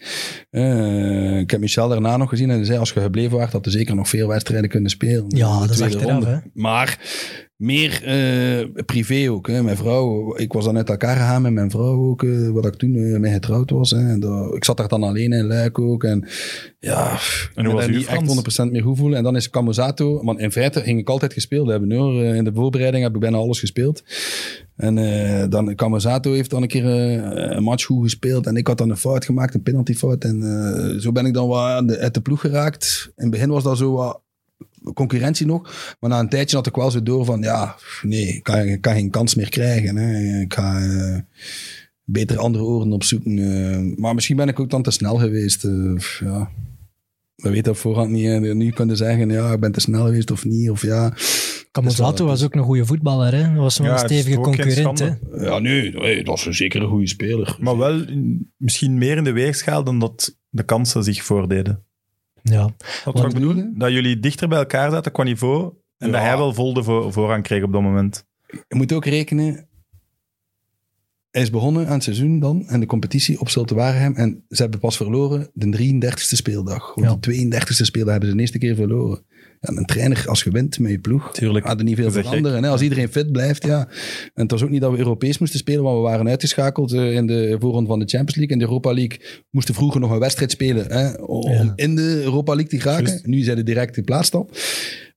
Eh, 0.50 1.38
ik 1.38 1.50
heb 1.50 1.60
Michel 1.60 1.88
daarna 1.88 2.16
nog 2.16 2.28
gezien 2.28 2.50
en 2.50 2.56
hij 2.56 2.64
zei, 2.64 2.78
als 2.78 2.90
je 2.90 3.00
gebleven 3.00 3.38
was, 3.38 3.52
had 3.52 3.64
je 3.64 3.70
zeker 3.70 3.94
nog 3.94 4.08
veel 4.08 4.28
wedstrijden 4.28 4.70
kunnen 4.70 4.90
spelen. 4.90 5.24
Ja, 5.28 5.58
dat 5.58 5.70
is 5.70 5.80
achteraf, 5.80 6.24
hè. 6.24 6.36
Maar 6.54 6.98
meer 7.58 8.02
eh, 8.04 8.82
privé 8.86 9.30
ook. 9.30 9.46
Hè. 9.48 9.62
Mijn 9.62 9.76
vrouw, 9.76 10.36
ik 10.36 10.52
was 10.52 10.64
dan 10.64 10.76
uit 10.76 10.88
elkaar 10.88 11.16
gegaan 11.16 11.42
met 11.42 11.52
mijn 11.52 11.70
vrouw 11.70 12.08
ook, 12.08 12.22
eh, 12.22 12.48
wat 12.48 12.66
ik 12.66 12.74
toen 12.74 12.94
eh, 12.94 13.18
mee 13.18 13.32
getrouwd 13.32 13.70
was. 13.70 13.90
Hè. 13.90 13.98
En 14.10 14.20
dat- 14.20 14.54
ik 14.54 14.64
zat 14.64 14.76
daar 14.76 14.88
dan 14.88 15.02
alleen 15.02 15.32
in 15.32 15.46
Luik 15.46 15.78
ook. 15.78 16.04
En 16.04 16.26
ja, 16.78 17.18
En 17.54 17.64
hoe 17.64 17.74
was 17.74 17.86
niet 17.88 18.06
echt 18.06 18.26
100% 18.26 18.70
meer 18.72 18.82
goed 18.82 18.98
voelen. 18.98 19.18
En 19.18 19.24
dan 19.24 19.36
is 19.36 19.50
Camusato, 19.50 20.24
want 20.24 20.38
in 20.40 20.52
feite 20.52 20.80
ging 20.80 20.98
ik 20.98 21.08
altijd 21.08 21.32
gespeeld 21.32 21.68
hebben. 21.68 21.92
Hoor. 21.92 22.22
Eh, 22.22 22.34
In 22.34 22.44
de 22.44 22.52
voorbereiding 22.54 23.04
heb 23.04 23.14
ik 23.14 23.20
bijna 23.20 23.36
alles 23.36 23.60
gespeeld. 23.60 24.02
En 24.76 24.94
dan 25.50 25.74
Camusato 25.74 26.32
heeft 26.32 26.50
dan 26.50 26.62
een 26.62 26.68
keer 26.68 26.84
een 26.84 27.62
match 27.62 27.84
goed 27.84 28.02
gespeeld. 28.02 28.46
En 28.46 28.56
ik 28.56 28.66
had 28.66 28.78
dan 28.78 28.90
een 28.90 28.96
fout 28.96 29.24
gemaakt, 29.24 29.54
een 29.54 29.62
penaltyfout. 29.62 30.24
En 30.24 30.42
eh, 30.42 30.98
zo 31.00 31.12
ben 31.12 31.26
ik 31.26 31.34
dan 31.34 31.48
wat 31.48 31.96
uit 31.96 32.14
de 32.14 32.20
ploeg 32.20 32.40
geraakt. 32.40 33.04
In 33.16 33.22
het 33.22 33.30
begin 33.30 33.48
was 33.48 33.62
dat 33.62 33.78
zo 33.78 33.92
wat 33.92 34.20
concurrentie 34.94 35.46
nog. 35.46 35.96
Maar 36.00 36.10
na 36.10 36.18
een 36.18 36.28
tijdje 36.28 36.56
had 36.56 36.66
ik 36.66 36.74
wel 36.74 36.90
zo 36.90 37.02
door 37.02 37.24
van, 37.24 37.40
ja, 37.40 37.76
nee, 38.02 38.26
ik 38.26 38.42
kan, 38.42 38.58
ik 38.58 38.80
kan 38.80 38.94
geen 38.94 39.10
kans 39.10 39.34
meer 39.34 39.48
krijgen. 39.48 39.96
Hè. 39.96 40.40
Ik 40.40 40.54
ga 40.54 40.80
eh, 40.82 41.16
beter 42.04 42.38
andere 42.38 42.64
oren 42.64 42.92
opzoeken. 42.92 43.38
eh. 43.38 43.98
maar 44.00 44.14
misschien 44.14 44.36
ben 44.36 44.48
ik 44.48 44.60
ook 44.60 44.70
dan 44.70 44.82
te 44.82 44.90
snel 44.90 45.16
geweest. 45.16 45.64
eh, 45.64 45.94
ja. 46.20 46.50
We 47.34 47.50
weten 47.50 47.72
op 47.72 47.78
voorhand 47.78 48.10
niet. 48.10 48.26
hè. 48.26 48.54
Nu 48.54 48.70
kunnen 48.70 48.96
zeggen, 48.96 49.30
ja, 49.30 49.52
ik 49.52 49.60
ben 49.60 49.72
te 49.72 49.80
snel 49.80 50.04
geweest 50.04 50.30
of 50.30 50.44
niet. 50.44 50.70
Of 50.70 50.82
ja, 50.82 51.12
Camusato 51.72 52.26
was 52.26 52.44
ook 52.44 52.54
een 52.54 52.62
goede 52.62 52.84
voetballer, 52.86 53.34
hè? 53.34 53.42
Dat 53.42 53.56
was 53.62 53.78
wel 53.78 53.86
Ja, 53.86 53.92
een 53.92 53.98
stevige 53.98 54.38
concurrent, 54.40 54.98
hè? 54.98 55.10
ja 55.44 55.58
nee, 55.58 55.92
nee, 55.92 56.24
dat 56.24 56.46
is 56.46 56.56
zeker 56.56 56.82
een 56.82 56.88
goede 56.88 57.08
speler. 57.08 57.56
Maar 57.60 57.76
wel 57.78 58.00
in- 58.08 58.52
misschien 58.56 58.98
meer 58.98 59.16
in 59.16 59.24
de 59.24 59.32
weegschaal 59.32 59.84
dan 59.84 59.98
dat 59.98 60.36
de 60.48 60.62
kansen 60.62 61.04
zich 61.04 61.24
voordeden. 61.24 61.84
Ja. 62.50 62.62
Dat 62.62 62.74
Wat 63.04 63.14
wat 63.14 63.24
ik 63.26 63.32
bedoel? 63.34 63.64
Dat 63.74 63.90
jullie 63.90 64.18
dichter 64.20 64.48
bij 64.48 64.58
elkaar 64.58 64.90
zaten 64.90 65.12
qua 65.12 65.22
niveau. 65.22 65.72
En 65.98 66.06
Ja. 66.06 66.12
dat 66.12 66.22
hij 66.22 66.36
wel 66.36 66.54
vol 66.54 66.74
de 66.74 66.82
voor, 66.82 67.12
voorrang 67.12 67.42
kreeg 67.42 67.62
op 67.62 67.72
dat 67.72 67.82
moment. 67.82 68.24
Je 68.46 68.74
moet 68.76 68.92
ook 68.92 69.04
rekenen. 69.04 69.66
Hij 71.30 71.42
is 71.42 71.50
begonnen 71.50 71.86
aan 71.86 71.92
het 71.92 72.02
seizoen 72.02 72.38
dan 72.38 72.66
en 72.68 72.80
de 72.80 72.86
competitie 72.86 73.40
op 73.40 73.48
Zulte 73.48 73.74
Waregem. 73.74 74.14
En 74.14 74.44
ze 74.48 74.62
hebben 74.62 74.80
pas 74.80 74.96
verloren 74.96 75.50
de 75.52 75.66
33ste 75.66 76.36
speeldag. 76.36 76.92
Ja. 76.94 77.16
de 77.20 77.48
32ste 77.50 77.84
speeldag 77.84 78.10
hebben 78.12 78.28
ze 78.28 78.34
de 78.34 78.40
eerste 78.40 78.58
keer 78.58 78.74
verloren. 78.74 79.24
Ja, 79.60 79.76
een 79.76 79.84
trainer, 79.84 80.24
als 80.26 80.42
je 80.42 80.50
wint 80.50 80.78
met 80.78 80.90
je 80.90 80.98
ploeg, 80.98 81.32
Tuurlijk. 81.32 81.66
gaat 81.66 81.78
er 81.78 81.84
niet 81.84 81.96
veel 81.96 82.10
veranderen. 82.10 82.62
Hè? 82.62 82.68
Als 82.70 82.80
iedereen 82.80 83.08
fit 83.08 83.32
blijft, 83.32 83.64
ja. 83.64 83.88
En 84.34 84.42
het 84.42 84.50
was 84.50 84.62
ook 84.62 84.70
niet 84.70 84.80
dat 84.80 84.92
we 84.92 84.98
Europees 84.98 85.38
moesten 85.38 85.58
spelen, 85.58 85.82
want 85.82 85.96
we 85.96 86.02
waren 86.02 86.28
uitgeschakeld 86.28 86.92
eh, 86.92 87.12
in 87.12 87.26
de 87.26 87.56
voorronde 87.60 87.88
van 87.88 87.98
de 87.98 88.06
Champions 88.06 88.36
League. 88.36 88.52
In 88.52 88.58
de 88.58 88.64
Europa 88.64 88.92
League 88.94 89.20
moesten 89.50 89.74
vroeger 89.74 90.00
nog 90.00 90.10
een 90.10 90.18
wedstrijd 90.18 90.50
spelen 90.50 90.86
hè, 90.92 91.12
om 91.22 91.50
Ja. 91.50 91.72
in 91.76 91.94
de 91.94 92.20
Europa 92.24 92.54
League 92.54 92.70
te 92.70 92.80
geraken. 92.80 93.06
Juist. 93.06 93.26
Nu 93.26 93.40
zijn 93.42 93.56
ze 93.56 93.62
direct 93.62 93.96
in 93.96 94.04
plaats 94.04 94.30
dan. 94.30 94.48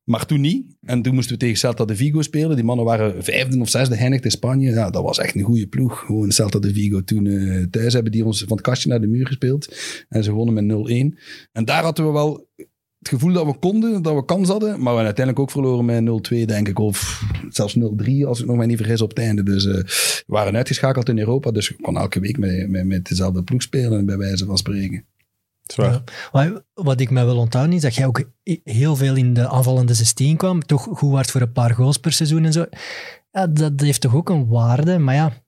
Maar 0.03 0.25
toen 0.25 0.41
niet. 0.41 0.65
En 0.81 1.01
toen 1.01 1.13
moesten 1.13 1.33
we 1.33 1.39
tegen 1.39 1.57
Celta 1.57 1.85
de 1.85 1.95
Vigo 1.95 2.21
spelen. 2.21 2.55
Die 2.55 2.65
mannen 2.65 2.85
waren 2.85 3.23
vijfde 3.23 3.59
of 3.59 3.69
zesde 3.69 3.95
geëindigd 3.95 4.23
in 4.25 4.31
Spanje. 4.31 4.69
Ja, 4.71 4.89
dat 4.89 5.03
was 5.03 5.17
echt 5.19 5.35
een 5.35 5.41
goede 5.41 5.67
ploeg. 5.67 5.99
Gewoon 6.05 6.31
Celta 6.31 6.59
de 6.59 6.73
Vigo. 6.73 7.03
Toen 7.03 7.27
eh, 7.27 7.63
thuis 7.69 7.93
hebben 7.93 8.11
die 8.11 8.25
ons 8.25 8.39
van 8.47 8.57
het 8.57 8.61
kastje 8.65 8.89
naar 8.89 9.01
de 9.01 9.07
muur 9.07 9.27
gespeeld. 9.27 9.75
En 10.09 10.23
ze 10.23 10.31
wonnen 10.31 10.53
met 10.67 10.87
0-1. 11.13 11.17
En 11.51 11.65
daar 11.65 11.83
hadden 11.83 12.05
we 12.05 12.11
wel 12.11 12.47
het 13.01 13.09
gevoel 13.09 13.33
dat 13.33 13.45
we 13.45 13.53
konden, 13.59 14.01
dat 14.01 14.15
we 14.15 14.25
kans 14.25 14.47
hadden. 14.49 14.69
Maar 14.69 14.79
we 14.79 14.85
hebben 14.85 15.05
uiteindelijk 15.05 15.39
ook 15.39 15.51
verloren 15.51 15.85
met 15.85 16.31
0-2, 16.33 16.45
denk 16.45 16.67
ik. 16.67 16.79
Of 16.79 17.23
zelfs 17.49 17.77
0-3, 17.79 17.81
als 18.25 18.39
ik 18.39 18.45
nog 18.45 18.55
maar 18.55 18.67
niet 18.67 18.77
vergis 18.77 19.01
op 19.01 19.09
het 19.09 19.19
einde. 19.19 19.43
Dus 19.43 19.65
eh, 19.65 19.73
we 19.73 20.23
waren 20.25 20.55
uitgeschakeld 20.55 21.09
in 21.09 21.19
Europa. 21.19 21.51
Dus 21.51 21.69
we 21.69 21.75
kon 21.81 21.97
elke 21.97 22.19
week 22.19 22.37
met, 22.37 22.69
met, 22.69 22.85
met 22.85 23.07
dezelfde 23.07 23.43
ploeg 23.43 23.61
spelen, 23.61 24.05
bij 24.05 24.17
wijze 24.17 24.45
van 24.45 24.57
spreken. 24.57 25.05
Zwaar. 25.63 25.91
Ja. 25.91 26.03
Maar 26.31 26.61
wat 26.73 26.99
ik 26.99 27.09
mij 27.09 27.25
wel 27.25 27.37
onthouden 27.37 27.75
is 27.75 27.81
dat 27.81 27.95
jij 27.95 28.05
ook 28.05 28.23
heel 28.63 28.95
veel 28.95 29.15
in 29.15 29.33
de 29.33 29.47
aanvallende 29.47 29.93
16 29.93 30.37
kwam. 30.37 30.65
Toch 30.65 30.83
goed 30.83 31.11
waard 31.11 31.31
voor 31.31 31.41
een 31.41 31.51
paar 31.51 31.73
goals 31.73 31.97
per 31.97 32.11
seizoen 32.11 32.45
en 32.45 32.53
zo. 32.53 32.65
Ja, 33.31 33.47
dat 33.47 33.73
heeft 33.75 34.01
toch 34.01 34.15
ook 34.15 34.29
een 34.29 34.47
waarde, 34.47 34.97
maar 34.97 35.15
ja. 35.15 35.40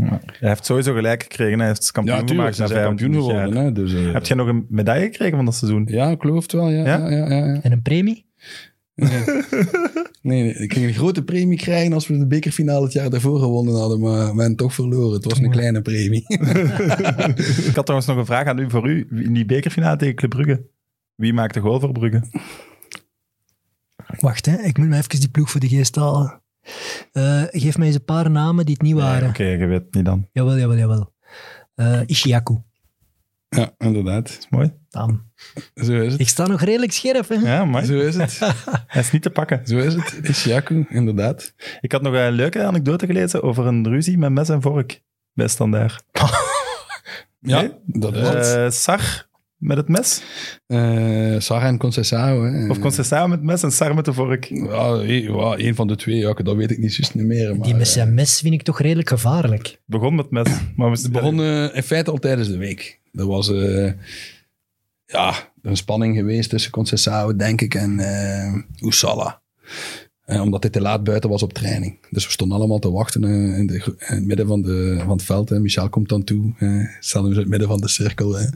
Ja. 0.00 0.20
Hij 0.38 0.48
heeft 0.48 0.66
sowieso 0.66 0.94
gelijk 0.94 1.22
gekregen. 1.22 1.58
Hij 1.58 1.68
heeft 1.68 1.90
kampioen 1.90 2.16
Ja, 2.18 2.24
tuurlijk. 2.24 2.54
gemaakt 2.54 2.56
Ze 2.56 2.62
na 2.62 2.68
zijn 2.80 2.84
kampioen 2.96 3.12
25 3.12 3.36
jaar. 3.36 3.48
geworden. 3.64 3.64
Hè, 3.64 4.00
dus, 4.00 4.06
eh, 4.06 4.12
Heb 4.12 4.26
jij 4.26 4.36
nog 4.36 4.48
een 4.48 4.66
medaille 4.68 5.04
gekregen 5.04 5.36
van 5.36 5.44
dat 5.44 5.54
seizoen? 5.54 5.86
Ja, 5.90 6.08
ik 6.10 6.20
geloof 6.20 6.42
het 6.42 6.52
wel. 6.52 6.68
Ja, 6.70 6.84
Ja? 6.84 6.96
ja? 6.96 7.10
Ja, 7.10 7.28
ja, 7.30 7.46
ja. 7.46 7.60
En 7.62 7.72
een 7.72 7.82
premie? 7.82 8.28
Nee, 10.22 10.42
nee, 10.42 10.54
ik 10.54 10.72
ging 10.72 10.86
een 10.86 10.92
grote 10.94 11.24
premie 11.24 11.58
krijgen 11.58 11.92
als 11.92 12.06
we 12.06 12.18
de 12.18 12.26
bekerfinale 12.26 12.84
het 12.84 12.92
jaar 12.92 13.10
daarvoor 13.10 13.38
gewonnen 13.38 13.74
hadden, 13.74 14.00
maar 14.00 14.18
we 14.34 14.38
hebben 14.40 14.56
toch 14.56 14.74
verloren. 14.74 15.12
Het 15.14 15.24
was 15.24 15.38
een 15.38 15.50
kleine 15.50 15.82
premie. 15.82 16.24
Ik 17.68 17.74
had 17.74 17.84
trouwens 17.84 18.06
nog 18.06 18.16
een 18.16 18.26
vraag 18.26 18.46
aan 18.46 18.58
u 18.58 18.70
voor 18.70 18.88
u. 18.90 19.06
In 19.10 19.32
die 19.32 19.44
bekerfinale 19.44 19.96
tegen 19.96 20.14
Club 20.14 20.30
Brugge. 20.30 20.62
Wie 21.14 21.32
maakt 21.32 21.54
de 21.54 21.60
goal 21.60 21.80
voor 21.80 21.92
Brugge? 21.92 22.22
Wacht, 24.18 24.46
hè. 24.46 24.56
ik 24.62 24.78
moet 24.78 24.88
me 24.88 24.96
even 24.96 25.20
die 25.20 25.28
ploeg 25.30 25.50
voor 25.50 25.60
de 25.60 25.68
geest 25.68 25.96
halen. 25.96 26.39
Eh, 27.12 27.42
geef 27.50 27.78
mij 27.78 27.86
eens 27.86 27.96
een 27.96 28.04
paar 28.04 28.30
namen 28.30 28.64
die 28.64 28.74
het 28.74 28.82
niet 28.82 28.94
waren. 28.94 29.28
Oké, 29.28 29.44
je 29.44 29.66
weet 29.66 29.82
het 29.84 29.94
niet 29.94 30.04
dan. 30.04 30.28
Jawel, 30.32 30.58
jawel, 30.58 30.76
jawel. 30.76 31.12
Eh 31.74 32.00
Ishiaku. 32.06 32.58
Ja, 33.48 33.74
inderdaad. 33.78 34.26
Dat 34.28 34.38
is 34.38 34.46
mooi. 34.50 34.72
Dan. 34.88 35.22
Zo 35.74 35.92
is 36.00 36.12
het. 36.12 36.20
Ik 36.20 36.28
sta 36.28 36.46
nog 36.46 36.60
redelijk 36.60 36.92
scherp, 36.92 37.28
hè. 37.28 37.34
Ja, 37.34 37.64
maar 37.64 37.84
Zo 37.84 37.98
is 37.98 38.16
het. 38.16 38.38
hij 38.86 39.02
is 39.02 39.10
niet 39.10 39.22
te 39.22 39.30
pakken. 39.30 39.66
Zo 39.66 39.76
is 39.78 39.94
het. 39.94 40.18
Ishaku, 40.22 40.86
inderdaad. 40.88 41.54
Ik 41.80 41.92
had 41.92 42.02
nog 42.02 42.14
een 42.14 42.32
leuke 42.32 42.64
anekdote 42.64 43.06
gelezen 43.06 43.42
over 43.42 43.66
een 43.66 43.88
ruzie 43.88 44.18
met 44.18 44.30
mes 44.30 44.48
en 44.48 44.62
vork 44.62 45.02
bij 45.32 45.48
Standaard. 45.48 46.02
Ja, 47.40 47.60
Nee? 47.60 47.72
dat 47.86 48.14
is 48.16 48.28
het. 48.28 48.46
Eh 48.56 48.70
Sar 48.70 49.28
met 49.60 49.76
het 49.76 49.88
mes? 49.88 50.22
Eh 50.66 51.34
Sarah 51.38 51.68
en 51.68 51.78
Concessao. 51.78 52.42
Hè. 52.44 52.68
Of 52.68 52.78
Concessao 52.78 53.26
met 53.28 53.38
het 53.38 53.46
mes 53.46 53.62
en 53.62 53.72
Sar 53.72 53.94
met 53.94 54.04
de 54.04 54.12
vork? 54.12 54.44
Ja, 54.44 55.56
één 55.56 55.74
van 55.74 55.86
de 55.86 55.96
twee. 55.96 56.16
Ja, 56.16 56.32
dat 56.32 56.56
weet 56.56 56.70
ik 56.70 56.78
niet 56.78 56.96
juist 56.96 57.14
niet 57.14 57.26
meer. 57.26 57.56
Maar, 57.56 57.66
Die 57.66 57.74
met 57.74 57.86
eh, 57.86 57.92
zijn 57.92 58.14
mes 58.14 58.40
vind 58.40 58.54
ik 58.54 58.62
toch 58.62 58.80
redelijk 58.80 59.08
gevaarlijk. 59.08 59.66
Het 59.66 59.80
begon 59.84 60.14
met 60.14 60.30
mes. 60.30 60.48
Maar 60.76 60.90
we 60.90 61.10
begon 61.10 61.40
eh, 61.40 61.76
in 61.76 61.82
feite 61.82 62.10
al 62.10 62.18
tijdens 62.18 62.48
de 62.48 62.56
week. 62.56 63.00
Er 63.12 63.26
was 63.26 63.50
eh, 63.50 63.92
ja, 65.06 65.34
een 65.62 65.76
spanning 65.76 66.16
geweest 66.16 66.50
tussen 66.50 66.70
Concessao, 66.70 67.36
denk 67.36 67.60
ik, 67.60 67.74
en 67.74 67.98
eh 67.98 68.54
Oesala. 68.82 69.42
Eh, 70.30 70.42
omdat 70.42 70.62
hij 70.62 70.72
te 70.72 70.80
laat 70.80 71.04
buiten 71.04 71.30
was 71.30 71.42
op 71.42 71.52
training. 71.52 71.98
Dus 72.10 72.24
we 72.26 72.30
stonden 72.32 72.56
allemaal 72.58 72.78
te 72.78 72.90
wachten 72.90 73.24
eh, 73.24 73.58
in, 73.58 73.66
de, 73.66 73.78
gro- 73.80 73.94
in 73.98 74.14
het 74.16 74.26
midden 74.26 74.46
van, 74.46 74.62
de, 74.62 74.96
van 74.98 75.10
het 75.10 75.22
veld. 75.22 75.48
Hè. 75.48 75.60
Michel 75.60 75.88
komt 75.88 76.08
dan 76.08 76.24
toe. 76.24 76.54
Uh, 76.58 76.84
staan 77.00 77.22
we 77.24 77.30
in 77.30 77.36
het 77.36 77.48
midden 77.48 77.68
van 77.68 77.80
de 77.80 77.88
cirkel. 77.88 78.34
hè. 78.38 78.46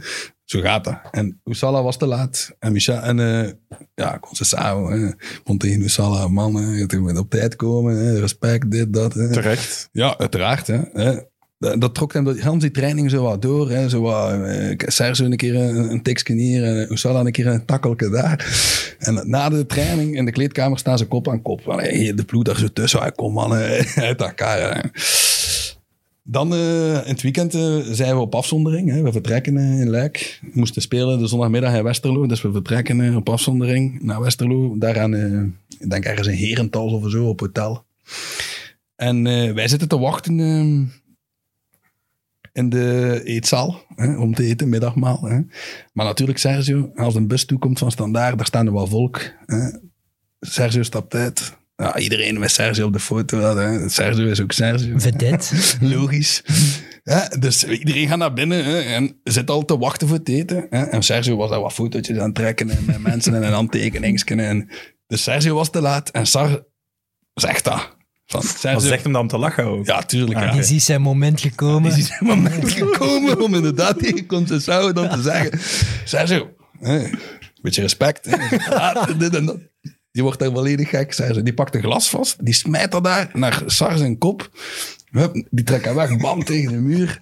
Zo 0.44 0.60
gaat 0.60 0.84
dat. 0.84 0.98
En 1.10 1.40
Oesala 1.44 1.82
was 1.82 1.96
te 1.98 2.06
laat. 2.06 2.56
En 2.58 2.72
Michel 2.72 2.98
en 3.00 3.18
eh 3.20 3.50
ja, 3.94 4.18
Concessao 4.18 4.88
eh, 4.88 5.12
vond 5.44 5.60
tegen 5.60 5.80
Oesala, 5.82 6.28
man, 6.28 6.58
eh, 6.58 6.78
je 6.86 6.98
moet 6.98 7.18
op 7.18 7.30
tijd 7.30 7.56
komen. 7.56 7.96
hè, 7.96 8.18
respect, 8.20 8.70
dit, 8.70 8.92
dat. 8.92 9.14
hè. 9.14 9.32
Terecht. 9.32 9.88
Ja, 9.92 10.18
uiteraard. 10.18 10.66
Hè. 10.66 10.80
Hè. 11.64 11.70
Dat, 11.70 11.80
dat 11.80 11.94
trok 11.94 12.12
hem 12.12 12.24
door 12.24 12.34
heel 12.34 12.58
die 12.58 12.70
training 12.70 13.10
zo 13.10 13.22
wat 13.22 13.42
door. 13.42 13.70
Hè. 13.70 13.88
Zo 13.88 14.00
wat, 14.00 14.30
eh, 14.30 15.18
een 15.18 15.36
keer 15.36 15.54
een, 15.54 15.90
een 15.90 16.02
tikje 16.02 16.34
hier, 16.34 16.64
en 16.64 16.90
Oesala 16.90 17.20
een 17.20 17.32
keer 17.32 17.46
een 17.46 17.64
takkelke 17.64 18.10
daar. 18.10 18.46
En 18.98 19.22
na 19.24 19.48
de 19.48 19.66
training 19.66 20.16
in 20.16 20.24
de 20.24 20.32
kleedkamer 20.32 20.78
staan 20.78 20.98
ze 20.98 21.06
kop 21.06 21.28
aan 21.28 21.42
kop. 21.42 21.64
De 22.14 22.24
ploeg 22.26 22.42
daar 22.42 22.58
zo 22.58 22.68
tussen. 22.72 23.14
Kom 23.14 23.32
man, 23.32 23.56
eh, 23.56 23.98
uit 24.08 24.20
elkaar. 24.20 24.90
Dan 26.26 26.54
eh, 26.54 26.92
in 26.92 27.12
het 27.12 27.22
weekend 27.22 27.54
eh, 27.54 27.78
zijn 27.78 28.14
we 28.14 28.20
op 28.20 28.34
afzondering. 28.34 28.90
Hè. 28.90 29.02
We 29.02 29.12
vertrekken 29.12 29.56
eh, 29.56 29.80
in 29.80 29.90
Luik. 29.90 30.38
We 30.42 30.50
moesten 30.54 30.82
spelen 30.82 31.18
de 31.18 31.26
zondagmiddag 31.26 31.74
in 31.74 31.82
Westerlo. 31.82 32.26
Dus 32.26 32.42
we 32.42 32.52
vertrekken 32.52 33.00
eh, 33.00 33.16
op 33.16 33.28
afzondering 33.28 34.02
naar 34.02 34.20
Westerlo. 34.20 34.78
Daaraan, 34.78 35.14
eh, 35.14 35.42
ik 35.78 35.90
denk 35.90 36.04
ergens 36.04 36.26
een 36.26 36.34
Herentals 36.34 36.92
of 36.92 37.10
zo, 37.10 37.28
op 37.28 37.40
hotel. 37.40 37.84
En 38.96 39.26
eh, 39.26 39.52
wij 39.52 39.68
zitten 39.68 39.88
te 39.88 39.98
wachten 39.98 40.40
ehm, 40.40 40.82
in 42.54 42.68
de 42.68 43.20
eetzaal 43.24 43.82
hè, 43.96 44.16
om 44.16 44.34
te 44.34 44.44
eten, 44.44 44.68
middagmaal. 44.68 45.22
Hè. 45.22 45.40
Maar 45.92 46.06
natuurlijk, 46.06 46.38
Sergio, 46.38 46.92
als 46.94 47.14
een 47.14 47.26
bus 47.26 47.44
toekomt 47.44 47.78
van 47.78 47.90
Standaard, 47.90 48.36
daar 48.36 48.46
staan 48.46 48.66
er 48.66 48.72
wel 48.72 48.86
volk. 48.86 49.20
Hè. 49.46 49.70
Sergio 50.40 50.82
stapt 50.82 51.14
uit. 51.14 51.56
Ja, 51.76 51.98
iedereen 51.98 52.38
met 52.38 52.50
Sergio 52.50 52.86
op 52.86 52.92
de 52.92 53.00
foto. 53.00 53.56
Hè. 53.56 53.88
Sergio 53.88 54.26
is 54.26 54.40
ook 54.40 54.52
Sergio. 54.52 54.98
Vedette. 54.98 55.54
Logisch. 55.96 56.42
Ja, 57.02 57.28
dus 57.28 57.64
iedereen 57.64 58.08
gaat 58.08 58.18
naar 58.18 58.32
binnen 58.32 58.64
hè, 58.64 58.80
en 58.80 59.20
zit 59.24 59.50
al 59.50 59.64
te 59.64 59.78
wachten 59.78 60.08
voor 60.08 60.16
het 60.16 60.28
eten. 60.28 60.66
Hè. 60.70 60.82
En 60.84 61.02
Sergio 61.02 61.36
was 61.36 61.50
daar 61.50 61.60
wat 61.60 61.72
fotootjes 61.72 62.18
aan 62.18 62.24
het 62.24 62.34
trekken 62.34 62.70
en 62.70 62.84
met 62.86 62.98
mensen 62.98 63.34
en 63.34 63.42
een 63.42 63.52
handtekeningsken. 63.52 64.40
En, 64.40 64.68
dus 65.06 65.22
Sergio 65.22 65.54
was 65.54 65.70
te 65.70 65.80
laat 65.80 66.08
en 66.08 66.26
Sar 66.26 66.64
zegt 67.34 67.64
dat. 67.64 67.93
Van, 68.26 68.40
Wat 68.42 68.56
Sergio, 68.58 68.78
zegt 68.88 69.02
hem 69.02 69.12
dan 69.12 69.20
om 69.22 69.28
te 69.28 69.38
lachen 69.38 69.64
ook? 69.64 69.86
ja, 69.86 70.02
tuurlijk. 70.02 70.38
Ah, 70.38 70.54
ja. 70.54 70.62
Die 70.62 70.76
is 70.76 70.84
zijn 70.84 71.02
moment 71.02 71.40
gekomen. 71.40 71.96
Is 71.96 72.08
het 72.08 72.20
moment 72.20 72.72
gekomen 72.72 73.42
om 73.42 73.54
inderdaad 73.54 73.98
tegen 73.98 74.26
Concessao 74.26 74.92
dan 74.92 75.08
te 75.08 75.22
zeggen: 75.22 75.60
Sergio, 76.04 76.50
hè, 76.80 77.10
beetje 77.62 77.80
respect. 77.82 78.24
Dit 79.18 79.34
en 79.34 79.44
dat. 79.44 79.58
Die 80.12 80.22
wordt 80.22 80.38
daar 80.38 80.50
volledig 80.52 80.88
gek. 80.88 81.12
Sergio. 81.12 81.42
Die 81.42 81.54
pakt 81.54 81.74
een 81.74 81.82
glas 81.82 82.08
vast, 82.10 82.44
die 82.44 82.54
smijt 82.54 82.92
dat 82.92 83.04
daar 83.04 83.30
naar 83.32 83.62
Sar 83.66 83.96
zijn 83.96 84.18
kop. 84.18 84.48
Hup, 85.10 85.46
die 85.50 85.64
trekt 85.64 85.84
hem 85.84 85.94
weg, 85.94 86.16
bam, 86.16 86.44
tegen 86.44 86.72
de 86.72 86.78
muur. 86.78 87.18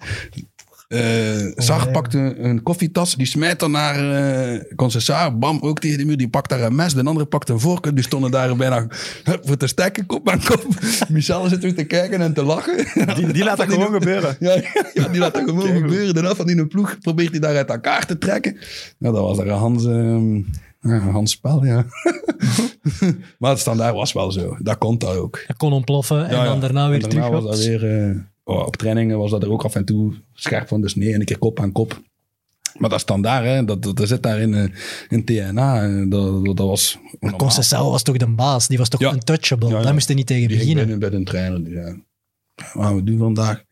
Eh 0.93 1.51
Sar 1.55 1.83
nee. 1.83 1.91
pakt 1.93 2.13
een, 2.13 2.45
een 2.45 2.63
koffietas, 2.63 3.15
die 3.15 3.25
smijt 3.25 3.59
dan 3.59 3.71
naar 3.71 3.99
uh, 4.55 4.61
Concessao, 4.75 5.31
bam, 5.31 5.59
ook 5.61 5.79
tegen 5.79 5.97
de 5.97 6.05
muur. 6.05 6.17
Die 6.17 6.29
pakt 6.29 6.49
daar 6.49 6.61
een 6.61 6.75
mes, 6.75 6.93
de 6.93 7.03
andere 7.03 7.25
pakt 7.25 7.49
een 7.49 7.59
vork. 7.59 7.95
Die 7.95 8.03
stonden 8.03 8.31
daar 8.31 8.55
bijna 8.55 8.87
hup, 9.23 9.47
voor 9.47 9.57
te 9.57 9.67
stekken, 9.67 10.05
kop 10.05 10.29
aan 10.29 10.43
kop. 10.43 10.65
Michel 11.09 11.47
zit 11.47 11.61
weer 11.61 11.75
te 11.75 11.83
kijken 11.83 12.21
en 12.21 12.33
te 12.33 12.43
lachen. 12.43 12.85
Die, 13.15 13.33
die 13.33 13.43
laat 13.43 13.57
dat 13.57 13.69
gewoon 13.71 13.93
gebeuren. 13.99 14.35
Ja, 14.39 14.61
ja, 14.93 15.07
die 15.07 15.19
laat 15.19 15.33
dat 15.33 15.43
gewoon 15.43 15.63
Kijk, 15.65 15.77
gebeuren. 15.77 16.13
Daarna 16.13 16.35
van 16.35 16.45
die 16.47 16.57
een 16.57 16.67
ploeg 16.67 16.97
probeert 17.01 17.31
hij 17.31 17.39
daar 17.39 17.55
uit 17.55 17.69
elkaar 17.69 18.05
te 18.05 18.17
trekken. 18.17 18.57
Ja, 18.97 19.11
dat 19.11 19.21
was 19.21 19.37
er 19.37 19.47
een 19.47 19.57
Hans, 19.57 19.85
ehm, 19.85 20.35
ja, 20.81 20.99
Hans 21.11 21.31
Spel, 21.31 21.65
ja. 21.65 21.85
maar 23.39 23.49
het 23.51 23.59
standaard 23.59 23.95
was 23.95 24.13
wel 24.13 24.31
zo. 24.31 24.55
Dat 24.59 24.77
kon 24.77 24.97
dat 24.97 25.15
ook. 25.17 25.43
Hij 25.45 25.55
kon 25.55 25.73
ontploffen 25.73 26.25
en 26.27 26.35
Ja, 26.35 26.43
ja. 26.43 26.49
dan 26.49 26.59
daarna 26.59 26.89
weer 26.89 27.03
En 27.03 27.09
terug. 27.09 27.27
was 27.27 27.43
dat 27.43 27.57
weer... 27.65 28.07
eh, 28.09 28.15
op 28.43 28.75
trainingen 28.75 29.17
was 29.17 29.31
dat 29.31 29.43
er 29.43 29.51
ook 29.51 29.63
af 29.63 29.75
en 29.75 29.85
toe 29.85 30.13
scherp 30.33 30.67
van 30.67 30.81
de 30.81 30.89
snee 30.89 31.13
en 31.13 31.19
een 31.19 31.25
keer 31.25 31.37
kop 31.37 31.59
aan 31.59 31.71
kop. 31.71 32.01
Maar 32.77 32.89
dat 32.89 32.99
standaard, 32.99 33.45
hè, 33.45 33.65
dat, 33.65 33.83
dat, 33.83 33.95
dat 33.97 34.07
zit 34.07 34.23
daar 34.23 34.39
in, 34.39 34.53
eh, 34.53 34.63
in 35.09 35.25
TNA. 35.25 35.83
eh, 35.83 36.09
Dat, 36.09 36.45
dat, 36.45 36.57
dat 36.57 36.67
was... 36.67 36.97
Concessao 37.37 37.89
was 37.91 38.03
toch 38.03 38.17
de 38.17 38.27
baas? 38.27 38.67
Die 38.67 38.77
was 38.77 38.89
toch 38.89 38.99
Ja. 38.99 39.11
untouchable? 39.13 39.69
Ja, 39.69 39.77
ja. 39.77 39.81
Daar 39.83 39.93
moest 39.93 40.07
hij 40.07 40.15
niet 40.15 40.27
tegen 40.27 40.47
Die 40.47 40.57
beginnen. 40.57 40.87
binnen 40.87 41.09
bij 41.09 41.19
een 41.19 41.25
trainer. 41.25 41.63
Die 41.63 41.73
zei, 41.73 42.03
wat 42.73 42.83
gaan 42.85 42.95
we 42.95 43.03
doen 43.03 43.17
vandaag? 43.17 43.63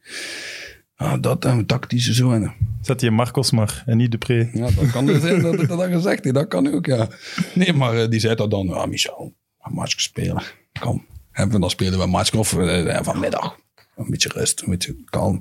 Ah, 0.95 1.21
dat 1.21 1.45
en 1.45 1.65
tactische 1.65 2.13
zo. 2.13 2.31
En, 2.31 2.53
Zet 2.81 3.01
je 3.01 3.11
Marcos 3.11 3.51
maar 3.51 3.83
en 3.85 3.97
niet 3.97 4.11
Dupré. 4.11 4.49
Ja, 4.53 4.69
dat 4.71 4.91
kan 4.91 5.05
dus 5.05 5.21
zijn 5.21 5.41
dat 5.41 5.53
ik 5.61 5.67
dat 5.67 5.79
al 5.79 5.89
gezegd 5.89 6.23
heb. 6.23 6.33
Dat 6.33 6.47
kan 6.47 6.73
ook, 6.73 6.85
ja. 6.85 7.07
Nee, 7.53 7.73
maar 7.73 7.95
eh, 7.97 8.09
die 8.09 8.19
zei 8.19 8.35
dat 8.35 8.51
dan. 8.51 8.67
Ja, 8.67 8.85
Michel, 8.85 9.33
een 9.61 9.73
matchje 9.73 9.99
spelen. 10.01 10.43
Kom. 10.79 11.05
En 11.31 11.49
dan 11.49 11.69
spelen 11.69 11.97
we 11.97 12.03
een 12.03 12.09
matchje 12.09 12.37
of 12.37 12.57
eh, 12.57 12.99
vanmiddag. 13.03 13.57
Een 13.95 14.09
beetje 14.09 14.29
rust, 14.33 14.61
een 14.61 14.69
beetje 14.69 14.95
kalm. 15.09 15.39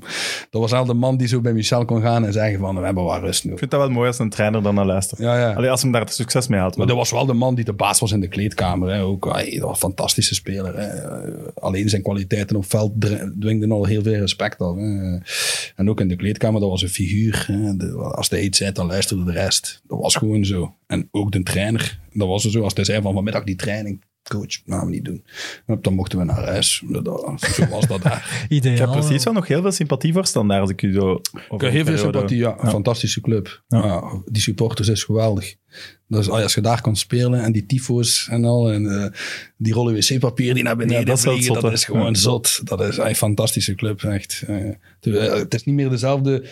Dat 0.51 0.61
was 0.61 0.72
al 0.72 0.84
de 0.84 0.94
man 0.94 1.16
die 1.16 1.28
zo 1.28 1.40
bij 1.40 1.53
Michel 1.53 1.84
kon 1.84 2.01
gaan 2.03 2.24
en 2.24 2.32
zeggen 2.32 2.59
van, 2.61 2.78
we 2.78 2.84
hebben 2.84 3.05
wat 3.05 3.20
rust 3.20 3.44
nu. 3.44 3.53
Ik 3.53 3.59
vind 3.59 3.70
dat 3.70 3.80
wel 3.80 3.90
mooi 3.90 4.07
als 4.07 4.18
een 4.18 4.30
trainer 4.30 4.62
dan 4.62 4.74
naar 4.74 4.86
luistert. 4.86 5.20
Ja, 5.20 5.38
ja. 5.38 5.53
Allee, 5.53 5.70
als 5.70 5.82
hem 5.82 5.92
daar 5.92 6.01
het 6.01 6.12
succes 6.14 6.46
mee 6.48 6.61
haalt. 6.61 6.76
Maar 6.76 6.86
wel. 6.86 6.96
dat 6.96 7.05
was 7.05 7.18
wel 7.18 7.26
de 7.26 7.32
man 7.38 7.55
die 7.55 7.64
de 7.64 7.72
baas 7.72 8.01
was 8.01 8.12
in 8.12 8.20
de 8.20 8.28
kleedkamer. 8.28 8.90
Hè. 8.94 9.03
Ook, 9.03 9.24
dat 9.24 9.59
was 9.61 9.70
een 9.70 9.76
fantastische 9.76 10.34
speler. 10.34 10.76
Hè. 10.78 10.86
Eh, 10.86 11.48
Alleen 11.55 11.88
zijn 11.88 12.03
kwaliteiten 12.03 12.57
op 12.57 12.64
veld 12.70 12.92
dwingden 13.40 13.72
al 13.72 13.84
heel 13.84 14.03
veel 14.03 14.14
respect 14.20 14.61
af. 14.61 14.76
Hè. 14.76 15.18
En 15.76 15.90
ook 15.90 16.01
in 16.01 16.09
de 16.09 16.16
kleedkamer, 16.16 16.61
dat 16.61 16.70
was 16.70 16.82
een 16.82 16.88
figuur. 16.88 17.44
Hè. 17.46 17.76
De- 17.76 17.92
als 17.94 18.28
hij 18.30 18.40
iets 18.42 18.59
zei, 18.59 18.72
dan 18.72 18.86
luisterde 18.86 19.24
de 19.24 19.32
rest. 19.32 19.82
Dat 19.86 19.98
was 20.01 20.16
gewoon 20.16 20.44
zo. 20.44 20.74
En 20.86 21.09
ook 21.11 21.32
de 21.32 21.42
trainer, 21.42 22.01
dat 22.12 22.28
was 22.28 22.44
er 22.44 22.51
zo. 22.51 22.62
Als 22.62 22.74
hij 22.74 22.84
zei 22.84 23.03
van 23.03 23.14
vanmiddag 23.14 23.44
die 23.44 23.57
training, 23.57 24.03
coach, 24.23 24.61
we 24.64 24.85
niet 24.89 25.05
doen. 25.05 25.25
Dan 25.81 25.95
mochten 25.95 26.18
we 26.18 26.25
naar 26.25 26.45
huis. 26.45 26.83
Dat- 26.89 27.05
Zo 27.55 27.66
was 27.66 27.87
dat 27.87 28.03
daar. 28.03 28.45
Ideaal. 28.49 28.75
Ik 28.75 28.81
heb 28.81 28.91
precies 28.91 29.25
wel 29.25 29.33
nog 29.33 29.47
heel 29.47 29.62
veel 29.62 29.73
sympathie 29.73 30.12
voor 30.12 30.27
standaard 30.27 30.61
als 30.61 30.71
ik 30.71 30.83
u 30.83 30.93
zo... 30.93 31.21
Ik 31.51 31.61
heb 31.61 31.71
heel 31.71 31.85
veel 31.85 31.99
sympathie, 31.99 32.39
ja. 32.39 32.57
Een 32.59 32.71
fantastische 32.71 33.21
club. 33.21 33.62
Ja. 33.68 33.85
Ja, 33.85 34.23
die 34.27 34.43
supporters 34.43 34.89
is 34.89 35.05
geweldig. 35.05 35.55
Dus 36.09 36.29
als 36.29 36.55
je 36.55 36.61
daar 36.61 36.81
kan 36.81 36.97
spelen 36.97 37.43
en 37.43 37.53
die 37.53 37.66
tyfo's 37.66 38.29
en 38.31 38.45
al, 38.45 38.71
en 38.73 38.87
eh, 39.03 39.18
die 39.57 39.73
rollen 39.73 39.95
wc-papier 39.95 40.55
die 40.55 40.62
naar 40.62 40.77
beneden 40.77 40.99
Ja, 40.99 41.05
dat 41.05 41.16
is 41.16 41.23
vliegen, 41.23 41.45
zot, 41.45 41.61
dat 41.61 41.73
is 41.73 41.85
gewoon 41.85 42.07
Ja. 42.07 42.14
zot. 42.14 42.61
Dat 42.64 42.81
is 42.81 42.97
een 42.97 43.14
fantastische 43.14 43.75
club, 43.75 44.03
echt. 44.03 44.43
Eh, 44.47 44.71
het 45.33 45.55
is 45.55 45.64
niet 45.64 45.75
meer 45.75 45.89
dezelfde 45.91 46.45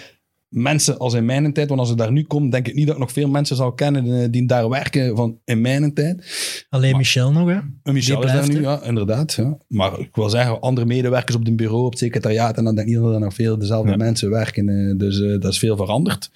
mensen 0.49 0.99
als 0.99 1.15
in 1.15 1.25
mijn 1.25 1.53
tijd, 1.53 1.69
want 1.69 1.81
als 1.81 1.91
ik 1.91 1.97
daar 1.97 2.13
nu 2.13 2.23
kom, 2.25 2.51
denk 2.51 2.69
ik 2.69 2.75
niet 2.75 2.87
dat 2.87 2.95
ik 2.95 3.01
nog 3.01 3.13
veel 3.13 3.29
mensen 3.29 3.57
zal 3.57 3.73
kennen 3.73 4.23
eh, 4.23 4.29
die 4.31 4.47
daar 4.47 4.69
werken 4.69 5.17
van 5.17 5.39
in 5.45 5.61
mijn 5.61 5.95
tijd. 5.95 6.25
Alleen 6.71 6.97
Michel 6.97 7.33
nog, 7.33 7.49
hè? 7.49 7.59
En 7.83 7.93
Michel 7.93 8.21
Die 8.21 8.27
is 8.29 8.33
daar 8.35 8.49
nu, 8.49 8.61
ja, 8.61 8.83
inderdaad. 8.83 9.33
Ja. 9.33 9.57
Maar 9.69 9.99
ik 10.01 10.09
wil 10.15 10.29
zeggen, 10.29 10.61
andere 10.61 10.87
medewerkers 10.87 11.37
op 11.37 11.45
het 11.45 11.57
bureau, 11.57 11.85
op 11.85 11.91
het 11.91 11.99
secretariaat, 11.99 12.57
en 12.57 12.65
dan 12.65 12.75
denk 12.75 12.89
ik 12.89 12.95
niet 12.95 13.03
dat 13.05 13.15
er 13.15 13.21
nog 13.21 13.35
veel 13.35 13.59
dezelfde 13.59 13.91
Ja. 13.91 13.97
mensen 13.97 14.31
werken. 14.31 14.69
eh, 14.69 14.99
Dus 14.99 15.21
eh, 15.21 15.41
dat 15.41 15.53
is 15.53 15.59
veel 15.59 15.77
veranderd. 15.77 16.31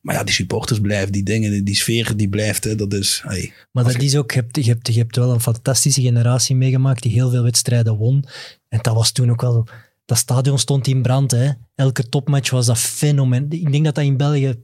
Maar 0.00 0.14
ja, 0.14 0.24
die 0.24 0.34
supporters 0.34 0.80
blijven, 0.80 1.12
die 1.12 1.22
dingen, 1.22 1.64
die 1.64 1.74
sfeer 1.74 2.12
die 2.16 2.28
blijft. 2.28 2.64
Hè, 2.64 2.74
dat 2.74 2.92
is... 2.92 3.22
Hey, 3.26 3.52
Maar 3.72 3.84
dat 3.84 3.92
je- 3.92 4.02
is 4.02 4.16
ook, 4.16 4.30
je 4.32 4.40
hebt, 4.40 4.56
je, 4.56 4.70
hebt, 4.70 4.86
je 4.94 4.98
hebt 4.98 5.16
wel 5.16 5.32
een 5.32 5.40
fantastische 5.40 6.00
generatie 6.00 6.56
meegemaakt 6.56 7.02
die 7.02 7.12
heel 7.12 7.30
veel 7.30 7.42
wedstrijden 7.42 7.96
won. 7.96 8.24
En 8.68 8.78
dat 8.82 8.94
was 8.94 9.12
toen 9.12 9.30
ook 9.30 9.40
wel... 9.40 9.66
Dat 10.04 10.18
stadion 10.18 10.58
stond 10.58 10.86
in 10.86 11.02
brand. 11.02 11.30
Hè. 11.30 11.50
Elke 11.74 12.08
topmatch 12.08 12.50
was 12.50 12.66
dat 12.66 12.78
fenomeen. 12.78 13.46
Ik 13.50 13.72
denk 13.72 13.84
dat 13.84 13.94
dat 13.94 14.04
in 14.04 14.16
België 14.16 14.54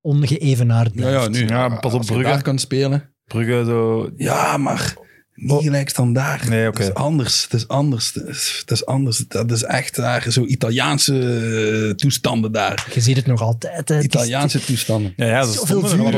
ongeëvenaard 0.00 0.90
ja, 0.94 1.00
blijft. 1.00 1.24
ja, 1.36 1.40
nu. 1.42 1.46
Ja, 1.48 1.68
pas 1.68 1.92
op 1.92 1.98
als 1.98 2.06
je 2.06 2.12
Brugge. 2.12 2.32
daar 2.32 2.42
kan 2.42 2.58
spelen. 2.58 3.14
Brugge 3.24 3.62
zo... 3.66 4.10
Ja, 4.16 4.56
maar 4.56 4.94
niet 5.34 5.50
Oh. 5.50 5.62
gelijk 5.62 5.88
standaard. 5.88 6.48
Nee, 6.48 6.68
oké. 6.68 6.78
Het 6.82 6.88
is 6.88 6.94
anders. 6.94 7.42
Het 7.42 7.52
is 7.52 7.68
anders. 7.68 8.14
Het 8.14 8.28
is, 8.28 8.62
is 8.66 8.86
anders. 8.86 9.24
Dat 9.28 9.50
is 9.50 9.62
echt 9.62 9.96
daar 9.96 10.26
zo 10.30 10.44
Italiaanse 10.44 11.18
eh, 11.88 11.94
toestanden 11.94 12.52
daar. 12.52 12.90
Je 12.94 13.00
ziet 13.00 13.16
het 13.16 13.26
nog 13.26 13.40
altijd. 13.40 13.88
Hè. 13.88 13.98
Is- 13.98 14.04
Italiaanse 14.04 14.60
toestanden. 14.64 15.12
Ja, 15.16 15.42
Zoveel 15.44 15.62
stonden 15.64 15.88
vuur, 15.90 15.98
Wat 16.00 16.08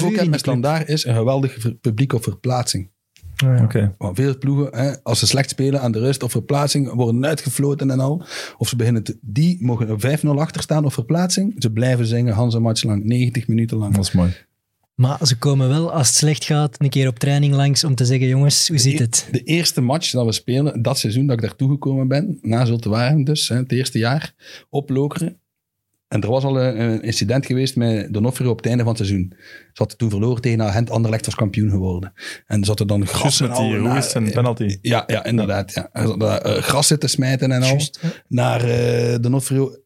wel. 0.00 0.10
ook 0.20 0.26
met 0.26 0.40
standaard 0.40 0.88
is 0.88 1.04
een 1.04 1.14
geweldige 1.14 1.74
publiek 1.74 2.12
op 2.12 2.22
verplaatsing. 2.22 2.90
Ja. 3.38 3.94
Veel 3.98 4.38
ploegen, 4.38 4.78
hè, 4.78 5.02
als 5.02 5.18
ze 5.18 5.26
slecht 5.26 5.50
spelen 5.50 5.80
aan 5.80 5.92
de 5.92 5.98
rust 5.98 6.22
of 6.22 6.30
verplaatsing, 6.30 6.92
worden 6.92 7.26
uitgefloten 7.26 7.90
en 7.90 8.00
al. 8.00 8.24
Of 8.58 8.68
ze 8.68 8.76
beginnen 8.76 9.02
te, 9.02 9.18
die 9.20 9.56
mogen 9.60 9.88
er 9.88 10.20
5-0 10.20 10.28
achter 10.28 10.62
staan 10.62 10.84
op 10.84 10.92
verplaatsing. 10.92 11.54
Ze 11.58 11.72
blijven 11.72 12.06
zingen 12.06 12.34
Hans 12.34 12.54
een 12.54 12.62
match 12.62 12.82
lang, 12.82 13.04
90 13.04 13.48
minuten 13.48 13.76
lang. 13.76 13.94
Dat 13.94 14.04
is 14.04 14.12
mooi. 14.12 14.36
Maar 14.94 15.26
ze 15.26 15.38
komen 15.38 15.68
wel, 15.68 15.92
als 15.92 16.06
het 16.06 16.16
slecht 16.16 16.44
gaat, 16.44 16.76
een 16.78 16.88
keer 16.88 17.08
op 17.08 17.18
training 17.18 17.54
langs 17.54 17.84
om 17.84 17.94
te 17.94 18.04
zeggen, 18.04 18.28
jongens, 18.28 18.68
hoe 18.68 18.78
zit 18.78 18.98
het? 18.98 19.28
De 19.30 19.42
eerste 19.42 19.80
match 19.80 20.10
dat 20.10 20.24
we 20.24 20.32
spelen, 20.32 20.82
dat 20.82 20.98
seizoen 20.98 21.26
dat 21.26 21.36
ik 21.36 21.42
daartoe 21.42 21.70
gekomen 21.70 22.08
ben, 22.08 22.38
na 22.42 22.64
Zulte 22.64 22.88
Waregem 22.88 23.24
dus, 23.24 23.48
hè, 23.48 23.56
het 23.56 23.72
eerste 23.72 23.98
jaar, 23.98 24.34
op 24.70 24.90
Lokeren. 24.90 25.40
En 26.08 26.20
er 26.20 26.28
was 26.30 26.44
al 26.44 26.60
een, 26.60 26.80
een 26.80 27.02
incident 27.02 27.46
geweest 27.46 27.76
met 27.76 28.12
Donofrio 28.12 28.50
op 28.50 28.56
het 28.56 28.66
einde 28.66 28.82
van 28.82 28.92
het 28.92 29.06
seizoen. 29.06 29.32
Ze 29.38 29.70
hadden 29.72 29.96
toen 29.96 30.10
verloren 30.10 30.42
tegen 30.42 30.62
Agent 30.62 30.90
Anderlecht 30.90 31.24
was 31.26 31.34
kampioen 31.34 31.70
geworden. 31.70 32.12
En 32.46 32.64
zat 32.64 32.80
er 32.80 32.86
dan 32.86 33.06
gras 33.06 33.40
met 33.40 33.56
die 33.56 33.78
Ruiz 33.78 34.14
naar- 34.14 34.22
en 34.22 34.32
penalty. 34.32 34.78
Ja, 34.80 35.04
ja 35.06 35.24
inderdaad. 35.24 35.72
Ja. 35.74 35.90
Zat 35.92 36.20
daar, 36.20 36.40
eh, 36.40 36.62
gras 36.62 36.86
zitten 36.86 37.08
smijten 37.08 37.52
en 37.52 37.62
al 37.62 37.80
naar 38.28 38.64
eh 38.64 39.16
Donofrio 39.20 39.76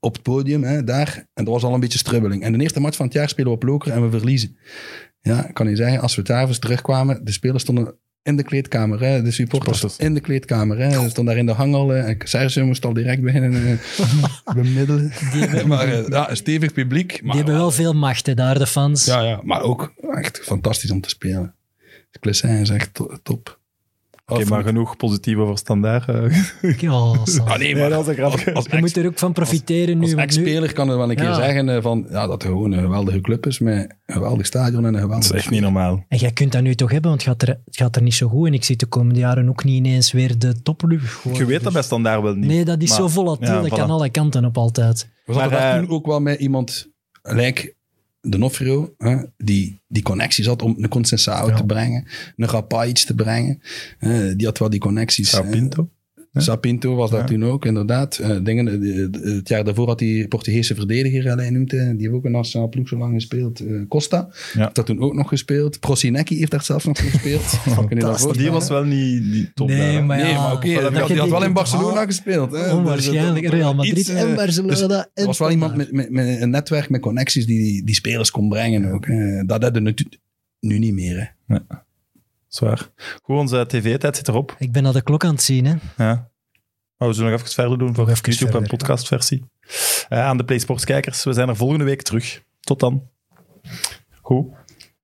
op 0.00 0.12
het 0.12 0.22
podium, 0.22 0.62
hè, 0.62 0.84
daar. 0.84 1.26
En 1.34 1.44
er 1.44 1.50
was 1.50 1.62
al 1.62 1.74
een 1.74 1.80
beetje 1.80 1.98
strubbeling. 1.98 2.42
En 2.42 2.52
de 2.52 2.58
eerste 2.58 2.80
match 2.80 2.96
van 2.96 3.06
het 3.06 3.14
jaar 3.14 3.28
spelen 3.28 3.50
we 3.50 3.56
op 3.56 3.62
Lokeren 3.62 3.96
en 3.96 4.10
we 4.10 4.18
verliezen. 4.18 4.56
Ja, 5.20 5.48
ik 5.48 5.54
kan 5.54 5.68
je 5.68 5.76
zeggen, 5.76 6.00
als 6.00 6.14
we 6.14 6.22
s'avonds 6.24 6.58
terugkwamen, 6.58 7.24
de 7.24 7.32
spelers 7.32 7.62
stonden 7.62 7.94
in 8.26 8.36
de 8.36 8.42
kleedkamer, 8.42 9.00
hè, 9.00 9.22
de 9.22 9.30
supporters 9.30 9.96
in 9.96 10.14
de 10.14 10.20
kleedkamer. 10.20 10.78
Hè, 10.78 10.90
ze 10.90 11.08
stonden 11.10 11.24
daar 11.24 11.36
in 11.36 11.46
de 11.46 11.52
hangel. 11.52 11.88
hè, 11.88 11.98
En 11.98 12.16
Sergio 12.24 12.64
moest 12.66 12.84
al 12.84 12.92
direct 12.92 13.22
beginnen 13.22 13.78
eh, 14.44 14.54
bemiddelen. 14.54 15.12
maar 15.68 15.88
eh, 15.88 16.08
ja, 16.08 16.30
een 16.30 16.36
stevig 16.36 16.72
publiek. 16.72 17.10
Maar, 17.12 17.20
Die 17.34 17.42
hebben 17.42 17.54
wel 17.54 17.70
veel 17.70 17.92
macht, 17.92 18.26
hè, 18.26 18.34
daar, 18.34 18.58
de 18.58 18.66
fans. 18.66 19.04
ja, 19.04 19.20
ja, 19.22 19.40
maar 19.44 19.62
ook 19.62 19.92
echt 20.10 20.38
fantastisch 20.42 20.90
om 20.90 21.00
te 21.00 21.08
spelen. 21.08 21.54
Clissin 22.20 22.50
is 22.50 22.70
echt 22.70 22.94
to- 22.94 23.18
top. 23.22 23.58
Oké, 24.32 24.44
maar 24.44 24.62
genoeg 24.62 24.96
positief 24.96 25.36
over 25.36 25.58
standaard. 25.58 26.08
eh. 26.08 26.42
Ja. 26.80 26.90
Ah, 27.44 27.58
nee, 27.58 27.58
Nee, 27.58 27.74
maar 27.74 27.88
dat 27.88 27.98
was 27.98 28.06
een 28.08 28.14
grapje. 28.14 28.54
als, 28.54 28.64
als 28.64 28.66
Je 28.74 28.78
moet 28.78 28.96
er 28.96 29.06
ook 29.06 29.18
van 29.18 29.32
profiteren 29.32 30.00
Als 30.00 30.08
nu. 30.08 30.14
nu 30.14 30.20
ex-speler 30.22 30.72
kan 30.72 30.88
er 30.90 30.96
wel 30.96 31.10
een 31.10 31.16
keer 31.16 31.24
Ja. 31.24 31.34
zeggen 31.34 31.68
eh, 31.68 31.82
van, 31.82 32.06
ja, 32.10 32.20
dat 32.26 32.30
het 32.32 32.42
gewoon 32.42 32.72
een 32.72 32.82
geweldige 32.82 33.20
club 33.20 33.46
is 33.46 33.58
met 33.58 33.94
een 34.06 34.14
geweldig 34.14 34.46
stadion 34.46 34.78
en 34.80 34.86
een 34.86 34.92
Dat 34.92 35.00
geweldige... 35.02 35.34
is 35.34 35.40
echt 35.40 35.50
niet 35.50 35.60
normaal. 35.60 36.04
en 36.08 36.18
jij 36.18 36.30
kunt 36.32 36.52
dat 36.52 36.62
nu 36.62 36.74
toch 36.74 36.90
hebben, 36.90 37.10
want 37.10 37.24
het 37.24 37.30
gaat, 37.30 37.48
er, 37.48 37.60
het 37.64 37.76
gaat 37.76 37.96
er 37.96 38.02
niet 38.02 38.14
zo 38.14 38.28
goed. 38.28 38.46
En 38.46 38.54
ik 38.54 38.64
zie 38.64 38.76
de 38.76 38.86
komende 38.86 39.18
jaren 39.20 39.48
ook 39.48 39.64
niet 39.64 39.76
ineens 39.76 40.12
weer 40.12 40.38
de 40.38 40.62
topclub. 40.62 41.00
Je 41.32 41.44
weet 41.44 41.62
dat 41.62 41.72
bij 41.72 41.82
standaard 41.82 42.22
wel 42.22 42.34
niet. 42.34 42.46
Nee, 42.50 42.64
dat 42.64 42.82
is 42.82 42.88
Maar- 42.88 42.98
zo 42.98 43.08
volatiel. 43.08 43.46
ja, 43.54 43.60
dat 43.60 43.70
voilà. 43.70 43.74
kan 43.74 43.90
alle 43.90 44.10
kanten 44.10 44.44
op 44.44 44.58
altijd. 44.58 45.08
We 45.24 45.32
zaten 45.32 45.50
Maar, 45.50 45.60
daar 45.60 45.72
eh, 45.74 45.78
toen 45.80 45.90
ook 45.90 46.06
wel 46.06 46.20
met 46.20 46.40
iemand, 46.40 46.88
like 47.22 47.75
de 48.30 48.38
Nofrio, 48.38 48.94
hè, 48.98 49.16
die, 49.38 49.80
die 49.88 50.02
connecties 50.02 50.46
had 50.46 50.62
om 50.62 50.74
een 50.78 50.88
Concensao 50.88 51.48
Ja. 51.48 51.56
te 51.56 51.64
brengen, 51.64 52.04
een 52.36 52.48
Rapaic 52.48 52.96
te 52.98 53.14
brengen. 53.14 53.60
Eh, 53.98 54.32
die 54.36 54.46
had 54.46 54.58
wel 54.58 54.70
die 54.70 54.80
connecties. 54.80 55.30
Sao 55.30 55.44
hè. 55.44 55.50
Pinto. 55.50 55.90
Hè? 56.36 56.42
Sapinto 56.42 56.94
was 56.94 57.10
dat 57.10 57.20
Ja. 57.20 57.26
toen 57.26 57.44
ook, 57.44 57.64
inderdaad. 57.64 58.18
Eh, 58.18 58.36
dingen, 58.42 58.68
eh, 58.68 58.80
de- 58.80 59.32
het 59.36 59.48
jaar 59.48 59.64
daarvoor 59.64 59.86
had 59.86 59.98
die 59.98 60.28
Portugese 60.28 60.74
verdediger, 60.74 61.36
hij 61.36 61.50
noemt, 61.50 61.70
hij, 61.70 61.90
die 61.96 62.00
heeft 62.02 62.12
ook 62.12 62.24
een 62.24 62.30
nationale 62.32 62.68
ploeg 62.70 62.88
zo 62.88 62.96
lang 62.96 63.14
gespeeld. 63.14 63.60
eh, 63.60 63.66
Costa 63.88 64.28
Ja. 64.52 64.60
heeft 64.62 64.74
dat 64.74 64.86
toen 64.86 65.00
ook 65.00 65.14
nog 65.14 65.28
gespeeld. 65.28 65.80
Prosinecki 65.80 66.38
heeft 66.38 66.50
daar 66.50 66.62
zelfs 66.62 66.84
nog 66.84 66.98
gespeeld. 67.10 67.58
Dat 68.00 68.34
die 68.34 68.50
was 68.50 68.68
wel 68.68 68.84
niet, 68.84 69.24
niet 69.24 69.50
top. 69.54 69.68
Nee, 69.68 69.78
daar, 69.92 70.04
maar 70.04 70.16
Nee, 70.18 70.26
ja, 70.32 70.42
maar 70.42 70.52
oké, 70.52 70.72
dat 70.72 70.82
die 70.82 70.92
je 70.92 70.98
had- 70.98 71.08
die 71.08 71.18
had 71.18 71.28
wel 71.28 71.44
in 71.44 71.52
Barcelona 71.52 72.00
ah, 72.00 72.06
gespeeld. 72.06 72.52
Hè? 72.52 72.74
Onwaarschijnlijk. 72.74 73.42
Dus, 73.44 73.52
eh, 73.52 73.58
Real 73.58 73.74
Madrid 73.74 73.98
iets, 73.98 74.08
eh, 74.08 74.20
en 74.20 74.34
Barcelona. 74.34 74.98
en 75.02 75.08
Er 75.14 75.26
was 75.26 75.38
wel 75.38 75.50
iemand 75.50 75.76
met, 75.76 75.92
met, 75.92 76.10
met 76.10 76.40
een 76.40 76.50
netwerk 76.50 76.90
met 76.90 77.00
connecties 77.00 77.46
die 77.46 77.84
die 77.84 77.94
spelers 77.94 78.30
kon 78.30 78.48
brengen 78.48 78.92
ook. 78.92 79.06
hè. 79.06 79.44
Dat 79.44 79.62
hadden 79.62 79.72
we 79.82 79.88
natu- 79.88 80.18
nu 80.60 80.78
niet 80.78 80.94
meer. 80.94 81.34
Hè. 81.46 81.56
Zwaar. 82.56 82.88
Goed, 83.22 83.36
onze 83.36 83.64
tv-tijd 83.68 84.16
zit 84.16 84.28
erop. 84.28 84.54
Ik 84.58 84.72
ben 84.72 84.82
naar 84.82 84.92
de 84.92 85.02
klok 85.02 85.24
aan 85.24 85.30
het 85.30 85.42
zien. 85.42 85.64
Hè. 85.64 85.74
Ja. 85.96 86.30
Maar 86.96 87.08
we 87.08 87.14
zullen 87.14 87.30
nog 87.30 87.40
even 87.40 87.52
verder 87.52 87.78
doen 87.78 87.94
voor 87.94 88.12
YouTube 88.22 88.58
en 88.58 88.66
podcastversie. 88.66 89.44
Eh, 90.08 90.24
aan 90.24 90.36
de 90.36 90.44
PlaySports-kijkers, 90.44 91.24
we 91.24 91.32
zijn 91.32 91.48
er 91.48 91.56
volgende 91.56 91.84
week 91.84 92.02
terug. 92.02 92.42
Tot 92.60 92.80
dan. 92.80 93.08
Goed. 94.20 94.46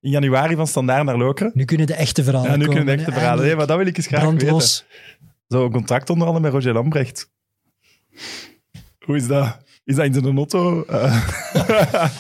In 0.01 0.11
januari 0.11 0.55
van 0.57 0.67
Standaard 0.67 1.05
naar 1.05 1.17
Lokeren. 1.17 1.51
Nu 1.55 1.65
kunnen 1.65 1.87
de 1.87 1.95
echte 1.95 2.25
verhalen 2.25 2.51
Ja, 2.51 2.57
nu 2.57 2.65
komen. 2.65 2.77
kunnen 2.77 2.97
de 2.97 3.03
echte 3.03 3.19
verhalen. 3.19 3.45
Nee, 3.45 3.57
maar 3.57 3.67
dat 3.67 3.77
wil 3.77 3.87
ik 3.87 3.97
eens 3.97 4.07
graag 4.07 4.31
weten. 4.31 4.61
Zo, 5.49 5.65
een 5.65 5.71
contract 5.71 6.11
onder 6.11 6.27
andere 6.27 6.45
met 6.45 6.53
Roger 6.53 6.73
Lambrecht. 6.73 7.31
Hoe 9.05 9.17
is 9.17 9.27
dat? 9.27 9.59
Is 9.85 9.95
dat 9.97 10.05
in 10.05 10.13
zijn 10.13 10.37
auto? 10.37 10.85
Eh, 10.85 11.29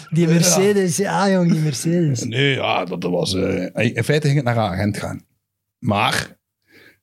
Die 0.10 0.26
Mercedes. 0.26 0.96
Ja, 0.96 1.30
jong, 1.30 1.52
die 1.52 1.60
Mercedes. 1.60 2.24
Nee, 2.24 2.54
ja, 2.54 2.84
dat, 2.84 3.02
was... 3.02 3.34
eh, 3.34 3.94
in 3.96 4.04
feite 4.04 4.26
ging 4.26 4.36
het 4.36 4.44
naar 4.44 4.56
een 4.56 4.72
agent 4.72 4.96
gaan. 4.96 5.24
Maar 5.78 6.36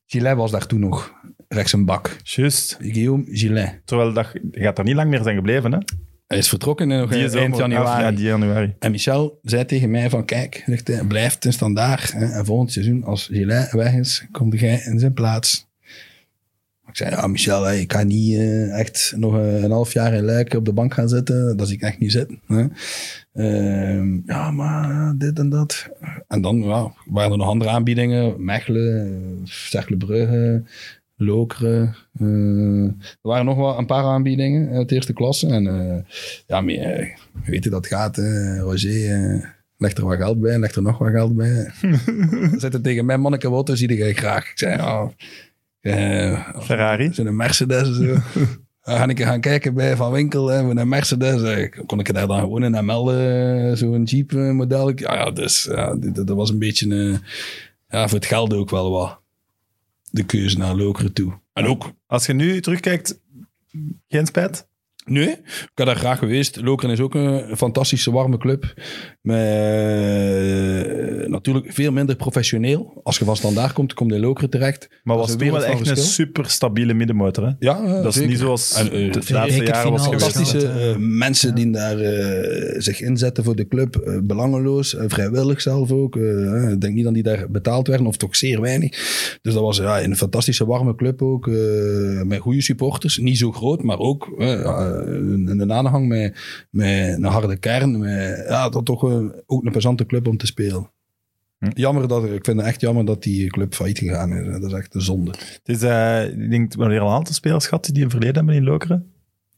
Gillet 0.06 0.36
was 0.36 0.52
daar 0.52 0.66
toen 0.66 0.80
nog 0.80 1.14
rechts 1.48 1.74
een 1.74 1.86
bak. 1.86 2.18
Juist. 2.24 2.78
Guillaume 2.82 3.24
Gillet. 3.28 3.82
Terwijl 3.86 4.14
dat, 4.14 4.28
gaat 4.52 4.76
daar 4.76 4.86
niet 4.86 4.96
lang 4.96 5.10
meer 5.10 5.24
zijn 5.24 5.36
gebleven, 5.36 5.72
hè? 5.72 5.80
Hij 6.28 6.38
is 6.38 6.50
vertrokken 6.50 6.92
in 6.92 7.00
nog 7.00 7.10
Die 7.10 7.30
eind 7.30 7.58
januari. 7.58 8.04
Ja, 8.04 8.12
die 8.12 8.26
januari. 8.26 8.76
En 8.80 8.92
Michel 8.92 9.40
zei 9.42 9.66
tegen 9.66 9.92
mij 9.92 10.10
van, 10.10 10.26
kijk, 10.26 10.64
zegt 10.66 11.08
blijft 11.08 11.46
een 11.46 11.54
standaard. 11.54 12.12
Hè, 12.12 12.26
en 12.26 12.46
volgend 12.46 12.72
seizoen, 12.72 13.04
als 13.04 13.26
Gillet 13.26 13.72
weg 13.72 13.94
is, 13.94 14.26
kom 14.32 14.54
jij 14.54 14.82
in 14.86 15.00
zijn 15.00 15.14
plaats. 15.14 15.69
Ik 16.90 16.98
zei, 16.98 17.10
ja, 17.10 17.28
Michel, 17.28 17.72
ik 17.72 17.88
kan 17.88 18.08
niet 18.08 18.38
eh, 18.38 18.80
echt 18.80 19.14
nog 19.18 19.34
een, 19.34 19.64
een 19.64 19.72
half 19.72 19.94
jaar 19.94 20.14
in 20.14 20.24
Luik 20.24 20.54
op 20.54 20.66
de 20.66 20.74
bank 20.74 20.94
gaan 20.94 21.10
zitten. 21.10 21.58
Dat 21.58 21.68
zie 21.68 21.76
ik 21.76 21.84
echt 21.84 22.00
niet 22.00 22.12
zitten. 22.12 22.42
Hè. 22.48 22.66
Ehm, 23.34 24.20
ja, 24.26 24.52
maar 24.52 25.14
dit 25.18 25.40
en 25.40 25.50
dat. 25.50 25.90
En 26.28 26.42
dan 26.42 26.58
ja, 26.64 26.94
waren 27.06 27.32
er 27.32 27.38
nog 27.38 27.48
andere 27.48 27.70
aanbiedingen. 27.70 28.46
Mechelen, 28.46 29.42
Cercle 29.44 29.98
Lokeren. 31.16 31.96
eh, 32.20 32.84
er 32.84 33.18
waren 33.22 33.46
nog 33.46 33.58
wel 33.58 33.78
een 33.78 33.86
paar 33.86 34.04
aanbiedingen 34.04 34.70
uit 34.70 34.90
de 34.90 34.96
eerste 34.96 35.14
klasse. 35.14 35.48
En 35.48 35.68
eh, 35.68 35.98
ja, 36.48 36.62
maar, 36.62 36.74
eh, 36.74 37.08
je 37.44 37.52
weet 37.52 37.64
hoe 37.64 37.74
dat 37.74 37.88
gaat. 37.88 38.16
Hè. 38.16 38.60
Roger 38.60 39.12
eh, 39.12 39.44
legt 39.78 39.98
er 39.98 40.06
wat 40.06 40.18
geld 40.18 40.40
bij, 40.40 40.60
legt 40.60 40.76
er 40.76 40.82
nog 40.82 40.98
wat 40.98 41.12
geld 41.12 41.36
bij. 41.36 41.72
Zet 42.58 42.74
het 42.74 42.84
tegen 42.84 43.06
mij, 43.06 43.18
manneke, 43.18 43.50
wat 43.50 43.72
zie 43.74 43.98
je 43.98 44.14
graag? 44.14 44.52
Ik 44.52 44.58
zei, 44.58 44.76
ja... 44.78 45.12
eh, 45.82 46.50
Ferrari. 46.62 47.14
Zo'n 47.14 47.36
Mercedes 47.36 47.88
en 47.88 47.94
zo. 47.94 48.16
Dan 48.84 48.98
ga 48.98 49.08
ik 49.08 49.22
gaan 49.22 49.42
kijken 49.42 49.74
bij 49.74 49.96
Van 49.96 50.12
Winkel 50.12 50.64
met 50.64 50.78
een 50.78 50.88
Mercedes. 50.90 51.42
eh, 51.44 51.86
Kon 51.86 52.00
ik 52.00 52.14
daar 52.14 52.28
dan 52.28 52.40
gewoon 52.40 52.64
in 52.64 52.86
melden, 52.86 53.78
zo'n 53.78 54.04
Jeep 54.04 54.32
eh, 54.34 54.52
model. 54.52 54.90
Ja, 54.96 55.14
ja, 55.14 55.32
dus 55.32 55.64
ja, 55.64 55.96
dat, 55.96 56.28
dat 56.28 56.36
was 56.36 56.50
een 56.50 56.60
beetje, 56.60 56.96
eh, 56.96 57.18
ja, 57.90 58.08
voor 58.08 58.18
het 58.18 58.28
geld 58.28 58.54
ook 58.54 58.70
wel 58.70 58.92
wat. 58.92 59.20
De 60.12 60.24
keuze 60.24 60.58
naar 60.58 60.76
Lokeren 60.76 61.14
toe. 61.14 61.34
En 61.54 61.66
ook, 61.66 61.92
Als 62.08 62.26
je 62.26 62.34
nu 62.34 62.62
terugkijkt, 62.62 63.20
geen 64.08 64.26
spijt? 64.26 64.68
nee, 65.06 65.30
ik 65.30 65.72
had 65.76 65.86
daar 65.86 65.96
graag 65.96 66.20
geweest. 66.20 66.62
Lokeren 66.62 66.92
is 66.94 67.00
ook 67.00 67.14
een 67.16 67.58
fantastische 67.58 68.12
warme 68.12 68.38
club. 68.38 68.74
Met 69.22 69.38
eh, 69.38 71.28
natuurlijk 71.28 71.66
veel 71.74 71.92
minder 71.92 72.16
professioneel. 72.16 73.00
Als 73.04 73.18
je 73.18 73.26
van 73.26 73.36
standaard 73.36 73.74
komt, 73.74 73.94
kom 73.94 74.10
je 74.10 74.16
in 74.16 74.22
Lokeren 74.22 74.50
terecht. 74.50 74.90
Maar 75.04 75.18
was 75.18 75.36
toen 75.36 75.52
wel 75.52 75.64
echt 75.64 75.88
een 75.90 75.98
super 75.98 76.50
stabiele 76.50 76.94
middenmotor. 76.94 77.46
Hè? 77.46 77.52
Ja, 77.60 77.84
eh, 77.84 77.92
Dat 77.94 78.06
is 78.06 78.14
zeker. 78.14 78.30
niet 78.30 78.40
zoals 78.40 78.74
En, 78.74 78.86
eh, 78.92 79.12
de 79.12 79.34
laatste 79.34 79.64
jaren 79.64 79.92
was 79.92 80.04
geweest. 80.04 80.24
fantastische 80.24 80.68
eh, 80.68 80.96
mensen 80.98 81.56
die 81.56 81.72
daar 81.72 82.00
eh, 82.00 82.76
zich 82.82 83.02
inzetten 83.02 83.44
voor 83.44 83.56
de 83.56 83.68
club, 83.68 83.96
eh, 83.96 84.18
belangeloos, 84.24 84.96
eh, 84.96 85.04
vrijwillig 85.08 85.62
zelf 85.62 85.92
ook. 85.92 86.16
eh, 86.18 86.70
ik 86.72 86.82
denk 86.82 86.94
niet 86.94 87.04
dat 87.04 87.14
die 87.14 87.24
daar 87.24 87.46
betaald 87.52 87.88
werden, 87.88 88.08
of 88.08 88.18
toch 88.18 88.36
zeer 88.36 88.62
weinig. 88.62 88.90
Dus 89.42 89.54
dat 89.54 89.64
was 89.64 89.78
ja, 89.78 90.04
een 90.04 90.16
fantastische 90.16 90.66
warme 90.66 90.96
club 90.96 91.22
ook, 91.22 91.48
eh, 91.48 91.56
met 92.24 92.40
goede 92.40 92.62
supporters. 92.62 93.18
Niet 93.18 93.38
zo 93.38 93.52
groot, 93.52 93.84
maar 93.84 94.00
ook 94.00 94.34
eh, 94.38 94.50
een, 95.06 95.60
een 95.60 95.74
aanhang 95.74 96.08
met, 96.08 96.36
met 96.70 97.14
een 97.18 97.24
harde 97.24 97.58
kern. 97.58 98.00
Met, 98.00 98.46
ja, 98.48 98.70
dat 98.70 98.86
toch 98.86 99.10
eh, 99.10 99.19
ook 99.46 99.66
een 99.66 99.72
plezante 99.72 100.06
club 100.06 100.28
om 100.28 100.38
te 100.38 100.46
spelen. 100.46 100.92
Hm. 101.60 101.70
Jammer 101.74 102.08
dat, 102.08 102.24
ik 102.24 102.46
vind 102.46 102.58
het 102.58 102.66
echt 102.68 102.82
jammer 102.82 103.06
dat 103.06 103.24
die 103.24 103.48
club 103.50 103.74
failliet 103.74 103.98
gegaan 103.98 104.34
is. 104.34 104.52
Dat 104.52 104.64
is 104.64 104.78
echt 104.78 104.96
een 104.96 105.02
zonde. 105.02 105.32
Het 105.32 105.62
is, 105.66 105.82
eh, 105.82 106.24
ik 106.28 106.50
denk, 106.50 106.74
we 106.74 106.80
hebben 106.80 106.92
hier 106.92 107.00
al 107.02 107.08
een 107.10 107.16
aantal 107.16 107.34
spelers 107.34 107.68
gehad 107.68 107.90
die 107.94 108.04
een 108.04 108.10
verleden 108.10 108.36
hebben 108.36 108.56
in 108.56 108.64
Lokeren. 108.64 109.12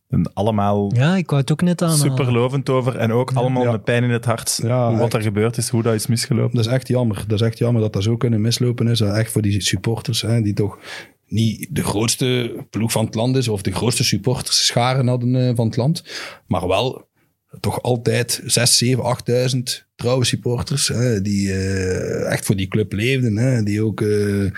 En 0.09 0.33
allemaal 0.33 0.91
Ja, 0.95 1.15
ik 1.15 1.29
wou 1.29 1.41
het 1.41 1.51
ook 1.51 1.61
net 1.61 1.81
aan. 1.81 1.97
super 1.97 2.31
lovend 2.31 2.69
over. 2.69 2.95
En 2.97 3.11
ook 3.11 3.31
allemaal 3.33 3.63
Ja. 3.63 3.71
met 3.71 3.83
pijn 3.83 4.03
in 4.03 4.09
het 4.09 4.25
hart. 4.25 4.59
Ja, 4.63 4.91
wat 4.91 5.01
echt. 5.03 5.13
er 5.13 5.21
gebeurd 5.21 5.57
is, 5.57 5.69
hoe 5.69 5.83
dat 5.83 5.93
is 5.93 6.07
misgelopen. 6.07 6.55
Dat 6.55 6.65
is 6.65 6.71
echt 6.71 6.87
jammer. 6.87 7.23
Dat 7.27 7.41
is 7.41 7.47
echt 7.47 7.57
jammer 7.57 7.81
dat 7.81 7.93
dat 7.93 8.03
zo 8.03 8.17
kunnen 8.17 8.41
mislopen 8.41 8.87
is. 8.87 8.99
En 9.01 9.15
echt 9.15 9.31
voor 9.31 9.41
die 9.41 9.61
supporters, 9.61 10.21
hè, 10.21 10.41
die 10.41 10.53
toch 10.53 10.77
niet 11.27 11.67
de 11.71 11.83
grootste 11.83 12.55
ploeg 12.69 12.91
van 12.91 13.05
het 13.05 13.15
land 13.15 13.35
is, 13.35 13.47
of 13.47 13.61
de 13.61 13.71
grootste 13.71 14.03
supporters 14.03 14.65
scharen 14.65 15.07
hadden 15.07 15.35
eh, 15.47 15.55
van 15.55 15.65
het 15.65 15.75
land, 15.77 16.03
maar 16.47 16.67
wel 16.67 17.07
toch 17.59 17.81
altijd 17.81 18.41
6, 18.45 18.77
7, 18.77 19.03
8000 19.03 19.85
trouwe 19.95 20.25
supporters, 20.25 20.87
hè, 20.87 21.21
die 21.21 21.53
eh, 21.53 22.31
echt 22.31 22.45
voor 22.45 22.55
die 22.55 22.67
club 22.67 22.93
leefden, 22.93 23.37
hè, 23.37 23.63
die 23.63 23.83
ook 23.83 24.01
eh 24.01 24.51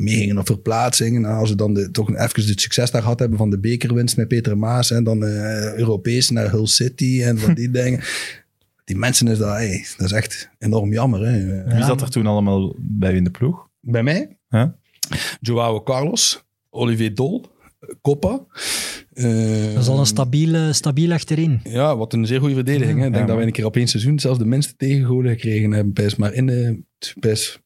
meegingen 0.00 0.38
op 0.38 0.46
verplaatsingen. 0.46 1.24
En 1.24 1.30
als 1.30 1.48
ze 1.48 1.54
dan 1.54 1.74
de, 1.74 1.90
toch 1.90 2.08
even 2.08 2.46
het 2.46 2.60
succes 2.60 2.90
daar 2.90 3.02
gehad 3.02 3.18
hebben 3.18 3.38
van 3.38 3.50
de 3.50 3.58
bekerwinst 3.58 4.16
met 4.16 4.28
Peter 4.28 4.58
Maas, 4.58 4.90
en 4.90 5.04
dan 5.04 5.24
eh, 5.24 5.74
Europees 5.74 6.30
naar 6.30 6.50
Hull 6.50 6.66
City 6.66 7.22
en 7.22 7.38
van 7.38 7.54
die 7.54 7.70
dingen. 7.80 8.00
Die 8.84 8.96
mensen 8.96 9.28
is 9.28 9.38
dat, 9.38 9.48
hey, 9.48 9.86
dat 9.96 10.06
is 10.06 10.12
echt 10.12 10.50
enorm 10.58 10.92
jammer. 10.92 11.26
Hè. 11.26 11.64
Wie 11.74 11.84
zat 11.84 12.00
er 12.00 12.10
toen 12.10 12.26
allemaal 12.26 12.74
bij 12.78 13.14
in 13.14 13.24
de 13.24 13.30
ploeg? 13.30 13.68
Bij 13.80 14.02
mij? 14.02 14.36
Joao 15.40 15.82
Carlos, 15.82 16.44
Olivier 16.70 17.14
Dol, 17.14 17.46
Coppa. 18.02 18.46
Dat 19.14 19.82
is 19.82 19.88
al 19.88 19.98
een 19.98 20.06
stabiel, 20.06 20.72
stabiel 20.72 21.12
achterin. 21.12 21.60
Ja, 21.64 21.96
wat 21.96 22.12
een 22.12 22.26
zeer 22.26 22.38
goede 22.38 22.54
verdediging. 22.54 22.96
Ik 22.96 23.02
denk 23.02 23.14
Ja, 23.14 23.24
dat 23.24 23.36
wij 23.36 23.46
een 23.46 23.52
keer 23.52 23.64
op 23.64 23.76
één 23.76 23.86
seizoen 23.88 24.18
zelfs 24.18 24.38
de 24.38 24.44
minste 24.44 24.76
tegengolen 24.76 25.30
gekregen 25.30 25.72
hebben. 25.72 25.92
Best 25.92 26.16
maar 26.16 26.32
in 26.34 26.46
de, 26.46 26.82
best 27.20 27.60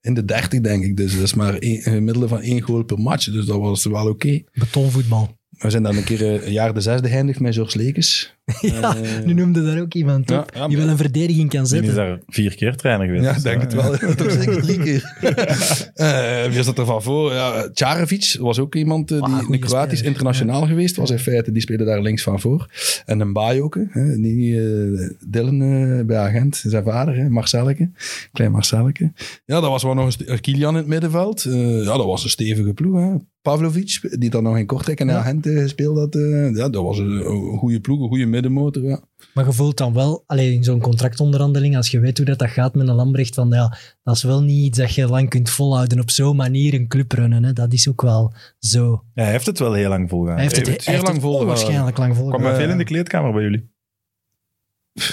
in 0.00 0.14
de 0.14 0.24
30, 0.24 0.60
denk 0.60 0.84
ik. 0.84 0.96
Dus 0.96 1.12
dat 1.14 1.22
is 1.22 1.34
maar 1.34 1.56
een 1.58 1.82
gemiddelde 1.82 2.28
van 2.28 2.40
één 2.40 2.60
goal 2.60 2.84
per 2.84 2.98
match. 2.98 3.30
Dus 3.30 3.46
dat 3.46 3.58
was 3.58 3.84
wel 3.84 4.08
oké. 4.08 4.42
Betonvoetbal. 4.52 5.36
We 5.50 5.70
zijn 5.70 5.82
dan 5.82 5.96
een 5.96 6.04
keer 6.04 6.34
eh, 6.34 6.46
een 6.46 6.52
jaar 6.52 6.74
de 6.74 6.80
zesde 6.80 7.08
geëindigd 7.08 7.40
met 7.40 7.54
George 7.54 7.78
Lekes. 7.78 8.36
Ja, 8.60 8.96
Eh, 8.96 9.24
nu 9.24 9.32
noemde 9.32 9.64
daar 9.64 9.80
ook 9.80 9.94
iemand 9.94 10.30
op. 10.30 10.50
ja, 10.54 10.66
die 10.68 10.76
maar- 10.76 10.84
wel 10.86 10.88
een 10.94 11.00
verdediging 11.00 11.48
kan 11.50 11.64
Die 11.64 11.72
is 11.72 11.84
zetten. 11.84 11.94
daar 11.94 12.18
vier 12.26 12.54
keer 12.54 12.76
trainer 12.76 13.06
geweest. 13.06 13.24
Ja, 13.24 13.36
ik 13.36 13.42
denk 13.42 13.60
het 13.60 13.74
wel. 13.74 14.14
Toch 14.14 14.30
zeker 14.32 14.62
drie 14.62 14.78
keer. 14.78 15.12
Eh, 15.94 16.44
wie 16.52 16.62
zat 16.62 16.78
er 16.78 16.84
van 16.86 17.02
voor? 17.02 17.32
Ja, 17.32 17.68
Carevic 17.74 18.36
was 18.40 18.58
ook 18.58 18.74
iemand 18.74 19.10
eh, 19.10 19.20
Ah, 19.20 19.38
die 19.38 19.52
een 19.52 19.60
Kroatisch 19.60 20.02
internationaal 20.02 20.66
geweest 20.66 20.96
was. 20.96 21.10
In 21.10 21.18
feite, 21.18 21.52
die 21.52 21.62
speelde 21.62 21.84
daar 21.84 22.02
links 22.02 22.22
van 22.22 22.40
voor. 22.40 22.68
En 23.06 23.20
een 23.20 23.32
Bajoke, 23.32 23.86
hè, 23.90 24.20
die 24.20 24.60
eh 24.60 25.10
Dylan 25.28 25.62
eh, 25.62 26.04
bij 26.06 26.16
Agent, 26.18 26.62
zijn 26.66 26.84
vader, 26.84 27.16
hè, 27.16 27.28
Marcelleke. 27.28 27.90
Klein 28.32 28.50
Marcelleke. 28.52 29.12
Ja, 29.44 29.60
dat 29.60 29.70
was 29.70 29.82
wel 29.82 29.94
nog 29.94 30.16
een 30.26 30.40
Kilian 30.40 30.70
in 30.72 30.76
het 30.76 30.86
middenveld. 30.86 31.44
Eh, 31.44 31.78
ja, 31.84 31.96
dat 31.96 32.06
was 32.06 32.24
een 32.24 32.30
stevige 32.30 32.72
ploeg. 32.72 32.96
Hè. 33.00 33.10
Pavlovic, 33.42 34.00
die 34.18 34.30
dan 34.30 34.42
nog 34.42 34.58
in 34.58 34.66
Kortrijk 34.66 35.00
en 35.00 35.06
Ja. 35.06 35.16
Agent 35.18 35.46
gespeeld 35.46 35.98
had. 35.98 36.14
eh, 36.14 36.54
ja, 36.54 36.68
dat 36.68 36.82
was 36.82 36.98
een, 36.98 37.26
een 37.30 37.58
goede 37.58 37.80
ploeg, 37.80 38.00
een 38.02 38.08
goede 38.08 38.26
middenmotor. 38.34 38.82
Ja. 38.82 39.00
Maar 39.34 39.46
je 39.46 39.52
voelt 39.52 39.76
dan 39.76 39.92
wel, 39.92 40.24
alleen 40.26 40.52
in 40.52 40.64
zo'n 40.64 40.80
contractonderhandeling, 40.80 41.76
als 41.76 41.90
je 41.90 42.00
weet 42.00 42.16
hoe 42.16 42.26
dat, 42.26 42.38
dat 42.38 42.48
gaat 42.48 42.74
met 42.74 42.88
een 42.88 42.94
Lambrecht, 42.94 43.34
van 43.34 43.50
ja, 43.50 43.78
dat 44.02 44.16
is 44.16 44.22
wel 44.22 44.42
niet 44.42 44.64
iets 44.64 44.78
dat 44.78 44.94
je 44.94 45.08
lang 45.08 45.28
kunt 45.28 45.50
volhouden 45.50 46.00
op 46.00 46.10
zo'n 46.10 46.36
manier 46.36 46.74
een 46.74 46.88
club 46.88 47.12
runnen. 47.12 47.44
Hè. 47.44 47.52
Dat 47.52 47.72
is 47.72 47.88
ook 47.88 48.02
wel 48.02 48.34
zo. 48.58 49.04
Ja, 49.14 49.22
hij 49.22 49.32
heeft 49.32 49.46
het 49.46 49.58
wel 49.58 49.72
heel 49.72 49.88
lang 49.88 50.08
volgehouden. 50.08 50.46
Hij 50.46 50.56
heeft 50.56 50.66
het, 50.66 50.76
heeft 50.76 50.86
heeft 50.86 51.06
lang 51.06 51.20
volgehouden. 51.20 51.54
onwaarschijnlijk 51.54 51.98
lang 51.98 52.12
kwam 52.12 52.22
volgehouden. 52.22 52.50
hij 52.50 52.60
veel 52.62 52.72
in 52.72 52.78
de 52.78 52.84
kleedkamer 52.84 53.32
bij 53.32 53.42
jullie? 53.42 53.72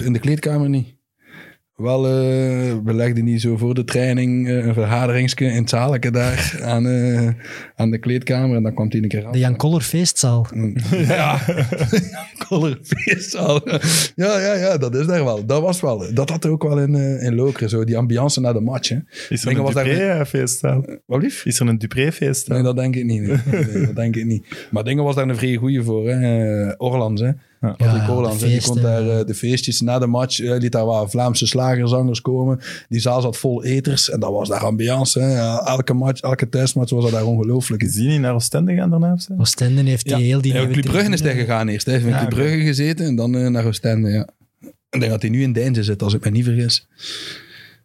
In 0.04 0.14
de 0.14 0.20
kleedkamer 0.20 0.70
niet. 0.70 1.00
Wel, 1.82 2.06
eh, 2.06 2.12
we 2.84 2.94
legden 2.94 3.24
niet 3.24 3.42
zo 3.42 3.58
voor 3.58 3.74
de 3.74 3.84
training 3.84 4.48
eh, 4.48 4.66
een 4.66 4.74
vergaderingsje 4.74 5.46
in 5.46 5.56
het 5.62 5.70
zaalje 5.70 6.12
daar 6.12 6.56
aan, 6.64 6.88
eh, 6.88 7.30
aan 7.76 7.92
de 7.92 7.98
kleedkamer. 7.98 8.56
En 8.58 8.64
dan 8.64 8.74
kwam 8.74 8.88
hij 8.90 9.02
een 9.02 9.08
keer 9.08 9.26
aan. 9.26 9.32
De 9.32 9.40
Jan 9.40 9.56
Koller 9.56 9.82
feestzaal. 9.82 10.48
Ja, 10.92 11.40
Kollerfeestzaal. 12.48 13.62
Ja, 14.16 14.40
ja, 14.40 14.54
ja, 14.54 14.78
dat 14.78 14.96
is 14.96 15.06
daar 15.06 15.24
wel. 15.24 15.46
Dat 15.46 15.62
was 15.62 15.82
wel. 15.82 16.14
Dat 16.14 16.30
had 16.30 16.44
er 16.44 16.52
ook 16.52 16.64
wel 16.64 16.80
in, 16.80 16.96
in 16.96 17.36
Lokeren, 17.36 17.70
zo 17.70 17.84
die 17.84 17.98
ambiance 17.98 18.40
na 18.42 18.54
de 18.54 18.60
match. 18.62 18.90
Hè. 18.90 18.98
Is 19.30 19.46
er 19.46 19.52
een 19.58 19.62
was 19.64 19.74
daar- 19.74 19.84
Dupré-feestzaal? 19.84 20.86
Wat 21.06 21.22
lief? 21.22 21.46
Is 21.46 21.60
er 21.60 21.68
een 21.68 21.78
Dupré-feestzaal? 21.78 22.56
Nee, 22.56 22.66
dat 22.66 22.76
denk 22.76 22.96
ik 22.96 23.06
niet. 23.06 23.22
Nee. 23.22 23.38
Nee, 23.66 23.86
dat 23.86 23.96
denk 23.96 24.16
ik 24.16 24.26
niet. 24.26 24.68
Maar 24.72 24.84
Dingen 24.84 25.04
was 25.04 25.16
daar 25.16 25.30
een 25.30 25.36
vrij 25.36 25.56
goeie 25.56 25.82
voor. 25.82 26.10
Hè. 26.10 26.78
Orlands, 26.78 27.22
hè. 27.22 27.30
Ja. 27.62 27.72
Patrick. 27.72 28.06
Die 28.06 28.16
kon 28.16 28.38
feesten. 28.40 28.82
daar 28.82 29.10
eh, 29.10 29.26
de 29.26 29.34
feestjes 29.34 29.82
na 29.82 30.00
de 30.00 30.08
match. 30.08 30.40
eh, 30.40 30.58
liet 30.58 30.72
daar 30.72 30.86
wat 30.86 31.10
Vlaamse 31.12 31.46
slagerzangers 31.48 32.22
komen. 32.22 32.60
Die 32.90 33.00
zaal 33.00 33.22
zat 33.22 33.38
vol 33.38 33.64
eters. 33.64 34.10
En 34.10 34.20
dat 34.20 34.32
was 34.32 34.50
daar 34.50 34.64
ambiance. 34.66 35.20
Hè. 35.20 35.34
Ja, 35.34 35.66
elke 35.66 35.94
match, 35.94 36.22
elke 36.22 36.50
thuismatch 36.50 36.92
was 36.92 37.04
dat 37.04 37.12
daar 37.14 37.26
ongelooflijk. 37.26 37.84
Is 37.84 37.94
die 37.94 38.08
niet 38.08 38.20
naar 38.20 38.34
Oostende 38.34 38.76
gaan 38.76 38.90
daarna? 38.90 39.18
Oostende 39.38 39.82
heeft 39.82 40.04
die 40.04 40.14
Ja, 40.16 40.20
heel 40.22 40.42
die 40.42 40.54
ja, 40.54 40.66
Brugge 40.68 41.12
is 41.12 41.22
tegen 41.22 41.40
gegaan 41.40 41.68
eerst. 41.68 41.86
Hij 41.86 42.00
heeft 42.00 42.22
in. 42.22 42.30
Brugge 42.30 42.60
gezeten 42.60 43.06
en 43.06 43.16
dan 43.16 43.36
eh, 43.36 43.48
naar 43.48 43.66
Oostende, 43.66 44.10
ja. 44.10 44.28
Ik 44.90 45.00
denk 45.00 45.12
dat 45.12 45.22
hij 45.22 45.32
nu 45.32 45.42
in 45.42 45.54
Deinze 45.54 45.84
zit, 45.84 46.04
als 46.04 46.14
ik 46.14 46.24
me 46.24 46.30
niet 46.32 46.46
vergis. 46.46 46.88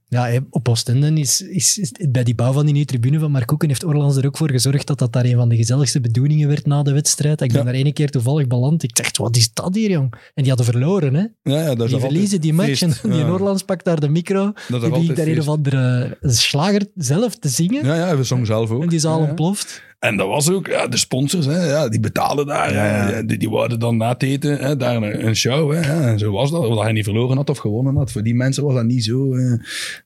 Ja, 0.09 0.41
op 0.51 0.69
Oostende 0.69 1.21
is, 1.21 1.41
is, 1.41 1.79
is- 1.79 1.93
bij 2.11 2.25
die 2.25 2.35
bouw 2.35 2.53
van 2.53 2.63
die 2.65 2.73
nieuwe 2.73 2.89
tribune 2.89 3.19
van 3.19 3.31
Mark 3.31 3.47
Koeken 3.47 3.69
heeft 3.69 3.85
Orlands 3.85 4.17
er 4.17 4.27
ook 4.27 4.37
voor 4.37 4.51
gezorgd 4.51 4.87
dat 4.87 4.99
dat 4.99 5.13
daar 5.13 5.25
een 5.25 5.37
van 5.37 5.49
de 5.49 5.57
gezelligste 5.57 6.01
bedoelingen 6.01 6.49
werd 6.49 6.67
na 6.67 6.83
de 6.83 6.93
wedstrijd. 6.93 7.41
Ik 7.41 7.49
ben 7.49 7.59
Ja. 7.59 7.65
daar 7.65 7.75
ene 7.75 7.93
keer 7.93 8.11
toevallig 8.11 8.47
beland. 8.47 8.83
Ik 8.83 8.95
dacht, 8.97 9.17
wat 9.17 9.37
is 9.37 9.53
dat 9.53 9.75
hier, 9.75 9.91
jong? 9.91 10.13
En 10.35 10.43
die 10.43 10.49
hadden 10.49 10.67
verloren, 10.67 11.15
hè? 11.15 11.25
Ja, 11.43 11.61
ja, 11.61 11.75
Die 11.75 11.99
verliezen 11.99 12.41
die 12.41 12.53
match 12.53 12.69
feest. 12.69 12.83
en 12.83 13.11
die 13.11 13.19
ja. 13.19 13.31
Orlands 13.33 13.63
pakt 13.63 13.85
daar 13.85 14.01
de 14.01 14.09
micro. 14.09 14.53
Dat 14.69 14.81
Die 14.81 14.91
begint 14.91 15.17
daar 15.17 15.27
een 15.27 15.41
of 15.41 15.49
andere 15.49 16.19
slager 16.21 16.87
zelf 16.95 17.37
te 17.39 17.49
zingen. 17.49 17.85
Ja, 17.85 17.95
ja, 17.95 18.17
we 18.17 18.25
zongen 18.25 18.47
zelf 18.47 18.71
ook. 18.71 18.83
En 18.83 18.89
die 18.89 18.99
zaal 18.99 19.21
ontploft. 19.21 19.83
En 20.07 20.17
dat 20.17 20.27
was 20.29 20.51
ook, 20.51 20.67
ja, 20.67 20.87
de 20.87 20.97
sponsors, 20.97 21.47
hè, 21.47 21.65
ja, 21.71 21.89
die 21.89 22.01
betalen 22.01 22.47
daar. 22.47 22.73
Ja, 22.75 22.85
ja. 22.87 23.13
hè. 23.13 23.25
Die, 23.25 23.39
die 23.39 23.51
wouden 23.51 23.79
dan 23.79 23.97
na 23.97 24.09
het 24.09 24.23
eten 24.23 24.59
hè, 24.59 24.77
daar 24.77 24.97
een, 24.97 25.27
een 25.27 25.37
show. 25.37 25.73
Hè, 25.73 25.79
ja, 25.81 26.01
en 26.09 26.19
zo 26.19 26.33
was 26.33 26.51
dat. 26.51 26.61
Of 26.67 26.75
dat 26.75 26.83
hij 26.83 26.93
niet 26.93 27.05
verloren 27.05 27.37
had 27.37 27.51
of 27.51 27.59
gewonnen 27.59 27.97
had. 27.97 28.13
Voor 28.13 28.23
die 28.23 28.35
mensen 28.35 28.65
was 28.65 28.75
dat 28.75 28.85
niet 28.85 29.05
zo 29.05 29.35
eh, 29.35 29.53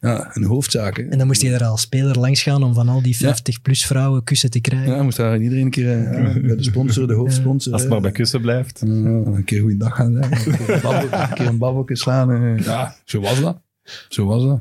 ja, 0.00 0.30
een 0.32 0.44
hoofdzaak. 0.44 0.96
Hè. 0.96 1.02
En 1.02 1.18
dan 1.18 1.26
moest 1.26 1.42
je 1.42 1.50
er 1.52 1.64
als 1.64 1.80
speler 1.80 2.18
langs 2.18 2.42
gaan 2.42 2.62
om 2.62 2.74
van 2.74 2.88
al 2.88 3.02
die 3.02 3.16
50-plus 3.16 3.86
vrouwen 3.86 4.24
kussen 4.24 4.50
te 4.50 4.60
krijgen. 4.60 4.94
Ja, 4.94 5.02
moest 5.02 5.16
daar 5.16 5.38
iedereen 5.40 5.64
een 5.64 5.70
keer 5.70 5.90
eh, 5.90 6.34
ja, 6.34 6.40
bij 6.46 6.56
de 6.56 6.62
sponsor, 6.62 7.06
de 7.06 7.14
hoofdsponsor. 7.14 7.72
Als 7.72 7.82
het 7.82 7.90
maar 7.90 8.00
bij 8.00 8.10
kussen 8.12 8.40
blijft. 8.40 8.82
Ja, 8.84 8.90
een 8.92 9.42
keer 9.44 9.60
goeiedag 9.60 9.94
gaan 9.96 10.12
zeggen. 10.22 10.52
Een 10.52 10.56
keer 10.66 10.74
een 10.74 10.80
babbel- 10.80 11.18
een 11.20 11.34
keer 11.34 11.46
een 11.46 11.58
babbeltje 11.58 11.96
slaan. 11.96 12.30
eh. 12.32 12.64
Ja, 12.64 12.94
zo 13.04 13.20
was 13.20 13.40
dat. 13.40 13.60
Zo 14.08 14.26
was 14.26 14.44
dat. 14.44 14.60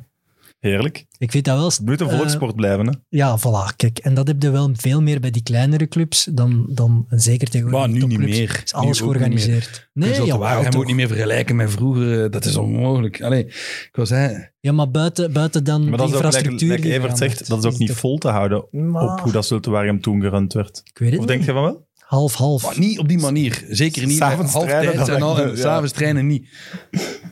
Heerlijk. 0.59 1.05
Ik 1.17 1.31
vind 1.31 1.45
dat 1.45 1.57
wel... 1.57 1.67
Het 1.67 1.81
moet 1.85 2.01
een 2.01 2.09
eh, 2.09 2.15
volkssport 2.15 2.55
blijven. 2.55 2.87
Hè? 2.87 2.93
Ja, 3.09 3.39
voilà. 3.39 3.75
Kijk, 3.75 3.97
en 3.97 4.13
dat 4.13 4.27
heb 4.27 4.41
je 4.41 4.49
wel 4.49 4.69
veel 4.73 5.01
meer 5.01 5.19
bij 5.19 5.31
die 5.31 5.43
kleinere 5.43 5.87
clubs 5.87 6.27
dan, 6.31 6.65
dan 6.69 7.05
zeker 7.09 7.49
tegenwoordig. 7.49 7.89
Maar 7.91 7.99
nu 7.99 8.05
niet 8.05 8.19
meer. 8.19 8.61
Is 8.63 8.73
alles 8.73 8.99
georganiseerd. 8.99 9.89
Nee, 9.93 10.09
ja, 10.09 10.15
zult 10.25 10.43
hem 10.43 10.75
ook 10.81 10.85
niet 10.85 10.95
meer 10.95 11.07
vergelijken 11.07 11.55
met 11.55 11.71
vroeger. 11.71 12.23
eh, 12.23 12.31
Dat 12.31 12.45
is 12.45 12.55
onmogelijk. 12.55 13.21
Allee, 13.21 13.45
ik 13.45 13.89
wil 13.91 14.05
zeggen, 14.05 14.53
ja, 14.59 14.71
maar 14.71 14.91
buiten, 14.91 15.33
buiten 15.33 15.63
dan 15.63 15.81
Maar 15.81 15.91
de 15.91 15.97
dat 15.97 16.07
is 16.09 16.13
ook, 16.15 16.21
like, 16.23 16.27
infrastructuur. 16.27 16.69
like 16.69 16.81
die 16.81 16.93
Evert 16.93 17.17
zegt, 17.17 17.47
dat 17.49 17.63
is 17.65 17.71
ook 17.73 17.77
niet 17.79 17.87
toch- 17.87 17.97
vol 17.97 18.17
te 18.17 18.27
houden 18.29 18.65
Maar- 18.71 19.03
op 19.13 19.19
hoe 19.19 19.31
dat 19.31 19.45
Zultuarium 19.45 20.01
toen 20.01 20.21
gerund 20.21 20.53
werd. 20.53 20.81
Ik 20.83 20.97
weet 20.97 21.11
het 21.11 21.19
Of 21.19 21.25
denk 21.25 21.43
je 21.43 21.51
van 21.51 21.61
wel? 21.61 21.87
Half, 22.09 22.33
half. 22.33 22.63
maar 22.63 22.79
niet 22.79 22.99
op 22.99 23.07
die 23.07 23.17
manier. 23.17 23.65
Zeker 23.69 24.05
niet. 24.05 24.17
S'avonds 24.17 24.53
Half 24.53 24.65
trainen, 24.65 25.07
en 25.07 25.21
al, 25.21 25.55
s'avonds 25.55 25.91
trainen 25.91 26.27
niet. 26.27 26.47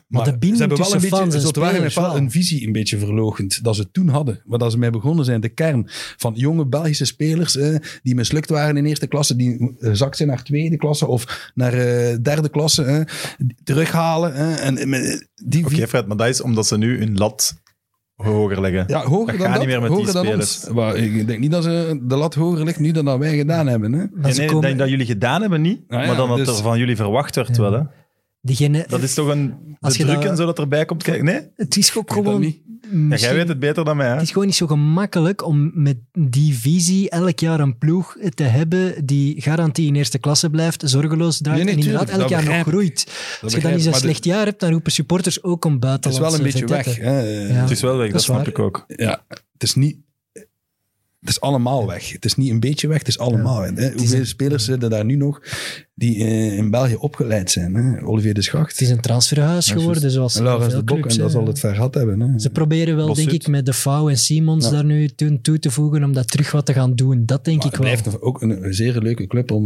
Maar, 0.07 0.23
de 0.23 0.31
binding 0.31 0.53
ze 0.53 0.59
hebben 0.59 0.77
wel 0.77 0.93
een 0.93 1.01
beetje, 1.01 1.15
fans 1.15 1.33
en 1.35 1.41
Zultuarium 1.41 1.81
heeft 1.81 1.93
spelers 1.93 2.13
wel 2.13 2.21
een 2.21 2.31
visie 2.31 2.65
een 2.67 2.71
beetje 2.71 2.97
verlogend. 2.97 3.63
Dat 3.63 3.75
ze 3.75 3.91
toen 3.91 4.07
hadden. 4.07 4.41
Waar 4.45 4.59
dat 4.59 4.71
ze 4.71 4.77
mee 4.77 4.89
begonnen 4.89 5.25
zijn. 5.25 5.41
De 5.41 5.49
kern 5.49 5.83
van 6.17 6.33
jonge 6.35 6.65
Belgische 6.65 7.05
spelers 7.05 7.55
eh, 7.55 7.75
die 8.03 8.15
mislukt 8.15 8.49
waren 8.49 8.77
in 8.77 8.85
eerste 8.85 9.07
klasse. 9.07 9.35
Die 9.35 9.75
gezakt 9.79 10.17
zijn 10.17 10.29
naar 10.29 10.43
tweede 10.43 10.77
klasse 10.77 11.07
of 11.07 11.51
naar 11.55 11.73
eh, 11.73 12.17
derde 12.21 12.49
klasse. 12.49 12.83
eh, 12.83 13.01
terughalen. 13.63 14.33
eh, 14.35 14.65
en, 14.65 15.27
die 15.45 15.65
Oké, 15.65 15.87
Fred, 15.87 16.07
maar 16.07 16.17
dat 16.17 16.27
is 16.27 16.41
omdat 16.41 16.67
ze 16.67 16.77
nu 16.77 16.97
hun 16.97 17.17
lat 17.17 17.55
hoger 18.17 18.61
leggen. 18.61 18.83
Ja, 18.87 19.03
hoger 19.03 19.25
Dat 19.27 19.37
dan 19.37 19.45
gaat 19.45 19.55
dat, 19.57 19.59
niet 19.67 19.79
meer 19.79 19.89
met 19.89 19.97
die 20.05 20.13
dan 20.13 20.25
spelers. 20.25 20.65
ons. 20.65 20.73
Maar 20.75 20.95
ik 20.95 21.27
denk 21.27 21.39
niet 21.39 21.51
dat 21.51 21.63
ze 21.63 21.99
de 22.03 22.15
lat 22.15 22.33
hoger 22.35 22.65
ligt 22.65 22.79
nu 22.79 22.91
dan 22.91 23.05
dat 23.05 23.17
wij 23.19 23.37
gedaan 23.37 23.67
hebben. 23.67 23.93
Hè? 23.93 24.05
Nee, 24.13 24.33
nee, 24.33 24.47
komen- 24.47 24.69
dat, 24.69 24.77
dat 24.77 24.89
jullie 24.89 25.05
gedaan 25.05 25.41
hebben 25.41 25.61
niet, 25.61 25.81
Ah, 25.87 25.99
ja, 26.01 26.07
maar 26.07 26.15
dan 26.15 26.27
dat 26.29 26.37
dus- 26.37 26.47
er 26.57 26.63
van 26.63 26.79
jullie 26.79 26.95
verwacht 26.95 27.35
werd 27.35 27.55
Ja. 27.55 27.61
wel. 27.61 27.73
Hè? 27.73 27.81
diegene, 28.41 28.85
Dat 28.87 29.01
is 29.01 29.13
toch 29.13 29.27
een 29.27 29.47
de 29.47 29.75
Als 29.79 29.97
je 29.97 30.03
druk 30.03 30.15
dat- 30.21 30.25
en 30.29 30.35
zo 30.37 30.45
dat 30.45 30.59
erbij 30.59 30.85
komt 30.85 31.03
kijken? 31.03 31.25
Nee? 31.25 31.41
het 31.55 31.77
is 31.77 31.95
ook 31.97 32.11
gewoon... 32.13 32.55
Ja, 32.91 33.15
jij 33.15 33.33
weet 33.33 33.47
het 33.47 33.59
beter 33.59 33.85
dan 33.85 33.97
mij. 33.97 34.07
Hè? 34.07 34.13
Het 34.13 34.21
is 34.21 34.31
gewoon 34.31 34.47
niet 34.47 34.55
zo 34.55 34.67
gemakkelijk 34.67 35.45
om 35.45 35.71
met 35.73 35.97
die 36.11 36.57
visie 36.57 37.09
elk 37.09 37.39
jaar 37.39 37.59
een 37.59 37.77
ploeg 37.77 38.17
te 38.33 38.43
hebben 38.43 39.05
die 39.05 39.41
garantie 39.41 39.87
in 39.87 39.95
eerste 39.95 40.17
klasse 40.17 40.49
blijft, 40.49 40.81
zorgeloos 40.85 41.37
draait 41.41 41.63
Nee, 41.63 41.65
nee, 41.65 41.73
en 41.73 41.79
inderdaad 41.79 42.07
tuurlijk, 42.07 42.31
elk 42.31 42.43
jaar 42.43 42.57
nog 42.57 42.67
groeit. 42.67 43.07
Als 43.41 43.53
je 43.53 43.59
dan 43.59 43.71
eens 43.71 43.85
een 43.85 43.93
slecht 43.93 44.23
jaar 44.23 44.45
hebt, 44.45 44.59
dan 44.59 44.71
roepen 44.71 44.91
supporters 44.91 45.43
ook 45.43 45.65
een 45.65 45.77
Het 45.79 46.05
is 46.05 46.19
wel 46.19 46.33
een 46.33 46.43
beetje 46.43 46.65
weg. 46.65 46.95
Hè? 46.95 47.19
Ja. 47.19 47.53
Het 47.53 47.71
is 47.71 47.81
wel 47.81 47.97
weg, 47.97 48.11
dat, 48.11 48.23
snap 48.23 48.37
waar. 48.37 48.47
ik 48.47 48.59
ook. 48.59 48.83
Ja, 48.87 49.23
het 49.29 49.63
is 49.63 49.75
niet... 49.75 49.97
Het 51.27 51.35
is 51.35 51.41
allemaal 51.41 51.87
weg. 51.87 52.11
Het 52.11 52.25
is 52.25 52.35
niet 52.35 52.49
een 52.51 52.59
beetje 52.59 52.87
weg, 52.87 52.97
het 52.97 53.07
is 53.07 53.19
allemaal 53.19 53.61
weg. 53.61 53.71
Hè? 53.75 53.91
Hoeveel 53.97 54.25
spelers 54.25 54.65
zitten 54.65 54.89
daar 54.89 55.05
nu 55.05 55.15
nog 55.15 55.41
die 55.95 56.15
eh, 56.23 56.57
in 56.57 56.69
België 56.71 56.95
opgeleid 56.95 57.51
zijn? 57.51 57.75
Hè? 57.75 58.05
Olivier 58.05 58.33
de 58.33 58.41
Schacht, 58.41 58.71
Het 58.71 58.81
is 58.81 58.89
een 58.89 59.01
transferhuis 59.01 59.71
geworden, 59.71 60.11
zoals 60.11 60.35
en 60.35 60.43
Laurens 60.43 60.73
de 60.73 60.83
Bok, 60.83 60.99
clubs, 60.99 61.15
en 61.15 61.21
dat 61.21 61.31
zal 61.31 61.47
het 61.47 61.59
ver 61.59 61.73
gehad 61.75 61.93
hebben. 61.93 62.19
Hè? 62.19 62.39
Ze 62.39 62.49
proberen 62.49 62.95
wel, 62.95 63.07
Bossut. 63.07 63.29
denk 63.29 63.41
ik, 63.41 63.47
met 63.47 63.65
de 63.65 63.73
Fouw 63.73 64.09
en 64.09 64.17
Simons 64.17 64.65
Ja. 64.65 64.71
daar 64.71 64.85
nu 64.85 65.07
toe, 65.07 65.41
toe 65.41 65.59
te 65.59 65.71
voegen 65.71 66.03
om 66.03 66.13
dat 66.13 66.27
terug 66.27 66.51
wat 66.51 66.65
te 66.65 66.73
gaan 66.73 66.95
doen. 66.95 67.25
Dat 67.25 67.45
denk 67.45 67.57
Maar 67.57 67.65
ik 67.65 67.71
het 67.71 67.81
wel. 67.81 67.91
blijft 67.91 68.05
nog 68.05 68.21
ook 68.21 68.41
een, 68.41 68.63
een 68.65 68.73
zeer 68.73 68.97
leuke 69.01 69.27
club 69.27 69.51
om, 69.51 69.65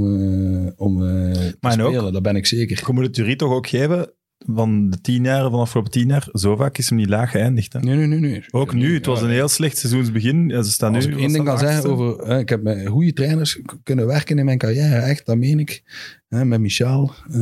eh, 0.66 0.72
om 0.76 1.02
eh, 1.08 1.32
te 1.32 1.58
Maar 1.60 1.72
en 1.72 1.82
ook- 1.82 1.94
spelen, 1.94 2.14
dat 2.14 2.22
ben 2.22 2.36
ik 2.36 2.46
zeker. 2.46 2.84
Je 2.88 2.94
moet 2.94 3.04
het 3.04 3.14
Thurie 3.14 3.36
toch 3.36 3.52
ook 3.52 3.68
geven, 3.68 4.12
van 4.48 4.90
de 4.90 5.02
tien 5.02 5.24
jaar, 5.24 5.42
van 5.42 5.52
de 5.52 5.58
afgelopen 5.58 5.92
tien 5.92 6.08
jaar, 6.08 6.28
zo 6.34 6.56
vaak 6.56 6.78
is 6.78 6.90
hem 6.90 6.98
niet 6.98 7.10
laag 7.10 7.32
geëindigd. 7.32 7.74
Hè? 7.74 7.80
Nee, 7.80 7.96
nee, 7.96 8.08
nee. 8.08 8.20
nee. 8.20 8.44
Ook 8.52 8.74
nu, 8.74 8.94
het 8.94 9.06
was 9.06 9.22
een 9.22 9.30
heel 9.30 9.48
slecht 9.48 9.78
seizoensbegin. 9.78 10.50
Ja, 10.50 10.62
ze 10.62 10.72
staan 10.72 10.96
Als 10.96 11.06
nu 11.06 11.12
ik 11.12 11.20
één 11.20 11.34
ding 11.34 11.46
kan 11.46 11.58
zeggen 11.58 11.90
over... 11.90 12.28
hè, 12.28 12.40
ik 12.40 12.50
heb 12.50 12.64
met 12.64 12.88
goede 12.88 13.14
trainers 13.14 13.62
kunnen 13.84 14.06
werken 14.06 14.38
in 14.38 14.46
mijn 14.46 14.58
carrière, 14.58 15.00
echt, 15.00 15.26
dat 15.26 15.38
meen 15.38 15.60
ik. 15.60 15.84
Hè, 16.28 16.46
met 16.46 16.60
Michel, 16.60 17.12
eh, 17.32 17.40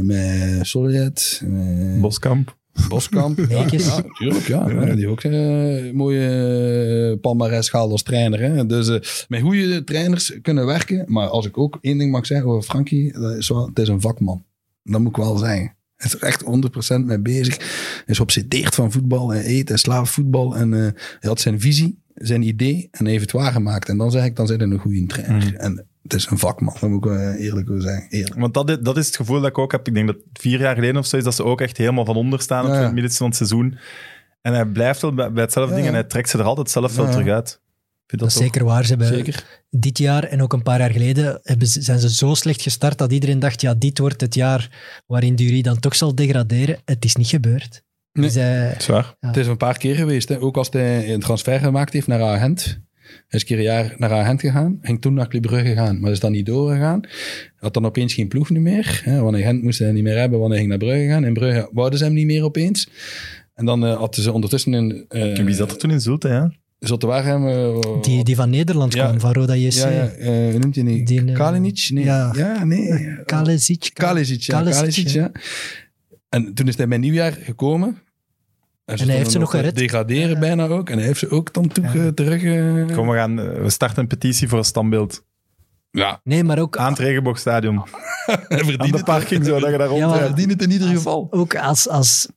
met 0.00 0.66
Soljet, 0.66 1.42
met 1.46 2.00
Boskamp. 2.00 2.56
Boskamp. 2.88 3.38
ja, 3.48 3.58
Meekes. 3.60 3.86
ja, 3.86 4.02
tuurlijk, 4.18 4.46
ja. 4.46 4.68
hè, 4.68 4.96
Die 4.96 5.08
ook 5.08 5.22
een 5.22 5.96
mooie 5.96 7.18
palmarès 7.20 7.68
gehaald 7.68 7.90
als 7.90 8.02
trainer. 8.02 8.40
Hè. 8.40 8.66
Dus 8.66 8.88
eh, 8.88 9.26
met 9.28 9.40
goede 9.40 9.84
trainers 9.84 10.38
kunnen 10.42 10.66
werken. 10.66 11.04
Maar 11.06 11.28
als 11.28 11.46
ik 11.46 11.58
ook 11.58 11.78
één 11.80 11.98
ding 11.98 12.10
mag 12.10 12.26
zeggen 12.26 12.48
over 12.48 12.62
Frankie, 12.62 13.12
dat 13.12 13.36
is 13.36 13.48
wel, 13.48 13.66
het 13.66 13.78
is 13.78 13.88
een 13.88 14.00
vakman. 14.00 14.44
Dat 14.82 15.00
moet 15.00 15.10
ik 15.10 15.16
wel 15.16 15.36
zeggen. 15.36 15.74
Is 16.02 16.14
er 16.14 16.22
echt 16.22 16.44
100% 16.44 17.04
mee 17.04 17.20
bezig. 17.20 17.56
Hij 17.58 18.02
is 18.06 18.20
obsedeerd 18.20 18.74
van 18.74 18.92
voetbal. 18.92 19.30
Hij 19.30 19.46
eet 19.46 19.70
en 19.70 19.78
slaapt 19.78 20.08
voetbal. 20.08 20.56
En 20.56 20.74
eh, 20.74 20.80
hij 20.80 21.28
had 21.28 21.40
zijn 21.40 21.60
visie, 21.60 21.98
zijn 22.14 22.42
idee 22.42 22.88
en 22.90 23.04
hij 23.04 23.10
heeft 23.10 23.32
het 23.32 23.40
waargemaakt. 23.40 23.88
En 23.88 23.98
dan 23.98 24.10
zeg 24.10 24.24
ik, 24.24 24.36
dan 24.36 24.46
zit 24.46 24.60
hij 24.60 24.70
een 24.70 24.78
goede 24.78 25.06
trainer. 25.06 25.46
Mhm. 25.46 25.54
En 25.54 25.86
het 26.02 26.14
is 26.14 26.26
een 26.30 26.38
vakman, 26.38 26.76
dat 26.80 26.90
moet 26.90 27.04
ik 27.04 27.10
eh, 27.10 27.44
eerlijk 27.44 27.70
zeggen. 27.76 28.06
Eerlijk. 28.10 28.40
Want 28.40 28.54
dat 28.54 28.70
is, 28.70 28.76
dat 28.80 28.96
is 28.96 29.06
het 29.06 29.16
gevoel 29.16 29.40
dat 29.40 29.48
ik 29.50 29.58
ook 29.58 29.72
heb. 29.72 29.88
Ik 29.88 29.94
denk 29.94 30.06
dat 30.06 30.16
vier 30.32 30.60
jaar 30.60 30.74
geleden 30.74 30.96
of 30.96 31.06
zo 31.06 31.16
is 31.16 31.24
dat 31.24 31.34
ze 31.34 31.44
ook 31.44 31.60
echt 31.60 31.76
helemaal 31.76 32.04
van 32.04 32.16
onder 32.16 32.40
staan 32.40 32.64
op 32.64 32.70
Ja, 32.70 32.76
ja. 32.76 32.82
het 32.82 32.92
midden 32.92 33.12
van 33.12 33.26
het 33.26 33.36
seizoen. 33.36 33.78
En 34.42 34.54
hij 34.54 34.66
blijft 34.66 35.00
wel 35.02 35.14
bij, 35.14 35.32
bij 35.32 35.42
hetzelfde 35.42 35.70
Ja, 35.70 35.76
ding 35.76 35.88
en 35.88 35.94
hij 35.94 36.04
trekt 36.04 36.28
ze 36.28 36.38
er 36.38 36.44
altijd 36.44 36.70
zelf 36.70 36.96
wel 36.96 37.04
ja. 37.04 37.10
terug 37.10 37.28
uit. 37.28 37.60
Dat 38.18 38.28
is 38.28 38.34
zeker 38.36 38.64
waar. 38.64 38.82
Ze 38.84 38.88
hebben 38.88 39.06
Zeker. 39.06 39.64
dit 39.70 39.98
jaar 39.98 40.24
en 40.24 40.42
ook 40.42 40.52
een 40.52 40.62
paar 40.62 40.78
jaar 40.78 40.90
geleden 40.90 41.40
hebben 41.42 41.66
zijn 41.66 41.98
ze 41.98 42.14
zo 42.14 42.34
slecht 42.34 42.62
gestart 42.62 42.98
dat 42.98 43.12
iedereen 43.12 43.38
dacht, 43.38 43.60
ja, 43.60 43.74
dit 43.74 43.98
wordt 43.98 44.20
het 44.20 44.34
jaar 44.34 44.70
waarin 45.06 45.34
Dury 45.36 45.62
dan 45.62 45.78
toch 45.80 45.94
zal 45.96 46.14
degraderen. 46.14 46.78
Het 46.84 47.04
is 47.04 47.16
niet 47.16 47.26
gebeurd. 47.26 47.82
Nee. 48.12 48.26
Dus, 48.26 48.36
eh, 48.36 48.78
Zwaar. 48.78 49.14
Het 49.20 49.36
is 49.36 49.46
een 49.46 49.56
paar 49.56 49.78
keer 49.78 49.94
geweest. 49.94 50.28
Hè. 50.28 50.40
Ook 50.40 50.56
als 50.56 50.68
hij 50.70 51.12
een 51.12 51.20
transfer 51.20 51.58
gemaakt 51.60 51.92
heeft 51.92 52.06
naar 52.06 52.22
Agent. 52.22 52.80
Hij 53.02 53.22
is 53.28 53.40
een 53.40 53.46
keer 53.46 53.56
een 53.56 53.62
jaar 53.62 53.94
naar 53.96 54.12
Agent 54.12 54.40
gegaan. 54.40 54.78
Ging 54.82 55.00
toen 55.00 55.14
naar 55.14 55.28
Club 55.28 55.46
gegaan. 55.48 56.00
Maar 56.00 56.10
is 56.10 56.20
dan 56.20 56.32
niet 56.32 56.46
doorgegaan. 56.46 57.00
Had 57.56 57.74
dan 57.74 57.86
opeens 57.86 58.14
geen 58.14 58.28
ploeg 58.28 58.50
meer. 58.50 59.00
Hè. 59.04 59.20
Want 59.20 59.36
Agent 59.36 59.62
moest 59.62 59.78
hij 59.78 59.92
niet 59.92 60.02
meer 60.02 60.18
hebben. 60.18 60.38
Want 60.38 60.50
hij 60.50 60.58
ging 60.58 60.70
naar 60.70 60.78
Brugge 60.78 61.06
gaan. 61.08 61.24
In 61.24 61.32
Brugge 61.32 61.68
wouden 61.72 61.98
ze 61.98 62.04
hem 62.04 62.14
niet 62.14 62.26
meer 62.26 62.44
opeens. 62.44 62.88
En 63.54 63.64
dan 63.64 63.84
eh, 63.84 63.96
hadden 63.96 64.22
ze 64.22 64.32
ondertussen 64.32 64.72
een... 64.72 65.04
eh 65.08 65.38
En 65.38 65.44
wie 65.44 65.54
zat 65.54 65.70
er 65.70 65.76
toen 65.76 65.90
in 65.90 66.00
Zulte, 66.00 66.28
ja? 66.28 66.52
Zottewaargem, 66.82 67.48
eh, 67.48 68.00
die, 68.00 68.24
die 68.24 68.36
van 68.36 68.50
Nederland 68.50 68.94
Ja. 68.94 69.04
kwam, 69.04 69.20
van 69.20 69.32
Roda 69.32 69.54
JC. 69.54 69.72
Ja, 69.72 69.90
ja 69.90 70.10
eh, 70.10 70.54
noemt 70.54 70.74
hij 70.74 70.84
niet? 70.84 71.06
Die, 71.06 71.24
eh, 71.24 71.34
Kalinic? 71.34 71.88
Nee. 71.92 72.04
ja. 72.04 72.32
Ja, 72.36 72.64
nee. 72.64 73.16
Kalesic. 73.24 73.90
Kalisic, 73.92 74.42
ja. 74.42 74.60
Ja. 74.60 74.86
ja. 74.94 75.30
En 76.28 76.54
toen 76.54 76.68
is 76.68 76.76
hij 76.76 76.88
bij 76.88 76.98
nieuwjaar 76.98 77.32
gekomen. 77.32 77.98
En, 78.84 78.98
hij 78.98 79.16
heeft 79.16 79.30
ze 79.30 79.38
nog 79.38 79.50
gered. 79.50 79.76
Degraderen 79.76 80.40
bijna 80.40 80.66
ook. 80.66 80.90
En 80.90 80.96
hij 80.96 81.06
heeft 81.06 81.18
ze 81.18 81.30
ook 81.30 81.52
dan 81.52 81.68
toe, 81.68 82.14
terug... 82.14 82.40
Kom, 82.94 83.08
we, 83.08 83.14
gaan, 83.14 83.62
we 83.62 83.70
starten 83.70 84.02
een 84.02 84.08
petitie 84.08 84.48
voor 84.48 84.58
een 84.58 84.64
standbeeld. 84.64 85.24
Ja, 85.94 86.20
Nee, 86.24 86.44
maar 86.44 86.58
ook, 86.58 86.76
Aan 86.76 86.90
het 86.92 86.98
regenboogstadion. 86.98 87.76
hij 88.26 88.34
Aan 88.48 88.58
verdient 88.58 88.80
de 88.90 88.96
het. 88.96 89.04
parking, 89.04 89.44
zo, 89.44 89.58
dat 89.60 89.70
je 89.70 89.78
daar 89.78 89.86
Ja, 89.86 89.92
maar- 89.92 90.00
rondrijdt. 90.00 90.26
verdient 90.26 90.50
het 90.50 90.62
in 90.62 90.70
ieder 90.70 90.86
als, 90.88 90.96
geval. 90.96 91.26
ook 91.30 91.56
als, 91.56 91.88
als, 91.88 92.28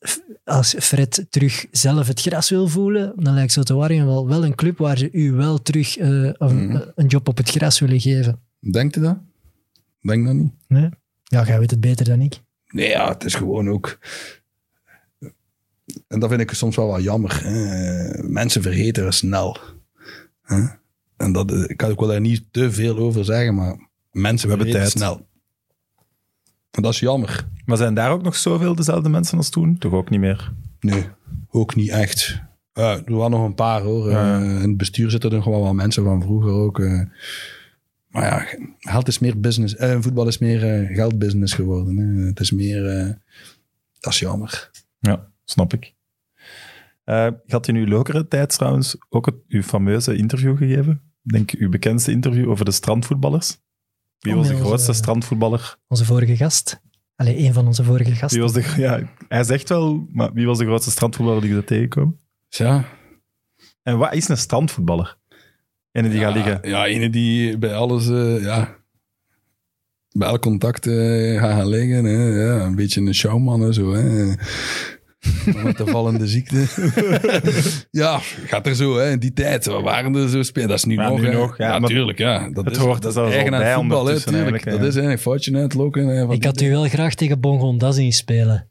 als 0.43 0.75
Fred 0.79 1.25
terug 1.29 1.65
zelf 1.71 2.07
het 2.07 2.21
gras 2.21 2.49
wil 2.49 2.67
voelen, 2.67 3.13
dan 3.15 3.33
lijkt 3.33 3.51
Zotewaringen 3.51 4.05
wel, 4.05 4.27
wel 4.27 4.45
een 4.45 4.55
club 4.55 4.77
waar 4.77 4.97
ze 4.97 5.09
u 5.11 5.31
wel 5.31 5.61
terug 5.61 5.97
eh, 5.97 6.07
een, 6.09 6.67
Mhm. 6.67 6.81
een 6.95 7.05
job 7.07 7.27
op 7.27 7.37
het 7.37 7.49
gras 7.49 7.79
willen 7.79 7.99
geven. 7.99 8.39
Denkt 8.59 8.95
u 8.95 9.01
dat? 9.01 9.17
Denk 10.01 10.25
dat 10.25 10.35
niet. 10.35 10.51
Nee? 10.67 10.89
Ja, 11.23 11.43
jij 11.45 11.59
weet 11.59 11.71
het 11.71 11.79
beter 11.81 12.05
dan 12.05 12.21
ik. 12.21 12.39
Nee, 12.67 12.89
ja, 12.89 13.07
het 13.09 13.23
is 13.23 13.35
gewoon 13.35 13.69
ook... 13.69 13.97
En 16.07 16.19
dat 16.19 16.29
vind 16.29 16.41
ik 16.41 16.51
soms 16.51 16.75
wel 16.75 16.87
wat 16.87 17.03
jammer. 17.03 17.39
hè. 17.43 18.23
Mensen 18.23 18.61
vergeten 18.61 19.13
snel. 19.13 19.57
Hè? 20.41 20.63
En 21.17 21.31
dat, 21.31 21.51
ik 21.69 21.77
kan 21.77 21.91
ook 21.91 21.99
wel 21.99 22.09
daar 22.09 22.21
niet 22.21 22.43
te 22.51 22.71
veel 22.71 22.97
over 22.97 23.25
zeggen, 23.25 23.55
maar 23.55 23.89
mensen 24.11 24.49
We 24.49 24.55
hebben 24.55 24.73
tijd. 24.73 24.89
snel. 24.91 25.27
En 26.71 26.81
dat 26.81 26.93
is 26.93 26.99
jammer. 26.99 27.47
Maar 27.65 27.77
zijn 27.77 27.93
daar 27.93 28.11
ook 28.11 28.21
nog 28.23 28.35
zoveel 28.35 28.75
dezelfde 28.75 29.09
mensen 29.09 29.37
als 29.37 29.49
toen? 29.49 29.77
Toch 29.77 29.93
ook 29.93 30.09
niet 30.09 30.19
meer. 30.19 30.53
Nee, 30.79 31.03
ook 31.49 31.75
niet 31.75 31.89
echt. 31.89 32.41
Ja, 32.73 33.01
er 33.05 33.15
waren 33.15 33.31
nog 33.31 33.45
een 33.45 33.55
paar 33.55 33.81
hoor. 33.81 34.09
Ja. 34.09 34.39
Eh, 34.39 34.45
in 34.61 34.69
het 34.69 34.77
bestuur 34.77 35.09
zitten 35.09 35.29
er 35.29 35.35
nog 35.35 35.45
wel 35.45 35.61
wat 35.61 35.73
mensen 35.73 36.03
van 36.03 36.21
vroeger 36.21 36.51
ook. 36.51 36.79
eh. 36.79 37.01
maar 38.07 38.23
ja, 38.23 38.47
geld 38.79 39.07
is 39.07 39.19
meer 39.19 39.39
business. 39.39 39.75
Eh, 39.75 39.97
voetbal 40.01 40.27
is 40.27 40.37
meer 40.37 40.89
geldbusiness 40.93 41.53
geworden. 41.53 41.97
Hè. 41.97 42.25
Het 42.25 42.39
is 42.39 42.51
meer... 42.51 42.83
dat 43.99 44.13
is 44.13 44.19
jammer. 44.19 44.71
Ja, 44.99 45.27
snap 45.45 45.73
ik. 45.73 45.93
Eh, 47.05 47.25
je 47.45 47.53
had 47.53 47.67
in 47.67 47.75
uw 47.75 47.87
lokere 47.87 48.27
tijd 48.27 48.49
trouwens 48.57 48.97
ook 49.09 49.25
het, 49.25 49.35
uw 49.47 49.61
fameuze 49.61 50.15
interview 50.15 50.57
gegeven. 50.57 51.01
Ik 51.23 51.31
denk 51.31 51.51
uw 51.51 51.69
bekendste 51.69 52.11
interview 52.11 52.49
over 52.49 52.65
de 52.65 52.71
strandvoetballers. 52.71 53.57
Wie 54.19 54.31
Oh, 54.31 54.37
was 54.37 54.47
de 54.47 54.53
onze- 54.53 54.65
grootste 54.65 54.93
strandvoetballer? 54.93 55.77
Onze 55.87 56.05
vorige 56.05 56.35
gast. 56.35 56.81
Allee, 57.15 57.37
een 57.37 57.53
van 57.53 57.65
onze 57.67 57.83
vorige 57.83 58.09
Wie 58.09 58.15
gasten. 58.19 58.41
was 58.41 58.53
de, 58.53 58.73
ja, 58.77 59.01
hij 59.27 59.43
zegt 59.43 59.69
wel, 59.69 60.07
maar 60.11 60.33
wie 60.33 60.45
was 60.45 60.57
de 60.57 60.65
grootste 60.65 60.91
strandvoetballer 60.91 61.41
die 61.41 61.53
je? 61.53 62.11
Dus 62.49 62.57
ja, 62.57 62.85
En 63.83 63.97
wat 63.97 64.13
is 64.13 64.27
een 64.27 64.37
strandvoetballer? 64.37 65.17
En 65.91 66.03
die 66.09 66.19
ja, 66.19 66.25
gaat 66.25 66.33
liggen. 66.35 66.69
Ja, 66.69 66.85
ene 66.85 67.09
die 67.09 67.57
bij 67.57 67.73
alles... 67.75 68.07
eh, 68.09 68.43
ja, 68.43 68.75
bij 70.11 70.27
elk 70.27 70.41
contact 70.41 70.87
eh 70.87 71.39
gaat 71.39 71.51
gaan 71.51 71.67
liggen. 71.67 72.03
Hè. 72.05 72.43
Ja, 72.45 72.65
een 72.65 72.75
beetje 72.75 73.01
een 73.01 73.15
showman 73.15 73.63
en 73.63 73.73
zo. 73.73 73.93
Hè. 73.93 74.33
Met 75.63 75.77
de 75.77 75.85
vallende 75.85 76.27
ziekte. 76.27 76.65
ja, 78.01 78.19
gaat 78.45 78.67
er 78.67 78.75
zo, 78.75 78.97
hè. 78.97 79.11
In 79.11 79.19
die 79.19 79.33
tijd 79.33 79.65
we 79.65 79.71
waren 79.81 80.15
er 80.15 80.29
zo 80.29 80.43
spelen. 80.43 80.67
Dat 80.67 80.77
is 80.77 80.83
nu 80.83 80.93
Ja, 80.95 81.09
nog. 81.09 81.19
nu 81.19 81.27
hè. 81.27 81.33
nog, 81.33 81.57
ja, 81.57 81.69
maar 81.69 81.81
natuurlijk, 81.81 82.17
ja. 82.17 82.49
Dat 82.49 82.65
het 82.65 82.75
is, 82.75 82.81
hoort 82.81 83.01
dat 83.01 83.17
eigen 83.17 83.53
aan 83.53 83.61
het 83.61 83.73
voetbal, 83.73 83.89
hè, 83.89 83.97
ondertussen 83.97 84.31
tuurlijk. 84.31 84.51
eigenlijk, 84.51 84.83
Dat 84.83 84.93
ja. 84.93 84.99
is 85.01 85.05
hè, 85.05 85.11
een 85.11 85.19
foutje 85.19 85.57
uitlokken. 85.57 86.07
Hè, 86.07 86.25
van 86.25 86.35
Ik 86.35 86.43
had 86.43 86.61
u 86.61 86.69
wel 86.69 86.83
graag 86.83 87.15
tegen 87.15 87.39
Bongonda 87.39 87.91
zien 87.91 88.13
spelen. 88.13 88.69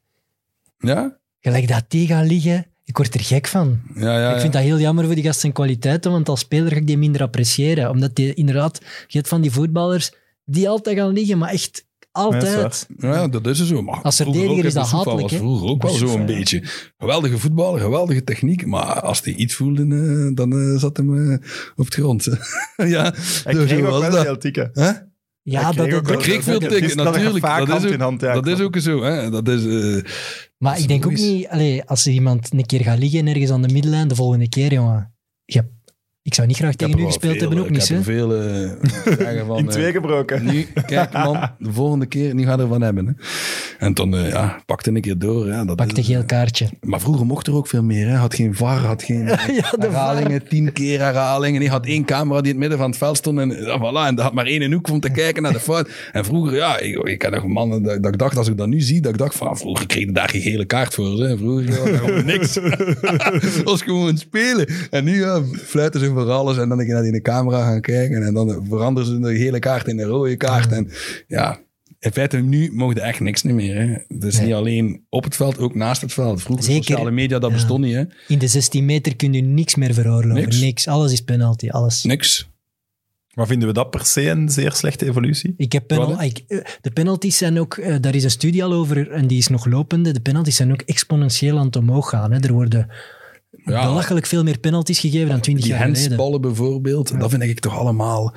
Ja? 0.79 1.19
Gelijk 1.41 1.69
dat 1.69 1.85
die 1.89 2.07
gaan 2.07 2.27
liggen, 2.27 2.67
ik 2.85 2.97
word 2.97 3.15
er 3.15 3.21
gek 3.21 3.47
van. 3.47 3.81
Ja, 3.95 4.21
ja, 4.21 4.35
ik 4.35 4.41
vind 4.41 4.53
ja. 4.53 4.59
dat 4.59 4.69
heel 4.69 4.79
jammer 4.81 5.05
voor 5.05 5.15
die 5.15 5.25
gast 5.25 5.41
zijn 5.41 5.53
kwaliteiten, 5.53 6.11
want 6.11 6.29
als 6.29 6.41
speler 6.41 6.73
ga 6.73 6.77
ik 6.77 6.87
die 6.87 6.99
minder 6.99 7.23
appreciëren. 7.23 7.91
Omdat 7.91 8.15
die 8.17 8.35
inderdaad, 8.35 8.81
je 9.07 9.17
hebt 9.19 9.29
van 9.29 9.41
die 9.41 9.51
voetballers 9.51 10.13
die 10.45 10.69
altijd 10.69 10.97
gaan 10.99 11.13
liggen, 11.13 11.39
maar 11.39 11.51
echt 11.51 11.87
altijd. 12.15 12.87
Ja, 12.99 13.29
dat 13.29 13.47
is 13.47 13.61
er 13.61 13.67
zo. 13.67 13.83
Maar 13.83 14.01
Als 14.03 14.17
verdediger 14.17 14.65
is 14.65 14.75
dat 14.75 14.89
hatelijk, 14.91 15.21
was 15.21 15.31
hè? 15.31 15.37
vroeger 15.37 15.69
ook 15.69 15.83
wel 15.83 15.91
zo 15.93 15.99
Boussoufa, 15.99 16.23
een 16.25 16.31
ja. 16.31 16.37
beetje. 16.39 16.63
Geweldige 16.99 17.39
voetballer, 17.39 17.81
geweldige 17.81 18.25
techniek. 18.25 18.67
Maar 18.67 19.01
als 19.01 19.21
hij 19.25 19.35
iets 19.35 19.55
voelde, 19.55 19.83
eh, 19.83 20.35
dan 20.37 20.53
eh, 20.53 20.79
zat 20.79 20.97
hem 20.97 21.31
eh, 21.33 21.39
op 21.77 21.85
het 21.85 21.95
grond. 21.95 22.25
ja, 22.77 23.15
Hij 23.45 23.55
kreeg 23.55 23.73
ook 23.73 23.81
wel 24.01 24.01
dat. 24.11 24.21
veel 24.23 24.39
tikken. 24.39 24.71
Hè? 24.73 24.91
Ja, 25.43 25.63
Hij 25.73 25.73
dat, 25.73 25.87
kreeg 25.87 26.35
dat- 26.35 26.45
veel 26.45 26.59
tikken, 26.59 26.97
natuurlijk. 26.97 27.45
vaak 27.45 27.59
Dat 27.59 27.67
is 27.67 27.73
hand 27.73 27.87
ook, 27.87 27.93
in 27.93 28.01
hand, 28.01 28.21
ja, 28.21 28.35
dat 28.35 28.47
is 28.47 28.61
ook 28.61 28.79
zo. 28.79 29.03
Hè? 29.03 29.31
Dat 29.31 29.49
is, 29.49 29.65
eh, 29.67 30.11
maar 30.59 30.79
ik 30.79 30.89
denk 30.89 31.07
ook 31.07 31.13
niet, 31.15 31.49
allee, 31.49 31.83
als 31.85 32.07
er 32.07 32.13
iemand 32.13 32.53
een 32.53 32.67
keer 32.67 32.81
gaat 32.81 32.99
liggen 32.99 33.27
ergens 33.27 33.51
aan 33.51 33.63
de 33.63 33.73
middenlijn, 33.73 34.09
de 34.09 34.15
volgende 34.15 34.49
keer, 34.49 34.73
jongen. 34.73 35.15
Je 35.45 35.59
hebt- 35.59 35.84
ik 36.27 36.35
zou 36.35 36.47
niet 36.47 36.57
graag 36.57 36.73
ik 36.73 36.81
heb 36.81 36.89
tegen 36.89 37.05
u 37.05 37.07
gespeeld 37.07 37.41
hebben, 37.41 37.59
ook 37.59 37.65
ik 37.65 37.71
niet. 37.71 37.89
heb 37.89 37.91
er 37.91 37.97
Hè? 37.97 38.03
veel 38.03 38.35
eh, 38.35 38.71
vragen 39.19 39.47
van, 39.47 39.59
In 39.59 39.67
eh, 39.67 39.73
twee 39.73 39.93
gebroken. 39.93 40.45
Nu, 40.45 40.67
kijk 40.87 41.13
man, 41.25 41.51
de 41.59 41.73
volgende 41.73 42.07
keer, 42.07 42.35
nu 42.35 42.45
gaat 42.45 42.61
er 42.61 42.69
van 42.69 42.81
hebben. 42.83 43.07
Hè. 43.07 43.13
En 43.79 43.95
dan 43.95 44.17
eh, 44.17 44.29
ja, 44.29 44.63
pakte 44.67 44.91
een 44.91 45.01
keer 45.01 45.19
door. 45.19 45.47
Ja, 45.47 45.65
dat 45.65 45.77
Pak 45.77 45.95
de 45.95 46.01
is, 46.01 46.07
geel 46.07 46.25
kaartje. 46.25 46.69
Maar 46.81 47.01
vroeger 47.01 47.27
mocht 47.27 47.47
er 47.47 47.55
ook 47.55 47.67
veel 47.67 47.83
meer. 47.83 48.09
Hè. 48.09 48.15
Had 48.15 48.35
geen 48.35 48.55
VAR, 48.55 48.79
had 48.79 49.03
geen 49.03 49.25
Ja, 49.61 49.71
de 49.71 49.77
herhalingen, 49.81 50.49
tien 50.49 50.73
keer 50.73 50.99
herhalingen. 50.99 51.61
Die 51.61 51.69
had 51.71 51.87
één 51.87 52.05
camera 52.05 52.41
die 52.41 52.53
in 52.53 52.59
het 52.59 52.59
midden 52.59 52.79
van 52.79 52.89
het 52.89 52.99
veld 52.99 53.17
stond. 53.17 53.39
En, 53.39 53.51
ja, 53.51 53.79
voilà, 53.79 54.07
en 54.09 54.15
dat 54.15 54.25
had 54.25 54.35
maar 54.35 54.47
één 54.47 54.73
hoek 54.73 54.89
om 54.89 55.01
te 55.01 55.11
kijken 55.11 55.43
naar 55.43 55.53
de 55.53 55.61
fout. 55.61 55.89
En 56.13 56.25
vroeger, 56.25 56.55
ja, 56.55 56.79
ik, 56.79 56.97
ik 56.97 57.19
ken 57.19 57.31
nog 57.31 57.47
mannen 57.47 57.83
dat, 57.83 58.03
dat 58.03 58.13
ik 58.13 58.19
dacht, 58.19 58.37
als 58.37 58.49
ik 58.49 58.57
dat 58.57 58.69
nu 58.69 58.81
zie, 58.81 59.01
dat 59.01 59.13
ik 59.13 59.19
dacht 59.19 59.35
van, 59.37 59.57
vroeger 59.59 59.87
kreeg 59.87 60.05
je 60.05 60.13
daar 60.13 60.29
geen 60.29 60.43
gele 60.43 60.65
kaart 60.65 60.95
voor. 60.95 61.21
Hè. 61.25 61.37
Vroeger 61.37 61.93
ja, 61.93 62.23
niks. 62.23 62.53
Dat 62.55 63.63
was 63.65 63.83
gewoon 63.83 64.17
spelen. 64.19 64.69
En 64.91 65.05
nu 65.05 65.21
ja, 65.21 65.43
fluiten 65.65 66.01
ze 66.01 66.13
voor 66.15 66.31
alles. 66.31 66.57
En 66.59 66.69
dan 66.69 66.79
een 66.79 66.85
keer 66.85 66.95
naar 66.95 67.03
die 67.03 67.21
camera 67.21 67.65
gaan 67.65 67.81
kijken. 67.81 68.23
En 68.23 68.35
dan 68.35 68.67
veranderen 68.69 69.09
ze 69.11 69.19
de 69.21 69.37
gele 69.37 69.59
kaart 69.59 69.87
in 69.89 69.99
een 69.99 70.07
rode 70.07 70.37
kaart. 70.37 70.73
En 70.73 70.91
ja, 71.27 71.61
in 71.99 72.13
feite, 72.13 72.37
nu 72.37 72.71
mogen 72.73 73.03
echt 73.03 73.21
niks 73.21 73.43
niet 73.43 73.55
meer. 73.55 73.75
Hè. 73.77 73.87
Het 74.09 74.25
is 74.25 74.37
Nee. 74.37 74.47
niet 74.47 74.55
alleen 74.55 75.05
op 75.09 75.25
het 75.25 75.37
veld, 75.37 75.59
ook 75.59 75.75
naast 75.75 76.01
het 76.01 76.13
veld. 76.13 76.43
Vroeger 76.43 76.65
Zeker. 76.65 76.85
sociale 76.85 77.11
media, 77.11 77.39
dat 77.39 77.51
Ja. 77.51 77.57
bestond 77.57 77.85
niet. 77.85 77.95
Hè. 77.95 78.03
In 78.29 78.39
de 78.39 78.47
16 78.49 78.85
meter 78.85 79.17
kun 79.17 79.33
je 79.33 79.41
niks 79.43 79.75
meer 79.75 79.95
veroorloven. 79.95 80.43
Niks. 80.43 80.61
Niks. 80.61 80.89
Alles 80.89 81.13
is 81.13 81.21
penalty. 81.21 81.69
Alles. 81.69 82.03
Niks. 82.05 82.53
Maar 83.35 83.47
vinden 83.47 83.69
we 83.69 83.75
dat 83.75 83.91
per 83.91 84.05
se 84.07 84.29
een 84.29 84.49
zeer 84.49 84.73
slechte 84.73 85.07
evolutie? 85.07 85.55
Ik 85.57 85.73
heb 85.73 85.87
penal- 85.87 86.23
ik, 86.23 86.45
eh, 86.49 86.59
de 86.81 86.91
penalties 86.91 87.37
zijn 87.37 87.59
ook, 87.59 87.77
eh, 87.77 87.97
daar 88.01 88.15
is 88.15 88.25
een 88.25 88.31
studie 88.31 88.65
al 88.65 88.73
over 88.73 89.11
en 89.11 89.27
die 89.27 89.39
is 89.39 89.49
nog 89.49 89.67
lopende. 89.67 90.13
De 90.13 90.21
penalties 90.21 90.57
zijn 90.57 90.73
ook 90.73 90.81
exponentieel 90.83 91.59
aan 91.59 91.67
het 91.67 91.77
omhoog 91.77 92.09
gaan. 92.09 92.33
Hè. 92.33 92.39
Er 92.41 92.53
worden 92.53 92.89
Ja. 93.65 93.87
belachelijk 93.89 94.27
veel 94.27 94.43
meer 94.43 94.59
penalties 94.59 94.99
gegeven 94.99 95.29
dan 95.29 95.41
20 95.41 95.65
Die 95.65 95.73
jaar 95.75 95.83
geleden. 95.83 96.03
handsballen 96.03 96.41
bijvoorbeeld, 96.41 97.21
dat 97.21 97.31
vind 97.31 97.43
ik 97.43 97.61
toch 97.61 97.79
allemaal 97.79 98.35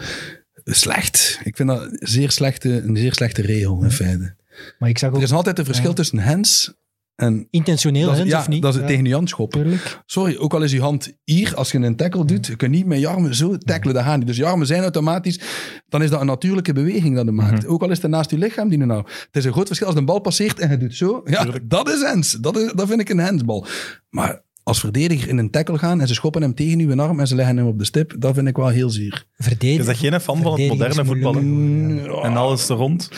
slecht. 0.64 1.40
Ik 1.44 1.56
vind 1.56 1.70
dat 1.70 1.82
een 1.82 1.98
zeer 2.00 2.32
slechte, 2.32 2.82
een 2.82 2.98
zeer 2.98 3.14
slechte 3.14 3.42
regel 3.42 3.84
in 3.84 3.92
feite. 3.92 4.36
Maar 4.80 4.90
ik 4.90 4.98
zag 4.98 5.10
Er 5.10 5.16
ook 5.16 5.22
is 5.22 5.32
altijd 5.32 5.60
een 5.60 5.66
verschil 5.66 5.90
Ja. 5.90 5.96
tussen 5.96 6.20
hands 6.20 6.74
en... 7.16 7.48
intentioneel, 7.50 8.26
ja, 8.26 8.40
of 8.40 8.48
niet. 8.48 8.62
dat 8.62 8.74
is 8.76 8.80
Ja, 8.82 8.88
tegen 8.88 9.06
je 9.06 9.14
hand 9.14 9.30
schoppen. 9.30 9.62
tuurlijk. 9.62 10.02
Sorry, 10.06 10.36
ook 10.38 10.54
al 10.54 10.62
is 10.64 10.72
je 10.72 10.82
hand 10.82 11.14
hier, 11.24 11.56
als 11.56 11.72
je 11.72 11.78
een 11.78 11.96
tackle 11.96 12.26
doet, 12.26 12.46
je 12.48 12.56
kunt 12.56 12.72
niet 12.72 12.86
met 12.86 13.00
je 13.00 13.08
armen 13.08 13.36
zo 13.36 13.58
tackelen, 13.58 13.94
dat 13.96 14.04
gaat 14.04 14.18
niet. 14.18 14.28
Dus 14.28 14.38
je 14.38 14.46
armen 14.46 14.68
zijn 14.68 14.82
automatisch, 14.82 15.40
dan 15.88 16.04
is 16.04 16.10
dat 16.10 16.20
een 16.20 16.26
natuurlijke 16.26 16.74
beweging 16.74 17.16
dat 17.16 17.26
je 17.26 17.32
maakt. 17.32 17.66
Ook 17.68 17.82
al 17.82 17.90
is 17.92 18.02
het 18.02 18.12
naast 18.12 18.30
je 18.32 18.38
lichaam 18.38 18.70
die 18.70 18.80
je 18.80 18.86
nou. 18.86 19.04
Het 19.26 19.36
is 19.36 19.46
een 19.46 19.52
groot 19.52 19.68
verschil 19.68 19.88
als 19.88 19.96
de 19.96 20.04
bal 20.04 20.20
passeert 20.20 20.60
en 20.60 20.70
je 20.70 20.78
doet 20.78 20.96
zo. 20.96 21.22
Ja, 21.26 21.48
dat 21.64 21.90
is 21.90 22.04
hands. 22.04 22.32
Dat, 22.32 22.58
is, 22.58 22.72
dat 22.76 22.88
vind 22.88 23.00
ik 23.00 23.10
een 23.10 23.20
handsbal. 23.20 23.66
Maar 24.10 24.42
als 24.68 24.80
verdediger 24.80 25.30
in 25.30 25.38
een 25.38 25.50
tackle 25.50 25.78
gaan 25.78 26.02
en 26.02 26.08
ze 26.08 26.14
schoppen 26.14 26.42
hem 26.42 26.54
tegen 26.54 26.80
uw 26.80 27.02
arm 27.02 27.20
en 27.20 27.28
ze 27.28 27.36
leggen 27.36 27.58
hem 27.58 27.68
op 27.68 27.80
de 27.80 27.86
stip, 27.86 28.16
dat 28.20 28.34
vind 28.34 28.48
ik 28.48 28.56
wel 28.56 28.68
heel 28.68 28.90
zuur. 28.90 29.26
Verdedigen. 29.38 29.80
Is 29.80 29.86
dat 29.86 29.98
geen 29.98 30.22
fan 30.22 30.42
van 30.42 30.60
het 30.60 30.68
moderne 30.68 31.06
voetballen? 31.06 31.46
Mm, 31.46 32.00
En 32.00 32.38
alles 32.38 32.70
er 32.70 32.76
rond? 32.76 33.10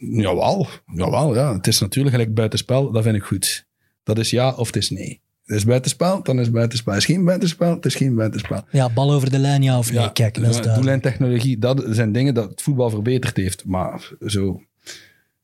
Jawel, 0.00 0.66
jawel, 0.94 1.34
ja. 1.34 1.52
Het 1.56 1.66
is 1.66 1.78
natuurlijk 1.80 2.14
gelijk 2.14 2.34
buitenspel, 2.34 2.90
dat 2.92 3.02
vind 3.02 3.16
ik 3.16 3.22
goed. 3.22 3.66
Dat 4.02 4.18
is 4.18 4.30
ja 4.30 4.54
of 4.54 4.66
het 4.66 4.76
is 4.76 4.90
nee. 4.90 5.20
Het 5.44 5.56
is 5.58 5.64
buitenspel, 5.64 6.22
dan 6.22 6.38
is 6.38 6.44
het 6.44 6.54
buitenspel. 6.54 6.92
Het 6.92 7.02
is 7.02 7.08
geen 7.14 7.24
buitenspel, 7.24 7.74
het 7.74 7.84
is 7.84 7.94
geen 7.94 8.14
buitenspel. 8.14 8.62
Ja, 8.70 8.88
bal 8.90 9.12
over 9.12 9.30
de 9.30 9.38
lijn, 9.38 9.62
ja 9.62 9.78
of 9.78 9.92
nee. 9.92 10.12
Kijk, 10.12 10.34
dat 10.34 10.42
is 10.42 10.48
ja, 10.48 10.62
duidelijk. 10.62 10.74
doellijntechnologie, 10.74 11.58
dat 11.58 11.84
zijn 11.88 12.12
dingen 12.12 12.34
dat 12.34 12.50
het 12.50 12.62
voetbal 12.62 12.90
verbeterd 12.90 13.36
heeft. 13.36 13.64
Maar 13.64 14.12
zo... 14.26 14.60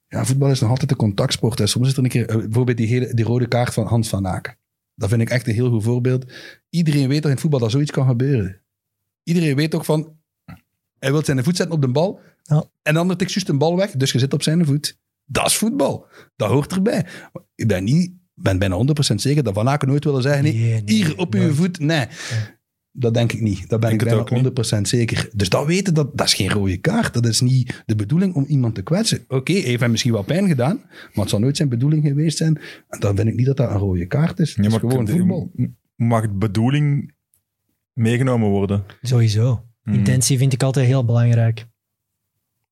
Ja, 0.08 0.24
voetbal 0.24 0.50
is 0.50 0.60
nog 0.60 0.70
altijd 0.70 0.90
een 0.90 0.96
contactsport. 0.96 1.60
En 1.60 1.68
soms 1.68 1.88
is 1.88 1.96
er 1.96 2.02
een 2.02 2.08
keer... 2.08 2.28
eh, 2.28 2.36
Bijvoorbeeld 2.36 2.76
die, 2.76 2.86
hele, 2.86 3.14
die 3.14 3.24
rode 3.24 3.46
kaart 3.48 3.72
van 3.74 3.86
Hans 3.86 4.08
van 4.08 4.26
Aken. 4.26 4.56
Dat 4.96 5.08
vind 5.08 5.20
ik 5.20 5.30
echt 5.30 5.46
een 5.46 5.54
heel 5.54 5.70
goed 5.70 5.82
voorbeeld. 5.82 6.24
Iedereen 6.70 7.08
weet 7.08 7.22
dat 7.22 7.30
in 7.30 7.38
voetbal 7.38 7.60
dat 7.60 7.70
zoiets 7.70 7.90
kan 7.90 8.06
gebeuren. 8.06 8.60
Iedereen 9.22 9.56
weet 9.56 9.74
ook 9.74 9.84
van... 9.84 10.16
Hij 10.98 11.12
wil 11.12 11.24
zijn 11.24 11.44
voet 11.44 11.56
zetten 11.56 11.74
op 11.74 11.82
de 11.82 11.88
bal. 11.88 12.20
Ja. 12.42 12.64
En 12.82 12.96
ander 12.96 13.16
tikt 13.16 13.32
juist 13.32 13.48
een 13.48 13.58
bal 13.58 13.76
weg. 13.76 13.90
Dus 13.90 14.12
je 14.12 14.18
zit 14.18 14.32
op 14.32 14.42
zijn 14.42 14.64
voet. 14.64 14.98
Dat 15.24 15.46
is 15.46 15.56
voetbal. 15.56 16.06
Dat 16.36 16.50
hoort 16.50 16.72
erbij. 16.72 17.06
Ik 17.54 17.68
ben, 17.68 17.84
niet, 17.84 18.12
ben 18.34 18.58
bijna 18.58 18.84
100% 19.12 19.14
zeker 19.14 19.42
dat 19.42 19.54
Van 19.54 19.68
Aken 19.68 19.88
nooit 19.88 20.04
willen 20.04 20.22
zeggen... 20.22 20.42
Nee, 20.42 20.52
Nee, 20.54 20.82
nee, 20.82 20.94
hier 20.94 21.18
op 21.18 21.34
uw 21.34 21.40
nooit. 21.40 21.54
voet. 21.54 21.78
Nee. 21.78 22.06
Dat 22.98 23.14
denk 23.14 23.32
ik 23.32 23.40
niet. 23.40 23.68
Dat 23.68 23.80
ben 23.80 23.88
Denk 23.88 24.02
ik 24.02 24.08
bijna 24.08 24.48
ook 24.48 24.76
100% 24.78 24.80
zeker. 24.80 25.28
Dus 25.32 25.48
dat 25.48 25.66
weten, 25.66 25.94
dat, 25.94 26.16
dat 26.16 26.26
is 26.26 26.34
geen 26.34 26.50
rode 26.50 26.76
kaart. 26.76 27.14
Dat 27.14 27.26
is 27.26 27.40
niet 27.40 27.82
de 27.86 27.96
bedoeling 27.96 28.34
om 28.34 28.44
iemand 28.44 28.74
te 28.74 28.82
kwetsen. 28.82 29.24
Oké, 29.28 29.52
hij 29.52 29.60
heeft 29.60 29.80
hem 29.80 29.90
misschien 29.90 30.12
wel 30.12 30.22
pijn 30.22 30.48
gedaan, 30.48 30.76
maar 30.88 31.10
het 31.14 31.28
zal 31.28 31.38
nooit 31.38 31.56
zijn 31.56 31.68
bedoeling 31.68 32.04
geweest 32.06 32.36
zijn. 32.36 32.60
En 32.88 33.00
dan 33.00 33.16
vind 33.16 33.28
ik 33.28 33.34
niet 33.34 33.46
dat 33.46 33.56
dat 33.56 33.70
een 33.70 33.78
rode 33.78 34.06
kaart 34.06 34.38
is. 34.38 34.56
Het 34.56 34.66
is 34.66 34.74
gewoon 34.74 35.08
voetbal. 35.08 35.52
Mag 35.96 36.22
de 36.22 36.34
bedoeling 36.34 37.14
meegenomen 37.92 38.48
worden? 38.48 38.84
Sowieso. 39.02 39.64
Mhm. 39.82 39.96
Intentie 39.96 40.38
vind 40.38 40.52
ik 40.52 40.62
altijd 40.62 40.86
heel 40.86 41.04
belangrijk. 41.04 41.66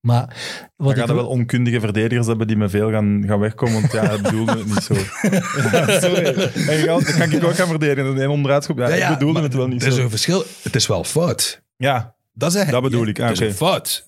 Maar 0.05 0.25
wat 0.27 0.71
Dan 0.77 0.91
ik 0.91 0.97
gaan 0.97 1.09
er 1.09 1.15
wel 1.15 1.27
onkundige 1.27 1.81
verdedigers 1.81 2.27
hebben 2.27 2.47
die 2.47 2.57
met 2.57 2.71
veel 2.71 2.91
gaan, 2.91 3.25
gaan 3.27 3.39
wegkomen, 3.39 3.81
want 3.81 3.93
ja, 3.93 4.07
hij 4.07 4.21
bedoelde 4.21 4.59
het 4.59 4.67
niet 4.67 4.83
zo. 4.83 4.95
Ja, 4.95 6.01
sorry. 6.01 6.25
En 6.25 6.77
je 6.79 6.83
gaat- 6.87 7.07
dan 7.07 7.19
kan 7.29 7.33
ik 7.33 7.45
ook 7.45 7.55
gaan 7.55 7.69
verdedigen. 7.69 8.21
En 8.21 8.29
onderuit 8.29 8.65
schoppen. 8.65 8.85
Ja, 8.87 8.91
Ja, 8.91 8.97
ja, 8.97 9.13
ik 9.13 9.19
bedoelde 9.19 9.41
het 9.43 9.55
wel 9.55 9.67
niet 9.69 9.83
Er 9.83 9.89
is 9.89 9.95
zo. 9.95 10.03
een 10.03 10.11
verschil. 10.11 10.45
Het 10.63 10.75
is 10.75 10.87
wel 10.87 11.05
fout. 11.05 11.63
Ja, 11.77 12.15
Dat, 12.33 12.53
zeg 12.53 12.65
ik 12.67 12.71
Dat 12.71 12.83
bedoel 12.83 13.07
ik. 13.07 13.21
Ah, 13.21 13.29
Het 13.29 13.41
is 13.41 13.47
een 13.49 13.55
fout. 13.55 14.05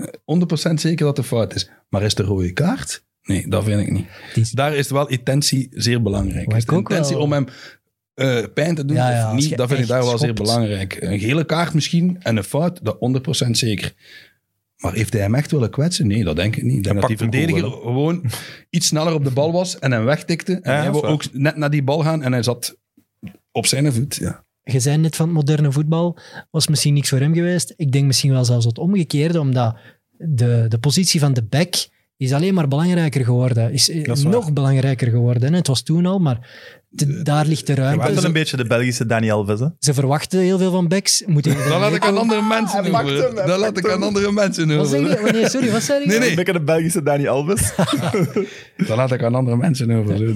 100% 0.70 0.72
zeker 0.80 1.04
dat 1.06 1.16
het 1.16 1.26
fout 1.26 1.54
is. 1.54 1.70
Maar 1.88 2.02
is 2.02 2.14
de 2.14 2.22
rode 2.22 2.52
kaart? 2.52 3.04
Nee, 3.22 3.48
dat 3.48 3.64
vind 3.64 3.80
ik 3.80 3.90
niet. 3.90 4.06
Is- 4.34 4.50
Daar 4.50 4.74
is 4.74 4.90
wel 4.90 5.08
intentie 5.08 5.66
zeer 5.70 6.02
belangrijk. 6.02 6.52
Is 6.52 6.62
ik 6.62 6.68
de 6.68 6.76
intentie 6.76 7.14
wel- 7.14 7.24
om 7.24 7.32
hem 7.32 7.46
eh, 8.14 8.38
pijn 8.54 8.74
te 8.74 8.84
doen 8.84 8.96
Ja, 8.96 9.10
ja, 9.10 9.28
of 9.32 9.34
niet, 9.38 9.56
dat 9.56 9.68
vind 9.68 9.80
ik 9.80 9.86
daar 9.86 10.04
wel 10.04 10.18
zeer 10.18 10.34
belangrijk. 10.34 10.96
Een 11.00 11.18
gele 11.18 11.44
kaart 11.44 11.74
misschien 11.74 12.16
en 12.22 12.36
een 12.36 12.44
fout, 12.44 12.78
dat 12.82 12.96
100% 13.46 13.50
zeker. 13.50 13.92
Maar 14.76 14.92
heeft 14.92 15.12
hij 15.12 15.22
hem 15.22 15.34
echt 15.34 15.50
willen 15.50 15.70
kwetsen? 15.70 16.06
Nee, 16.06 16.24
dat 16.24 16.36
denk 16.36 16.56
ik 16.56 16.62
niet. 16.62 16.76
Ik 16.76 16.82
denk 16.82 16.98
Hij 16.98 17.00
dat 17.00 17.08
die 17.08 17.18
verdediger 17.18 17.70
gewoon 17.70 18.24
iets 18.70 18.86
sneller 18.86 19.14
op 19.14 19.24
de 19.24 19.30
bal 19.30 19.52
was 19.52 19.78
en 19.78 19.92
hem 19.92 20.04
wegtikte. 20.04 20.52
En 20.52 20.72
Ja, 20.72 20.80
hij 20.80 20.90
wil 20.92 21.06
ook 21.06 21.32
net 21.32 21.56
naar 21.56 21.70
die 21.70 21.82
bal 21.82 22.02
gaan 22.02 22.22
en 22.22 22.32
hij 22.32 22.42
zat 22.42 22.78
op 23.52 23.66
zijn 23.66 23.92
voet. 23.92 24.14
Ja. 24.14 24.44
Je 24.62 24.80
zei 24.80 24.96
net 24.96 25.16
van 25.16 25.26
het 25.26 25.34
moderne 25.34 25.72
voetbal 25.72 26.18
was 26.50 26.68
misschien 26.68 26.94
niks 26.94 27.08
voor 27.08 27.18
hem 27.18 27.34
geweest. 27.34 27.74
Ik 27.76 27.92
denk 27.92 28.06
misschien 28.06 28.30
wel 28.30 28.44
zelfs 28.44 28.64
het 28.64 28.78
omgekeerde, 28.78 29.40
omdat 29.40 29.76
de, 30.10 30.66
de 30.68 30.78
positie 30.78 31.20
van 31.20 31.32
de 31.32 31.42
back 31.42 31.74
is 32.16 32.32
alleen 32.32 32.54
maar 32.54 32.68
belangrijker 32.68 33.24
geworden. 33.24 33.72
Is, 33.72 33.90
eh, 33.90 34.04
is 34.04 34.22
nog 34.22 34.52
belangrijker 34.52 35.08
geworden. 35.08 35.50
Hè. 35.50 35.56
Het 35.56 35.66
was 35.66 35.82
toen 35.82 36.06
al, 36.06 36.18
maar 36.18 36.48
de- 36.88 37.22
daar 37.22 37.46
ligt 37.46 37.66
de 37.66 37.72
je 37.74 37.80
ruimte. 37.80 38.06
wel 38.12 38.20
Ze, 38.20 38.26
een 38.26 38.32
beetje 38.32 38.56
de 38.56 38.66
Belgische 38.66 39.06
Dani 39.06 39.30
Alves. 39.30 39.60
Hè? 39.60 39.66
ze 39.78 39.94
verwachten 39.94 40.40
heel 40.40 40.58
veel 40.58 40.70
van 40.70 40.88
backs. 40.88 41.22
Moeten 41.26 41.54
Dat 41.56 41.66
laat 41.68 41.94
ik 41.94 42.04
aan 42.04 42.18
andere 42.18 42.42
mensen 42.42 42.92
Dat 43.46 43.58
laat 43.58 43.78
ik 43.78 43.90
aan 43.90 44.02
andere 44.02 44.32
mensen 44.32 44.76
Wat 44.76 44.88
zeg 44.88 45.00
over. 45.00 45.10
je? 45.20 45.26
Oh, 45.26 45.32
nee, 45.32 45.48
sorry, 45.48 45.70
wat 45.70 45.82
zei 45.82 46.00
je? 46.00 46.06
Nee, 46.06 46.18
nee. 46.18 46.30
Een 46.30 46.34
beetje 46.36 46.52
de 46.52 46.62
Belgische 46.62 47.02
Dani 47.02 47.26
Alves. 47.26 47.72
Dat 48.86 48.96
laat 48.96 49.12
ik 49.12 49.22
aan 49.22 49.34
andere 49.34 49.56
mensen 49.56 49.90
over, 49.90 50.16
zo 50.16 50.32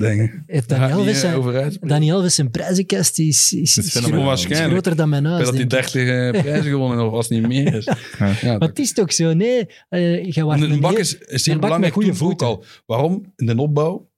ga 0.78 0.86
Dani 0.88 0.92
ik 0.92 0.98
Alves 0.98 1.22
eh, 1.22 1.30
zijn. 1.30 1.76
Dani 1.80 2.12
Alves 2.12 2.34
zijn 2.34 2.50
prijzenkast 2.50 3.18
is, 3.18 3.52
is, 3.52 3.78
is 3.78 3.86
is, 3.86 3.94
is 3.94 4.10
Waarschijnlijk. 4.10 4.70
groter 4.70 4.96
dan 4.96 5.08
mijn 5.08 5.24
Ik 5.24 5.30
huis, 5.30 5.44
dat 5.44 5.54
hij 5.54 5.66
denk 5.66 5.84
ik. 5.84 5.92
30 5.92 6.08
eh, 6.34 6.42
prijzen 6.42 6.70
gewonnen 6.70 6.98
heeft, 6.98 7.12
als 7.12 7.28
het 7.28 7.38
niet 7.38 7.48
meer 7.48 7.74
is. 7.74 7.84
Ja, 8.40 8.58
Maar 8.58 8.68
het 8.68 8.78
is 8.78 8.92
toch 8.92 9.12
zo? 9.12 9.32
Nee, 9.32 9.66
eh 9.88 10.24
je 10.24 10.44
was 10.44 10.60
Een 10.60 10.80
bak 10.80 10.98
is, 10.98 11.18
is 11.18 11.42
zeer 11.42 11.58
belangrijk. 11.58 11.94
met 11.96 12.04
goede 12.04 12.18
Toen 12.18 12.30
ook 12.30 12.42
al. 12.42 12.64
Waarom? 12.86 13.32
In 13.36 13.46
de 13.46 13.56
opbouw. 13.56 14.08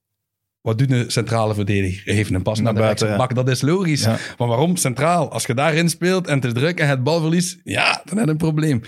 Wat 0.63 0.77
doet 0.77 0.91
een 0.91 1.11
centrale 1.11 1.53
verdediger? 1.53 2.13
Heeft 2.13 2.31
een 2.33 2.41
pas 2.41 2.55
naar, 2.59 2.73
Naar 2.73 2.95
de 2.95 3.05
buiten. 3.05 3.35
Dat 3.35 3.47
is 3.49 3.61
logisch. 3.61 4.03
Ja. 4.03 4.17
Maar 4.37 4.47
waarom 4.47 4.75
centraal? 4.75 5.31
Als 5.31 5.45
je 5.45 5.53
daarin 5.53 5.89
speelt 5.89 6.27
en 6.27 6.35
het 6.35 6.45
is 6.45 6.53
druk 6.53 6.79
en 6.79 6.87
het 6.87 7.03
balverlies, 7.03 7.59
ja, 7.63 8.01
dan 8.05 8.17
heb 8.17 8.25
je 8.25 8.31
een 8.31 8.37
probleem. 8.37 8.81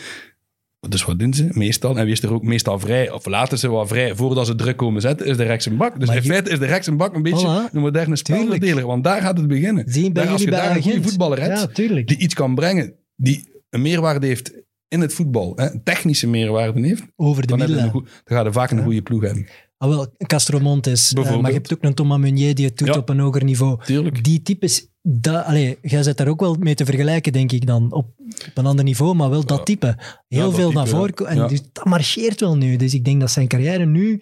Dus 0.90 1.06
wat 1.06 1.20
doen 1.20 1.34
ze? 1.34 1.48
Meestal, 1.52 1.98
en 1.98 2.04
wie 2.04 2.14
is 2.14 2.22
er 2.24 2.34
ook 2.34 2.44
meestal 2.44 2.80
vrij, 2.80 3.12
of 3.12 3.26
laten 3.26 3.58
ze 3.58 3.72
wel 3.72 3.88
vrij 3.88 4.16
voordat 4.16 4.46
ze 4.46 4.56
druk 4.56 4.78
komen 4.78 5.02
zetten, 5.02 5.26
is 5.28 5.38
de 5.38 5.44
rechtsbak. 5.44 6.00
Dus 6.00 6.08
Maar 6.08 6.16
in 6.18 6.24
je- 6.24 6.30
feite 6.30 6.50
is 6.50 6.60
de 6.60 6.66
rechtsbak 6.66 7.16
een 7.16 7.24
beetje 7.24 7.68
Voilà. 7.70 7.74
een 7.74 7.82
moderne 7.82 8.16
spelverdeler. 8.16 8.86
Want 8.86 9.04
daar 9.04 9.22
gaat 9.22 9.38
het 9.38 9.48
beginnen. 9.48 9.84
Zien 9.88 10.14
Daar, 10.14 10.28
als 10.28 10.42
je 10.42 10.52
daar 10.52 10.76
een 10.76 10.82
goede 10.82 11.04
voetballer 11.04 11.42
hebt, 11.42 11.78
Ja, 11.78 12.02
die 12.04 12.18
iets 12.18 12.34
kan 12.34 12.56
brengen, 12.56 12.94
die 13.16 13.50
een 13.70 13.82
meerwaarde 13.82 14.28
heeft 14.28 14.54
in 14.88 15.02
het 15.02 15.14
voetbal, 15.14 15.54
hè, 15.56 15.72
een 15.72 15.84
technische 15.84 16.28
meerwaarde 16.28 16.88
heeft, 16.88 17.04
Over 17.16 17.42
de 17.42 17.48
dan, 17.48 17.60
heb 17.60 17.68
je 17.70 17.74
een 17.76 17.82
middelen. 17.84 18.06
goe- 18.08 18.22
dan 18.24 18.38
ga 18.38 18.44
je 18.44 18.52
vaak 18.52 18.72
een 18.72 18.84
goede 18.84 19.02
ploeg 19.02 19.22
hebben. 19.22 19.48
Ah, 19.78 19.90
wel, 19.90 20.14
Castro 20.18 20.60
Montes. 20.60 21.14
eh, 21.14 21.40
maar 21.40 21.52
je 21.52 21.58
hebt 21.58 21.74
ook 21.74 21.84
een 21.84 21.94
Thomas 21.94 22.20
Meunier 22.20 22.56
die 22.56 22.66
het 22.66 22.78
doet 22.78 22.88
Ja. 22.88 22.94
op 22.98 23.10
een 23.10 23.20
hoger 23.20 23.44
niveau. 23.44 23.84
Tuurlijk. 23.84 24.24
Die 24.24 24.42
types, 24.42 24.88
dat, 25.02 25.46
allee, 25.46 25.78
jij 25.82 26.04
zit 26.04 26.18
daar 26.18 26.28
ook 26.28 26.40
wel 26.40 26.56
mee 26.60 26.76
te 26.76 26.86
vergelijken, 26.86 27.32
denk 27.34 27.52
ik 27.52 27.66
dan. 27.66 27.92
Op, 27.92 28.06
op 28.48 28.52
een 28.54 28.66
ander 28.66 28.86
niveau, 28.86 29.16
maar 29.16 29.30
wel 29.30 29.46
dat 29.46 29.66
type. 29.66 29.98
Heel 30.28 30.52
veel 30.52 30.68
type, 30.68 30.78
naar 30.80 30.88
voren. 30.88 31.28
En 31.28 31.36
Ja. 31.38 31.48
dus, 31.48 31.62
dat 31.74 31.86
marcheert 31.86 32.40
wel 32.40 32.58
nu. 32.58 32.76
Dus 32.76 32.94
ik 32.94 33.06
denk 33.06 33.20
dat 33.20 33.32
zijn 33.32 33.48
carrière 33.48 33.86
nu 33.86 34.22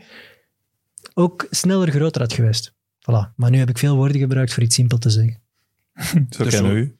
ook 1.13 1.47
sneller 1.49 1.91
groter 1.91 2.21
had 2.21 2.33
geweest. 2.33 2.71
Voilà. 2.99 3.33
Maar 3.35 3.49
nu 3.51 3.57
heb 3.57 3.69
ik 3.69 3.77
veel 3.77 3.95
woorden 3.95 4.19
gebruikt 4.19 4.53
voor 4.53 4.63
iets 4.63 4.75
simpel 4.75 4.97
te 4.97 5.09
zeggen. 5.09 5.41
Zo 5.95 6.19
Dus 6.27 6.37
kennen 6.37 6.51
zo- 6.51 6.63
we 6.63 6.73
u. 6.73 6.95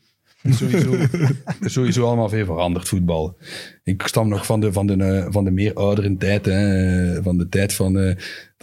Sowieso, 0.49 0.95
sowieso 1.61 2.06
allemaal 2.06 2.30
veel 2.30 2.45
veranderd, 2.45 2.88
voetbal. 2.88 3.38
Ik 3.84 4.02
stam 4.07 4.28
nog 4.28 4.45
van 4.45 4.60
de, 4.60 4.74
van 4.74 4.88
de, 4.88 4.95
eh, 4.95 5.26
van 5.30 5.44
de 5.44 5.52
meer 5.52 5.74
oudere 5.74 6.18
tijd. 6.18 6.45
Hè, 6.45 7.24
van 7.24 7.38
de 7.38 7.49
tijd 7.49 7.74
van 7.74 7.99
eh, 7.99 8.15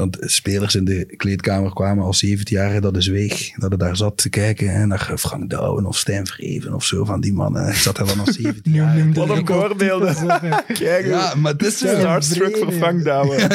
dat 0.08 0.18
spelers 0.20 0.74
in 0.74 0.84
de 0.84 1.14
kleedkamer 1.16 1.72
kwamen 1.72 2.04
als 2.04 2.26
17-jarige 2.26 2.80
dat 2.80 2.96
is 2.96 3.04
zweeg. 3.04 3.50
Dat 3.56 3.70
het 3.70 3.80
daar 3.80 3.96
zat 3.96 4.16
te 4.16 4.28
kijken 4.28 4.70
hè, 4.72 4.86
naar 4.86 5.12
Frank 5.16 5.50
Douwen 5.50 5.86
of 5.86 5.96
Stijn 5.96 6.26
Vreven 6.26 6.74
of 6.74 6.84
zo 6.84 7.04
van 7.04 7.20
die 7.20 7.32
mannen. 7.32 7.68
Ik 7.68 7.74
zat 7.74 7.96
daar 7.96 8.06
dan 8.06 8.20
als 8.20 8.34
17 8.40 8.72
jaar. 8.72 9.12
Wat 9.12 9.28
een 9.28 9.46
voorbeelden. 9.46 10.14
Kijk, 10.66 11.06
Ja, 11.20 11.34
maar 11.34 11.52
het 11.52 11.64
is 11.64 11.78
zo. 11.78 11.86
Starstruck 11.98 12.56
voor 12.56 12.72
Frank 12.72 13.04
Douwen. 13.04 13.38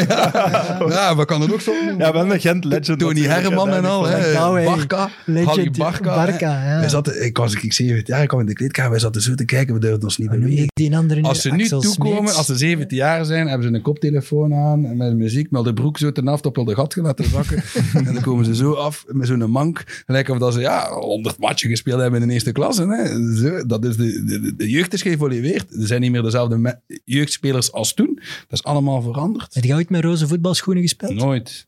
Ja, 0.95 1.15
we 1.15 1.26
kan 1.26 1.41
het 1.41 1.53
ook 1.53 1.61
zo 1.61 1.72
Ja, 1.97 2.13
wel 2.13 2.31
een 2.31 2.39
Gent 2.39 2.65
legend. 2.65 2.99
Tony 2.99 3.22
Herman 3.22 3.69
en 3.69 3.85
al, 3.85 4.05
hè. 4.05 4.34
Barca, 4.63 5.09
Legend, 5.26 5.77
Barca. 5.77 6.15
Barca, 6.15 6.65
ja. 6.65 6.80
Wij 6.80 6.89
zaten, 6.89 7.26
ik 7.26 7.38
was 7.38 7.53
ik 7.53 7.73
17 7.73 8.13
jaar, 8.13 8.22
ik 8.22 8.27
kwam 8.27 8.39
in 8.39 8.45
de 8.45 8.53
kleedkamer, 8.53 8.91
wij 8.91 8.99
zaten 8.99 9.22
zo 9.22 9.35
te 9.35 9.45
kijken, 9.45 9.73
we 9.73 9.80
durfden 9.80 10.03
ons 10.03 10.17
niet 10.17 10.30
bewegen. 10.30 10.67
die 10.73 10.97
andere 10.97 11.22
Als 11.22 11.41
ze 11.41 11.51
nu 11.51 11.67
toekomen, 11.67 12.34
als 12.34 12.45
ze 12.45 12.55
17 12.55 12.97
jaar 12.97 13.26
zijn, 13.26 13.47
hebben 13.47 13.67
ze 13.67 13.73
een 13.73 13.81
koptelefoon 13.81 14.53
aan 14.53 14.85
en 14.85 14.97
met 14.97 15.15
muziek, 15.15 15.51
met 15.51 15.63
de 15.63 15.73
broek 15.73 15.97
zo 15.97 16.11
ten 16.11 16.27
helft 16.35 16.45
op 16.45 16.55
wel 16.55 16.65
de 16.65 16.75
gat 16.75 16.95
laten 16.95 17.29
zakken. 17.29 17.63
en 17.93 18.13
dan 18.13 18.21
komen 18.21 18.45
ze 18.45 18.55
zo 18.55 18.73
af 18.73 19.03
met 19.07 19.27
zo'n 19.27 19.51
mank. 19.51 20.03
Gelijk 20.05 20.29
of 20.29 20.37
dat 20.37 20.53
ze 20.53 20.59
ja, 20.59 20.89
100 20.93 21.39
matchen 21.39 21.69
gespeeld 21.69 22.01
hebben 22.01 22.21
in 22.21 22.27
de 22.27 22.33
eerste 22.33 22.51
klasse. 22.51 22.87
Hè. 22.87 23.35
Zo, 23.35 23.65
dat 23.65 23.85
is 23.85 23.97
de, 23.97 24.23
de, 24.23 24.55
de 24.55 24.69
jeugd 24.69 24.93
is 24.93 25.01
geëvolueerd. 25.01 25.73
Er 25.73 25.87
zijn 25.87 26.01
niet 26.01 26.11
meer 26.11 26.21
dezelfde 26.23 26.81
jeugdspelers 27.05 27.71
als 27.71 27.93
toen. 27.93 28.13
Dat 28.15 28.59
is 28.59 28.63
allemaal 28.63 29.01
veranderd. 29.01 29.53
Heb 29.53 29.63
je 29.63 29.73
ooit 29.73 29.89
met 29.89 30.03
roze 30.03 30.27
voetbalschoenen 30.27 30.83
gespeeld? 30.83 31.13
Nooit. 31.13 31.67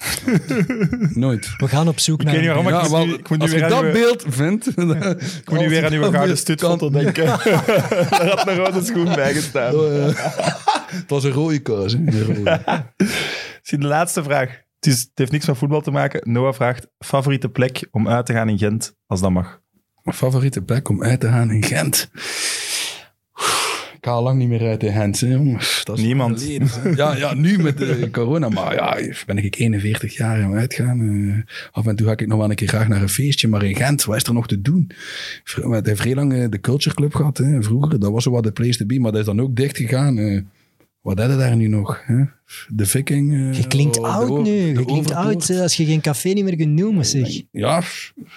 Nooit. 1.14 1.48
We 1.56 1.68
gaan 1.68 1.88
op 1.88 1.98
zoek 1.98 2.20
Ik 2.20 2.24
naar... 2.26 2.34
weet 2.34 2.42
niet 2.42 2.52
waarom, 2.52 2.72
Ja, 2.72 3.00
ik 3.00 3.06
nu, 3.06 3.14
ik 3.14 3.28
moet 3.28 3.38
nu 3.38 3.44
als 3.44 3.52
weer 3.52 3.68
dat 3.68 3.82
uw- 3.82 3.92
beeld 3.92 4.24
vindt... 4.28 4.66
ik 5.42 5.50
moet 5.50 5.58
nu 5.60 5.68
weer 5.68 5.84
aan 5.84 5.92
uw 5.92 6.10
gouden 6.10 6.38
stutfoto 6.38 6.90
denken. 6.90 7.24
Daar 7.24 8.28
had 8.36 8.48
een 8.48 8.56
rode 8.56 8.84
schoen 8.84 9.04
bij 9.04 9.34
gestaan. 9.34 9.74
Het 11.00 11.10
was 11.10 11.24
een 11.24 11.30
rode 11.30 11.58
kaas. 11.58 11.92
Zie 13.62 13.78
de 13.78 13.86
laatste 13.86 14.22
vraag. 14.22 14.48
Het, 14.80 14.92
is, 14.92 15.00
het 15.00 15.10
heeft 15.14 15.32
niks 15.32 15.46
met 15.46 15.56
voetbal 15.58 15.80
te 15.80 15.90
maken. 15.90 16.32
Noah 16.32 16.54
vraagt, 16.54 16.86
favoriete 16.98 17.48
plek 17.48 17.88
om 17.90 18.08
uit 18.08 18.26
te 18.26 18.32
gaan 18.32 18.48
in 18.48 18.58
Gent, 18.58 18.96
als 19.06 19.20
dat 19.20 19.30
mag. 19.30 19.60
Mijn 20.02 20.16
favoriete 20.16 20.62
plek 20.62 20.88
om 20.88 21.02
uit 21.02 21.20
te 21.20 21.28
gaan 21.28 21.50
in 21.50 21.64
Gent. 21.64 22.10
Ik 23.96 24.06
ga 24.06 24.12
al 24.12 24.22
lang 24.22 24.38
niet 24.38 24.48
meer 24.48 24.68
uit 24.68 24.82
in 24.82 24.92
Gent. 24.92 25.20
Hè, 25.20 25.26
jongens. 25.28 25.80
Dat 25.84 25.98
is 25.98 26.04
Niemand. 26.04 26.42
geleden, 26.42 26.96
ja, 26.96 27.16
ja, 27.16 27.34
nu 27.34 27.58
met 27.58 27.78
de 27.78 28.08
corona. 28.12 28.48
Maar 28.48 28.74
ja, 28.74 29.14
ben 29.26 29.38
ik 29.38 29.56
41 29.56 30.16
jaar 30.16 30.44
om 30.44 30.54
uitgaan. 30.54 31.00
eh, 31.00 31.54
af 31.72 31.86
en 31.86 31.96
toe 31.96 32.06
ga 32.06 32.12
ik 32.12 32.26
nog 32.26 32.38
wel 32.38 32.50
een 32.50 32.56
keer 32.56 32.68
graag 32.68 32.88
naar 32.88 33.02
een 33.02 33.08
feestje. 33.08 33.48
Maar 33.48 33.62
in 33.64 33.76
Gent, 33.76 34.04
wat 34.04 34.16
is 34.16 34.22
er 34.24 34.32
nog 34.32 34.46
te 34.46 34.60
doen? 34.60 34.90
We 35.54 35.60
hebben 35.74 36.02
heel 36.02 36.14
lang 36.14 36.32
eh, 36.32 36.44
de 36.50 36.60
Culture 36.60 36.94
Club 36.94 37.14
gehad. 37.14 37.38
Hè, 37.38 37.62
vroeger, 37.62 37.98
dat 38.00 38.12
was 38.12 38.22
zo 38.22 38.30
wat 38.30 38.42
de 38.42 38.52
place 38.52 38.78
to 38.78 38.86
be. 38.86 39.00
Maar 39.00 39.10
dat 39.10 39.20
is 39.20 39.26
dan 39.26 39.40
ook 39.40 39.56
dicht 39.56 39.76
gegaan. 39.76 40.18
eh. 40.18 40.40
Wat 41.00 41.18
hebben 41.18 41.36
we 41.36 41.42
daar 41.42 41.56
nu 41.56 41.66
nog? 41.66 42.00
Hè? 42.06 42.24
De 42.68 42.86
Viking. 42.86 43.32
eh, 43.32 43.54
Je 43.60 43.66
klinkt 43.66 43.98
oh, 43.98 44.14
oud 44.14 44.42
nu. 44.42 44.50
Je 44.78 44.84
klinkt 44.84 45.12
oud 45.12 45.48
eh, 45.50 45.60
als 45.60 45.76
je 45.76 45.84
geen 45.84 46.00
café 46.00 46.28
niet 46.28 46.44
meer 46.44 46.56
kunt 46.56 46.78
noemen, 46.78 47.06
zeg. 47.06 47.40
Ja, 47.50 47.82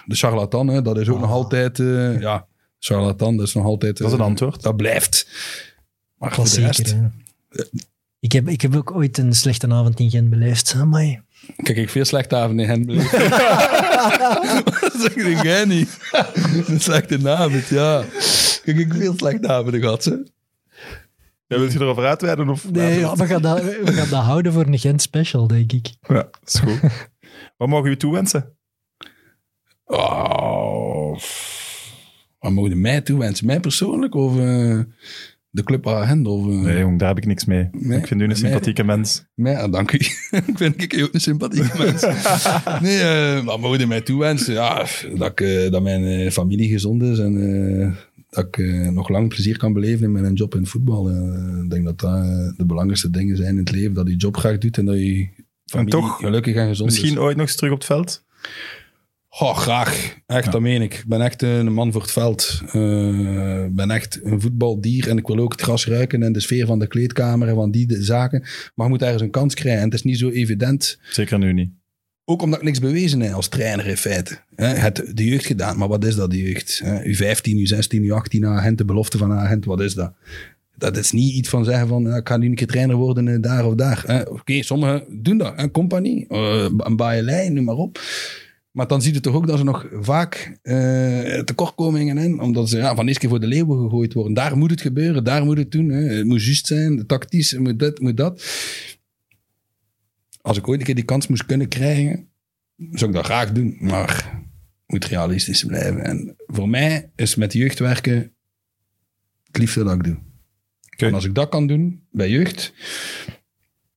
de 0.06 0.16
charlatan, 0.16 0.68
hè, 0.68 0.82
dat 0.82 0.98
is 0.98 1.10
ook 1.10 1.20
nog 1.20 1.30
altijd... 1.32 1.80
eh, 1.80 2.20
ja, 2.20 2.46
charlatan, 2.80 3.38
dat 3.38 3.48
is 3.48 3.54
nog 3.54 3.66
altijd... 3.66 3.98
Dat 3.98 4.08
is 4.08 4.14
eh, 4.14 4.20
het 4.20 4.28
antwoord. 4.28 4.62
Dat 4.62 4.76
blijft. 4.76 5.28
Maar 6.18 6.34
voor 6.34 6.44
de 6.44 6.60
rest... 6.60 6.82
Klassieker. 6.82 7.12
Ik 8.20 8.32
heb, 8.32 8.48
ik 8.50 8.62
heb 8.62 8.76
ook 8.76 8.92
ooit 8.96 9.18
een 9.18 9.34
slechte 9.34 9.68
avond 9.68 10.00
in 10.00 10.10
Gent 10.10 10.30
beleefd. 10.30 10.74
Amai. 10.78 11.22
Kijk, 11.64 11.78
ik 11.78 11.90
veel 11.90 12.06
slechte 12.06 12.36
avonden 12.36 12.66
in 12.66 12.72
hen 12.72 12.86
beleefd. 12.86 13.12
dat 14.82 14.94
zeg 14.98 15.42
jij 15.44 15.66
niet. 15.66 15.98
Een 16.68 16.82
slechte 16.82 17.30
avond, 17.30 17.68
ja. 17.68 18.04
Kijk, 18.64 18.78
ik 18.78 18.94
veel 18.94 19.14
slechte 19.18 19.48
avonden 19.48 19.82
gehad, 19.82 20.04
hè. 20.06 20.16
Ja, 21.54 21.60
wil 21.60 21.72
je 21.72 21.80
erover 21.80 22.06
uitweiden? 22.06 22.50
Of 22.50 22.72
Nee, 22.72 23.00
ja, 23.00 23.16
we, 23.16 23.26
gaan 23.26 23.42
dat, 23.42 23.64
we 23.64 23.94
gaan 23.94 24.10
dat 24.10 24.24
houden 24.24 24.54
voor 24.54 24.66
een 24.66 24.80
Gent 24.80 25.02
special, 25.02 25.48
denk 25.48 25.72
ik. 25.72 25.88
Ja, 26.02 26.14
dat 26.14 26.40
is 26.46 26.60
goed. 26.60 26.80
Wat 27.58 27.68
mogen 27.68 27.84
we 27.84 27.90
u 27.90 27.98
toewensen? 27.98 28.56
Oh, 29.86 31.18
wat 32.40 32.52
mogen 32.52 32.82
mij 32.82 33.02
toewensen? 33.02 33.46
Mij 33.46 33.60
persoonlijk 33.60 34.16
of 34.16 34.38
eh, 34.38 34.80
de 35.50 35.64
club? 35.64 35.86
Of, 35.86 35.94
eh, 35.94 36.62
Nee, 36.62 36.80
jong, 36.80 37.00
daar 37.00 37.08
heb 37.08 37.18
ik 37.18 37.26
niks 37.26 37.46
mee. 37.46 37.70
Nee, 37.72 37.98
ik 37.98 38.08
vind 38.08 38.22
u 38.22 38.24
een 38.24 38.36
sympathieke 38.36 38.84
mens. 38.84 39.26
mij? 39.36 39.58
Ah, 39.58 39.72
dank 39.72 39.92
u. 39.92 39.98
ik 40.48 40.58
vind 40.58 40.82
ik 40.82 41.04
ook 41.04 41.14
een 41.14 41.22
sympathieke 41.22 41.78
mens. 41.78 42.02
nee, 42.82 43.00
eh, 43.00 43.44
wat 43.46 43.60
mogen 43.60 43.88
mij 43.88 44.02
toewensen? 44.02 44.54
Ja, 44.54 44.86
dat, 45.16 45.32
ik, 45.32 45.42
eh, 45.42 45.72
dat 45.72 45.82
mijn 45.84 46.32
familie 46.32 46.70
gezond 46.70 47.02
is 47.02 47.20
en 47.20 47.36
eh, 47.38 47.92
dat 48.34 48.46
ik 48.46 48.58
eh, 48.58 48.90
nog 48.90 49.10
lang 49.10 49.30
plezier 49.30 49.58
kan 49.58 49.74
beleven 49.74 50.04
in 50.06 50.12
mijn 50.12 50.34
job 50.34 50.56
in 50.56 50.66
voetbal. 50.66 51.10
Eh, 51.10 51.64
ik 51.64 51.70
denk 51.70 51.86
dat 51.86 52.00
dat 52.00 52.14
eh, 52.14 52.58
de 52.58 52.66
belangrijkste 52.66 53.10
dingen 53.10 53.38
zijn 53.38 53.50
in 53.50 53.58
het 53.58 53.72
leven. 53.72 53.94
Dat 53.94 54.08
je 54.08 54.16
job 54.16 54.38
graag 54.38 54.58
doet 54.58 54.78
en 54.78 54.86
dat 54.86 54.96
je 54.98 55.28
familie 55.66 55.92
toch 55.92 56.18
gelukkig 56.18 56.56
en 56.56 56.68
gezond 56.68 56.90
Misschien 56.90 57.12
is. 57.12 57.18
ooit 57.18 57.38
nog 57.38 57.46
eens 57.48 57.56
terug 57.56 57.72
op 57.72 57.78
het 57.78 57.88
veld? 57.88 58.24
Oh, 59.40 59.58
graag. 59.58 60.18
Echt, 60.26 60.46
Ja. 60.46 60.52
dat 60.52 60.62
meen 60.62 60.82
ik. 60.82 60.94
Ik 60.94 61.06
ben 61.08 61.22
echt 61.22 61.42
een 61.42 61.74
man 61.74 61.92
voor 61.92 62.02
het 62.02 62.12
veld. 62.12 62.62
Ik 63.68 63.76
ben 63.76 63.92
echt 63.92 64.20
een 64.24 64.42
voetbaldier 64.42 65.10
en 65.10 65.18
ik 65.18 65.28
wil 65.28 65.38
ook 65.40 65.52
het 65.52 65.62
gras 65.62 65.88
ruiken 65.88 66.24
en 66.24 66.32
de 66.34 66.40
sfeer 66.40 66.66
van 66.66 66.80
de 66.80 66.88
kleedkamer 66.88 67.48
en 67.48 67.56
van 67.56 67.72
die 67.72 67.88
de 67.88 68.04
zaken. 68.04 68.40
Maar 68.76 68.86
je 68.86 68.92
moet 68.92 69.02
ergens 69.02 69.22
een 69.22 69.30
kans 69.32 69.54
krijgen 69.54 69.80
en 69.82 69.86
het 69.86 69.94
is 69.94 70.04
niet 70.04 70.18
zo 70.18 70.30
evident. 70.30 71.00
Zeker 71.10 71.38
nu 71.40 71.54
niet. 71.54 71.72
Ook 72.26 72.42
omdat 72.42 72.60
ik 72.60 72.66
niks 72.66 72.80
bewezen 72.80 73.20
heb 73.20 73.34
als 73.34 73.48
trainer 73.48 73.88
in 73.88 73.98
feite. 73.98 74.38
Hè, 74.56 74.66
Het 74.66 75.12
de 75.14 75.26
jeugd 75.26 75.46
gedaan, 75.46 75.78
maar 75.78 75.88
wat 75.88 76.06
is 76.06 76.16
dat, 76.16 76.32
die 76.32 76.44
jeugd? 76.44 76.82
Hè, 76.84 77.04
U15, 77.04 77.42
U16, 77.42 78.02
U18 78.02 78.46
agent, 78.46 78.78
de 78.78 78.86
belofte 78.86 79.18
van 79.18 79.34
agent, 79.34 79.66
wat 79.66 79.82
is 79.82 79.94
dat? 79.94 80.14
Dat 80.78 80.98
is 80.98 81.12
niet 81.12 81.34
iets 81.34 81.50
van 81.50 81.66
zeggen 81.66 81.88
van, 81.88 82.16
ik 82.16 82.28
ga 82.28 82.38
nu 82.38 82.48
een 82.48 82.56
keer 82.56 82.68
trainer 82.68 82.96
worden 82.96 83.28
eh, 83.28 83.42
daar 83.42 83.66
of 83.66 83.76
daar. 83.76 84.26
Oké, 84.30 84.64
sommigen 84.64 85.04
doen 85.10 85.38
dat. 85.38 85.54
Een 85.56 85.72
compagnie, 85.72 86.28
eh, 86.28 86.70
een 86.78 86.96
Baaienlei, 86.96 87.50
noem 87.50 87.64
maar 87.64 87.76
op. 87.76 88.00
Maar 88.72 88.88
dan 88.88 89.02
zie 89.02 89.14
je 89.14 89.20
toch 89.20 89.36
ook 89.36 89.48
dat 89.48 89.58
ze 89.58 89.64
nog 89.64 89.88
vaak 90.02 90.58
eh, 90.62 91.40
tekortkomingen 91.40 92.18
in. 92.18 92.40
Omdat 92.40 92.70
ze 92.70 92.78
ja, 92.78 92.96
van 92.96 93.08
eerst 93.08 93.20
keer 93.20 93.30
voor 93.30 93.40
de 93.40 93.48
leeuwen 93.48 93.82
gegooid 93.84 94.14
worden. 94.14 94.34
Daar 94.34 94.58
moet 94.58 94.72
het 94.72 94.82
gebeuren, 94.82 95.24
daar 95.24 95.46
moet 95.46 95.58
het 95.58 95.72
doen. 95.72 95.90
Hè. 95.90 96.02
Het 96.02 96.26
moet 96.26 96.44
juist 96.44 96.68
zijn, 96.68 97.06
tactisch, 97.06 97.52
het 97.52 97.60
moet 97.60 97.80
dit, 97.80 97.90
het 97.90 98.00
moet 98.00 98.18
dat. 98.18 98.44
Als 100.44 100.58
ik 100.58 100.68
ooit 100.68 100.80
een 100.80 100.86
keer 100.86 100.96
die 100.96 101.04
kans 101.04 101.28
moest 101.28 101.46
kunnen 101.46 101.68
krijgen, 101.68 102.30
zou 102.92 103.10
ik 103.10 103.16
dat 103.16 103.26
graag 103.26 103.52
doen. 103.52 103.78
Maar 103.80 104.16
het 104.16 104.86
moet 104.88 105.06
realistisch 105.06 105.64
blijven. 105.64 106.04
En 106.04 106.36
voor 106.48 106.70
mij 106.70 107.12
is 107.16 107.36
met 107.36 107.54
jeugd 107.54 107.80
werken 107.80 108.36
het 109.44 109.58
liefste 109.58 109.84
dat 109.84 109.94
ik 109.96 110.04
doe. 110.04 110.18
En 110.98 111.14
als 111.14 111.26
ik 111.26 111.36
dat 111.36 111.50
kan 111.50 111.68
doen 111.68 112.08
bij 112.12 112.30
jeugd, 112.30 112.74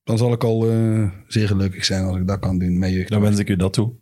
dan 0.05 0.19
zal 0.19 0.33
ik 0.33 0.45
al 0.45 0.71
eh, 0.71 1.11
zeer 1.27 1.47
gelukkig 1.47 1.85
zijn 1.85 2.05
als 2.05 2.17
ik 2.17 2.27
dat 2.27 2.39
kan 2.39 2.59
doen 2.59 2.79
met 2.79 2.91
jeugd. 2.93 3.09
Dan 3.09 3.21
wens 3.21 3.39
ik 3.39 3.49
u 3.49 3.57
dat 3.57 3.73
toe. 3.73 3.95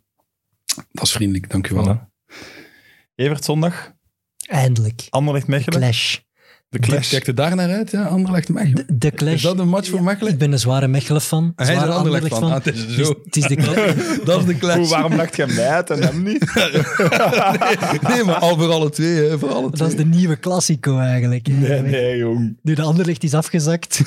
Dat 0.91 1.03
is 1.03 1.11
vriendelijk, 1.11 1.49
dankjewel. 1.49 1.95
Voilà. 1.97 2.13
Evert 3.15 3.43
zondag, 3.43 3.93
Eindelijk. 4.45 5.07
Anderlecht 5.09 5.45
De 5.45 5.51
Mechelen. 5.51 5.79
clash. 5.79 6.19
De 6.75 6.87
clash. 6.87 7.09
Kijk 7.09 7.27
er 7.27 7.35
daar 7.35 7.55
naar 7.55 7.69
uit, 7.69 7.91
ja? 7.91 8.03
Anderlecht 8.03 8.49
Mechelen. 8.49 8.85
De, 8.87 8.97
de 8.97 9.11
clash. 9.11 9.33
Is 9.33 9.41
dat 9.41 9.59
een 9.59 9.67
match 9.67 9.89
voor 9.89 9.99
Ja, 9.99 10.03
Mechelen? 10.05 10.31
Ik 10.33 10.37
ben 10.39 10.51
een 10.51 10.59
zware 10.59 10.87
Mechelen-fan. 10.87 11.53
Hij 11.55 11.65
is 11.67 11.73
zware 11.73 11.91
er 11.91 11.97
Anderlecht 11.97 12.27
van. 12.27 12.43
Anderlecht 12.43 12.67
Ah, 12.67 12.73
het 12.73 12.75
is 12.75 12.81
Het 12.81 12.99
is, 12.99 13.05
zo. 13.07 13.19
het 13.25 13.35
is 13.35 13.43
de 13.47 13.55
clash. 13.55 13.93
Dat 14.25 14.39
is 14.39 14.45
de 14.45 14.57
clash. 14.57 14.75
Hoe, 14.77 14.87
waarom 14.87 15.15
lacht 15.15 15.35
jij 15.35 15.47
mij 15.47 15.67
uit 15.69 15.89
en 15.89 16.01
hem 16.03 16.23
niet? 16.23 16.53
nee, 18.09 18.23
maar 18.23 18.35
al 18.35 18.57
voor 18.57 18.71
alle 18.71 18.89
twee. 18.89 19.29
Hè, 19.29 19.39
voor 19.39 19.49
alle 19.53 19.61
Dat 19.69 19.73
twee. 19.75 19.87
is 19.87 19.95
de 19.95 20.05
nieuwe 20.05 20.39
Classico 20.39 20.97
eigenlijk. 20.97 21.47
Nee, 21.47 21.81
nee, 21.81 22.17
jong. 22.17 22.57
Nu 22.61 22.73
de 22.73 22.81
Anderlecht 22.81 23.23
is 23.23 23.33
afgezakt. 23.33 24.01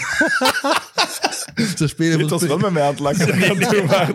Ze 1.76 1.86
spelen 1.86 2.18
Dit 2.18 2.30
was 2.30 2.42
wel 2.42 2.58
met 2.58 2.70
mij 2.70 2.82
aan 2.82 2.88
het 2.90 2.98
lachen. 2.98 3.38
Doe 3.58 3.84
maar. 3.86 4.12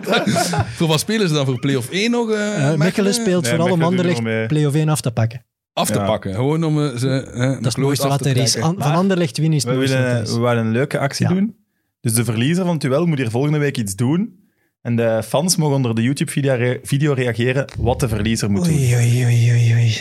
voor 0.76 0.88
wat 0.88 1.00
spelen 1.00 1.28
ze 1.28 1.34
dan 1.34 1.44
voor 1.46 1.58
play-off 1.58 1.90
1 1.90 2.10
nog? 2.10 2.30
eh, 2.30 2.68
Eh, 2.70 2.76
Mechelen 2.78 3.14
speelt 3.14 3.42
Nee, 3.44 3.50
voor 3.56 3.70
alle 3.70 3.84
Anderlecht 3.84 4.22
play-off 4.48 4.74
1 4.76 4.88
af 4.88 5.00
te 5.00 5.10
pakken. 5.10 5.44
Af 5.74 5.90
te 5.90 5.98
Ja. 5.98 6.06
pakken. 6.06 6.34
Gewoon 6.34 6.64
om 6.64 6.84
eh, 6.84 6.96
ze 6.96 7.08
eh, 7.20 7.50
Dat 7.52 7.66
is 7.66 7.76
mooiste 7.76 8.08
wat 8.08 8.26
er 8.26 8.36
is. 8.36 8.56
An- 8.56 8.76
van 8.78 8.92
Anderlecht 8.94 9.38
winnen 9.38 9.56
is 9.58 9.64
We, 9.64 9.74
willen, 9.74 10.24
we 10.24 10.38
willen 10.38 10.56
een 10.56 10.70
leuke 10.72 10.98
actie 10.98 11.28
Ja. 11.28 11.34
doen. 11.34 11.56
Dus 12.00 12.12
de 12.14 12.24
verliezer 12.24 12.64
van 12.64 12.72
het 12.72 12.80
duel 12.80 13.06
moet 13.06 13.18
hier 13.18 13.30
volgende 13.30 13.58
week 13.58 13.76
iets 13.78 13.96
doen. 13.96 14.42
En 14.82 14.96
de 14.96 15.22
fans 15.24 15.56
mogen 15.56 15.74
onder 15.76 15.94
de 15.94 16.02
YouTube-video 16.02 16.54
rea- 16.54 16.78
video 16.82 17.12
reageren 17.12 17.64
wat 17.78 18.00
de 18.00 18.08
verliezer 18.08 18.50
moet 18.50 18.64
doen. 18.64 18.74
Oei, 18.74 18.94
oei, 18.94 19.24
oei, 19.24 19.72
oei, 19.74 19.98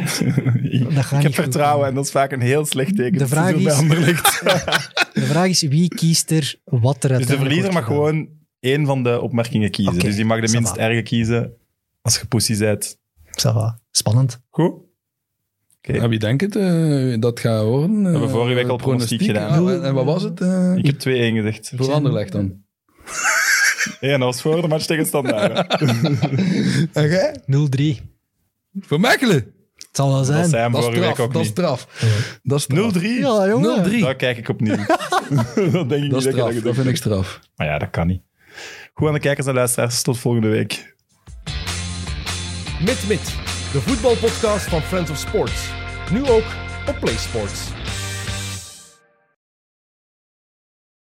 ik 1.16 1.22
heb 1.22 1.34
vertrouwen 1.34 1.88
en 1.88 1.94
dat 1.94 2.04
is 2.04 2.10
vaak 2.10 2.32
een 2.32 2.40
heel 2.40 2.64
slecht 2.66 2.96
teken. 2.96 3.18
De 3.18 3.26
vraag 3.28 3.52
is-. 3.52 3.78
De 5.12 5.26
vraag 5.26 5.48
is, 5.48 5.62
wie 5.62 5.88
kiest 5.88 6.30
er 6.30 6.54
wat 6.64 7.04
er 7.04 7.18
Dus 7.18 7.26
de 7.26 7.36
verliezer 7.36 7.72
mag 7.72 7.84
gewoon 7.84 8.28
één 8.60 8.86
van 8.86 9.02
de 9.02 9.20
opmerkingen 9.20 9.70
kiezen. 9.70 9.98
Dus 9.98 10.14
die 10.16 10.24
mag 10.24 10.40
de 10.40 10.52
minst 10.52 10.76
erge 10.76 11.02
kiezen 11.02 11.52
als 12.02 12.18
je 12.18 12.26
pussy 12.26 12.58
bent. 12.58 12.96
Ça 13.24 13.52
va. 13.52 13.80
Spannend. 13.90 14.40
Goed? 14.48 14.72
Oké. 15.82 15.92
Ja, 15.92 16.08
wie 16.08 16.18
denkt 16.18 16.40
het 16.42 16.56
eh, 16.56 17.14
dat 17.20 17.40
gaat 17.40 17.64
worden? 17.64 18.04
hebben 18.04 18.22
Eh, 18.22 18.30
vorige 18.30 18.54
week 18.54 18.68
al 18.68 18.76
pronostiek 18.76 19.22
gedaan. 19.22 19.64
Ja, 19.64 19.80
en, 19.80 19.94
wat 19.94 20.04
was 20.04 20.22
het? 20.22 20.40
eh, 20.40 20.74
Ik 20.76 20.86
heb 20.86 20.98
2-1 20.98 21.00
gezegd. 21.36 21.72
voor 21.76 21.92
Anderlecht 21.92 22.32
dan? 22.32 22.52
Ja, 24.00 24.10
dat 24.10 24.20
was 24.20 24.40
voor 24.42 24.60
de 24.62 24.68
match 24.68 24.84
tegen 24.86 25.06
Standaard. 25.06 25.74
En 26.92 27.08
jij? 27.08 27.40
0-3. 28.00 28.02
Voor 28.80 29.00
Mechelen? 29.00 29.36
Het 29.74 29.88
zal 29.92 30.08
wel 30.08 30.16
Dat 30.16 30.26
zijn. 30.26 30.72
Dat 30.72 30.88
week 30.94 31.18
ook 31.18 31.32
Dat 31.32 31.42
is 31.42 31.48
niet. 31.48 31.56
straf. 31.58 31.86
Dat 32.42 32.58
is 32.58 32.64
straf. 32.64 32.92
0-3? 32.98 33.02
Ja, 33.02 33.48
jongen. 33.48 33.90
0-3. 33.90 33.98
Daar 34.00 34.16
kijk 34.16 34.38
ik 34.38 34.48
opnieuw. 34.48 34.76
dat 35.72 35.88
denk 35.88 36.04
ik 36.04 36.10
Dat 36.10 36.24
niet 36.24 36.32
straf. 36.32 36.54
je 36.54 36.60
Dat 36.60 36.74
vind 36.74 36.86
ik 36.86 36.96
straf. 36.96 37.40
Maar 37.56 37.66
ja, 37.66 37.78
dat 37.78 37.90
kan 37.90 38.06
niet. 38.06 38.22
Goed 38.94 39.08
aan 39.08 39.14
de 39.14 39.20
kijkers 39.20 39.46
en 39.46 39.54
luisteraars. 39.54 40.02
Tot 40.02 40.18
volgende 40.18 40.48
week. 40.48 40.94
Mit 42.84 43.04
Mit, 43.08 43.34
de 43.72 43.80
voetbalpodcast 43.80 44.68
van 44.68 44.82
Friends 44.82 45.10
of 45.10 45.16
Sports. 45.16 45.70
Nu 46.12 46.28
ook 46.28 46.44
op 46.86 46.96
PlaySports. 47.00 47.79